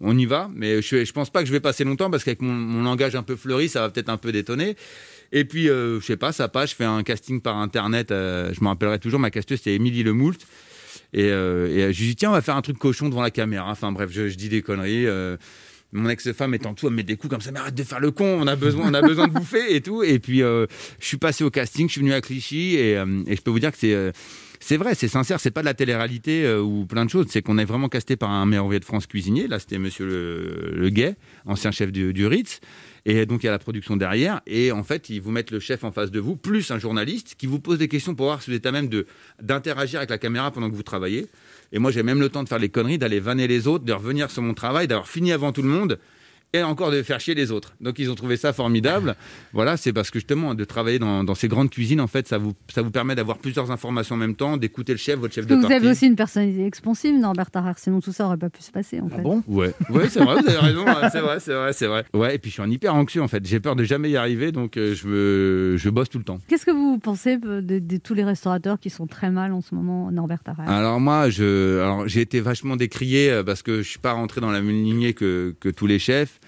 on 0.00 0.16
y 0.18 0.26
va. 0.26 0.50
Mais 0.54 0.82
je, 0.82 1.04
je 1.04 1.12
pense 1.12 1.30
pas 1.30 1.40
que 1.40 1.46
je 1.46 1.52
vais 1.52 1.60
passer 1.60 1.84
longtemps 1.84 2.10
parce 2.10 2.24
qu'avec 2.24 2.42
mon 2.42 2.82
langage 2.82 3.16
un 3.16 3.22
peu 3.22 3.36
fleuri, 3.36 3.68
ça 3.68 3.80
va 3.80 3.90
peut-être 3.90 4.10
un 4.10 4.18
peu 4.18 4.32
détonner. 4.32 4.76
Et 5.32 5.44
puis, 5.44 5.68
euh, 5.68 6.00
je 6.00 6.04
sais 6.06 6.16
pas, 6.16 6.32
ça 6.32 6.48
passe. 6.48 6.70
Je 6.70 6.76
fais 6.76 6.84
un 6.84 7.02
casting 7.02 7.40
par 7.40 7.56
internet. 7.58 8.10
euh, 8.10 8.52
je 8.52 8.60
me 8.62 8.68
rappellerai 8.68 8.98
toujours. 8.98 9.20
Ma 9.20 9.30
casteuse, 9.30 9.60
c'est 9.62 9.72
Émilie 9.72 10.02
Lemoult. 10.02 10.36
Et, 11.12 11.30
euh, 11.30 11.68
et 11.88 11.92
je 11.92 12.00
lui 12.00 12.08
dis, 12.08 12.16
tiens, 12.16 12.30
on 12.30 12.34
va 12.34 12.42
faire 12.42 12.56
un 12.56 12.62
truc 12.62 12.78
cochon 12.78 13.08
devant 13.08 13.22
la 13.22 13.30
caméra. 13.30 13.70
Enfin 13.70 13.92
bref, 13.92 14.10
je, 14.12 14.28
je 14.28 14.36
dis 14.36 14.48
des 14.48 14.62
conneries. 14.62 15.06
mon 15.92 16.08
ex-femme 16.08 16.54
étant 16.54 16.74
tout, 16.74 16.86
elle 16.86 16.92
me 16.92 16.96
met 16.96 17.02
des 17.04 17.16
coups 17.16 17.30
comme 17.30 17.40
ça, 17.40 17.52
mais 17.52 17.60
arrête 17.60 17.74
de 17.76 17.84
faire 17.84 18.00
le 18.00 18.10
con, 18.10 18.38
on 18.40 18.46
a 18.48 18.56
besoin, 18.56 18.90
on 18.90 18.94
a 18.94 19.00
besoin 19.00 19.28
de 19.28 19.32
bouffer 19.38 19.76
et 19.76 19.80
tout. 19.80 20.02
Et 20.02 20.18
puis, 20.18 20.42
euh, 20.42 20.66
je 20.98 21.06
suis 21.06 21.18
passé 21.18 21.44
au 21.44 21.50
casting, 21.50 21.86
je 21.86 21.92
suis 21.92 22.00
venu 22.00 22.12
à 22.12 22.20
Clichy 22.20 22.74
et, 22.74 22.96
euh, 22.96 23.22
et 23.28 23.36
je 23.36 23.42
peux 23.42 23.50
vous 23.52 23.60
dire 23.60 23.70
que 23.70 23.78
c'est. 23.78 23.94
euh, 23.94 24.10
c'est 24.60 24.78
vrai, 24.78 24.94
c'est 24.94 25.08
sincère, 25.08 25.40
c'est 25.40 25.50
pas 25.50 25.60
de 25.60 25.66
la 25.66 25.74
télé-réalité 25.74 26.50
ou 26.56 26.86
plein 26.86 27.04
de 27.04 27.10
choses, 27.10 27.26
c'est 27.28 27.42
qu'on 27.42 27.58
est 27.58 27.66
vraiment 27.66 27.90
casté 27.90 28.16
par 28.16 28.30
un 28.30 28.46
meilleur 28.46 28.64
ouvrier 28.64 28.80
de 28.80 28.84
France 28.86 29.06
cuisinier. 29.06 29.46
Là, 29.46 29.58
c'était 29.58 29.76
monsieur 29.78 30.06
Le, 30.06 30.72
le 30.74 30.88
Guet, 30.88 31.16
ancien 31.44 31.70
chef 31.70 31.92
du, 31.92 32.14
du 32.14 32.26
Ritz. 32.26 32.60
Et 33.06 33.26
donc, 33.26 33.42
il 33.42 33.46
y 33.46 33.48
a 33.48 33.52
la 33.52 33.58
production 33.58 33.96
derrière. 33.96 34.40
Et 34.46 34.72
en 34.72 34.82
fait, 34.82 35.10
ils 35.10 35.20
vous 35.20 35.30
mettent 35.30 35.50
le 35.50 35.60
chef 35.60 35.84
en 35.84 35.92
face 35.92 36.10
de 36.10 36.20
vous, 36.20 36.36
plus 36.36 36.70
un 36.70 36.78
journaliste 36.78 37.34
qui 37.36 37.46
vous 37.46 37.60
pose 37.60 37.78
des 37.78 37.88
questions 37.88 38.14
pour 38.14 38.26
voir 38.26 38.42
si 38.42 38.50
vous 38.50 38.56
êtes 38.56 38.66
à 38.66 38.72
même 38.72 38.88
d'interagir 39.42 39.98
avec 39.98 40.10
la 40.10 40.18
caméra 40.18 40.50
pendant 40.50 40.70
que 40.70 40.74
vous 40.74 40.82
travaillez. 40.82 41.26
Et 41.72 41.78
moi, 41.78 41.90
j'ai 41.90 42.02
même 42.02 42.20
le 42.20 42.28
temps 42.28 42.42
de 42.42 42.48
faire 42.48 42.58
les 42.58 42.70
conneries, 42.70 42.98
d'aller 42.98 43.20
vanner 43.20 43.46
les 43.46 43.66
autres, 43.68 43.84
de 43.84 43.92
revenir 43.92 44.30
sur 44.30 44.42
mon 44.42 44.54
travail, 44.54 44.88
d'avoir 44.88 45.08
fini 45.08 45.32
avant 45.32 45.52
tout 45.52 45.62
le 45.62 45.68
monde 45.68 45.98
et 46.54 46.62
encore 46.62 46.90
de 46.92 47.02
faire 47.02 47.18
chier 47.20 47.34
les 47.34 47.50
autres. 47.50 47.74
Donc 47.80 47.98
ils 47.98 48.10
ont 48.10 48.14
trouvé 48.14 48.36
ça 48.36 48.52
formidable. 48.52 49.16
Voilà, 49.52 49.76
c'est 49.76 49.92
parce 49.92 50.10
que 50.10 50.18
justement 50.20 50.54
de 50.54 50.64
travailler 50.64 51.00
dans, 51.00 51.24
dans 51.24 51.34
ces 51.34 51.48
grandes 51.48 51.68
cuisines, 51.68 52.00
en 52.00 52.06
fait, 52.06 52.28
ça 52.28 52.38
vous, 52.38 52.52
ça 52.72 52.80
vous 52.82 52.92
permet 52.92 53.16
d'avoir 53.16 53.38
plusieurs 53.38 53.72
informations 53.72 54.14
en 54.14 54.18
même 54.18 54.36
temps, 54.36 54.56
d'écouter 54.56 54.92
le 54.92 54.98
chef, 54.98 55.18
votre 55.18 55.34
chef 55.34 55.46
de 55.48 55.54
vous 55.56 55.62
partie. 55.62 55.74
avez 55.74 55.88
aussi 55.90 56.06
une 56.06 56.14
personnalité 56.16 56.64
expansive, 56.64 57.18
Norbert 57.18 57.50
Tarrer, 57.50 57.72
sinon 57.76 58.00
tout 58.00 58.12
ça 58.12 58.26
aurait 58.26 58.36
pas 58.36 58.50
pu 58.50 58.62
se 58.62 58.70
passer 58.70 59.00
en 59.00 59.08
fait. 59.08 59.20
bon? 59.20 59.42
Ouais, 59.48 59.74
ouais 59.90 60.08
c'est 60.08 60.22
vrai, 60.22 60.40
vous 60.40 60.48
avez 60.48 60.58
raison, 60.58 60.84
hein, 60.86 61.08
c'est 61.10 61.20
vrai, 61.20 61.40
c'est 61.40 61.54
vrai, 61.54 61.72
c'est 61.72 61.86
vrai. 61.88 62.04
Ouais, 62.14 62.36
et 62.36 62.38
puis 62.38 62.50
je 62.50 62.54
suis 62.54 62.62
un 62.62 62.70
hyper 62.70 62.94
anxieux 62.94 63.20
en 63.22 63.28
fait. 63.28 63.44
J'ai 63.44 63.58
peur 63.58 63.74
de 63.74 63.82
jamais 63.82 64.10
y 64.10 64.16
arriver, 64.16 64.52
donc 64.52 64.76
euh, 64.76 64.94
je, 64.94 65.08
me, 65.08 65.76
je 65.76 65.90
bosse 65.90 66.08
tout 66.08 66.18
le 66.18 66.24
temps. 66.24 66.38
Qu'est-ce 66.46 66.64
que 66.66 66.70
vous 66.70 66.98
pensez 66.98 67.36
de, 67.38 67.60
de 67.60 67.96
tous 67.96 68.14
les 68.14 68.22
restaurateurs 68.24 68.78
qui 68.78 68.90
sont 68.90 69.08
très 69.08 69.30
mal 69.30 69.52
en 69.52 69.60
ce 69.60 69.74
moment, 69.74 70.12
Norbert 70.12 70.44
Tarrer 70.44 70.62
Alors 70.68 71.00
moi, 71.00 71.30
je, 71.30 71.80
alors 71.80 72.06
j'ai 72.06 72.20
été 72.20 72.40
vachement 72.40 72.76
décrié 72.76 73.30
euh, 73.30 73.42
parce 73.42 73.62
que 73.62 73.82
je 73.82 73.88
suis 73.88 73.98
pas 73.98 74.12
rentré 74.12 74.40
dans 74.40 74.52
la 74.52 74.60
même 74.60 74.70
lignée 74.84 75.14
que, 75.14 75.54
que 75.58 75.68
tous 75.68 75.86
les 75.88 75.98
chefs. 75.98 76.38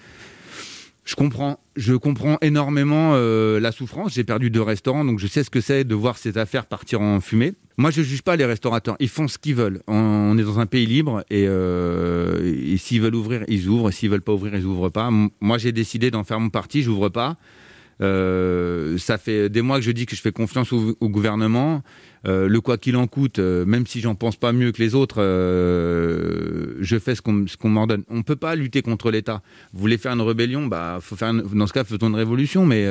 Je 1.07 1.15
comprends, 1.15 1.57
je 1.77 1.93
comprends 1.93 2.37
énormément 2.41 3.13
euh, 3.13 3.61
la 3.61 3.71
souffrance. 3.71 4.15
J'ai 4.15 4.25
perdu 4.25 4.49
deux 4.49 4.61
restaurants, 4.61 5.05
donc 5.05 5.19
je 5.19 5.27
sais 5.27 5.41
ce 5.45 5.49
que 5.49 5.61
c'est 5.61 5.85
de 5.85 5.95
voir 5.95 6.17
ces 6.17 6.37
affaires 6.37 6.65
partir 6.65 6.99
en 6.99 7.21
fumée. 7.21 7.53
Moi, 7.77 7.91
je 7.91 8.01
juge 8.01 8.23
pas 8.23 8.35
les 8.35 8.43
restaurateurs. 8.43 8.97
Ils 8.99 9.07
font 9.07 9.29
ce 9.29 9.37
qu'ils 9.37 9.55
veulent. 9.55 9.81
On, 9.87 10.37
est 10.37 10.43
dans 10.43 10.59
un 10.59 10.65
pays 10.65 10.85
libre 10.85 11.23
et, 11.29 11.47
euh, 11.47 12.75
s'ils 12.75 12.99
veulent 12.99 13.15
ouvrir, 13.15 13.45
ils 13.47 13.69
ouvrent. 13.69 13.89
S'ils 13.89 14.09
veulent 14.09 14.19
pas 14.19 14.33
ouvrir, 14.33 14.53
ils 14.53 14.65
ouvrent 14.65 14.89
pas. 14.89 15.09
Moi, 15.39 15.57
j'ai 15.57 15.71
décidé 15.71 16.11
d'en 16.11 16.25
faire 16.25 16.41
mon 16.41 16.49
parti. 16.49 16.81
J'ouvre 16.81 17.07
pas. 17.07 17.37
Euh, 18.01 18.97
ça 18.97 19.17
fait 19.17 19.49
des 19.49 19.61
mois 19.61 19.77
que 19.77 19.85
je 19.85 19.91
dis 19.91 20.05
que 20.05 20.15
je 20.15 20.21
fais 20.21 20.33
confiance 20.33 20.73
au, 20.73 20.97
au 20.99 21.07
gouvernement. 21.07 21.83
Euh, 22.27 22.47
le 22.49 22.59
quoi 22.59 22.77
qu'il 22.77 22.97
en 22.97 23.07
coûte, 23.07 23.39
euh, 23.39 23.65
même 23.65 23.87
si 23.87 24.01
j'en 24.01 24.13
pense 24.15 24.35
pas 24.35 24.51
mieux 24.51 24.71
que 24.73 24.81
les 24.81 24.95
autres, 24.95 25.21
euh, 25.21 26.75
je 26.81 26.99
fais 26.99 27.15
ce 27.15 27.21
qu'on 27.21 27.69
m'ordonne. 27.69 28.03
On 28.09 28.21
peut 28.23 28.35
pas 28.35 28.55
lutter 28.55 28.81
contre 28.81 29.11
l'État. 29.11 29.41
Vous 29.73 29.79
voulez 29.79 29.97
faire 29.97 30.11
une 30.13 30.21
rébellion, 30.21 30.67
bah 30.67 30.99
faut 31.01 31.15
faire 31.15 31.29
une- 31.29 31.43
dans 31.43 31.67
ce 31.67 31.73
cas 31.73 31.83
faisons 31.83 32.07
une 32.09 32.15
révolution, 32.15 32.65
mais 32.65 32.85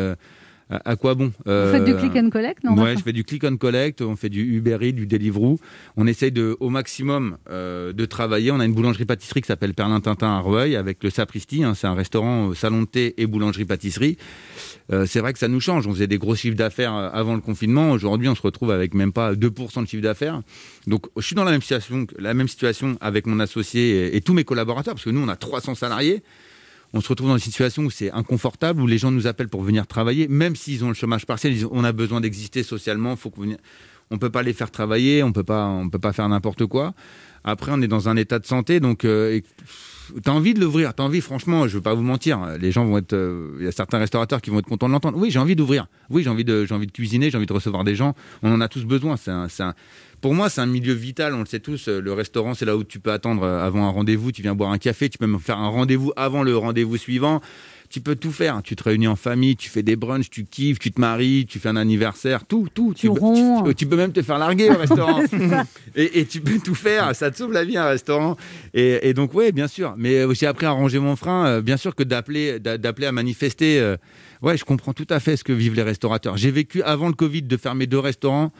à, 0.68 0.96
quoi 0.96 1.14
bon 1.14 1.32
Vous 1.44 1.52
faites 1.52 1.84
du 1.84 1.94
click 1.94 2.16
and 2.16 2.30
collect, 2.30 2.64
non 2.64 2.72
Ouais, 2.72 2.76
d'accord 2.78 2.98
je 2.98 3.02
fais 3.04 3.12
du 3.12 3.24
click 3.24 3.44
and 3.44 3.56
collect, 3.56 4.02
on 4.02 4.16
fait 4.16 4.28
du 4.28 4.56
Uber 4.56 4.78
Eats, 4.80 4.92
du 4.92 5.06
Deliveroo. 5.06 5.58
On 5.96 6.06
essaye 6.06 6.32
de, 6.32 6.56
au 6.60 6.70
maximum 6.70 7.36
euh, 7.50 7.92
de 7.92 8.04
travailler. 8.04 8.50
On 8.50 8.58
a 8.58 8.64
une 8.64 8.74
boulangerie-pâtisserie 8.74 9.42
qui 9.42 9.46
s'appelle 9.46 9.74
Perlin 9.74 10.00
Tintin 10.00 10.28
à 10.28 10.40
Rueil 10.40 10.74
avec 10.76 11.04
le 11.04 11.10
Sapristi. 11.10 11.62
hein. 11.62 11.74
c'est 11.74 11.86
un 11.86 11.94
restaurant 11.94 12.50
euh, 12.50 12.54
salon 12.54 12.82
de 12.82 12.86
thé 12.86 13.14
et 13.18 13.26
boulangerie-pâtisserie. 13.26 14.16
Euh, 14.92 15.06
c'est 15.06 15.20
vrai 15.20 15.32
que 15.32 15.38
ça 15.38 15.48
nous 15.48 15.60
change. 15.60 15.86
On 15.86 15.92
faisait 15.92 16.06
des 16.06 16.18
gros 16.18 16.34
chiffres 16.34 16.56
d'affaires 16.56 16.94
euh, 16.94 17.10
avant 17.12 17.34
le 17.34 17.40
confinement. 17.40 17.90
Aujourd'hui, 17.92 18.28
on 18.28 18.34
se 18.34 18.42
retrouve 18.42 18.70
avec 18.70 18.94
même 18.94 19.12
pas 19.12 19.34
2% 19.34 19.82
de 19.82 19.88
chiffre 19.88 20.02
d'affaires. 20.02 20.42
Donc, 20.86 21.06
je 21.16 21.22
suis 21.22 21.34
dans 21.36 21.44
la 21.44 21.50
même 21.52 21.62
situation, 21.62 22.06
la 22.18 22.34
même 22.34 22.48
situation 22.48 22.96
avec 23.00 23.26
mon 23.26 23.40
associé 23.40 24.06
et, 24.08 24.16
et 24.16 24.20
tous 24.20 24.34
mes 24.34 24.44
collaborateurs, 24.44 24.94
parce 24.94 25.04
que 25.04 25.10
nous, 25.10 25.20
on 25.22 25.28
a 25.28 25.36
300 25.36 25.74
salariés. 25.76 26.22
On 26.96 27.02
se 27.02 27.10
retrouve 27.10 27.28
dans 27.28 27.34
une 27.34 27.40
situation 27.40 27.82
où 27.82 27.90
c'est 27.90 28.10
inconfortable, 28.10 28.80
où 28.80 28.86
les 28.86 28.96
gens 28.96 29.10
nous 29.10 29.26
appellent 29.26 29.50
pour 29.50 29.62
venir 29.62 29.86
travailler, 29.86 30.28
même 30.28 30.56
s'ils 30.56 30.82
ont 30.82 30.88
le 30.88 30.94
chômage 30.94 31.26
partiel, 31.26 31.54
on 31.70 31.84
a 31.84 31.92
besoin 31.92 32.22
d'exister 32.22 32.62
socialement, 32.62 33.16
faut 33.16 33.28
qu'on 33.28 33.54
on 34.10 34.16
peut 34.16 34.30
pas 34.30 34.42
les 34.42 34.54
faire 34.54 34.70
travailler, 34.70 35.22
on 35.22 35.30
peut 35.30 35.44
pas, 35.44 35.66
on 35.66 35.90
peut 35.90 35.98
pas 35.98 36.14
faire 36.14 36.26
n'importe 36.26 36.64
quoi. 36.64 36.94
Après, 37.44 37.70
on 37.74 37.82
est 37.82 37.86
dans 37.86 38.08
un 38.08 38.16
état 38.16 38.38
de 38.38 38.46
santé, 38.46 38.80
donc 38.80 39.04
euh, 39.04 39.42
T'as 40.22 40.30
envie 40.30 40.54
de 40.54 40.60
l'ouvrir, 40.60 40.94
t'as 40.94 41.02
envie, 41.02 41.20
franchement, 41.20 41.66
je 41.66 41.74
veux 41.74 41.82
pas 41.82 41.94
vous 41.94 42.02
mentir. 42.02 42.40
Les 42.60 42.70
gens 42.70 42.84
vont 42.84 42.98
être, 42.98 43.12
euh, 43.12 43.56
il 43.58 43.64
y 43.64 43.68
a 43.68 43.72
certains 43.72 43.98
restaurateurs 43.98 44.40
qui 44.40 44.50
vont 44.50 44.58
être 44.60 44.66
contents 44.66 44.86
de 44.86 44.92
l'entendre. 44.92 45.18
Oui, 45.18 45.30
j'ai 45.30 45.38
envie 45.38 45.56
d'ouvrir. 45.56 45.88
Oui, 46.10 46.22
j'ai 46.22 46.30
envie 46.30 46.44
de, 46.44 46.64
cuisiner, 46.92 47.30
j'ai 47.30 47.36
envie 47.36 47.46
de 47.46 47.52
recevoir 47.52 47.84
des 47.84 47.96
gens. 47.96 48.14
On 48.42 48.52
en 48.52 48.60
a 48.60 48.68
tous 48.68 48.84
besoin. 48.84 49.16
C'est 49.16 49.62
pour 50.20 50.34
moi, 50.34 50.48
c'est 50.50 50.60
un 50.60 50.66
milieu 50.66 50.92
vital. 50.94 51.34
On 51.34 51.40
le 51.40 51.46
sait 51.46 51.60
tous. 51.60 51.88
Le 51.88 52.12
restaurant, 52.12 52.54
c'est 52.54 52.64
là 52.64 52.76
où 52.76 52.84
tu 52.84 52.98
peux 53.00 53.12
attendre 53.12 53.42
euh, 53.44 53.64
avant 53.66 53.86
un 53.86 53.90
rendez-vous. 53.90 54.32
Tu 54.32 54.42
viens 54.42 54.54
boire 54.54 54.70
un 54.70 54.78
café. 54.78 55.08
Tu 55.08 55.18
peux 55.18 55.26
même 55.26 55.40
faire 55.40 55.58
un 55.58 55.68
rendez-vous 55.68 56.12
avant 56.16 56.42
le 56.42 56.56
rendez-vous 56.56 56.96
suivant. 56.96 57.40
Tu 57.88 58.00
peux 58.00 58.16
tout 58.16 58.32
faire. 58.32 58.62
Tu 58.64 58.74
te 58.74 58.82
réunis 58.82 59.06
en 59.06 59.14
famille, 59.14 59.54
tu 59.54 59.70
fais 59.70 59.84
des 59.84 59.94
brunchs, 59.94 60.28
tu 60.28 60.44
kiffes, 60.44 60.80
tu 60.80 60.90
te 60.90 61.00
maries, 61.00 61.46
tu 61.48 61.60
fais 61.60 61.68
un 61.68 61.76
anniversaire, 61.76 62.44
tout, 62.44 62.66
tout. 62.74 62.92
Tu, 62.96 63.06
peux- 63.08 63.20
tu- 63.68 63.74
tu 63.76 63.86
peux 63.86 63.96
même 63.96 64.10
te 64.12 64.22
faire 64.22 64.38
larguer 64.38 64.70
au 64.70 64.76
restaurant. 64.76 65.22
Et, 65.94 66.18
et 66.20 66.26
tu 66.26 66.40
peux 66.40 66.58
tout 66.58 66.74
faire. 66.74 67.14
Ça 67.14 67.30
te 67.30 67.36
sauve 67.36 67.52
la 67.52 67.64
vie 67.64 67.76
un 67.76 67.86
restaurant. 67.86 68.36
Et, 68.74 69.08
et 69.08 69.14
donc 69.14 69.34
ouais, 69.34 69.52
bien 69.52 69.68
sûr. 69.68 69.94
Mais 69.96 70.14
euh, 70.16 70.34
j'ai 70.34 70.46
appris 70.46 70.66
à 70.66 70.70
ranger 70.72 70.98
mon 70.98 71.14
frein. 71.14 71.46
euh, 71.46 71.60
bien 71.62 71.76
sûr 71.76 71.94
que 71.94 72.02
d'appeler, 72.02 72.58
d'a- 72.58 72.76
d'appeler 72.76 73.06
à 73.06 73.12
manifester. 73.12 73.78
euh, 73.78 73.96
ouais, 74.42 74.56
je 74.56 74.64
comprends 74.64 74.92
tout 74.92 75.06
à 75.08 75.20
fait 75.20 75.36
ce 75.36 75.44
que 75.44 75.52
vivent 75.52 75.74
les 75.74 75.82
restaurateurs. 75.82 76.36
J'ai 76.36 76.50
vécu 76.50 76.82
avant 76.82 77.06
le 77.06 77.14
Covid 77.14 77.42
de 77.42 77.56
fermer 77.56 77.86
deux 77.86 78.00
restaurants. 78.00 78.52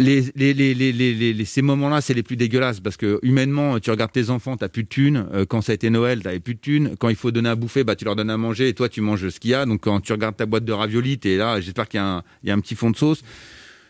Les, 0.00 1.44
ces 1.44 1.62
moments-là, 1.62 2.00
c'est 2.00 2.14
les 2.14 2.24
plus 2.24 2.36
dégueulasses 2.36 2.80
parce 2.80 2.96
que 2.96 3.20
humainement, 3.22 3.78
tu 3.78 3.90
regardes 3.92 4.10
tes 4.10 4.28
enfants, 4.30 4.56
t'as 4.56 4.68
plus 4.68 4.82
de 4.82 4.88
thunes. 4.88 5.26
Euh, 5.32 5.44
Quand 5.46 5.60
ça 5.60 5.70
a 5.72 5.74
été 5.76 5.88
Noël, 5.88 6.20
t'avais 6.22 6.40
plus 6.40 6.54
de 6.54 6.60
thunes. 6.60 6.96
Quand 6.98 7.08
il 7.10 7.16
faut 7.16 7.30
donner 7.30 7.48
à 7.50 7.54
bouffer, 7.54 7.84
bah 7.84 7.94
tu 7.94 8.04
leur 8.04 8.16
donnes 8.16 8.30
à 8.30 8.36
manger 8.36 8.68
et 8.68 8.74
toi 8.74 8.88
tu 8.88 9.00
manges 9.00 9.28
ce 9.28 9.38
qu'il 9.38 9.52
y 9.52 9.54
a. 9.54 9.66
Donc 9.66 9.82
quand 9.82 10.00
tu 10.00 10.12
regardes 10.12 10.36
ta 10.36 10.46
boîte 10.46 10.64
de 10.64 10.72
raviolis, 10.72 11.18
t'es 11.18 11.36
là. 11.36 11.60
J'espère 11.60 11.88
qu'il 11.88 11.98
y, 11.98 12.50
a 12.50 12.54
un- 12.54 12.60
petit 12.60 12.74
fond 12.74 12.90
de 12.90 12.96
sauce. 12.96 13.22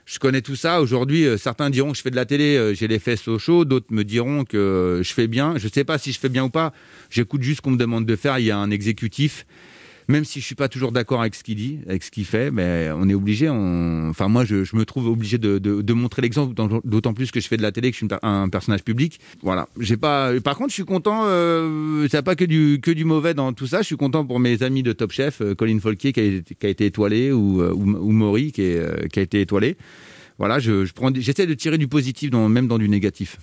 Je 0.04 0.18
connais 0.18 0.42
tout 0.42 0.56
ça. 0.56 0.82
Aujourd'hui, 0.82 1.24
euh, 1.26 1.38
certains 1.38 1.70
diront 1.70 1.92
que 1.92 1.96
je 1.96 2.02
fais 2.02 2.10
de 2.10 2.16
la 2.16 2.26
télé, 2.26 2.56
euh, 2.58 2.74
j'ai 2.74 2.86
les 2.86 2.98
fesses 2.98 3.26
au 3.26 3.38
chaud. 3.38 3.64
D'autres 3.64 3.86
me 3.88 4.04
diront 4.04 4.44
que 4.44 5.00
je 5.02 5.12
fais 5.14 5.26
bien. 5.26 5.54
Je 5.56 5.68
sais 5.68 5.84
pas 5.84 5.96
si 5.96 6.12
je 6.12 6.18
fais 6.18 6.28
bien 6.28 6.44
ou 6.44 6.50
pas. 6.50 6.74
J'écoute 7.08 7.42
juste 7.42 7.56
ce 7.58 7.62
qu'on 7.62 7.70
me 7.70 7.78
demande 7.78 8.04
de 8.04 8.14
faire. 8.14 8.38
Il 8.38 8.44
y 8.44 8.50
a 8.50 8.58
un 8.58 8.70
exécutif. 8.70 9.46
Même 10.08 10.24
si 10.24 10.40
je 10.40 10.44
suis 10.44 10.54
pas 10.54 10.68
toujours 10.68 10.92
d'accord 10.92 11.20
avec 11.20 11.34
ce 11.34 11.42
qu'il 11.42 11.56
dit, 11.56 11.78
avec 11.88 12.02
ce 12.02 12.10
qu'il 12.10 12.24
fait, 12.24 12.50
mais 12.50 12.90
on 12.94 13.08
est 13.08 13.14
obligé. 13.14 13.48
Enfin, 13.48 14.28
moi, 14.28 14.44
je, 14.44 14.56
me 14.76 14.84
trouve 14.84 15.08
obligé 15.08 15.38
de, 15.38 15.92
montrer 15.92 16.22
l'exemple, 16.22 16.54
d'autant- 16.84 17.14
plus 17.14 17.30
que 17.30 17.40
je 17.40 17.48
fais 17.48 17.56
de 17.56 17.62
la 17.62 17.70
télé, 17.72 17.90
que 17.90 17.96
je 17.96 18.04
suis 18.04 18.14
un 18.22 18.48
personnage 18.48 18.82
public. 18.82 19.20
Voilà. 19.42 19.68
J'ai 19.78 19.96
pas. 19.96 20.32
Par 20.40 20.56
contre, 20.56 20.70
je 20.70 20.74
suis 20.74 20.84
content. 20.84 21.22
Euh, 21.26 22.08
ça 22.08 22.22
pas 22.22 22.34
que 22.36 22.44
du 22.44 22.80
que 22.82 22.90
du 22.90 23.04
mauvais 23.04 23.34
dans 23.34 23.52
tout 23.52 23.66
ça. 23.66 23.82
Je 23.82 23.86
suis 23.86 23.96
content 23.96 24.24
pour 24.26 24.40
mes 24.40 24.62
amis 24.62 24.82
de 24.82 24.92
Top 24.92 25.12
Chef, 25.12 25.40
euh, 25.40 25.54
Colin 25.54 25.78
Folquier 25.78 26.12
qui 26.12 26.20
a, 26.20 26.68
été- 26.68 26.86
étoilé 26.86 27.30
ou 27.32 27.62
euh, 27.62 27.72
ou, 27.72 27.82
ou 27.82 28.10
Maury 28.10 28.52
euh, 28.58 29.06
qui 29.12 29.18
a 29.20 29.22
été 29.22 29.40
étoilé. 29.40 29.76
Voilà. 30.38 30.58
Je, 30.58 30.86
J'essaie 31.16 31.46
de 31.46 31.54
tirer 31.54 31.78
du 31.78 31.88
positif, 31.88 32.32
même 32.32 32.66
dans 32.66 32.78
du 32.78 32.88
négatif. 32.88 33.38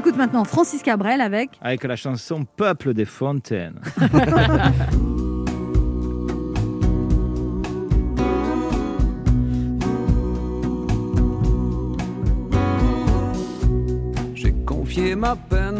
Écoute 0.00 0.16
maintenant 0.16 0.44
Francis 0.44 0.82
Cabrel 0.82 1.20
avec 1.20 1.50
Avec 1.60 1.84
la 1.84 1.94
chanson 1.94 2.46
Peuple 2.56 2.94
des 2.94 3.04
fontaines. 3.04 3.78
J'ai 14.34 14.54
confié 14.64 15.14
ma 15.14 15.36
peine 15.36 15.76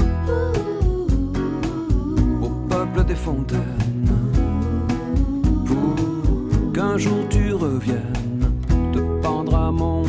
au 2.43 2.51
peuple 2.69 3.05
des 3.05 3.15
fontaines 3.15 3.63
pour 5.65 5.95
qu'un 6.75 6.99
jour 6.99 7.27
tu 7.31 7.55
reviennes 7.55 8.53
te 8.93 8.99
pendre 9.23 9.57
à 9.57 9.73
mon 9.73 10.03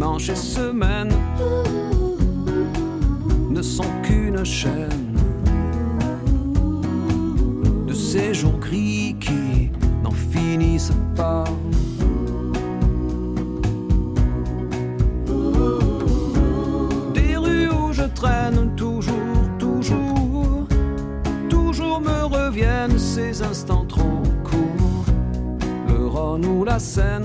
bras. 0.00 0.10
Dimanche 0.10 0.30
et 0.30 0.36
semaine 0.36 1.12
ne 3.50 3.62
sont 3.62 3.84
qu'une 4.02 4.44
chaîne 4.44 5.16
de 7.86 7.92
ces 7.92 8.32
jours 8.34 8.58
gris 8.58 9.16
qui 9.20 9.70
n'en 10.02 10.10
finissent 10.10 10.92
pas. 11.14 11.44
Des 17.14 17.36
rues 17.36 17.68
où 17.68 17.92
je 17.92 18.04
traîne 18.14 18.74
toujours, 18.76 19.14
toujours, 19.58 20.66
toujours 21.48 22.00
me 22.00 22.24
reviennent 22.24 22.98
ces 22.98 23.42
instants 23.42 23.84
trop 23.84 24.22
courts. 24.44 25.04
Le 25.88 26.06
Rhône 26.06 26.46
ou 26.46 26.64
la 26.64 26.78
Seine, 26.78 27.24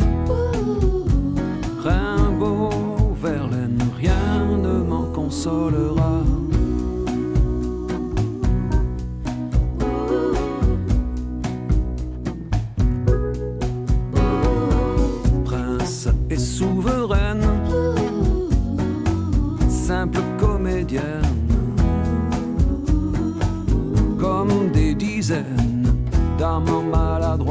Prince 15.46 16.08
et 16.30 16.38
souveraine, 16.38 17.44
simple 19.70 20.20
comédienne, 20.40 21.22
comme 24.20 24.72
des 24.74 24.94
dizaines 24.96 25.94
d'amants 26.38 26.84
maladroits. 26.84 27.45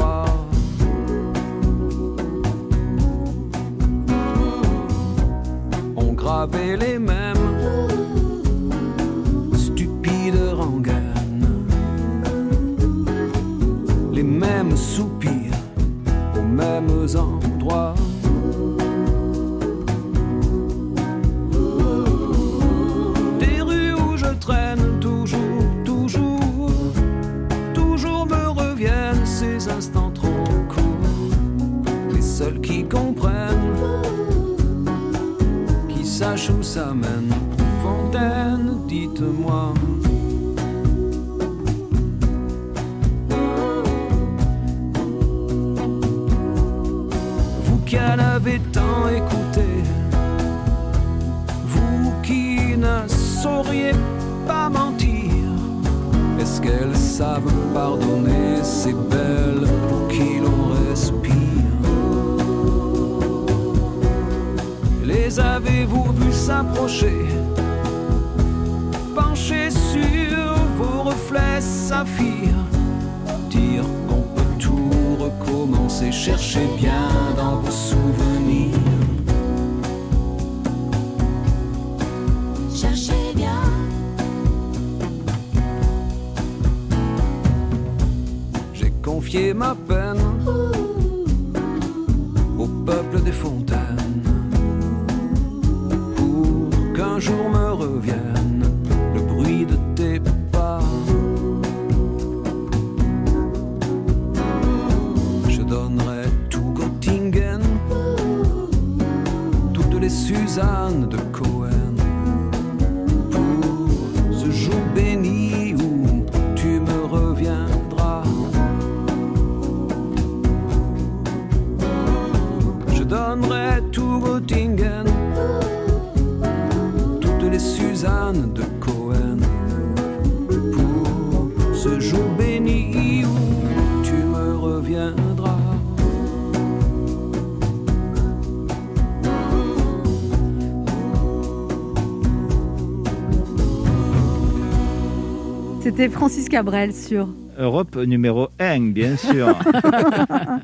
Francis 146.14 146.48
Cabrel 146.48 146.94
sur. 146.94 147.28
Europe 147.58 147.96
numéro 147.96 148.48
1, 148.58 148.92
bien 148.92 149.16
sûr. 149.18 149.54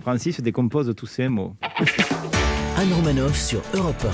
Francis 0.02 0.40
décompose 0.40 0.92
tous 0.96 1.06
ces 1.06 1.28
mots. 1.28 1.54
Anne 2.78 2.92
Romanoff 2.94 3.36
sur 3.36 3.60
Europe 3.74 4.06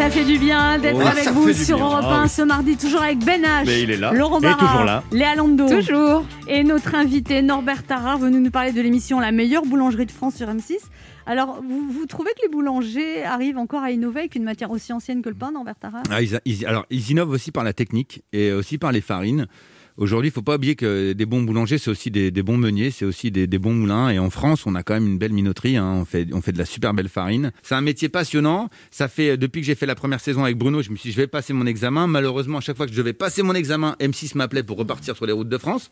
Ça 0.00 0.08
fait 0.08 0.24
du 0.24 0.38
bien 0.38 0.78
d'être 0.78 0.98
avec 1.06 1.28
vous 1.28 1.52
sur 1.52 1.76
bien. 1.76 1.84
Europe 1.84 2.04
Ah 2.04 2.20
1 2.20 2.22
oui. 2.22 2.28
ce 2.30 2.40
mardi, 2.42 2.76
toujours 2.78 3.02
avec 3.02 3.18
Ben 3.18 3.42
H, 3.42 3.64
Mais 3.66 3.82
il 3.82 3.90
est 3.90 3.98
là. 3.98 4.12
Laurent 4.12 4.40
Barra, 4.40 4.56
toujours 4.66 4.84
là. 4.84 5.04
Léa 5.12 5.34
Lando. 5.34 5.68
Toujours. 5.68 6.24
Et 6.48 6.64
notre 6.64 6.94
invité 6.94 7.42
Norbert 7.42 7.82
Tarard 7.84 8.16
venu 8.18 8.40
nous 8.40 8.50
parler 8.50 8.72
de 8.72 8.80
l'émission 8.80 9.20
La 9.20 9.30
meilleure 9.30 9.66
boulangerie 9.66 10.06
de 10.06 10.10
France 10.10 10.36
sur 10.36 10.46
M6. 10.48 10.76
Alors, 11.26 11.60
vous, 11.62 11.90
vous 11.92 12.06
trouvez 12.06 12.30
que 12.30 12.40
les 12.42 12.48
boulangers 12.48 13.22
arrivent 13.24 13.58
encore 13.58 13.82
à 13.82 13.90
innover 13.90 14.20
avec 14.20 14.36
une 14.36 14.42
matière 14.44 14.70
aussi 14.70 14.90
ancienne 14.94 15.20
que 15.20 15.28
le 15.28 15.34
pain, 15.34 15.52
Norbert 15.52 15.76
Tarard 15.78 16.02
Ah, 16.10 16.22
ils, 16.22 16.40
ils- 16.46 16.64
alors, 16.66 16.86
ils 16.88 17.10
innovent 17.10 17.30
aussi 17.30 17.52
par 17.52 17.62
la 17.62 17.74
technique 17.74 18.22
et 18.32 18.52
aussi 18.52 18.78
par 18.78 18.92
les 18.92 19.02
farines. 19.02 19.46
Aujourd'hui, 20.00 20.30
il 20.30 20.32
faut 20.32 20.40
pas 20.42 20.56
oublier 20.56 20.76
que 20.76 21.12
des 21.12 21.26
bons 21.26 21.42
boulangers, 21.42 21.76
c'est 21.78 21.90
aussi 21.90 22.10
des, 22.10 22.30
des 22.30 22.42
bons 22.42 22.56
meuniers, 22.56 22.90
c'est 22.90 23.04
aussi 23.04 23.30
des, 23.30 23.46
des 23.46 23.58
bons 23.58 23.74
moulins. 23.74 24.08
Et 24.08 24.18
en 24.18 24.30
France, 24.30 24.64
on 24.66 24.74
a 24.74 24.82
quand 24.82 24.94
même 24.94 25.06
une 25.06 25.18
belle 25.18 25.32
minoterie. 25.34 25.76
hein. 25.76 25.92
On, 26.00 26.04
fait, 26.06 26.26
on 26.32 26.40
fait 26.40 26.52
de 26.52 26.58
la 26.58 26.64
super 26.64 26.94
belle 26.94 27.10
farine. 27.10 27.52
C'est 27.62 27.74
un 27.74 27.82
métier 27.82 28.08
passionnant. 28.08 28.70
Ça 28.90 29.08
fait 29.08 29.36
depuis 29.36 29.60
que 29.60 29.66
j'ai 29.66 29.74
fait 29.74 29.84
la 29.86 29.94
première 29.94 30.20
saison 30.20 30.42
avec 30.42 30.56
Bruno, 30.56 30.80
je 30.82 30.90
me 30.90 30.96
suis 30.96 31.10
dit, 31.10 31.12
je 31.12 31.20
vais 31.20 31.26
passer 31.26 31.52
mon 31.52 31.66
examen. 31.66 32.06
Malheureusement, 32.06 32.58
à 32.58 32.60
chaque 32.62 32.78
fois 32.78 32.86
que 32.86 32.92
je 32.92 32.96
devais 32.96 33.12
passer 33.12 33.42
mon 33.42 33.54
examen, 33.54 33.94
M6 34.00 34.36
m'appelait 34.38 34.62
pour 34.62 34.78
repartir 34.78 35.14
sur 35.16 35.26
les 35.26 35.32
routes 35.32 35.50
de 35.50 35.58
France. 35.58 35.90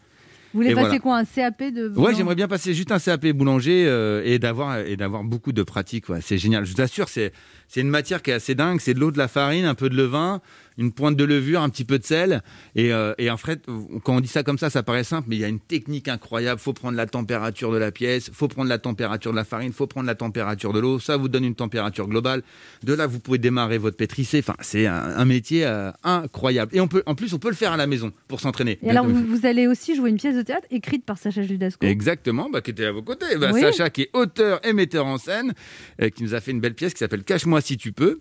Vous 0.55 0.61
voulez 0.61 0.71
Et 0.71 0.75
passer 0.75 0.87
voilà. 0.87 1.01
quoi 1.01 1.17
Un 1.19 1.25
CAP 1.27 1.59
de 1.75 1.83
Ouais, 1.83 1.89
boulanger 1.91 2.17
j'aimerais 2.17 2.35
bien 2.35 2.49
passer 2.49 2.73
juste 2.73 2.91
un 2.91 2.99
CAP 2.99 3.27
boulanger 3.33 3.85
euh, 3.87 4.23
et 4.25 4.39
d'avoir 4.39 4.79
et 4.79 4.97
d'avoir 4.97 5.23
beaucoup 5.23 5.53
de 5.53 5.63
pratique. 5.63 6.09
Ouais. 6.09 6.21
C'est 6.23 6.39
génial. 6.39 6.65
Je 6.65 6.75
vous 6.75 6.81
assure, 6.81 7.11
c'est 7.11 7.33
c'est 7.69 7.83
une 7.83 7.91
matière 7.91 8.23
qui 8.23 8.31
est 8.31 8.33
assez 8.35 8.55
dingue. 8.55 8.81
C'est 8.81 8.95
de 8.95 8.99
l'eau, 9.01 9.11
de 9.11 9.19
la 9.19 9.29
farine, 9.29 9.67
un 9.67 9.75
peu 9.75 9.91
de 9.91 9.95
levain, 9.95 10.41
une 10.79 10.93
pointe 10.93 11.17
de 11.17 11.25
levure, 11.25 11.61
un 11.61 11.69
petit 11.69 11.85
peu 11.85 11.99
de 11.99 12.05
sel. 12.05 12.43
Et, 12.75 12.93
euh, 12.93 13.13
et 13.19 13.31
en 13.31 13.37
fait, 13.37 13.67
quand 14.05 14.17
on 14.17 14.21
dit 14.21 14.29
ça 14.29 14.43
comme 14.43 14.59
ça, 14.59 14.71
ça 14.71 14.83
paraît 14.83 15.05
simple, 15.05 15.29
mais 15.29 15.37
il 15.37 15.41
y 15.41 15.45
a 15.45 15.49
une 15.49 15.61
technique 15.61 16.09
incroyable. 16.09 16.61
Faut 16.61 16.73
prendre 16.73 16.97
la 16.97 17.07
température 17.07 17.73
de 17.73 17.77
la 17.79 17.91
pièce, 17.91 18.31
faut 18.33 18.49
prendre 18.49 18.69
la 18.69 18.79
température 18.79 19.33
de 19.33 19.37
la 19.37 19.45
farine, 19.45 19.73
faut 19.73 19.87
prendre 19.87 20.07
la 20.07 20.15
température 20.15 20.73
de 20.73 20.79
l'eau. 20.79 20.99
Ça 20.99 21.17
vous 21.17 21.29
donne 21.29 21.45
une 21.45 21.55
température 21.55 22.09
globale. 22.09 22.43
De 22.85 22.95
là, 22.95 23.07
vous 23.07 23.19
pouvez 23.21 23.39
démarrer 23.39 23.79
votre 23.79 23.97
pétrissé. 23.97 24.39
Enfin, 24.39 24.55
c'est 24.61 24.87
un, 24.87 24.95
un 24.95 25.25
métier 25.25 25.67
euh, 25.67 25.91
incroyable. 26.05 26.75
Et 26.75 26.81
on 26.81 26.89
peut, 26.89 27.03
en 27.07 27.15
plus, 27.15 27.35
on 27.35 27.39
peut 27.39 27.49
le 27.51 27.55
faire 27.57 27.73
à 27.73 27.77
la 27.77 27.87
maison 27.87 28.13
pour 28.29 28.41
s'entraîner. 28.41 28.79
Et 28.83 28.91
alors, 28.91 29.05
vous, 29.07 29.25
vous 29.27 29.47
allez 29.47 29.67
aussi 29.67 29.97
jouer 29.97 30.11
une 30.11 30.17
pièce 30.17 30.37
de 30.37 30.43
théâtre 30.43 30.67
écrite 30.71 31.05
par 31.05 31.19
Sacha 31.19 31.43
Judasco. 31.43 31.85
Exactement, 31.85 32.49
bah, 32.51 32.61
qui 32.61 32.71
était 32.71 32.85
à 32.87 32.93
vos 32.93 33.03
côtés. 33.03 33.37
Bah, 33.37 33.51
Oui. 33.53 33.61
Sacha, 33.61 33.91
qui 33.91 34.03
est 34.03 34.11
auteur 34.13 34.61
et 34.65 34.73
metteur 34.73 35.07
en 35.07 35.19
scène, 35.19 35.55
euh, 36.01 36.09
qui 36.11 36.23
nous 36.23 36.35
a 36.35 36.41
fait 36.41 36.53
une 36.53 36.61
belle 36.61 36.75
pièce 36.75 36.93
qui 36.93 37.01
s'appelle 37.01 37.25
Cache-moi 37.25 37.61
si 37.61 37.77
tu 37.77 37.93
peux. 37.93 38.19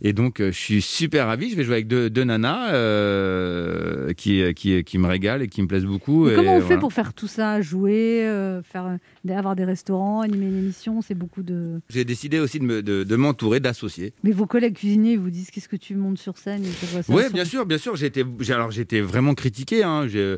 Et 0.00 0.12
donc, 0.12 0.40
euh, 0.40 0.52
je 0.52 0.56
suis 0.58 0.80
super 0.82 1.26
ravi. 1.26 1.50
Je 1.50 1.56
vais 1.56 1.64
jouer 1.64 1.74
avec 1.74 1.88
deux, 1.88 2.08
deux 2.08 2.22
nanas 2.24 2.72
euh, 2.72 4.12
qui, 4.14 4.42
qui, 4.54 4.84
qui 4.84 4.98
me 4.98 5.06
régalent 5.06 5.42
et 5.42 5.48
qui 5.48 5.60
me 5.62 5.66
plaisent 5.66 5.84
beaucoup. 5.86 6.28
Et 6.28 6.34
comment 6.34 6.56
on 6.56 6.60
fait 6.60 6.78
pour 6.78 6.92
faire 6.92 7.12
tout 7.14 7.26
ça 7.26 7.60
Jouer, 7.60 8.24
euh, 8.26 8.62
faire, 8.62 8.96
avoir 9.30 9.56
des 9.56 9.64
restaurants, 9.64 10.20
animer 10.20 10.46
une 10.46 10.58
émission 10.58 11.02
C'est 11.02 11.14
beaucoup 11.16 11.42
de. 11.42 11.80
J'ai 11.88 12.04
décidé 12.04 12.38
aussi 12.38 12.58
de 12.60 12.64
me- 12.64 12.82
de- 12.82 13.02
de 13.04 13.16
m'entourer 13.16 13.60
d'associés. 13.60 14.12
Mais 14.22 14.32
vos 14.32 14.46
collègues 14.46 14.74
cuisiniers 14.74 15.16
vous 15.16 15.30
disent 15.30 15.50
qu'est-ce 15.50 15.68
que 15.68 15.76
tu 15.76 15.94
montes 15.96 16.18
sur 16.18 16.38
scène 16.38 16.62
Oui, 17.08 17.22
bien 17.32 17.44
sûr, 17.44 17.66
bien 17.66 17.78
sûr. 17.78 17.96
J'ai 17.96 18.06
été, 18.06 18.24
alors 18.50 18.70
été 18.78 19.00
vraiment 19.00 19.34
critiqué. 19.34 19.82
hein. 19.82 20.06
J'ai- 20.06 20.36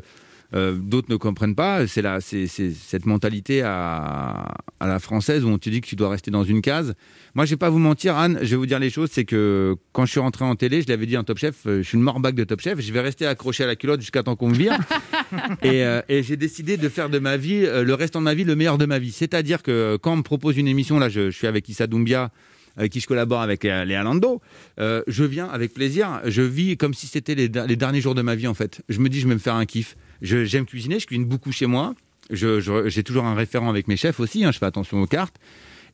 euh, 0.53 0.73
D'autres 0.73 1.09
ne 1.09 1.15
comprennent 1.15 1.55
pas. 1.55 1.87
C'est 1.87 2.03
cette 2.47 3.05
mentalité 3.05 3.61
à, 3.61 4.53
à 4.79 4.87
la 4.87 4.99
française 4.99 5.45
où 5.45 5.47
on 5.47 5.57
te 5.57 5.69
dit 5.69 5.79
que 5.79 5.87
tu 5.87 5.95
dois 5.95 6.09
rester 6.09 6.31
dans 6.31 6.43
une 6.43 6.61
case. 6.61 6.95
Moi, 7.35 7.45
je 7.45 7.51
vais 7.51 7.57
pas 7.57 7.69
vous 7.69 7.79
mentir, 7.79 8.17
Anne. 8.17 8.39
Je 8.41 8.49
vais 8.49 8.55
vous 8.55 8.65
dire 8.65 8.79
les 8.79 8.89
choses. 8.89 9.09
C'est 9.11 9.25
que 9.25 9.75
quand 9.93 10.05
je 10.05 10.11
suis 10.11 10.19
rentré 10.19 10.43
en 10.43 10.55
télé, 10.55 10.81
je 10.81 10.87
l'avais 10.87 11.05
dit 11.05 11.17
en 11.17 11.23
Top 11.23 11.37
Chef, 11.37 11.65
euh, 11.65 11.81
je 11.81 11.87
suis 11.87 11.97
le 11.97 12.03
morbac 12.03 12.35
de 12.35 12.43
Top 12.43 12.59
Chef. 12.59 12.81
Je 12.81 12.91
vais 12.91 12.99
rester 12.99 13.25
accroché 13.25 13.63
à 13.63 13.67
la 13.67 13.75
culotte 13.75 14.01
jusqu'à 14.01 14.23
temps 14.23 14.35
qu'on 14.35 14.49
me 14.49 14.55
vire. 14.55 14.77
et 15.63 15.85
euh, 15.85 16.01
et 16.09 16.23
j'ai 16.23 16.35
décidé 16.35 16.77
de 16.77 16.89
faire 16.89 17.09
de 17.09 17.19
ma 17.19 17.37
vie, 17.37 17.63
euh, 17.65 17.83
le 17.83 17.93
restant 17.93 18.19
de 18.19 18.25
ma 18.25 18.33
vie, 18.33 18.43
le 18.43 18.55
meilleur 18.55 18.77
de 18.77 18.85
ma 18.85 18.99
vie. 18.99 19.11
C'est-à-dire 19.11 19.63
que 19.63 19.97
quand 20.01 20.13
on 20.13 20.17
me 20.17 20.23
propose 20.23 20.57
une 20.57 20.67
émission, 20.67 20.99
là, 20.99 21.09
je, 21.09 21.29
je 21.29 21.37
suis 21.37 21.47
avec 21.47 21.69
Issa 21.69 21.87
Doumbia 21.87 22.31
avec 22.77 22.91
qui 22.91 22.99
je 22.99 23.07
collabore 23.07 23.41
avec 23.41 23.63
Léa 23.63 24.03
Lando, 24.03 24.41
euh, 24.79 25.03
je 25.07 25.23
viens 25.23 25.47
avec 25.47 25.73
plaisir. 25.73 26.21
Je 26.25 26.41
vis 26.41 26.77
comme 26.77 26.93
si 26.93 27.07
c'était 27.07 27.35
les, 27.35 27.49
der- 27.49 27.67
les 27.67 27.75
derniers 27.75 28.01
jours 28.01 28.15
de 28.15 28.21
ma 28.21 28.35
vie, 28.35 28.47
en 28.47 28.53
fait. 28.53 28.81
Je 28.89 28.99
me 28.99 29.09
dis, 29.09 29.19
je 29.19 29.27
vais 29.27 29.33
me 29.33 29.39
faire 29.39 29.55
un 29.55 29.65
kiff. 29.65 29.95
J'aime 30.21 30.65
cuisiner, 30.65 30.99
je 30.99 31.07
cuisine 31.07 31.25
beaucoup 31.25 31.51
chez 31.51 31.65
moi. 31.65 31.93
J'ai 32.29 33.03
toujours 33.03 33.25
un 33.25 33.35
référent 33.35 33.69
avec 33.69 33.87
mes 33.87 33.97
chefs 33.97 34.19
aussi, 34.19 34.45
hein, 34.45 34.51
je 34.51 34.57
fais 34.59 34.65
attention 34.65 35.01
aux 35.01 35.07
cartes. 35.07 35.35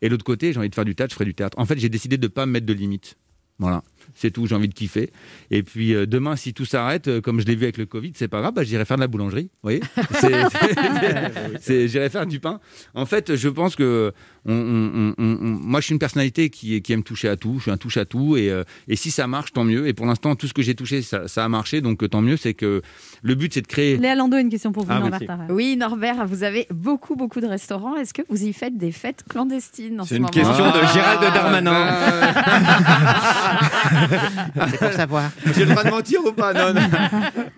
Et 0.01 0.09
l'autre 0.09 0.23
côté, 0.25 0.53
j'ai 0.53 0.59
envie 0.59 0.69
de 0.69 0.75
faire 0.75 0.85
du 0.85 0.93
théâtre, 0.93 1.11
je 1.11 1.15
ferai 1.15 1.25
du 1.25 1.33
théâtre. 1.33 1.57
En 1.57 1.65
fait, 1.65 1.79
j'ai 1.79 1.89
décidé 1.89 2.17
de 2.17 2.27
ne 2.27 2.31
pas 2.31 2.45
me 2.45 2.51
mettre 2.51 2.67
de 2.67 2.73
limites. 2.73 3.15
Voilà, 3.57 3.81
c'est 4.15 4.31
tout, 4.31 4.47
j'ai 4.47 4.55
envie 4.55 4.67
de 4.67 4.73
kiffer. 4.73 5.11
Et 5.51 5.63
puis 5.63 5.93
euh, 5.93 6.05
demain, 6.05 6.35
si 6.35 6.53
tout 6.53 6.65
s'arrête, 6.65 7.07
euh, 7.07 7.21
comme 7.21 7.39
je 7.39 7.45
l'ai 7.45 7.55
vu 7.55 7.63
avec 7.63 7.77
le 7.77 7.85
Covid, 7.85 8.11
c'est 8.15 8.27
pas 8.27 8.41
grave, 8.41 8.53
bah, 8.53 8.63
j'irai 8.63 8.85
faire 8.85 8.97
de 8.97 9.01
la 9.01 9.07
boulangerie. 9.07 9.49
Vous 9.63 9.63
voyez 9.63 9.81
C'est- 10.19 10.43
c'est- 10.49 11.59
c'est- 11.61 11.87
J'irai 11.87 12.09
faire 12.09 12.25
du 12.25 12.39
pain. 12.39 12.59
En 12.93 13.05
fait, 13.05 13.35
je 13.35 13.49
pense 13.49 13.75
que 13.75 14.11
on- 14.45 14.53
on- 14.53 15.13
on- 15.17 15.17
on- 15.17 15.37
moi, 15.61 15.79
je 15.81 15.85
suis 15.85 15.93
une 15.93 15.99
personnalité 15.99 16.49
qui, 16.49 16.81
qui 16.81 16.93
aime 16.93 17.03
toucher 17.03 17.29
à 17.29 17.35
tout. 17.35 17.55
Je 17.57 17.63
suis 17.63 17.71
un 17.71 17.77
touche 17.77 17.97
à 17.97 18.05
tout. 18.05 18.37
Et, 18.37 18.49
euh, 18.49 18.63
et 18.87 18.95
si 18.95 19.11
ça 19.11 19.27
marche, 19.27 19.53
tant 19.53 19.63
mieux. 19.63 19.87
Et 19.87 19.93
pour 19.93 20.05
l'instant, 20.05 20.35
tout 20.35 20.47
ce 20.47 20.53
que 20.53 20.61
j'ai 20.61 20.75
touché, 20.75 21.01
ça, 21.01 21.27
ça 21.27 21.45
a 21.45 21.49
marché. 21.49 21.81
Donc 21.81 22.07
tant 22.09 22.21
mieux. 22.21 22.37
C'est 22.37 22.53
que 22.53 22.81
le 23.21 23.35
but, 23.35 23.53
c'est 23.53 23.61
de 23.61 23.67
créer. 23.67 23.97
Léa 23.97 24.15
Lando 24.15 24.37
a 24.37 24.41
une 24.41 24.49
question 24.49 24.71
pour 24.71 24.83
vous, 24.85 24.91
Ah, 24.91 24.99
Norbert 24.99 25.19
merci. 25.37 25.53
Oui, 25.53 25.75
Norbert, 25.77 26.25
vous 26.27 26.43
avez 26.43 26.67
beaucoup, 26.71 27.15
beaucoup 27.15 27.41
de 27.41 27.47
restaurants. 27.47 27.95
Est-ce 27.97 28.13
que 28.13 28.21
vous 28.29 28.43
y 28.43 28.53
faites 28.53 28.77
des 28.77 28.91
fêtes 28.91 29.23
clandestines 29.29 29.99
en 29.99 30.03
C'est 30.03 30.11
ce 30.11 30.15
une 30.15 30.21
moment? 30.21 30.31
question 30.31 30.71
de 30.71 30.85
Gérald 30.93 31.21
Darmanin. 31.33 31.87
C'est 34.71 34.77
pour 34.79 34.91
savoir. 34.93 35.31
J'ai 35.55 35.65
le 35.65 35.71
droit 35.71 35.83
de 35.83 35.89
mentir 35.89 36.19
ou 36.25 36.31
pas 36.31 36.53
non, 36.53 36.73
non, 36.73 36.81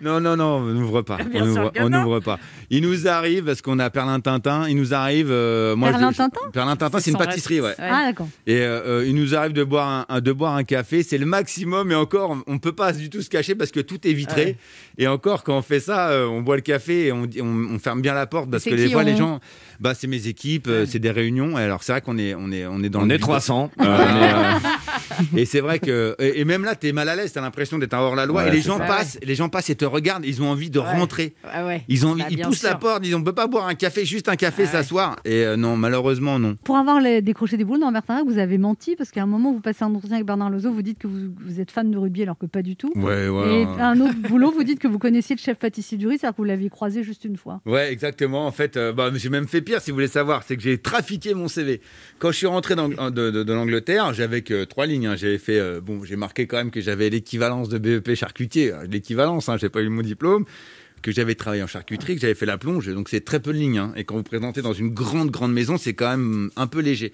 non, 0.02 0.20
non, 0.20 0.36
non, 0.36 0.56
on 0.56 0.60
n'ouvre 0.74 1.02
pas. 1.02 1.16
Bien 1.18 1.42
on 1.42 1.88
n'ouvre 1.90 2.18
on 2.18 2.20
pas. 2.20 2.38
Il 2.70 2.82
nous 2.82 3.06
arrive, 3.08 3.44
parce 3.44 3.62
qu'on 3.62 3.78
a 3.78 3.90
Perlin 3.90 4.20
Tintin, 4.20 4.68
il 4.68 4.76
nous 4.76 4.94
arrive. 4.94 5.28
euh, 5.30 5.74
moi, 5.76 5.90
Perlin 5.90 6.10
je- 6.12 6.16
Tintin 6.18 6.40
Perlin 6.52 6.76
Tintin, 6.76 6.98
c'est 7.00 7.10
une 7.10 7.16
pâtisserie, 7.18 7.60
ouais. 7.60 7.74
Ah, 7.78 8.04
d'accord. 8.06 8.28
Et 8.46 8.56
euh, 8.60 9.00
euh, 9.00 9.04
il 9.06 9.14
nous 9.14 9.34
arrive 9.34 9.52
de 9.52 9.64
boire 9.64 10.06
un, 10.08 10.20
de 10.20 10.32
boire 10.32 10.54
un 10.54 10.64
café, 10.64 11.02
c'est 11.02 11.18
le 11.18 11.26
maximum. 11.26 11.90
Et 11.92 11.94
encore, 11.94 12.36
on 12.46 12.52
ne 12.54 12.58
peut 12.58 12.72
pas 12.72 12.92
du 12.92 13.10
tout 13.10 13.22
se 13.22 13.30
cacher 13.30 13.54
parce 13.54 13.70
que 13.70 13.80
tout 13.80 14.06
est 14.06 14.12
vitré. 14.12 14.56
Et 14.98 15.06
encore, 15.08 15.42
quand 15.44 15.56
on 15.56 15.62
fait 15.62 15.80
ça, 15.80 16.08
euh, 16.10 16.26
on 16.26 16.40
boit 16.42 16.56
le 16.56 16.62
café 16.62 17.06
et 17.06 17.12
on, 17.12 17.28
on, 17.40 17.74
on 17.74 17.78
ferme 17.78 18.02
bien 18.02 18.14
la 18.14 18.26
porte 18.26 18.50
parce 18.50 18.64
que 18.64 18.70
des 18.74 18.86
qui 18.86 18.92
fois, 18.92 19.02
on- 19.02 19.04
les 19.06 19.16
gens, 19.16 19.40
bah, 19.80 19.94
c'est 19.94 20.06
mes 20.06 20.26
équipes, 20.26 20.68
c'est 20.86 20.98
des 20.98 21.10
réunions. 21.10 21.56
Alors, 21.56 21.82
c'est 21.82 21.92
vrai 21.92 22.00
qu'on 22.00 22.18
est, 22.18 22.34
on 22.34 22.52
est, 22.52 22.66
on 22.66 22.82
est 22.82 22.88
dans 22.88 23.00
On 23.00 23.04
le 23.06 23.10
est 23.12 23.16
vide. 23.16 23.22
300. 23.22 23.70
Euh, 23.80 23.84
mais, 23.84 24.32
euh, 24.32 24.68
et 25.36 25.44
c'est 25.44 25.60
vrai 25.60 25.78
que 25.78 26.14
et, 26.18 26.40
et 26.40 26.44
même 26.44 26.64
là, 26.64 26.74
t'es 26.74 26.92
mal 26.92 27.08
à 27.08 27.16
l'aise, 27.16 27.32
t'as 27.32 27.40
l'impression 27.40 27.78
d'être 27.78 27.94
un 27.94 27.98
hors 28.00 28.14
la 28.16 28.26
loi. 28.26 28.42
Ouais, 28.42 28.48
et 28.48 28.52
les 28.52 28.60
gens 28.60 28.78
ça. 28.78 28.84
passent, 28.84 29.18
les 29.22 29.34
gens 29.34 29.48
passent 29.48 29.70
et 29.70 29.74
te 29.74 29.84
regardent. 29.84 30.24
Ils 30.24 30.42
ont 30.42 30.50
envie 30.50 30.70
de 30.70 30.78
rentrer. 30.78 31.34
Ah 31.44 31.66
ouais. 31.66 31.82
Ils 31.88 32.06
ont 32.06 32.10
envie, 32.10 32.22
Bah, 32.22 32.28
ils 32.30 32.40
poussent 32.40 32.62
la 32.62 32.74
porte. 32.74 32.98
Ils 33.02 33.06
disent 33.08 33.14
on 33.14 33.22
peut 33.22 33.32
pas 33.34 33.46
boire 33.46 33.66
un 33.66 33.74
café, 33.74 34.04
juste 34.04 34.28
un 34.28 34.36
café, 34.36 34.62
Ah 34.62 34.66
ouais. 34.66 34.72
s'asseoir. 34.72 35.16
Et 35.24 35.44
euh, 35.44 35.56
non, 35.56 35.76
malheureusement 35.76 36.38
non. 36.38 36.56
Pour 36.64 36.76
avoir 36.76 37.00
les- 37.00 37.22
décroché 37.22 37.56
des 37.56 37.64
boules, 37.64 37.80
Norbert 37.80 38.02
Tarard, 38.02 38.24
vous 38.24 38.38
avez 38.38 38.58
menti 38.58 38.96
parce 38.96 39.10
qu'à 39.10 39.22
un 39.22 39.26
moment, 39.26 39.52
vous 39.52 39.60
passez 39.60 39.84
un 39.84 39.94
entretien 39.94 40.16
avec 40.16 40.26
Bernard 40.26 40.50
Lozo, 40.50 40.72
vous 40.72 40.82
dites 40.82 40.98
que 40.98 41.06
vous, 41.06 41.32
vous 41.44 41.60
êtes 41.60 41.70
fan 41.70 41.90
de 41.90 41.98
rugby 41.98 42.22
alors 42.22 42.38
que 42.38 42.46
pas 42.46 42.62
du 42.62 42.76
tout. 42.76 42.92
Ouais, 42.96 43.26
Et 43.26 43.64
un 43.80 44.00
autre 44.00 44.14
boulot, 44.28 44.50
vous 44.50 44.64
dites 44.64 44.78
que 44.78 44.88
vous 44.88 44.98
connaissiez 44.98 45.36
le 45.36 45.40
chef 45.40 45.58
pâtissier 45.58 45.98
du 45.98 46.06
riz, 46.06 46.18
c'est-à-dire 46.18 46.32
que 46.36 46.42
vous 46.42 46.44
l'aviez 46.44 46.70
croisé 46.70 47.02
juste 47.02 47.24
une 47.24 47.36
fois. 47.36 47.60
Ouais, 47.66 47.92
exactement. 47.92 48.46
En 48.46 48.52
fait, 48.52 48.76
euh, 48.76 48.92
bah, 48.92 49.10
j'ai 49.14 49.28
même 49.28 49.46
fait 49.48 49.60
pire, 49.60 49.80
si 49.80 49.90
vous 49.90 49.96
voulez 49.96 50.08
savoir. 50.08 50.42
C'est 50.46 50.56
que 50.56 50.62
j'ai 50.62 50.78
trafiqué 50.78 51.34
mon 51.34 51.48
CV. 51.48 51.80
Quand 52.18 52.30
je 52.32 52.36
suis 52.36 52.46
rentré 52.46 52.74
dans- 52.74 52.88
de, 52.88 53.30
de- 53.30 53.42
de 53.42 53.52
l'Angleterre, 53.52 54.12
j'avais 54.14 54.42
que 54.42 54.64
trois 54.64 54.86
lignes. 54.86 55.09
Hein. 55.10 55.16
J'avais 55.16 55.38
fait, 55.38 55.58
euh, 55.58 55.80
bon, 55.80 56.04
j'ai 56.04 56.16
marqué 56.16 56.46
quand 56.46 56.56
même 56.56 56.70
que 56.70 56.80
j'avais 56.80 57.10
l'équivalence 57.10 57.68
de 57.68 57.78
BEP 57.78 58.14
charcutier. 58.14 58.72
Euh, 58.72 58.86
L'équivalence, 58.90 59.48
hein, 59.48 59.56
j'ai 59.58 59.68
pas 59.68 59.82
eu 59.82 59.88
mon 59.88 60.02
diplôme. 60.02 60.44
Que 61.02 61.12
j'avais 61.12 61.34
travaillé 61.34 61.62
en 61.62 61.66
charcuterie, 61.66 62.14
que 62.16 62.20
j'avais 62.20 62.34
fait 62.34 62.44
la 62.46 62.58
plonge. 62.58 62.86
Donc 62.92 63.08
c'est 63.08 63.22
très 63.24 63.40
peu 63.40 63.52
de 63.54 63.58
lignes. 63.58 63.78
hein. 63.78 63.92
Et 63.96 64.04
quand 64.04 64.16
vous 64.16 64.22
présentez 64.22 64.60
dans 64.60 64.74
une 64.74 64.90
grande, 64.90 65.30
grande 65.30 65.52
maison, 65.52 65.78
c'est 65.78 65.94
quand 65.94 66.10
même 66.10 66.50
un 66.56 66.66
peu 66.66 66.80
léger. 66.80 67.12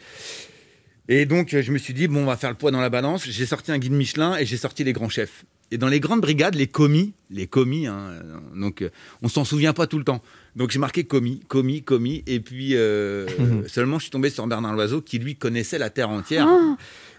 Et 1.09 1.24
donc, 1.24 1.55
euh, 1.55 1.62
je 1.62 1.70
me 1.70 1.78
suis 1.78 1.94
dit, 1.94 2.09
bon, 2.09 2.22
on 2.22 2.26
va 2.26 2.36
faire 2.36 2.51
le 2.51 2.57
poids 2.57 2.72
dans 2.72 2.80
la 2.80 2.90
balance. 2.90 3.24
J'ai 3.28 3.47
sorti 3.47 3.70
un 3.70 3.78
guide 3.78 3.92
Michelin 3.92 4.36
et 4.38 4.44
j'ai 4.44 4.57
sorti 4.57 4.82
les 4.82 4.92
grands 4.92 5.09
chefs. 5.09 5.44
Et 5.70 5.78
dans 5.78 5.88
les 5.88 5.99
grandes 5.99 6.20
brigades, 6.20 6.55
les 6.55 6.68
commis, 6.68 7.12
les 7.28 7.49
commis, 7.49 7.88
hein, 7.88 8.12
donc 8.55 8.82
euh, 8.82 8.90
on 9.22 9.28
s'en 9.28 9.44
souvient 9.44 9.72
pas 9.72 9.88
tout 9.88 9.99
le 9.99 10.05
temps. 10.05 10.22
Donc 10.55 10.70
j'ai 10.70 10.78
marqué 10.78 11.03
commis, 11.05 11.40
commis, 11.49 11.82
commis. 11.82 12.22
Et 12.28 12.38
puis 12.38 12.76
euh, 12.76 13.26
seulement, 13.66 13.99
je 13.99 14.03
suis 14.05 14.11
tombé 14.12 14.30
sur 14.30 14.47
Bernard 14.47 14.74
Loiseau 14.74 15.01
qui 15.01 15.18
lui 15.18 15.34
connaissait 15.34 15.78
la 15.78 15.90
terre 15.90 16.11
entière. 16.11 16.47
Ah 16.49 16.76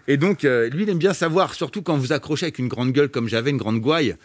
Et 0.08 0.16
donc, 0.16 0.44
euh, 0.44 0.70
lui, 0.70 0.84
il 0.84 0.88
aime 0.88 0.98
bien 0.98 1.12
savoir, 1.12 1.54
surtout 1.54 1.82
quand 1.82 1.96
vous 1.96 2.14
accrochez 2.14 2.46
avec 2.46 2.58
une 2.58 2.68
grande 2.68 2.92
gueule 2.92 3.10
comme 3.10 3.28
j'avais, 3.28 3.50
une 3.50 3.58
grande 3.58 3.78
gouaille, 3.78 4.16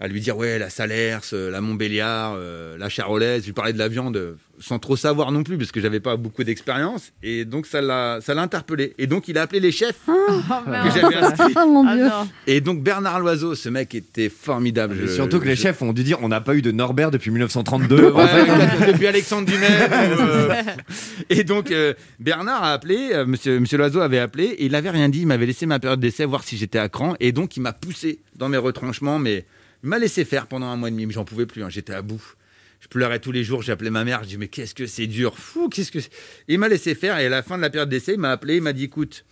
à 0.00 0.06
lui 0.08 0.20
dire, 0.20 0.36
ouais, 0.36 0.58
la 0.58 0.70
Salers, 0.70 1.20
euh, 1.32 1.50
la 1.50 1.60
Montbéliard, 1.60 2.34
euh, 2.36 2.76
la 2.78 2.88
Charolaise, 2.88 3.42
je 3.42 3.46
lui 3.46 3.52
parlais 3.52 3.72
de 3.72 3.78
la 3.78 3.88
viande 3.88 4.16
euh, 4.16 4.34
sans 4.60 4.78
trop 4.78 4.96
savoir 4.96 5.32
non 5.32 5.42
plus, 5.42 5.58
parce 5.58 5.72
que 5.72 5.80
j'avais 5.80 5.98
pas 6.00 6.16
beaucoup 6.16 6.44
d'expérience. 6.44 7.12
Et 7.22 7.44
donc, 7.44 7.66
ça 7.66 7.80
l'a 7.80 8.20
ça 8.20 8.32
l'a 8.34 8.42
interpellé. 8.42 8.94
Et 8.98 9.06
donc, 9.08 9.26
il 9.28 9.36
a 9.38 9.42
appelé 9.42 9.58
les 9.60 9.72
chefs 9.72 9.96
Oh, 10.06 10.12
que 10.48 11.00
j'avais 11.00 11.16
inscrits. 11.16 11.54
Oh 11.56 11.84
Ah 11.88 11.94
dieu 11.96 12.04
non. 12.04 12.28
Et 12.46 12.60
donc, 12.60 12.82
Bernard 12.82 13.18
Loiseau, 13.20 13.54
ce 13.56 13.68
mec 13.68 13.94
était 13.94 14.28
formidable. 14.28 14.96
Et 15.02 15.06
Je- 15.08 15.12
surtout 15.14 15.40
que 15.40 15.46
les 15.46 15.56
je- 15.56 15.62
chefs 15.62 15.82
ont 15.82 15.92
dû 15.92 16.04
dire 16.04 16.18
on 16.22 16.28
n'a 16.28 16.40
pas 16.40 16.54
eu 16.54 16.62
de 16.62 16.70
Norbert 16.70 17.10
depuis 17.10 17.30
1932. 17.32 18.10
Ouais, 18.10 18.22
En 18.22 18.26
fait, 18.28 18.86
depuis 18.92 19.06
Alexandre 19.08 19.46
Dumet. 19.48 19.66
euh, 19.92 20.52
et 21.30 21.42
donc 21.44 21.70
euh, 21.72 21.94
Bernard 22.20 22.62
a 22.62 22.72
appelé, 22.72 23.10
euh, 23.12 23.26
Monsieur, 23.26 23.58
Monsieur 23.60 23.78
Loiseau 23.78 24.00
avait 24.00 24.18
appelé, 24.20 24.44
et 24.44 24.64
il 24.66 24.72
n'avait 24.72 24.90
rien 24.90 25.08
dit. 25.08 25.20
Il 25.22 25.26
m'avait 25.26 25.46
laissé 25.46 25.66
ma 25.66 25.78
période 25.80 26.00
d'essai 26.00 26.24
voir 26.24 26.44
si 26.44 26.56
j'étais 26.56 26.78
à 26.78 26.88
cran, 26.88 27.14
et 27.20 27.32
donc 27.32 27.56
il 27.56 27.60
m'a 27.60 27.72
poussé 27.72 28.20
dans 28.36 28.48
mes 28.48 28.58
retranchements, 28.58 29.18
mais 29.18 29.44
Il 29.82 29.88
m'a 29.88 29.98
laissé 29.98 30.24
faire 30.24 30.46
pendant 30.46 30.66
un 30.66 30.76
mois 30.76 30.88
et 30.88 30.92
demi, 30.92 31.06
mais 31.06 31.12
j'en 31.12 31.24
pouvais 31.24 31.46
plus. 31.46 31.62
hein, 31.62 31.68
J'étais 31.70 31.92
à 31.94 32.02
bout. 32.02 32.22
Je 32.80 32.86
pleurais 32.88 33.18
tous 33.18 33.32
les 33.32 33.42
jours, 33.42 33.62
j'appelais 33.62 33.90
ma 33.90 34.04
mère, 34.04 34.22
je 34.22 34.28
dis 34.28 34.36
mais 34.38 34.46
qu'est-ce 34.46 34.72
que 34.74 34.86
c'est 34.86 35.08
dur, 35.08 35.36
fou, 35.36 35.68
qu'est-ce 35.68 35.90
que 35.90 35.98
Il 36.46 36.60
m'a 36.60 36.68
laissé 36.68 36.94
faire 36.94 37.18
et 37.18 37.26
à 37.26 37.28
la 37.28 37.42
fin 37.42 37.56
de 37.56 37.62
la 37.62 37.70
période 37.70 37.88
d'essai, 37.88 38.12
il 38.12 38.20
m'a 38.20 38.30
appelé, 38.30 38.56
il 38.56 38.62
m'a 38.62 38.72
dit 38.72 38.84
écoute, 38.84 39.24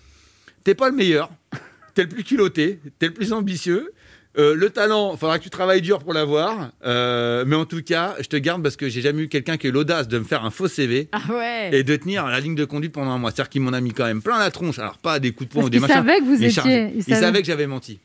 t'es 0.64 0.74
pas 0.74 0.90
le 0.90 0.96
meilleur, 0.96 1.30
t'es 1.94 2.02
le 2.02 2.08
plus 2.08 2.24
culotté, 2.24 2.80
t'es 2.98 3.06
le 3.06 3.14
plus 3.14 3.32
ambitieux. 3.32 3.92
Euh, 4.38 4.54
le 4.54 4.70
talent, 4.70 5.12
il 5.14 5.18
faudra 5.18 5.38
que 5.38 5.44
tu 5.44 5.50
travailles 5.50 5.80
dur 5.82 6.00
pour 6.00 6.12
l'avoir. 6.12 6.70
euh, 6.84 7.44
mais 7.46 7.56
en 7.56 7.64
tout 7.64 7.82
cas, 7.82 8.14
je 8.20 8.26
te 8.26 8.36
garde 8.36 8.62
parce 8.62 8.76
que 8.76 8.88
j'ai 8.88 9.00
jamais 9.00 9.22
eu 9.22 9.28
quelqu'un 9.28 9.56
qui 9.56 9.66
a 9.66 9.70
eu 9.70 9.72
l'audace 9.72 10.08
de 10.08 10.18
me 10.18 10.24
faire 10.24 10.44
un 10.44 10.50
faux 10.50 10.68
CV 10.68 11.08
Ah 11.12 11.20
ouais. 11.32 11.70
et 11.72 11.82
de 11.84 11.96
tenir 11.96 12.26
la 12.26 12.40
ligne 12.40 12.54
de 12.54 12.64
conduite 12.64 12.92
pendant 12.92 13.10
un 13.12 13.18
mois. 13.18 13.30
C'est-à-dire 13.30 13.48
qu'il 13.50 13.62
m'en 13.62 13.72
a 13.72 13.80
mis 13.80 13.92
quand 13.92 14.04
même 14.04 14.22
plein 14.22 14.38
la 14.38 14.50
tronche. 14.50 14.78
Alors, 14.78 14.98
pas 14.98 15.18
des 15.18 15.32
coups 15.32 15.48
de 15.48 15.54
poing 15.54 15.64
ou 15.64 15.70
des 15.70 15.78
machins. 15.80 15.96
savait 15.96 16.18
que 16.18 16.24
vous 16.24 16.34
étiez- 16.36 16.50
chargé. 16.50 16.90
il 16.94 17.04
Il, 17.06 17.14
savait. 17.16 17.40
que 17.40 17.46
j'avais 17.46 17.66
menti. 17.66 17.98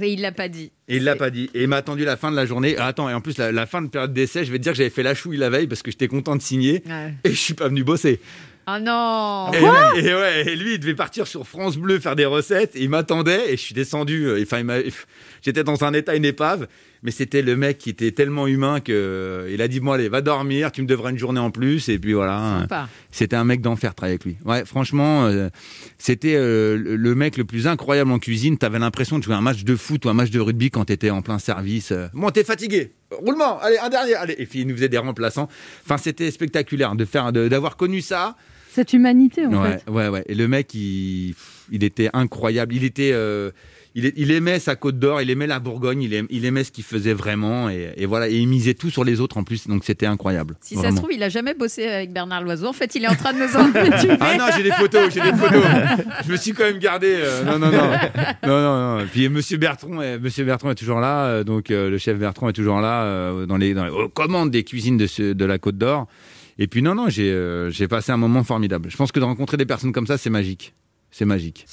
Et 0.00 0.12
il 0.12 0.20
l'a 0.20 0.32
pas 0.32 0.48
dit. 0.48 0.72
Et 0.88 0.96
il 0.96 1.04
l'a 1.04 1.16
pas 1.16 1.30
dit. 1.30 1.50
Et 1.54 1.62
il 1.62 1.68
m'a 1.68 1.76
attendu 1.76 2.04
la 2.04 2.16
fin 2.16 2.30
de 2.30 2.36
la 2.36 2.46
journée. 2.46 2.76
Ah, 2.78 2.86
Attends, 2.86 3.08
et 3.08 3.14
en 3.14 3.20
plus, 3.20 3.38
la, 3.38 3.50
la 3.52 3.66
fin 3.66 3.82
de 3.82 3.88
période 3.88 4.12
d'essai, 4.12 4.44
je 4.44 4.52
vais 4.52 4.58
te 4.58 4.62
dire 4.62 4.72
que 4.72 4.78
j'avais 4.78 4.90
fait 4.90 5.02
la 5.02 5.14
chouille 5.14 5.36
la 5.36 5.50
veille 5.50 5.66
parce 5.66 5.82
que 5.82 5.90
j'étais 5.90 6.08
content 6.08 6.36
de 6.36 6.42
signer 6.42 6.82
Ouais. 6.86 7.14
et 7.24 7.30
je 7.30 7.34
suis 7.40 7.54
pas 7.54 7.68
venu 7.68 7.82
bosser. 7.84 8.20
Ah 8.68 8.80
non. 8.80 9.52
Et, 9.54 10.04
et 10.04 10.12
ouais, 10.14 10.42
et 10.52 10.56
lui, 10.56 10.74
il 10.74 10.80
devait 10.80 10.94
partir 10.96 11.28
sur 11.28 11.46
France 11.46 11.76
Bleu 11.76 12.00
faire 12.00 12.16
des 12.16 12.24
recettes. 12.26 12.74
Et 12.74 12.82
il 12.82 12.90
m'attendait 12.90 13.52
et 13.52 13.56
je 13.56 13.62
suis 13.62 13.74
descendu. 13.74 14.24
euh, 14.26 14.42
Enfin, 14.42 14.62
j'étais 15.40 15.62
dans 15.62 15.84
un 15.84 15.92
état, 15.92 16.16
une 16.16 16.24
épave. 16.24 16.66
Mais 17.04 17.12
c'était 17.12 17.42
le 17.42 17.54
mec 17.54 17.78
qui 17.78 17.90
était 17.90 18.10
tellement 18.10 18.48
humain 18.48 18.80
que 18.80 18.90
euh, 18.90 19.50
il 19.52 19.62
a 19.62 19.68
dit 19.68 19.78
bon 19.78 19.92
allez, 19.92 20.08
va 20.08 20.20
dormir. 20.20 20.72
Tu 20.72 20.82
me 20.82 20.88
devras 20.88 21.10
une 21.10 21.18
journée 21.18 21.38
en 21.38 21.52
plus. 21.52 21.88
Et 21.88 22.00
puis 22.00 22.14
voilà. 22.14 22.58
Sympa. 22.62 22.88
C'était 23.12 23.36
un 23.36 23.44
mec 23.44 23.60
d'enfer 23.60 23.90
de 23.92 23.94
travailler 23.96 24.14
avec 24.14 24.24
lui. 24.24 24.36
Ouais, 24.44 24.64
franchement, 24.64 25.26
euh, 25.26 25.48
c'était 25.98 26.34
euh, 26.34 26.76
le 26.76 27.14
mec 27.14 27.36
le 27.36 27.44
plus 27.44 27.68
incroyable 27.68 28.10
en 28.10 28.18
cuisine. 28.18 28.58
T'avais 28.58 28.80
l'impression 28.80 29.18
de 29.20 29.22
jouer 29.22 29.34
un 29.36 29.40
match 29.40 29.62
de 29.62 29.76
foot 29.76 30.04
ou 30.06 30.08
un 30.08 30.14
match 30.14 30.30
de 30.30 30.40
rugby 30.40 30.70
quand 30.70 30.86
t'étais 30.86 31.10
en 31.10 31.22
plein 31.22 31.38
service. 31.38 31.92
Bon, 32.14 32.30
t'es 32.30 32.42
fatigué. 32.42 32.90
Roulement. 33.12 33.60
Allez, 33.60 33.78
un 33.78 33.90
dernier. 33.90 34.14
Allez. 34.16 34.34
Et 34.38 34.46
puis 34.46 34.62
il 34.62 34.66
nous 34.66 34.74
faisait 34.74 34.88
des 34.88 34.98
remplaçants. 34.98 35.48
Enfin, 35.84 35.98
c'était 35.98 36.32
spectaculaire 36.32 36.96
de 36.96 37.04
faire, 37.04 37.32
d'avoir 37.32 37.76
connu 37.76 38.00
ça. 38.00 38.34
Cette 38.76 38.92
humanité, 38.92 39.46
en 39.46 39.62
Ouais, 39.62 39.78
fait. 39.84 39.90
ouais, 39.90 40.08
ouais. 40.08 40.24
Et 40.28 40.34
le 40.34 40.46
mec, 40.48 40.72
il, 40.74 41.34
il 41.72 41.82
était 41.82 42.10
incroyable. 42.12 42.74
Il 42.74 42.84
était, 42.84 43.10
euh, 43.14 43.50
il, 43.94 44.30
aimait 44.30 44.58
sa 44.58 44.76
Côte 44.76 44.98
d'Or, 44.98 45.22
il 45.22 45.30
aimait 45.30 45.46
la 45.46 45.58
Bourgogne, 45.60 46.02
il, 46.02 46.12
aim- 46.12 46.26
il 46.28 46.44
aimait 46.44 46.62
ce 46.64 46.70
qu'il 46.70 46.84
faisait 46.84 47.14
vraiment, 47.14 47.70
et, 47.70 47.94
et 47.96 48.04
voilà. 48.04 48.28
Et 48.28 48.34
il 48.36 48.46
misait 48.46 48.74
tout 48.74 48.90
sur 48.90 49.02
les 49.02 49.18
autres 49.22 49.38
en 49.38 49.44
plus, 49.44 49.66
donc 49.66 49.82
c'était 49.84 50.04
incroyable. 50.04 50.56
Si 50.60 50.76
ça 50.76 50.90
se 50.90 50.96
trouve, 50.96 51.10
il 51.14 51.22
a 51.22 51.30
jamais 51.30 51.54
bossé 51.54 51.86
avec 51.86 52.12
Bernard 52.12 52.42
Loiseau. 52.42 52.66
En 52.66 52.74
fait, 52.74 52.94
il 52.94 53.04
est 53.04 53.08
en 53.08 53.14
train 53.14 53.32
de 53.32 53.38
nous 53.38 53.56
en. 53.56 54.16
Ah 54.20 54.36
non, 54.36 54.44
j'ai 54.54 54.62
des 54.62 54.72
photos, 54.72 55.10
j'ai 55.14 55.22
des 55.22 55.32
photos. 55.32 55.64
Je 56.26 56.30
me 56.32 56.36
suis 56.36 56.52
quand 56.52 56.64
même 56.64 56.78
gardé. 56.78 57.14
euh, 57.16 57.44
non, 57.44 57.58
non, 57.58 57.70
non, 57.72 57.90
non, 58.46 58.60
non, 58.60 58.96
non. 58.98 59.00
Et 59.00 59.06
Puis 59.06 59.28
Monsieur 59.30 59.56
Bertrand, 59.56 60.02
est, 60.02 60.18
Monsieur 60.18 60.44
Bertrand 60.44 60.70
est 60.70 60.74
toujours 60.74 61.00
là, 61.00 61.24
euh, 61.28 61.44
donc 61.44 61.70
euh, 61.70 61.88
le 61.88 61.96
chef 61.96 62.18
Bertrand 62.18 62.50
est 62.50 62.52
toujours 62.52 62.80
là 62.82 63.04
euh, 63.04 63.46
dans 63.46 63.56
les, 63.56 63.72
dans 63.72 63.86
les 63.86 63.90
aux 63.90 64.10
commandes 64.10 64.50
des 64.50 64.62
cuisines 64.64 64.98
de, 64.98 65.06
ce- 65.06 65.32
de 65.32 65.44
la 65.46 65.56
Côte 65.58 65.78
d'Or. 65.78 66.06
Et 66.58 66.66
puis 66.66 66.82
non, 66.82 66.94
non, 66.94 67.08
j'ai, 67.08 67.30
euh, 67.32 67.70
passé 67.88 68.12
un 68.12 68.16
moment 68.16 68.42
formidable. 68.42 68.90
Je 68.90 68.96
pense 68.96 69.12
que 69.12 69.20
de 69.20 69.24
rencontrer 69.24 69.56
des 69.56 69.66
personnes 69.66 69.92
comme 69.92 70.06
ça, 70.06 70.16
c'est 70.18 70.30
magique. 70.30 70.74
C'est 71.10 71.24
magique. 71.24 71.66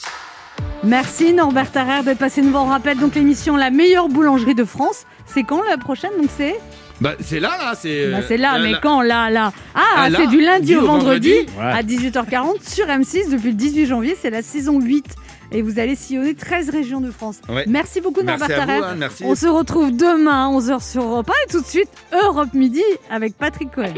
Merci 0.83 1.33
Norbert 1.33 1.71
Tarrer 1.71 2.03
d'être 2.03 2.19
passé 2.19 2.41
nous 2.41 2.51
voir. 2.51 2.65
On 2.65 2.69
rappelle 2.69 2.97
donc 2.99 3.15
l'émission 3.15 3.55
La 3.55 3.71
meilleure 3.71 4.09
boulangerie 4.09 4.55
de 4.55 4.65
France. 4.65 5.05
C'est 5.25 5.43
quand 5.43 5.63
la 5.63 5.77
prochaine? 5.77 6.11
Donc 6.17 6.29
c'est? 6.35 6.55
Bah, 7.01 7.15
c'est 7.19 7.39
là, 7.39 7.57
là, 7.57 7.73
c'est. 7.75 8.11
Bah, 8.11 8.17
euh, 8.17 8.21
c'est 8.27 8.37
là, 8.37 8.57
là, 8.57 8.63
mais 8.63 8.71
là. 8.73 8.79
quand 8.81 9.01
là, 9.01 9.29
là? 9.29 9.51
Ah, 9.73 9.81
Ah, 9.95 10.07
c'est 10.15 10.27
du 10.27 10.41
lundi 10.41 10.75
au 10.75 10.85
vendredi, 10.85 11.31
vendredi. 11.31 11.57
Ouais. 11.57 11.63
à 11.63 11.81
18h40 11.81 12.69
sur 12.69 12.85
M6 12.85 13.31
depuis 13.31 13.49
le 13.49 13.55
18 13.55 13.85
janvier. 13.87 14.17
C'est 14.19 14.29
la 14.29 14.41
saison 14.41 14.79
8 14.79 15.15
et 15.53 15.61
vous 15.61 15.79
allez 15.79 15.95
sillonner 15.95 16.35
13 16.35 16.69
régions 16.69 16.99
de 17.01 17.11
France. 17.11 17.39
Ouais. 17.47 17.63
Merci 17.67 18.01
beaucoup 18.01 18.21
Norbert 18.21 18.95
merci. 18.97 19.23
On 19.25 19.35
se 19.35 19.47
retrouve 19.47 19.95
demain 19.95 20.47
à 20.47 20.51
11h 20.51 20.91
sur 20.91 21.03
Europe 21.03 21.29
1 21.29 21.33
et 21.47 21.51
tout 21.51 21.61
de 21.61 21.67
suite 21.67 21.89
Europe 22.11 22.53
Midi 22.53 22.83
avec 23.09 23.37
Patrick 23.37 23.71
Cohen. 23.71 23.93